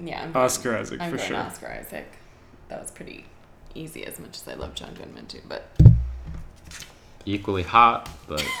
Yeah, 0.00 0.22
I'm 0.22 0.32
going- 0.32 0.44
Oscar 0.44 0.76
Isaac 0.78 1.00
I'm 1.00 1.10
for 1.10 1.16
going 1.18 1.28
sure. 1.28 1.36
Oscar 1.36 1.68
Isaac. 1.68 2.10
That 2.68 2.80
was 2.80 2.90
pretty 2.90 3.26
easy, 3.74 4.04
as 4.04 4.18
much 4.18 4.36
as 4.40 4.48
I 4.48 4.54
love 4.54 4.74
John 4.74 4.94
Goodman 4.94 5.26
too. 5.26 5.40
But 5.48 5.68
Equally 7.24 7.62
hot, 7.62 8.08
but 8.26 8.42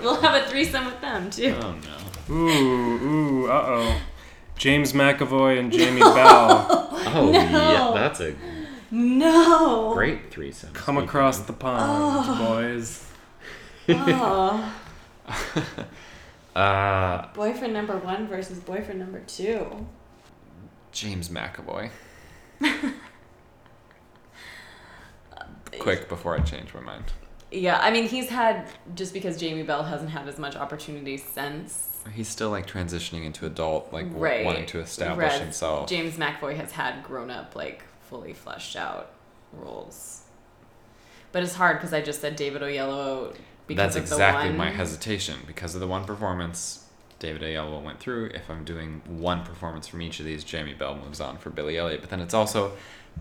we'll 0.00 0.20
have 0.20 0.42
a 0.42 0.48
threesome 0.48 0.86
with 0.86 1.00
them 1.02 1.28
too. 1.30 1.54
oh 1.60 1.74
no. 2.28 2.34
Ooh, 2.34 3.04
ooh, 3.44 3.50
uh 3.50 3.64
oh. 3.66 4.00
James 4.56 4.92
McAvoy 4.92 5.58
and 5.58 5.72
Jamie 5.72 6.00
Bell 6.00 6.66
Oh 7.06 7.30
No. 7.32 7.40
yeah, 7.40 7.90
that's 7.94 8.20
a 8.20 8.34
No. 8.90 9.92
great 9.94 10.30
threesome. 10.30 10.72
come 10.72 10.94
speaking 10.96 11.08
across 11.08 11.38
the 11.40 11.52
pond, 11.52 12.38
boys. 12.38 13.06
Oh. 13.88 14.74
Uh, 16.54 17.26
boyfriend 17.34 17.72
number 17.72 17.96
one 17.98 18.26
versus 18.26 18.58
boyfriend 18.58 18.98
number 19.00 19.20
two. 19.20 19.86
James 20.92 21.28
McAvoy. 21.28 21.90
Quick 25.80 26.08
before 26.08 26.36
I 26.36 26.40
change 26.40 26.72
my 26.74 26.80
mind. 26.80 27.04
Yeah, 27.50 27.78
I 27.80 27.90
mean 27.90 28.04
he's 28.08 28.28
had 28.28 28.66
just 28.94 29.12
because 29.12 29.36
Jamie 29.36 29.64
Bell 29.64 29.82
hasn't 29.82 30.10
had 30.10 30.28
as 30.28 30.38
much 30.38 30.54
opportunity 30.54 31.16
since. 31.16 31.88
He's 32.14 32.28
still 32.28 32.50
like 32.50 32.66
transitioning 32.66 33.24
into 33.24 33.44
adult, 33.44 33.92
like 33.92 34.06
w- 34.06 34.22
Right. 34.24 34.44
wanting 34.44 34.66
to 34.66 34.80
establish 34.80 35.16
Whereas 35.26 35.40
himself. 35.40 35.88
James 35.88 36.14
McAvoy 36.16 36.56
has 36.56 36.72
had 36.72 37.02
grown 37.02 37.28
up, 37.30 37.56
like 37.56 37.82
fully 38.08 38.32
fleshed 38.32 38.76
out 38.76 39.10
roles. 39.52 40.22
But 41.32 41.42
it's 41.42 41.54
hard 41.54 41.78
because 41.78 41.92
I 41.92 42.00
just 42.02 42.20
said 42.20 42.36
David 42.36 42.62
Oyelowo 42.62 43.36
because 43.66 43.94
That's 43.94 43.96
of 43.96 44.02
exactly 44.02 44.44
the 44.52 44.58
one. 44.58 44.66
my 44.68 44.70
hesitation 44.70 45.36
because 45.46 45.74
of 45.74 45.80
the 45.80 45.86
one 45.86 46.04
performance 46.04 46.86
David 47.20 47.42
Oyelowo 47.42 47.82
went 47.82 48.00
through. 48.00 48.30
If 48.34 48.50
I'm 48.50 48.64
doing 48.64 49.02
one 49.06 49.44
performance 49.44 49.86
from 49.86 50.02
each 50.02 50.18
of 50.18 50.26
these, 50.26 50.42
Jamie 50.42 50.74
Bell 50.74 50.96
moves 50.96 51.20
on 51.20 51.36
for 51.38 51.50
Billy 51.50 51.78
Elliot. 51.78 52.00
But 52.00 52.10
then 52.10 52.18
it's 52.20 52.34
also 52.34 52.72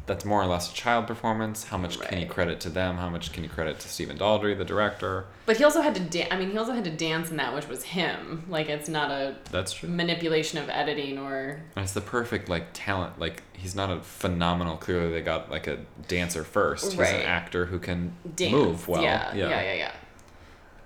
that's 0.06 0.24
more 0.24 0.42
or 0.42 0.46
less 0.46 0.72
a 0.72 0.74
child 0.74 1.06
performance. 1.08 1.66
How 1.66 1.78
much 1.78 2.00
can 2.00 2.20
you 2.20 2.26
credit 2.28 2.60
to 2.62 2.70
them? 2.70 2.96
How 2.98 3.10
much 3.10 3.34
can 3.34 3.44
you 3.44 3.50
credit 3.50 3.80
to 3.82 3.90
Stephen 3.90 4.18
Daldry, 4.18 4.58
the 4.58 4.64
director? 4.64 5.26
But 5.46 5.58
he 5.58 5.64
also 5.66 5.82
had 5.82 5.96
to 5.96 6.02
dance. 6.02 6.30
I 6.32 6.38
mean, 6.38 6.52
he 6.52 6.58
also 6.58 6.72
had 6.74 6.86
to 6.86 6.92
dance 6.92 7.30
in 7.30 7.38
that, 7.38 7.54
which 7.54 7.68
was 7.68 7.84
him. 7.84 8.46
Like 8.50 8.70
it's 8.70 8.88
not 8.88 9.12
a 9.12 9.36
That's 9.52 9.74
true. 9.74 9.90
manipulation 9.90 10.60
of 10.60 10.70
editing 10.70 11.18
or 11.18 11.62
And 11.76 11.84
it's 11.84 11.94
the 11.94 12.02
perfect 12.02 12.48
like 12.48 12.68
talent. 12.72 13.20
Like 13.20 13.44
he's 13.54 13.76
not 13.76 13.90
a 13.92 14.00
phenomenal. 14.00 14.78
Clearly, 14.78 15.12
they 15.12 15.22
got 15.22 15.52
like 15.52 15.68
a 15.68 15.80
dancer 16.08 16.46
first. 16.46 16.92
He's 16.92 16.96
Right. 16.98 17.16
an 17.16 17.22
actor 17.24 17.66
who 17.66 17.80
can 17.80 18.14
dance. 18.36 18.54
move 18.54 18.88
well. 18.88 19.02
Yeah, 19.04 19.36
yeah, 19.36 19.50
yeah, 19.62 19.74
yeah. 19.74 19.92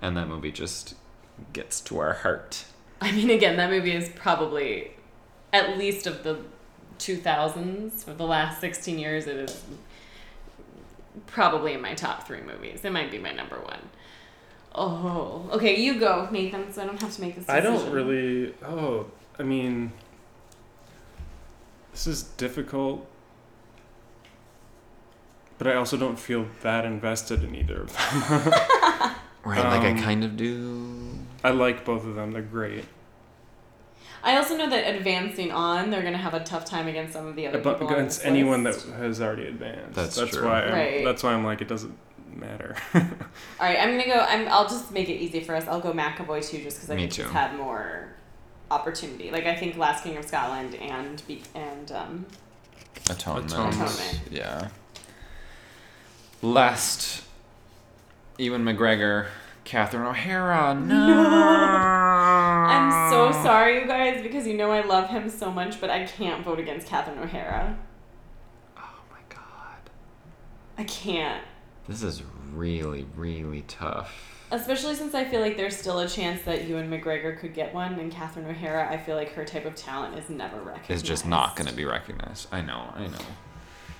And 0.02 0.16
that 0.16 0.26
movie 0.28 0.50
just 0.50 0.96
gets 1.52 1.80
to 1.82 1.98
our 2.00 2.14
heart. 2.14 2.64
I 3.04 3.12
mean, 3.12 3.30
again, 3.30 3.56
that 3.56 3.70
movie 3.70 3.92
is 3.94 4.08
probably 4.10 4.90
at 5.52 5.76
least 5.78 6.06
of 6.06 6.22
the 6.24 6.38
2000s 6.98 8.04
for 8.04 8.14
the 8.14 8.24
last 8.24 8.60
16 8.60 8.98
years. 8.98 9.26
It 9.26 9.36
is 9.36 9.62
probably 11.26 11.74
in 11.74 11.80
my 11.82 11.94
top 11.94 12.26
three 12.26 12.40
movies. 12.40 12.80
It 12.84 12.90
might 12.92 13.10
be 13.10 13.18
my 13.18 13.32
number 13.32 13.56
one. 13.56 13.80
Oh, 14.74 15.48
okay. 15.52 15.76
You 15.80 16.00
go, 16.00 16.28
Nathan. 16.30 16.72
So 16.72 16.82
I 16.82 16.86
don't 16.86 17.00
have 17.00 17.14
to 17.14 17.20
make 17.20 17.36
this. 17.36 17.48
I 17.48 17.60
don't 17.60 17.90
really. 17.92 18.54
Oh, 18.64 19.06
I 19.38 19.42
mean, 19.44 19.92
this 21.92 22.06
is 22.06 22.22
difficult, 22.24 23.06
but 25.58 25.66
I 25.68 25.74
also 25.74 25.96
don't 25.96 26.18
feel 26.18 26.46
that 26.62 26.84
invested 26.84 27.44
in 27.44 27.54
either 27.54 27.82
of 27.82 27.92
them. 27.92 29.14
Right, 29.44 29.62
like 29.62 29.82
I 29.82 29.90
Um, 29.90 29.98
kind 29.98 30.24
of 30.24 30.38
do. 30.38 31.18
I 31.44 31.50
like 31.50 31.84
both 31.84 32.06
of 32.06 32.14
them; 32.14 32.32
they're 32.32 32.40
great. 32.40 32.86
I 34.24 34.36
also 34.36 34.56
know 34.56 34.68
that 34.70 34.96
advancing 34.96 35.52
on, 35.52 35.90
they're 35.90 36.02
gonna 36.02 36.16
have 36.16 36.34
a 36.34 36.40
tough 36.42 36.64
time 36.64 36.88
against 36.88 37.12
some 37.12 37.26
of 37.26 37.36
the 37.36 37.46
other 37.46 37.60
But 37.60 37.78
people 37.78 37.94
against 37.94 38.18
this 38.20 38.26
anyone 38.26 38.64
list. 38.64 38.86
that 38.88 38.96
has 38.96 39.20
already 39.20 39.46
advanced. 39.46 39.94
That's 39.94 40.16
that's 40.16 40.30
true. 40.30 40.46
why. 40.46 40.62
I'm, 40.64 40.72
Right. 40.72 41.04
That's 41.04 41.22
why 41.22 41.32
I'm 41.34 41.44
like, 41.44 41.60
it 41.60 41.68
doesn't 41.68 41.96
matter. 42.34 42.74
All 42.94 43.00
right, 43.60 43.78
I'm 43.78 43.90
gonna 43.90 44.06
go. 44.06 44.18
I'm. 44.20 44.48
I'll 44.48 44.66
just 44.68 44.90
make 44.90 45.08
it 45.08 45.14
easy 45.16 45.40
for 45.40 45.54
us. 45.54 45.66
I'll 45.68 45.80
go 45.80 45.92
McAvoy 45.92 46.42
too, 46.48 46.62
just 46.62 46.78
because 46.78 46.90
I 46.90 46.94
Me 46.96 47.02
think 47.02 47.12
too. 47.12 47.22
he's 47.24 47.32
had 47.32 47.54
more 47.56 48.08
opportunity. 48.70 49.30
Like 49.30 49.44
I 49.44 49.54
think 49.54 49.76
Last 49.76 50.02
King 50.04 50.16
of 50.16 50.24
Scotland 50.24 50.74
and 50.76 51.22
Be- 51.28 51.42
and 51.54 51.92
um, 51.92 52.26
Atonement. 53.10 53.52
Atonement. 53.52 54.20
Yeah. 54.30 54.68
Last, 56.42 57.22
Ewan 58.38 58.64
McGregor, 58.64 59.26
Catherine 59.64 60.06
O'Hara. 60.06 60.74
No. 60.84 62.64
I'm 62.66 63.10
so 63.10 63.32
sorry, 63.42 63.80
you 63.80 63.86
guys, 63.86 64.22
because 64.22 64.46
you 64.46 64.56
know 64.56 64.70
I 64.70 64.82
love 64.84 65.10
him 65.10 65.28
so 65.28 65.50
much, 65.50 65.80
but 65.80 65.90
I 65.90 66.04
can't 66.04 66.44
vote 66.44 66.58
against 66.58 66.86
Catherine 66.86 67.18
O'Hara. 67.18 67.76
Oh 68.76 69.00
my 69.10 69.18
god. 69.28 69.90
I 70.78 70.84
can't. 70.84 71.42
This 71.88 72.02
is 72.02 72.22
really, 72.52 73.06
really 73.16 73.62
tough. 73.68 74.46
Especially 74.50 74.94
since 74.94 75.14
I 75.14 75.24
feel 75.24 75.40
like 75.40 75.56
there's 75.56 75.76
still 75.76 75.98
a 76.00 76.08
chance 76.08 76.42
that 76.42 76.66
Ewan 76.66 76.88
McGregor 76.90 77.38
could 77.38 77.54
get 77.54 77.74
one, 77.74 77.94
and 77.94 78.10
Catherine 78.10 78.46
O'Hara, 78.46 78.88
I 78.90 78.98
feel 78.98 79.16
like 79.16 79.32
her 79.32 79.44
type 79.44 79.64
of 79.66 79.74
talent 79.74 80.18
is 80.18 80.30
never 80.30 80.56
recognized. 80.58 80.90
Is 80.90 81.02
just 81.02 81.26
not 81.26 81.56
going 81.56 81.68
to 81.68 81.74
be 81.74 81.84
recognized. 81.84 82.48
I 82.52 82.60
know, 82.60 82.92
I 82.94 83.06
know. 83.08 83.18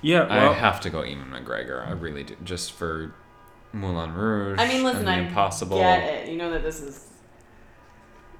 Yeah, 0.01 0.27
well, 0.27 0.51
I 0.51 0.53
have 0.53 0.79
to 0.81 0.89
go 0.89 1.03
Ewan 1.03 1.31
McGregor. 1.31 1.85
I 1.85 1.91
really 1.91 2.23
do. 2.23 2.35
Just 2.43 2.71
for 2.73 3.13
Moulin 3.75 4.13
Rouge. 4.13 4.59
I 4.59 4.67
mean, 4.67 4.83
listen, 4.83 5.07
I 5.07 5.19
Impossible. 5.19 5.77
get 5.77 6.03
it. 6.03 6.29
You 6.29 6.37
know 6.37 6.49
that 6.51 6.63
this 6.63 6.79
is 6.81 7.07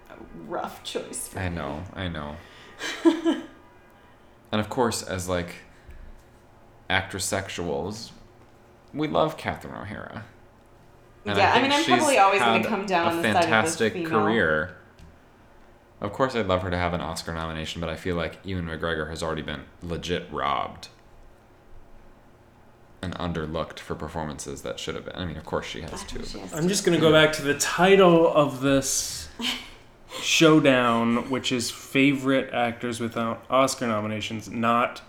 a 0.10 0.14
rough 0.48 0.84
choice 0.84 1.28
for 1.28 1.40
I 1.40 1.49
me. 1.49 1.56
know, 1.57 1.84
I 1.94 2.07
know. 2.07 2.36
and 3.03 3.44
of 4.62 4.70
course, 4.70 5.03
as 5.03 5.28
like 5.30 5.56
actress 6.90 7.30
sexuals, 7.30 8.12
we 8.94 9.07
love 9.07 9.38
Catherine 9.38 9.76
O'Hara. 9.76 10.24
And 11.26 11.38
Yeah, 11.38 11.49
I 11.49 11.60
think 11.60 11.64
mean, 11.64 11.72
I'm 11.74 11.86
probably 11.86 12.18
always 12.18 12.40
gonna 12.40 12.64
come 12.64 12.86
down 12.86 13.07
a 13.07 13.10
on 13.10 13.18
the 13.18 13.24
side 13.24 13.36
of 13.36 13.41
fantastic 13.41 13.94
female. 13.94 14.10
career. 14.10 14.78
Of 16.02 16.14
course, 16.14 16.36
I'd 16.36 16.48
love 16.48 16.62
her 16.62 16.70
to 16.70 16.78
have 16.78 16.94
an 16.94 17.02
Oscar 17.02 17.34
nomination, 17.34 17.82
but 17.82 17.90
I 17.90 17.95
feel 17.95 18.16
like 18.16 18.38
Ewan 18.44 18.66
McGregor 18.66 19.10
has 19.10 19.24
already 19.24 19.41
been 19.41 19.62
legit 19.82 20.28
robbed 20.32 20.90
and 23.06 23.14
underlooked 23.15 23.80
for 23.80 23.95
performances 23.95 24.64
that 24.64 24.80
should 24.80 24.95
have 24.95 25.06
been. 25.06 25.15
I 25.15 25.26
mean, 25.26 25.38
of 25.38 25.45
course, 25.45 25.65
she 25.68 25.82
has 25.82 25.94
I 25.94 26.06
too. 26.07 26.26
she 26.26 26.40
has 26.40 26.53
I'm 26.53 26.68
just 26.68 26.84
gonna 26.84 26.99
go 26.99 27.11
back 27.11 27.32
to 27.34 27.44
the 27.44 27.53
title 27.53 28.27
of 28.27 28.61
this 28.61 29.30
showdown, 30.22 31.30
which 31.30 31.52
is 31.52 31.69
favorite 31.69 32.53
actors 32.53 32.99
without 32.99 33.45
Oscar 33.49 33.88
nominations, 33.88 34.49
not 34.49 35.02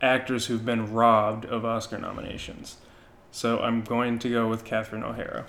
actors 0.00 0.46
who've 0.46 0.64
been 0.64 0.92
robbed 0.92 1.44
of 1.44 1.64
Oscar 1.64 1.98
nominations. 1.98 2.76
So 3.30 3.60
I'm 3.60 3.82
going 3.82 4.18
to 4.20 4.28
go 4.28 4.48
with 4.48 4.64
Catherine 4.64 5.02
O'Hara. 5.02 5.46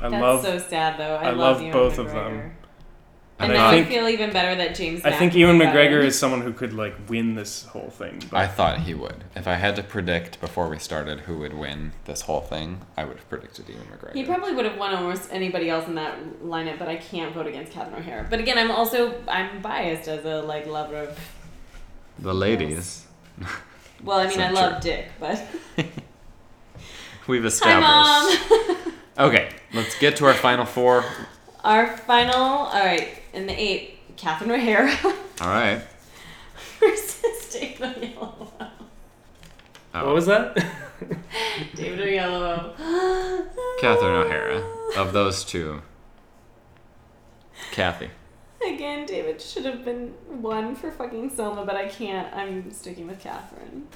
I 0.00 0.10
That's 0.10 0.22
love. 0.22 0.42
so 0.42 0.58
sad, 0.58 0.98
though. 0.98 1.16
I, 1.16 1.28
I 1.28 1.30
love, 1.30 1.56
love 1.56 1.60
Ewan 1.60 1.72
both 1.72 1.98
of 1.98 2.10
them. 2.12 2.52
And, 3.40 3.52
And 3.52 3.58
now 3.58 3.66
I 3.66 3.70
I, 3.70 3.74
think- 3.76 3.88
feel 3.88 4.08
even 4.08 4.32
better 4.32 4.54
that 4.56 4.74
James. 4.74 5.04
I 5.04 5.10
think 5.12 5.32
Mac 5.32 5.38
Ewan 5.38 5.58
McGregor 5.58 6.02
is 6.02 6.18
someone 6.18 6.40
who 6.40 6.52
could 6.52 6.72
like 6.72 6.94
win 7.08 7.36
this 7.36 7.64
whole 7.66 7.88
thing. 7.90 8.20
But 8.30 8.36
I 8.38 8.46
thought 8.48 8.80
he 8.80 8.94
would. 8.94 9.22
If 9.36 9.46
I 9.46 9.54
had 9.54 9.76
to 9.76 9.82
predict 9.84 10.40
before 10.40 10.68
we 10.68 10.78
started 10.80 11.20
who 11.20 11.38
would 11.38 11.54
win 11.54 11.92
this 12.04 12.22
whole 12.22 12.40
thing, 12.40 12.80
I 12.96 13.04
would 13.04 13.16
have 13.16 13.28
predicted 13.28 13.68
Ewan 13.68 13.86
McGregor. 13.86 14.14
He 14.14 14.24
probably 14.24 14.54
would 14.54 14.64
have 14.64 14.76
won 14.76 14.92
almost 14.92 15.32
anybody 15.32 15.70
else 15.70 15.86
in 15.86 15.94
that 15.94 16.18
lineup, 16.42 16.80
but 16.80 16.88
I 16.88 16.96
can't 16.96 17.32
vote 17.32 17.46
against 17.46 17.70
Catherine 17.72 18.00
O'Hara. 18.02 18.26
But 18.28 18.40
again, 18.40 18.58
I'm 18.58 18.72
also 18.72 19.14
I'm 19.28 19.62
biased 19.62 20.08
as 20.08 20.24
a 20.24 20.42
like 20.42 20.66
lover 20.66 20.96
of. 20.96 21.18
the 22.18 22.34
ladies. 22.34 23.06
Well, 24.02 24.18
I 24.18 24.26
mean, 24.26 24.34
So 24.38 24.42
I 24.42 24.50
love 24.50 24.82
true. 24.82 24.90
Dick, 24.90 25.06
but 25.20 25.40
We've 27.28 27.44
established. 27.44 27.86
hi, 27.86 28.32
established. 28.32 28.68
mom. 28.68 28.94
Okay, 29.18 29.48
let's 29.74 29.98
get 29.98 30.14
to 30.18 30.26
our 30.26 30.34
final 30.34 30.64
four. 30.64 31.04
Our 31.64 31.96
final, 31.96 32.40
all 32.40 32.72
right, 32.84 33.17
in 33.38 33.46
the 33.46 33.58
eight, 33.58 33.98
Catherine 34.16 34.50
O'Hara 34.50 34.92
All 35.40 35.48
right. 35.48 35.80
versus 36.80 37.48
David 37.52 37.80
Oyelowo. 38.16 38.70
Oh, 39.94 40.06
what 40.06 40.14
was 40.14 40.26
that? 40.26 40.54
David 41.74 42.00
Oyelowo. 42.00 42.74
Catherine 43.80 44.14
O'Hara. 44.26 44.62
Of 44.96 45.12
those 45.12 45.44
two, 45.44 45.82
Kathy. 47.72 48.10
Again, 48.66 49.06
David 49.06 49.40
should 49.40 49.64
have 49.66 49.84
been 49.84 50.08
one 50.28 50.74
for 50.74 50.90
fucking 50.90 51.30
Selma, 51.30 51.64
but 51.64 51.76
I 51.76 51.86
can't. 51.88 52.34
I'm 52.34 52.72
sticking 52.72 53.06
with 53.06 53.20
Catherine. 53.20 53.86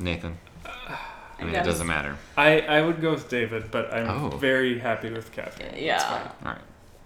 Nathan. 0.00 0.38
I 0.66 1.44
mean, 1.44 1.54
it 1.54 1.64
doesn't 1.64 1.86
matter. 1.86 2.16
I, 2.36 2.60
I 2.60 2.82
would 2.82 3.00
go 3.00 3.12
with 3.12 3.28
David, 3.30 3.70
but 3.70 3.92
I'm 3.94 4.24
Oh. 4.24 4.28
very 4.36 4.78
happy 4.78 5.10
with 5.10 5.30
Catherine. 5.32 5.74
Yeah. 5.76 6.30
All 6.44 6.52
right. 6.52 6.60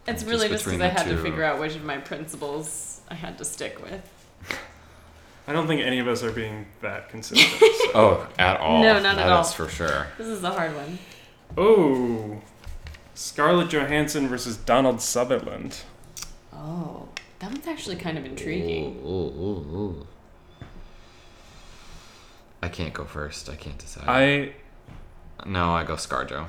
It's 0.07 0.23
Just 0.23 0.27
really 0.31 0.49
just 0.49 0.65
because 0.65 0.81
I 0.81 0.89
the 0.89 0.91
had 0.91 1.07
to 1.09 1.17
figure 1.23 1.43
out 1.45 1.59
which 1.59 1.77
of 1.77 1.85
my 1.85 1.97
principles 1.99 3.01
I 3.09 3.15
had 3.15 3.39
to 3.39 3.45
stick 3.45 3.83
with. 3.83 4.03
I 5.47 5.53
don't 5.53 5.67
think 5.67 5.81
any 5.83 5.99
of 5.99 6.09
us 6.09 6.23
are 6.23 6.33
being 6.33 6.67
that 6.83 7.09
consistent. 7.11 7.51
so- 7.61 7.91
Oh, 7.95 8.29
at 8.39 8.59
all. 8.61 8.83
No, 8.83 8.99
not 9.01 9.19
at 9.19 9.31
all. 9.31 9.43
is 9.43 9.53
for 9.53 9.69
sure. 9.69 10.07
This 10.19 10.27
is 10.27 10.43
a 10.43 10.51
hard 10.51 10.75
one. 10.75 10.99
Oh, 11.57 12.41
Scarlett 13.15 13.69
Johansson 13.71 14.27
versus 14.29 14.57
Donald 14.57 15.01
Sutherland. 15.01 15.83
Oh, 16.53 17.09
that 17.39 17.51
one's 17.53 17.67
actually 17.67 17.97
kind 17.97 18.19
of 18.19 18.25
intriguing. 18.25 18.97
Ooh, 19.05 19.09
ooh, 19.09 19.41
ooh, 19.41 19.77
ooh. 19.77 20.07
I 22.63 22.69
can't 22.69 22.95
go 22.95 23.05
first. 23.05 23.49
I 23.51 23.57
can't 23.57 23.79
decide. 23.79 24.05
I 24.09 24.53
no, 25.47 25.73
I 25.75 25.85
go 25.85 25.95
ScarJo. 25.95 26.47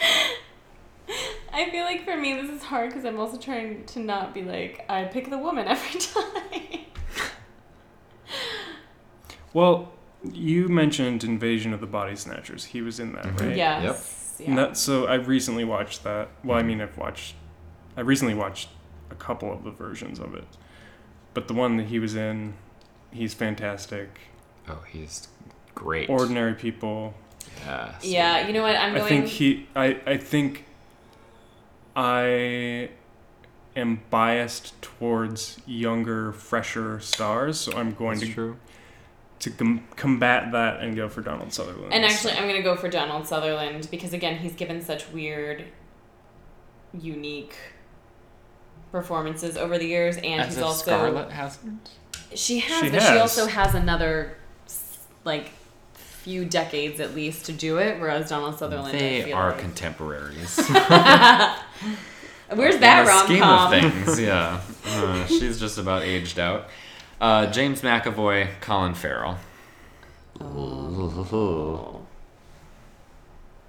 I 1.52 1.68
feel 1.70 1.84
like 1.84 2.04
for 2.04 2.16
me 2.16 2.34
this 2.40 2.50
is 2.50 2.62
hard 2.62 2.90
because 2.90 3.04
I'm 3.04 3.18
also 3.18 3.36
trying 3.36 3.84
to 3.86 3.98
not 4.00 4.32
be 4.32 4.42
like 4.42 4.84
I 4.88 5.04
pick 5.04 5.28
the 5.30 5.38
woman 5.38 5.66
every 5.74 6.00
time. 6.00 6.84
well, 9.52 9.92
you 10.32 10.68
mentioned 10.68 11.24
Invasion 11.24 11.72
of 11.72 11.80
the 11.80 11.86
Body 11.86 12.14
Snatchers. 12.16 12.66
He 12.66 12.82
was 12.82 13.00
in 13.00 13.12
that, 13.12 13.24
Mhm. 13.24 13.40
right? 13.40 13.56
yes. 13.56 14.36
And 14.38 14.48
Yeah. 14.48 14.54
that- 14.66 14.76
so 14.76 15.06
I 15.06 15.14
recently 15.16 15.64
watched 15.64 16.04
that. 16.04 16.28
Well, 16.44 16.58
I 16.58 16.62
mean, 16.62 16.80
I've 16.80 16.96
watched. 16.96 17.34
I 17.96 18.00
recently 18.02 18.34
watched 18.34 18.68
a 19.10 19.14
couple 19.14 19.52
of 19.52 19.64
the 19.64 19.70
versions 19.70 20.18
of 20.20 20.34
it, 20.34 20.46
but 21.34 21.48
the 21.48 21.54
one 21.54 21.76
that 21.78 21.86
he 21.88 21.98
was 21.98 22.14
in, 22.14 22.54
he's 23.10 23.34
fantastic. 23.34 24.08
Oh, 24.68 24.82
he's 24.88 25.28
great. 25.74 26.08
Ordinary 26.08 26.54
people. 26.54 27.14
Yes. 27.66 28.04
yeah. 28.04 28.46
You 28.46 28.52
know 28.52 28.62
what? 28.62 28.76
I'm 28.76 28.94
going. 28.94 29.04
I 29.04 29.08
think 29.08 29.26
he. 29.26 29.66
I. 29.76 30.00
I 30.06 30.16
think. 30.16 30.64
I 31.96 32.88
am 33.76 34.00
biased 34.10 34.80
towards 34.80 35.60
younger, 35.66 36.32
fresher 36.32 37.00
stars, 37.00 37.58
so 37.58 37.76
I'm 37.76 37.94
going 37.94 38.18
That's 38.18 38.28
to 38.30 38.34
true. 38.34 38.56
to 39.40 39.50
com- 39.50 39.84
combat 39.96 40.52
that 40.52 40.80
and 40.80 40.94
go 40.96 41.08
for 41.08 41.20
Donald 41.20 41.52
Sutherland. 41.52 41.92
and 41.92 42.04
actually, 42.04 42.32
I'm 42.34 42.46
gonna 42.46 42.62
go 42.62 42.76
for 42.76 42.88
Donald 42.88 43.26
Sutherland 43.26 43.88
because 43.90 44.12
again, 44.12 44.38
he's 44.38 44.54
given 44.54 44.80
such 44.80 45.10
weird, 45.10 45.64
unique 46.98 47.56
performances 48.92 49.56
over 49.56 49.76
the 49.78 49.86
years, 49.86 50.16
and 50.16 50.40
As 50.42 50.54
he's 50.54 50.62
also 50.62 50.82
Scarlett 50.82 51.30
hasn't. 51.32 51.90
She 52.34 52.60
has, 52.60 52.84
She 52.84 52.90
but 52.90 53.02
she 53.02 53.18
also 53.18 53.46
has 53.46 53.74
another 53.74 54.36
like 55.24 55.50
few 56.22 56.44
decades 56.44 57.00
at 57.00 57.14
least 57.14 57.46
to 57.46 57.52
do 57.52 57.78
it, 57.78 58.00
whereas 58.00 58.28
Donald 58.28 58.58
Sutherland. 58.58 58.98
They 58.98 59.22
feel 59.22 59.36
are 59.36 59.50
like- 59.52 59.60
contemporaries. 59.60 60.56
Where's 62.52 62.78
that 62.78 62.98
In 63.00 63.04
the 63.04 63.10
rom 63.10 63.24
scheme 63.26 63.42
com? 63.42 63.72
of 63.72 63.80
things, 64.04 64.20
yeah. 64.20 64.60
Uh, 64.86 65.24
she's 65.26 65.60
just 65.60 65.78
about 65.78 66.02
aged 66.02 66.38
out. 66.38 66.68
Uh, 67.20 67.46
James 67.46 67.82
McAvoy, 67.82 68.48
Colin 68.60 68.94
Farrell. 68.94 69.38
Oh. 70.40 72.00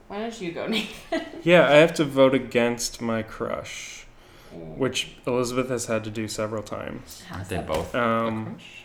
Why 0.07 0.19
don't 0.19 0.41
you 0.41 0.51
go, 0.51 0.67
Nathan? 0.69 1.21
yeah, 1.43 1.67
I 1.69 1.73
have 1.75 1.93
to 1.95 2.03
vote 2.05 2.33
against 2.33 3.01
my 3.01 3.21
crush, 3.23 4.05
which 4.51 5.15
Elizabeth 5.27 5.69
has 5.69 5.85
had 5.85 6.03
to 6.05 6.09
do 6.09 6.27
several 6.27 6.63
times. 6.63 7.23
Aren't 7.31 7.49
they 7.49 7.59
both? 7.59 7.93
Um, 7.95 8.41
a 8.41 8.49
crush? 8.51 8.80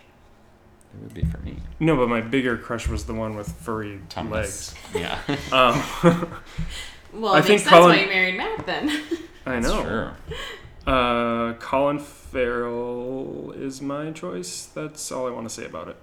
It 0.98 1.02
would 1.02 1.14
be 1.14 1.24
for 1.24 1.38
me. 1.38 1.56
No, 1.80 1.96
but 1.96 2.08
my 2.08 2.20
bigger 2.20 2.56
crush 2.56 2.88
was 2.88 3.04
the 3.04 3.14
one 3.14 3.36
with 3.36 3.52
furry 3.52 4.00
Tumnus. 4.08 4.74
Yeah. 4.94 5.18
Um, 5.52 5.82
Well, 7.12 7.34
I 7.34 7.38
it 7.38 7.42
think 7.42 7.50
makes 7.60 7.62
sense 7.62 7.70
Colin- 7.70 7.96
why 7.96 8.02
you 8.02 8.08
married 8.08 8.36
Matt 8.36 8.66
then. 8.66 8.90
I 9.46 9.52
That's 9.60 9.68
know. 9.68 10.14
true. 10.86 10.92
Uh, 10.92 11.54
Colin 11.54 11.98
Farrell 11.98 13.52
is 13.56 13.80
my 13.80 14.10
choice. 14.10 14.66
That's 14.74 15.10
all 15.12 15.26
I 15.26 15.30
want 15.30 15.48
to 15.48 15.54
say 15.54 15.64
about 15.64 15.88
it. 15.88 15.96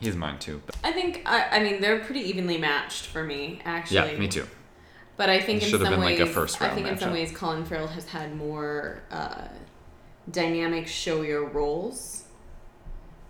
He's 0.00 0.16
mine 0.16 0.38
too. 0.38 0.60
But 0.66 0.76
I 0.84 0.92
think 0.92 1.22
I, 1.24 1.48
I 1.58 1.62
mean 1.62 1.80
they're 1.80 2.00
pretty 2.00 2.20
evenly 2.20 2.58
matched 2.58 3.06
for 3.06 3.24
me 3.24 3.60
actually. 3.64 3.96
yeah, 4.12 4.18
me 4.18 4.28
too. 4.28 4.46
But 5.16 5.30
I 5.30 5.40
think 5.40 5.62
It 5.62 5.66
in 5.66 5.70
should 5.70 5.80
have 5.80 5.88
some 5.88 5.94
been 6.00 6.04
ways, 6.08 6.18
like 6.20 6.28
a 6.28 6.32
first 6.32 6.60
I 6.60 6.68
think 6.74 6.86
in 6.88 6.98
some 6.98 7.10
matchup. 7.10 7.12
ways, 7.14 7.32
Colin 7.32 7.64
Farrell 7.64 7.86
has 7.86 8.06
had 8.08 8.36
more 8.36 9.02
uh, 9.10 9.46
dynamic, 10.30 10.86
showier 10.86 11.44
roles 11.54 12.23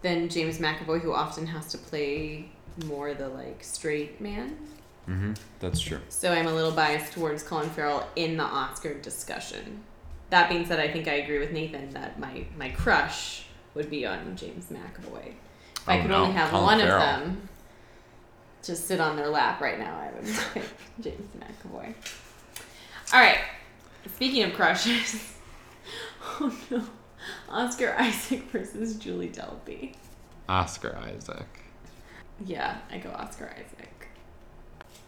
than 0.04 0.28
James 0.28 0.58
McAvoy, 0.58 1.00
who 1.00 1.12
often 1.12 1.46
has 1.48 1.66
to 1.68 1.78
play 1.78 2.48
more 2.86 3.14
the 3.14 3.28
like 3.28 3.64
straight 3.64 4.20
man. 4.20 4.56
Mm-hmm. 5.08 5.32
That's 5.60 5.80
true. 5.80 5.98
So 6.10 6.30
I'm 6.32 6.46
a 6.46 6.52
little 6.54 6.70
biased 6.70 7.12
towards 7.12 7.42
Colin 7.42 7.68
Farrell 7.70 8.06
in 8.14 8.36
the 8.36 8.44
Oscar 8.44 8.94
discussion. 8.94 9.82
That 10.30 10.48
being 10.48 10.66
said, 10.66 10.78
I 10.78 10.90
think 10.90 11.08
I 11.08 11.14
agree 11.14 11.38
with 11.38 11.52
Nathan 11.52 11.90
that 11.90 12.20
my 12.20 12.44
my 12.56 12.68
crush 12.70 13.46
would 13.74 13.90
be 13.90 14.06
on 14.06 14.36
James 14.36 14.66
McAvoy. 14.66 15.32
If 15.76 15.88
I 15.88 15.98
Oh, 15.98 16.02
could 16.02 16.10
no, 16.10 16.16
only 16.24 16.32
have 16.34 16.50
Colin 16.50 16.64
one 16.64 16.78
Farrell. 16.80 16.94
of 16.94 17.00
them 17.20 17.48
to 18.62 18.76
sit 18.76 19.00
on 19.00 19.16
their 19.16 19.28
lap 19.28 19.60
right 19.60 19.78
now, 19.78 19.98
I 19.98 20.10
would 20.14 20.34
pick 20.54 20.64
James 21.00 21.28
McAvoy. 21.38 21.94
All 23.12 23.20
right. 23.20 23.38
Speaking 24.14 24.42
of 24.44 24.52
crushes, 24.54 25.34
oh 26.40 26.54
no, 26.70 26.84
Oscar 27.48 27.94
Isaac 27.98 28.42
versus 28.50 28.96
Julie 28.96 29.28
Delpy. 29.30 29.94
Oscar 30.48 30.96
Isaac. 30.96 31.46
Yeah, 32.44 32.78
I 32.90 32.98
go 32.98 33.10
Oscar 33.10 33.50
Isaac. 33.54 34.08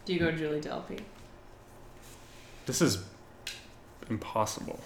Do 0.05 0.13
you 0.13 0.19
go 0.19 0.31
Julie 0.31 0.61
Delpy? 0.61 1.01
This 2.65 2.81
is 2.81 3.03
impossible 4.09 4.79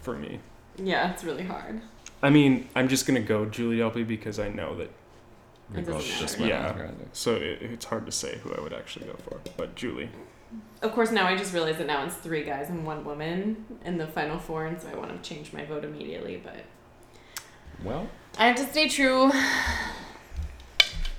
for 0.00 0.16
me. 0.16 0.40
Yeah, 0.76 1.12
it's 1.12 1.24
really 1.24 1.44
hard. 1.44 1.80
I 2.22 2.30
mean, 2.30 2.68
I'm 2.74 2.88
just 2.88 3.06
gonna 3.06 3.20
go 3.20 3.44
Julie 3.46 3.78
Delpy 3.78 4.06
because 4.06 4.38
I 4.38 4.48
know 4.48 4.76
that. 4.76 4.90
We 5.72 5.80
It 5.80 5.86
both 5.86 6.04
just 6.04 6.38
went 6.38 6.50
Yeah. 6.50 6.68
Oscar 6.68 6.84
Isaac. 6.84 7.08
So 7.12 7.34
it, 7.36 7.62
it's 7.62 7.84
hard 7.86 8.06
to 8.06 8.12
say 8.12 8.38
who 8.42 8.54
I 8.54 8.60
would 8.60 8.72
actually 8.72 9.06
go 9.06 9.14
for, 9.14 9.40
but 9.56 9.74
Julie. 9.76 10.10
Of 10.84 10.92
course, 10.92 11.10
now 11.10 11.26
I 11.26 11.34
just 11.34 11.54
realize 11.54 11.78
that 11.78 11.86
now 11.86 12.04
it's 12.04 12.14
three 12.16 12.44
guys 12.44 12.68
and 12.68 12.84
one 12.86 13.04
woman 13.06 13.64
in 13.86 13.96
the 13.96 14.06
final 14.06 14.38
four, 14.38 14.66
and 14.66 14.78
so 14.80 14.88
I 14.92 14.94
want 14.96 15.10
to 15.22 15.28
change 15.28 15.50
my 15.54 15.64
vote 15.64 15.82
immediately, 15.82 16.36
but 16.44 16.56
Well, 17.82 18.06
I 18.38 18.46
have 18.48 18.56
to 18.56 18.66
stay 18.66 18.88
true. 18.88 19.32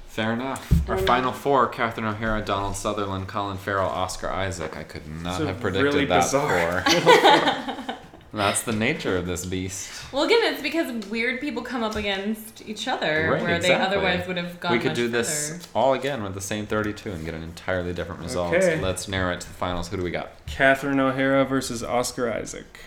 fair 0.08 0.34
enough. 0.34 0.72
Our 0.88 1.00
final 1.00 1.32
four: 1.32 1.68
Catherine 1.68 2.06
O'Hara, 2.06 2.42
Donald 2.46 2.76
Sutherland, 2.76 3.28
Colin 3.28 3.58
Farrell, 3.58 3.90
Oscar 3.90 4.30
Isaac. 4.30 4.78
I 4.78 4.84
could 4.84 5.08
not 5.24 5.40
So 5.40 5.48
have 5.48 5.60
predicted 5.60 5.94
really 5.94 6.06
that 6.06 6.22
bizarre. 6.22 6.82
four. 6.84 7.96
That's 8.34 8.64
the 8.64 8.74
nature 8.74 9.16
of 9.18 9.26
this 9.28 9.46
beast. 9.46 10.12
Well, 10.12 10.24
again, 10.24 10.40
it's 10.54 10.62
because 10.62 11.06
weird 11.08 11.40
people 11.40 11.62
come 11.64 11.84
up 11.84 11.96
against 11.96 12.68
each 12.68 12.86
other, 12.88 13.32
Right, 13.32 13.42
where 13.42 13.56
exactly. 13.56 13.68
they 13.70 13.76
otherwise 13.76 14.28
would 14.28 14.36
have 14.36 14.60
gone 14.60 14.74
we 14.74 14.80
could 14.80 14.90
much 14.90 14.96
do 14.98 15.06
further. 15.06 15.18
this 15.20 15.68
all 15.74 15.94
again 15.94 16.22
with 16.22 16.34
the 16.34 16.42
same 16.42 16.66
32 16.68 17.12
and 17.12 17.24
get 17.24 17.34
an 17.34 17.44
entirely 17.44 17.94
different 17.94 18.22
result. 18.22 18.54
Okay. 18.54 18.82
Let's 18.82 19.08
narrow 19.08 19.32
it 19.34 19.42
to 19.42 19.48
the 19.48 19.54
finals. 19.54 19.88
Who 19.88 19.96
do 19.98 20.04
we 20.04 20.12
got? 20.12 20.32
Catherine 20.48 21.00
O'Hara 21.00 21.46
versus 21.46 21.82
Oscar 21.82 22.30
Isaac. 22.32 22.80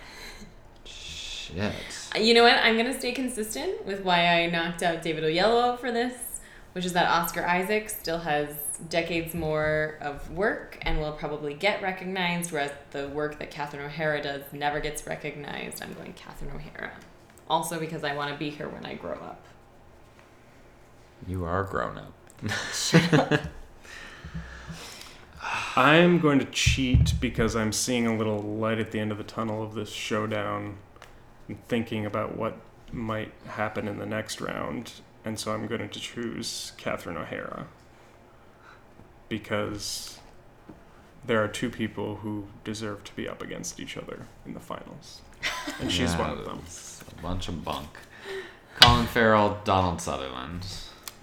Shit. 0.84 1.72
Uh, 2.14 2.18
you 2.18 2.34
know 2.34 2.42
what? 2.42 2.58
I'm 2.58 2.76
gonna 2.76 2.98
stay 2.98 3.12
consistent 3.12 3.84
with 3.86 4.02
why 4.04 4.26
I 4.42 4.46
knocked 4.50 4.82
out 4.82 5.02
David 5.02 5.24
Oyelowo 5.24 5.78
for 5.78 5.90
this, 5.90 6.40
which 6.72 6.84
is 6.84 6.92
that 6.92 7.08
Oscar 7.08 7.44
Isaac 7.46 7.88
still 7.88 8.18
has 8.18 8.50
decades 8.88 9.34
more 9.34 9.98
of 10.00 10.30
work 10.30 10.78
and 10.82 11.00
will 11.00 11.12
probably 11.12 11.54
get 11.54 11.82
recognized, 11.82 12.52
whereas 12.52 12.70
the 12.92 13.08
work 13.08 13.38
that 13.38 13.50
Catherine 13.50 13.84
O'Hara 13.84 14.22
does 14.22 14.42
never 14.52 14.80
gets 14.80 15.06
recognized. 15.06 15.82
I'm 15.82 15.92
going 15.94 16.12
Catherine 16.12 16.50
O'Hara. 16.54 16.92
Also 17.48 17.78
because 17.80 18.04
I 18.04 18.14
want 18.14 18.32
to 18.32 18.38
be 18.38 18.50
here 18.50 18.68
when 18.68 18.86
I 18.86 18.94
grow 18.94 19.12
up. 19.12 19.44
You 21.26 21.44
are 21.44 21.64
grown 21.64 21.98
up. 21.98 22.12
I'm 25.76 26.18
going 26.20 26.38
to 26.38 26.44
cheat 26.46 27.14
because 27.20 27.56
I'm 27.56 27.72
seeing 27.72 28.06
a 28.06 28.16
little 28.16 28.40
light 28.40 28.78
at 28.78 28.92
the 28.92 29.00
end 29.00 29.12
of 29.12 29.18
the 29.18 29.24
tunnel 29.24 29.62
of 29.62 29.74
this 29.74 29.90
showdown 29.90 30.76
and 31.48 31.66
thinking 31.68 32.06
about 32.06 32.36
what 32.36 32.58
might 32.92 33.32
happen 33.46 33.88
in 33.88 33.98
the 33.98 34.06
next 34.06 34.40
round. 34.40 34.92
And 35.24 35.38
so 35.38 35.52
I'm 35.52 35.66
going 35.66 35.88
to 35.88 36.00
choose 36.00 36.72
Catherine 36.76 37.16
O'Hara 37.16 37.66
because 39.28 40.18
there 41.26 41.42
are 41.42 41.48
two 41.48 41.70
people 41.70 42.16
who 42.16 42.46
deserve 42.64 43.04
to 43.04 43.14
be 43.14 43.28
up 43.28 43.42
against 43.42 43.78
each 43.78 43.96
other 43.96 44.26
in 44.46 44.54
the 44.54 44.60
finals. 44.60 45.20
And 45.80 45.92
she's 45.92 46.14
one 46.16 46.30
of 46.30 46.44
them. 46.44 46.62
A 47.18 47.22
bunch 47.22 47.48
of 47.48 47.64
bunk. 47.64 47.88
Colin 48.80 49.06
Farrell, 49.06 49.58
Donald 49.64 50.00
Sutherland. 50.00 50.66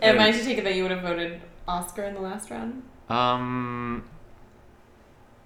Am 0.02 0.20
I 0.20 0.32
to 0.32 0.44
take 0.44 0.58
it 0.58 0.64
that 0.64 0.76
you 0.76 0.84
would 0.84 0.92
have 0.92 1.02
voted 1.02 1.42
Oscar 1.68 2.04
in 2.04 2.14
the 2.14 2.22
last 2.22 2.50
round? 2.50 2.84
Um. 3.10 4.04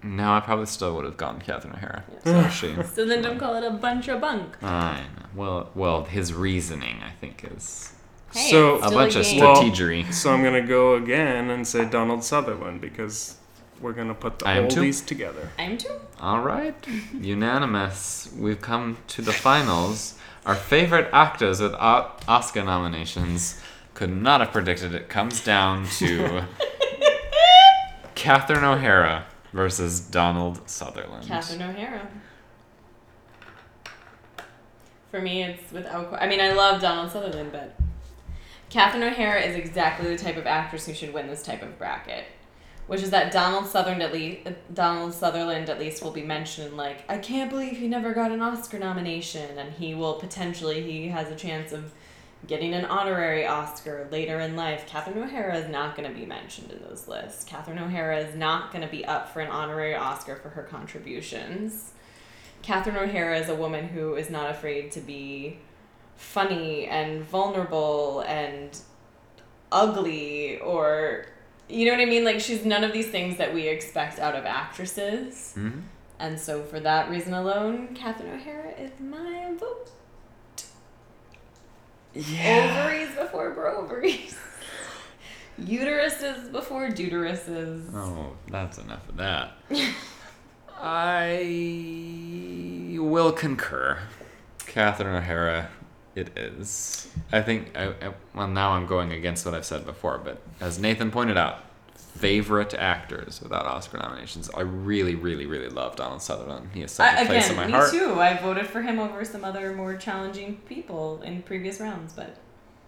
No, 0.02 0.32
I 0.32 0.40
probably 0.40 0.66
still 0.66 0.94
would 0.96 1.04
have 1.04 1.18
gotten 1.18 1.40
Catherine 1.40 1.74
O'Hara. 1.74 2.04
Yeah. 2.24 2.48
So 2.50 2.68
she. 2.68 2.82
So 2.94 3.04
then 3.06 3.22
don't 3.22 3.38
call 3.38 3.54
it 3.56 3.64
a 3.64 3.70
bunch 3.70 4.08
of 4.08 4.20
bunk. 4.20 4.62
I 4.62 5.00
know. 5.16 5.26
Well, 5.34 5.70
well, 5.74 6.04
his 6.04 6.32
reasoning, 6.32 7.00
I 7.02 7.12
think, 7.20 7.46
is 7.50 7.92
Hey, 8.32 8.50
So- 8.50 8.76
a 8.76 8.86
still 8.86 8.90
bunch 8.98 9.16
of 9.16 9.24
game. 9.24 9.40
Well- 9.40 9.56
strategery. 9.56 10.12
So 10.12 10.32
I'm 10.32 10.42
going 10.42 10.60
to 10.60 10.66
go 10.66 10.94
again 10.94 11.50
and 11.50 11.66
say 11.66 11.84
Donald 11.84 12.22
Sutherland 12.24 12.80
because 12.80 13.36
we're 13.80 13.92
going 13.92 14.08
to 14.08 14.14
put 14.14 14.38
the 14.40 14.46
I 14.48 14.54
am 14.58 14.68
too. 14.68 14.82
oldies 14.82 15.04
together. 15.04 15.48
I'm 15.58 15.78
too. 15.78 15.92
All 16.20 16.40
right, 16.40 16.74
unanimous. 17.18 18.28
We've 18.38 18.60
come 18.60 18.98
to 19.08 19.22
the 19.22 19.32
finals. 19.32 20.14
Our 20.46 20.54
favorite 20.54 21.08
actors 21.12 21.60
with 21.60 21.72
o- 21.74 22.10
Oscar 22.28 22.62
nominations 22.62 23.60
could 23.94 24.10
not 24.10 24.40
have 24.40 24.52
predicted 24.52 24.94
it. 24.94 25.08
Comes 25.08 25.42
down 25.42 25.86
to 25.98 26.44
Catherine 28.14 28.64
O'Hara 28.64 29.24
versus 29.52 29.98
Donald 30.00 30.68
Sutherland. 30.68 31.26
Catherine 31.26 31.62
O'Hara. 31.62 32.06
For 35.10 35.20
me, 35.20 35.42
it's 35.42 35.72
without. 35.72 36.10
que- 36.10 36.18
I 36.18 36.28
mean, 36.28 36.40
I 36.40 36.52
love 36.52 36.80
Donald 36.80 37.10
Sutherland, 37.10 37.50
but 37.52 37.74
Catherine 38.70 39.02
O'Hara 39.02 39.40
is 39.40 39.56
exactly 39.56 40.08
the 40.14 40.22
type 40.22 40.36
of 40.36 40.46
actress 40.46 40.86
who 40.86 40.94
should 40.94 41.12
win 41.12 41.26
this 41.26 41.42
type 41.42 41.62
of 41.62 41.76
bracket. 41.76 42.24
Which 42.86 43.02
is 43.02 43.10
that 43.10 43.32
Donald 43.32 43.66
Sutherland 43.66 44.02
at 44.02 44.12
least 44.12 44.48
Donald 44.72 45.12
Sutherland 45.12 45.68
at 45.68 45.78
least 45.78 46.02
will 46.02 46.10
be 46.12 46.22
mentioned 46.22 46.76
like 46.76 47.04
I 47.08 47.18
can't 47.18 47.50
believe 47.50 47.76
he 47.76 47.88
never 47.88 48.12
got 48.12 48.32
an 48.32 48.40
Oscar 48.40 48.78
nomination 48.78 49.58
and 49.58 49.72
he 49.72 49.94
will 49.94 50.14
potentially 50.14 50.82
he 50.82 51.08
has 51.08 51.30
a 51.30 51.36
chance 51.36 51.72
of 51.72 51.92
getting 52.46 52.72
an 52.74 52.84
honorary 52.84 53.46
Oscar 53.46 54.08
later 54.10 54.40
in 54.40 54.56
life. 54.56 54.86
Catherine 54.86 55.18
O'Hara 55.18 55.58
is 55.58 55.68
not 55.68 55.96
going 55.96 56.08
to 56.08 56.18
be 56.18 56.26
mentioned 56.26 56.70
in 56.70 56.82
those 56.82 57.06
lists. 57.06 57.44
Catherine 57.44 57.78
O'Hara 57.78 58.18
is 58.18 58.34
not 58.34 58.72
going 58.72 58.84
to 58.84 58.90
be 58.90 59.04
up 59.04 59.32
for 59.32 59.40
an 59.40 59.50
honorary 59.50 59.94
Oscar 59.94 60.36
for 60.36 60.48
her 60.50 60.62
contributions. 60.62 61.92
Catherine 62.62 62.96
O'Hara 62.96 63.38
is 63.38 63.48
a 63.48 63.54
woman 63.54 63.88
who 63.88 64.14
is 64.14 64.30
not 64.30 64.50
afraid 64.50 64.90
to 64.92 65.00
be 65.00 65.58
funny 66.20 66.86
and 66.86 67.24
vulnerable 67.24 68.20
and 68.26 68.78
ugly 69.72 70.58
or 70.60 71.26
you 71.68 71.86
know 71.86 71.92
what 71.92 72.00
I 72.00 72.04
mean? 72.04 72.24
Like 72.24 72.40
she's 72.40 72.64
none 72.64 72.84
of 72.84 72.92
these 72.92 73.08
things 73.08 73.38
that 73.38 73.54
we 73.54 73.68
expect 73.68 74.18
out 74.18 74.34
of 74.34 74.44
actresses. 74.44 75.54
Mhm. 75.56 75.82
And 76.18 76.38
so 76.38 76.62
for 76.62 76.78
that 76.80 77.08
reason 77.08 77.32
alone, 77.32 77.94
Catherine 77.94 78.34
O'Hara 78.34 78.70
is 78.72 78.90
my 79.00 79.52
vote. 79.58 79.90
Ovaries 82.16 83.14
before 83.16 83.50
broveries. 83.50 84.36
Uteruses 85.60 86.50
before 86.50 86.88
deuteruses. 86.88 87.84
Oh, 87.94 88.32
that's 88.50 88.78
enough 88.78 89.08
of 89.08 89.16
that. 89.18 89.52
I 90.82 91.46
will 92.98 93.32
concur. 93.32 93.98
Catherine 94.66 95.16
O'Hara, 95.16 95.68
it 96.14 96.36
is. 96.36 97.08
I 97.32 97.42
think, 97.42 97.76
I, 97.76 97.88
I, 97.88 98.14
well, 98.34 98.48
now 98.48 98.72
I'm 98.72 98.86
going 98.86 99.12
against 99.12 99.44
what 99.46 99.54
I've 99.54 99.64
said 99.64 99.86
before, 99.86 100.18
but 100.18 100.40
as 100.60 100.78
Nathan 100.78 101.10
pointed 101.10 101.36
out, 101.36 101.64
favorite 101.94 102.74
actors 102.74 103.40
without 103.40 103.64
Oscar 103.66 103.98
nominations. 103.98 104.50
I 104.54 104.62
really, 104.62 105.14
really, 105.14 105.46
really 105.46 105.68
love 105.68 105.96
Donald 105.96 106.20
Sutherland. 106.20 106.70
He 106.74 106.80
has 106.80 106.90
such 106.90 107.14
I, 107.14 107.22
a 107.22 107.26
place 107.26 107.46
again, 107.46 107.50
in 107.50 107.56
my 107.56 107.66
me 107.66 107.72
heart. 107.72 107.90
too. 107.92 108.20
I 108.20 108.36
voted 108.36 108.66
for 108.66 108.82
him 108.82 108.98
over 108.98 109.24
some 109.24 109.44
other 109.44 109.72
more 109.74 109.96
challenging 109.96 110.56
people 110.68 111.22
in 111.22 111.42
previous 111.42 111.80
rounds, 111.80 112.12
but 112.12 112.36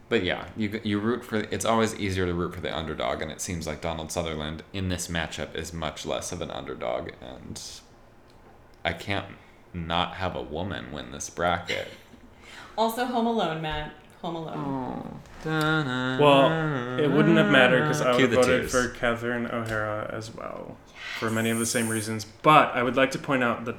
But 0.08 0.24
yeah, 0.24 0.48
you 0.56 0.80
you 0.82 0.98
root 0.98 1.24
for. 1.24 1.36
It's 1.36 1.64
always 1.64 1.94
easier 1.94 2.26
to 2.26 2.34
root 2.34 2.54
for 2.54 2.60
the 2.60 2.76
underdog, 2.76 3.22
and 3.22 3.30
it 3.30 3.40
seems 3.40 3.66
like 3.66 3.80
Donald 3.80 4.10
Sutherland 4.12 4.64
in 4.72 4.88
this 4.88 5.08
matchup 5.08 5.54
is 5.54 5.72
much 5.72 6.04
less 6.04 6.32
of 6.32 6.42
an 6.42 6.50
underdog, 6.50 7.12
and 7.22 7.62
I 8.84 8.92
can't 8.92 9.26
not 9.72 10.14
have 10.14 10.34
a 10.36 10.42
woman 10.42 10.92
win 10.92 11.12
this 11.12 11.30
bracket. 11.30 11.88
Also 12.76 13.04
Home 13.04 13.26
Alone, 13.26 13.60
Matt. 13.62 13.92
Home 14.22 14.36
Alone. 14.36 15.02
Oh. 15.04 15.18
Well, 16.20 16.98
it 16.98 17.10
wouldn't 17.10 17.36
have 17.36 17.50
mattered 17.50 17.82
because 17.82 18.00
I 18.00 18.12
would 18.12 18.20
have 18.20 18.30
voted 18.30 18.70
tears. 18.70 18.70
for 18.70 18.88
Catherine 18.96 19.46
O'Hara 19.46 20.08
as 20.12 20.32
well, 20.34 20.76
for 21.18 21.30
many 21.30 21.50
of 21.50 21.58
the 21.58 21.66
same 21.66 21.88
reasons. 21.88 22.24
But 22.24 22.74
I 22.76 22.82
would 22.84 22.94
like 22.96 23.10
to 23.12 23.18
point 23.18 23.42
out 23.42 23.64
that 23.64 23.76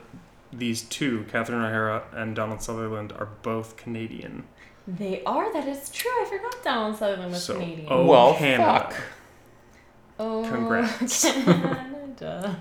these 0.51 0.81
two, 0.81 1.25
Catherine 1.31 1.61
O'Hara 1.61 2.03
and 2.11 2.35
Donald 2.35 2.61
Sutherland, 2.61 3.13
are 3.13 3.29
both 3.41 3.77
Canadian. 3.77 4.43
They 4.85 5.23
are. 5.23 5.51
That 5.53 5.65
is 5.67 5.89
true. 5.89 6.11
I 6.11 6.25
forgot 6.29 6.61
Donald 6.63 6.97
Sutherland 6.97 7.31
was 7.31 7.43
So, 7.43 7.53
Canadian. 7.53 7.87
oh, 7.89 8.05
Well, 8.05 8.35
Canada. 8.35 8.63
fuck. 8.89 8.95
Oh, 10.19 10.43
congrats. 10.49 11.23
Canada. 11.31 12.57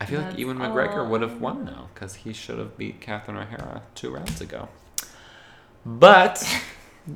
I 0.00 0.04
feel 0.04 0.18
like 0.20 0.28
That's 0.30 0.38
Ewan 0.38 0.58
McGregor 0.58 0.98
all. 0.98 1.06
would 1.10 1.22
have 1.22 1.40
won 1.40 1.64
now 1.64 1.88
because 1.94 2.14
he 2.16 2.32
should 2.34 2.58
have 2.58 2.76
beat 2.76 3.00
Catherine 3.00 3.38
O'Hara 3.38 3.82
two 3.94 4.10
rounds 4.10 4.40
ago. 4.42 4.68
But 5.84 6.44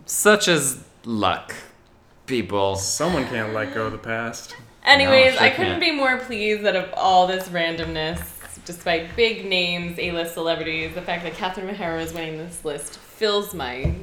such 0.06 0.48
is 0.48 0.82
luck, 1.04 1.54
people. 2.26 2.76
Someone 2.76 3.26
can't 3.26 3.52
let 3.52 3.74
go 3.74 3.86
of 3.86 3.92
the 3.92 3.98
past. 3.98 4.56
Anyways, 4.84 5.34
No, 5.34 5.40
I 5.40 5.50
couldn't 5.50 5.72
can't. 5.72 5.80
be 5.80 5.92
more 5.92 6.18
pleased 6.18 6.62
that 6.64 6.76
of 6.76 6.90
all 6.94 7.26
this 7.26 7.48
randomness, 7.48 8.20
despite 8.64 9.14
big 9.16 9.46
names, 9.46 9.98
A-list 9.98 10.34
celebrities, 10.34 10.94
the 10.94 11.02
fact 11.02 11.22
that 11.24 11.34
Catherine 11.34 11.68
O'Hara 11.70 12.02
is 12.02 12.12
winning 12.12 12.38
this 12.38 12.64
list 12.64 12.98
fills 12.98 13.54
my 13.54 13.94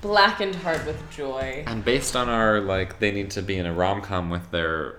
blackened 0.00 0.54
heart 0.56 0.84
with 0.86 1.10
joy. 1.10 1.64
And 1.66 1.84
based 1.84 2.14
on 2.14 2.28
our 2.28 2.60
like, 2.60 2.98
they 2.98 3.10
need 3.10 3.30
to 3.32 3.42
be 3.42 3.56
in 3.56 3.66
a 3.66 3.72
rom 3.72 4.00
com 4.02 4.30
with 4.30 4.50
their 4.50 4.96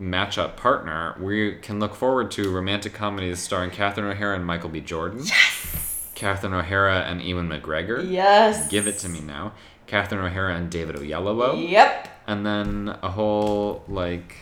matchup 0.00 0.56
partner. 0.56 1.14
We 1.20 1.56
can 1.56 1.78
look 1.78 1.94
forward 1.94 2.30
to 2.32 2.50
romantic 2.50 2.92
comedies 2.94 3.38
starring 3.40 3.70
Catherine 3.70 4.06
O'Hara 4.06 4.36
and 4.36 4.46
Michael 4.46 4.70
B. 4.70 4.80
Jordan. 4.80 5.20
Yes. 5.24 5.93
Catherine 6.14 6.54
O'Hara 6.54 7.00
and 7.00 7.20
Ewan 7.22 7.48
McGregor. 7.48 8.08
Yes. 8.08 8.68
Give 8.68 8.86
it 8.86 8.98
to 8.98 9.08
me 9.08 9.20
now. 9.20 9.52
Catherine 9.86 10.24
O'Hara 10.24 10.54
and 10.54 10.70
David 10.70 10.96
Oyelowo. 10.96 11.68
Yep. 11.70 12.08
And 12.26 12.46
then 12.46 12.96
a 13.02 13.10
whole 13.10 13.84
like 13.88 14.36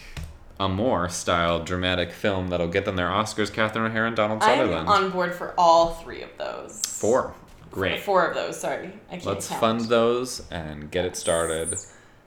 Amour 0.61 1.09
style 1.09 1.65
dramatic 1.65 2.13
film 2.13 2.49
that'll 2.49 2.69
get 2.69 2.85
them 2.85 2.97
their 2.97 3.09
Oscars. 3.09 3.53
Catherine 3.53 3.91
O'Hara 3.91 4.07
and 4.09 4.17
Donald 4.17 4.43
Sutherland. 4.43 4.89
I'm 4.89 5.05
on 5.07 5.11
board 5.11 5.35
for 5.35 5.55
all 5.59 5.95
three 5.95 6.23
of 6.23 6.31
those. 6.39 6.81
Four. 6.87 7.35
Great. 7.71 8.01
Four 8.03 8.27
of 8.27 8.35
those. 8.35 8.61
Sorry, 8.61 8.93
I 9.09 9.15
can't 9.15 9.25
Let's 9.27 9.49
count. 9.49 9.61
fund 9.61 9.81
those 9.83 10.43
and 10.51 10.91
get 10.91 11.05
it 11.07 11.17
started. 11.17 11.71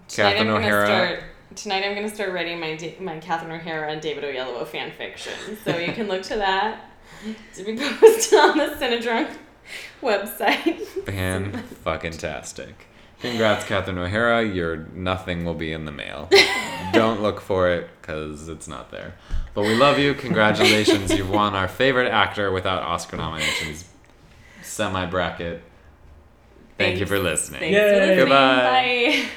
Tonight 0.07 0.33
Catherine 0.33 0.49
I'm 0.49 0.55
O'Hara. 0.55 0.85
Start, 0.85 1.23
tonight 1.55 1.83
I'm 1.85 1.95
gonna 1.95 2.09
start 2.09 2.33
writing 2.33 2.59
my 2.59 2.77
my 2.99 3.19
Catherine 3.19 3.51
O'Hara 3.51 3.91
and 3.91 4.01
David 4.01 4.23
Oyelowo 4.23 4.67
fan 4.67 4.91
fiction. 4.91 5.33
So 5.63 5.77
you 5.77 5.93
can 5.93 6.07
look 6.07 6.23
to 6.23 6.35
that 6.37 6.89
to 7.55 7.63
be 7.63 7.77
posted 7.99 8.39
on 8.39 8.57
the 8.57 8.65
Cinedrunk 8.79 9.35
website. 10.01 10.81
Fan 11.05 11.51
fucking 11.83 12.13
tastic. 12.13 12.87
Congrats, 13.21 13.65
Catherine 13.65 13.97
O'Hara. 13.97 14.43
Your 14.43 14.77
nothing 14.93 15.45
will 15.45 15.53
be 15.53 15.71
in 15.71 15.85
the 15.85 15.91
mail. 15.91 16.29
Don't 16.93 17.21
look 17.21 17.41
for 17.41 17.69
it 17.69 17.89
because 18.01 18.47
it's 18.49 18.67
not 18.67 18.91
there. 18.91 19.15
But 19.53 19.63
we 19.63 19.75
love 19.75 19.97
you. 19.97 20.13
Congratulations. 20.13 21.11
You've 21.11 21.29
won 21.29 21.55
our 21.55 21.67
favorite 21.67 22.09
actor 22.11 22.51
without 22.51 22.83
Oscar 22.83 23.17
nominations 23.17 23.85
semi 24.61 25.05
bracket. 25.05 25.61
Thank 26.77 26.99
you 26.99 27.05
for 27.05 27.17
listening. 27.17 27.61
Thanks 27.61 27.79
for 27.79 27.99
listening. 27.99 28.17
Goodbye. 28.17 29.25
Bye. 29.25 29.29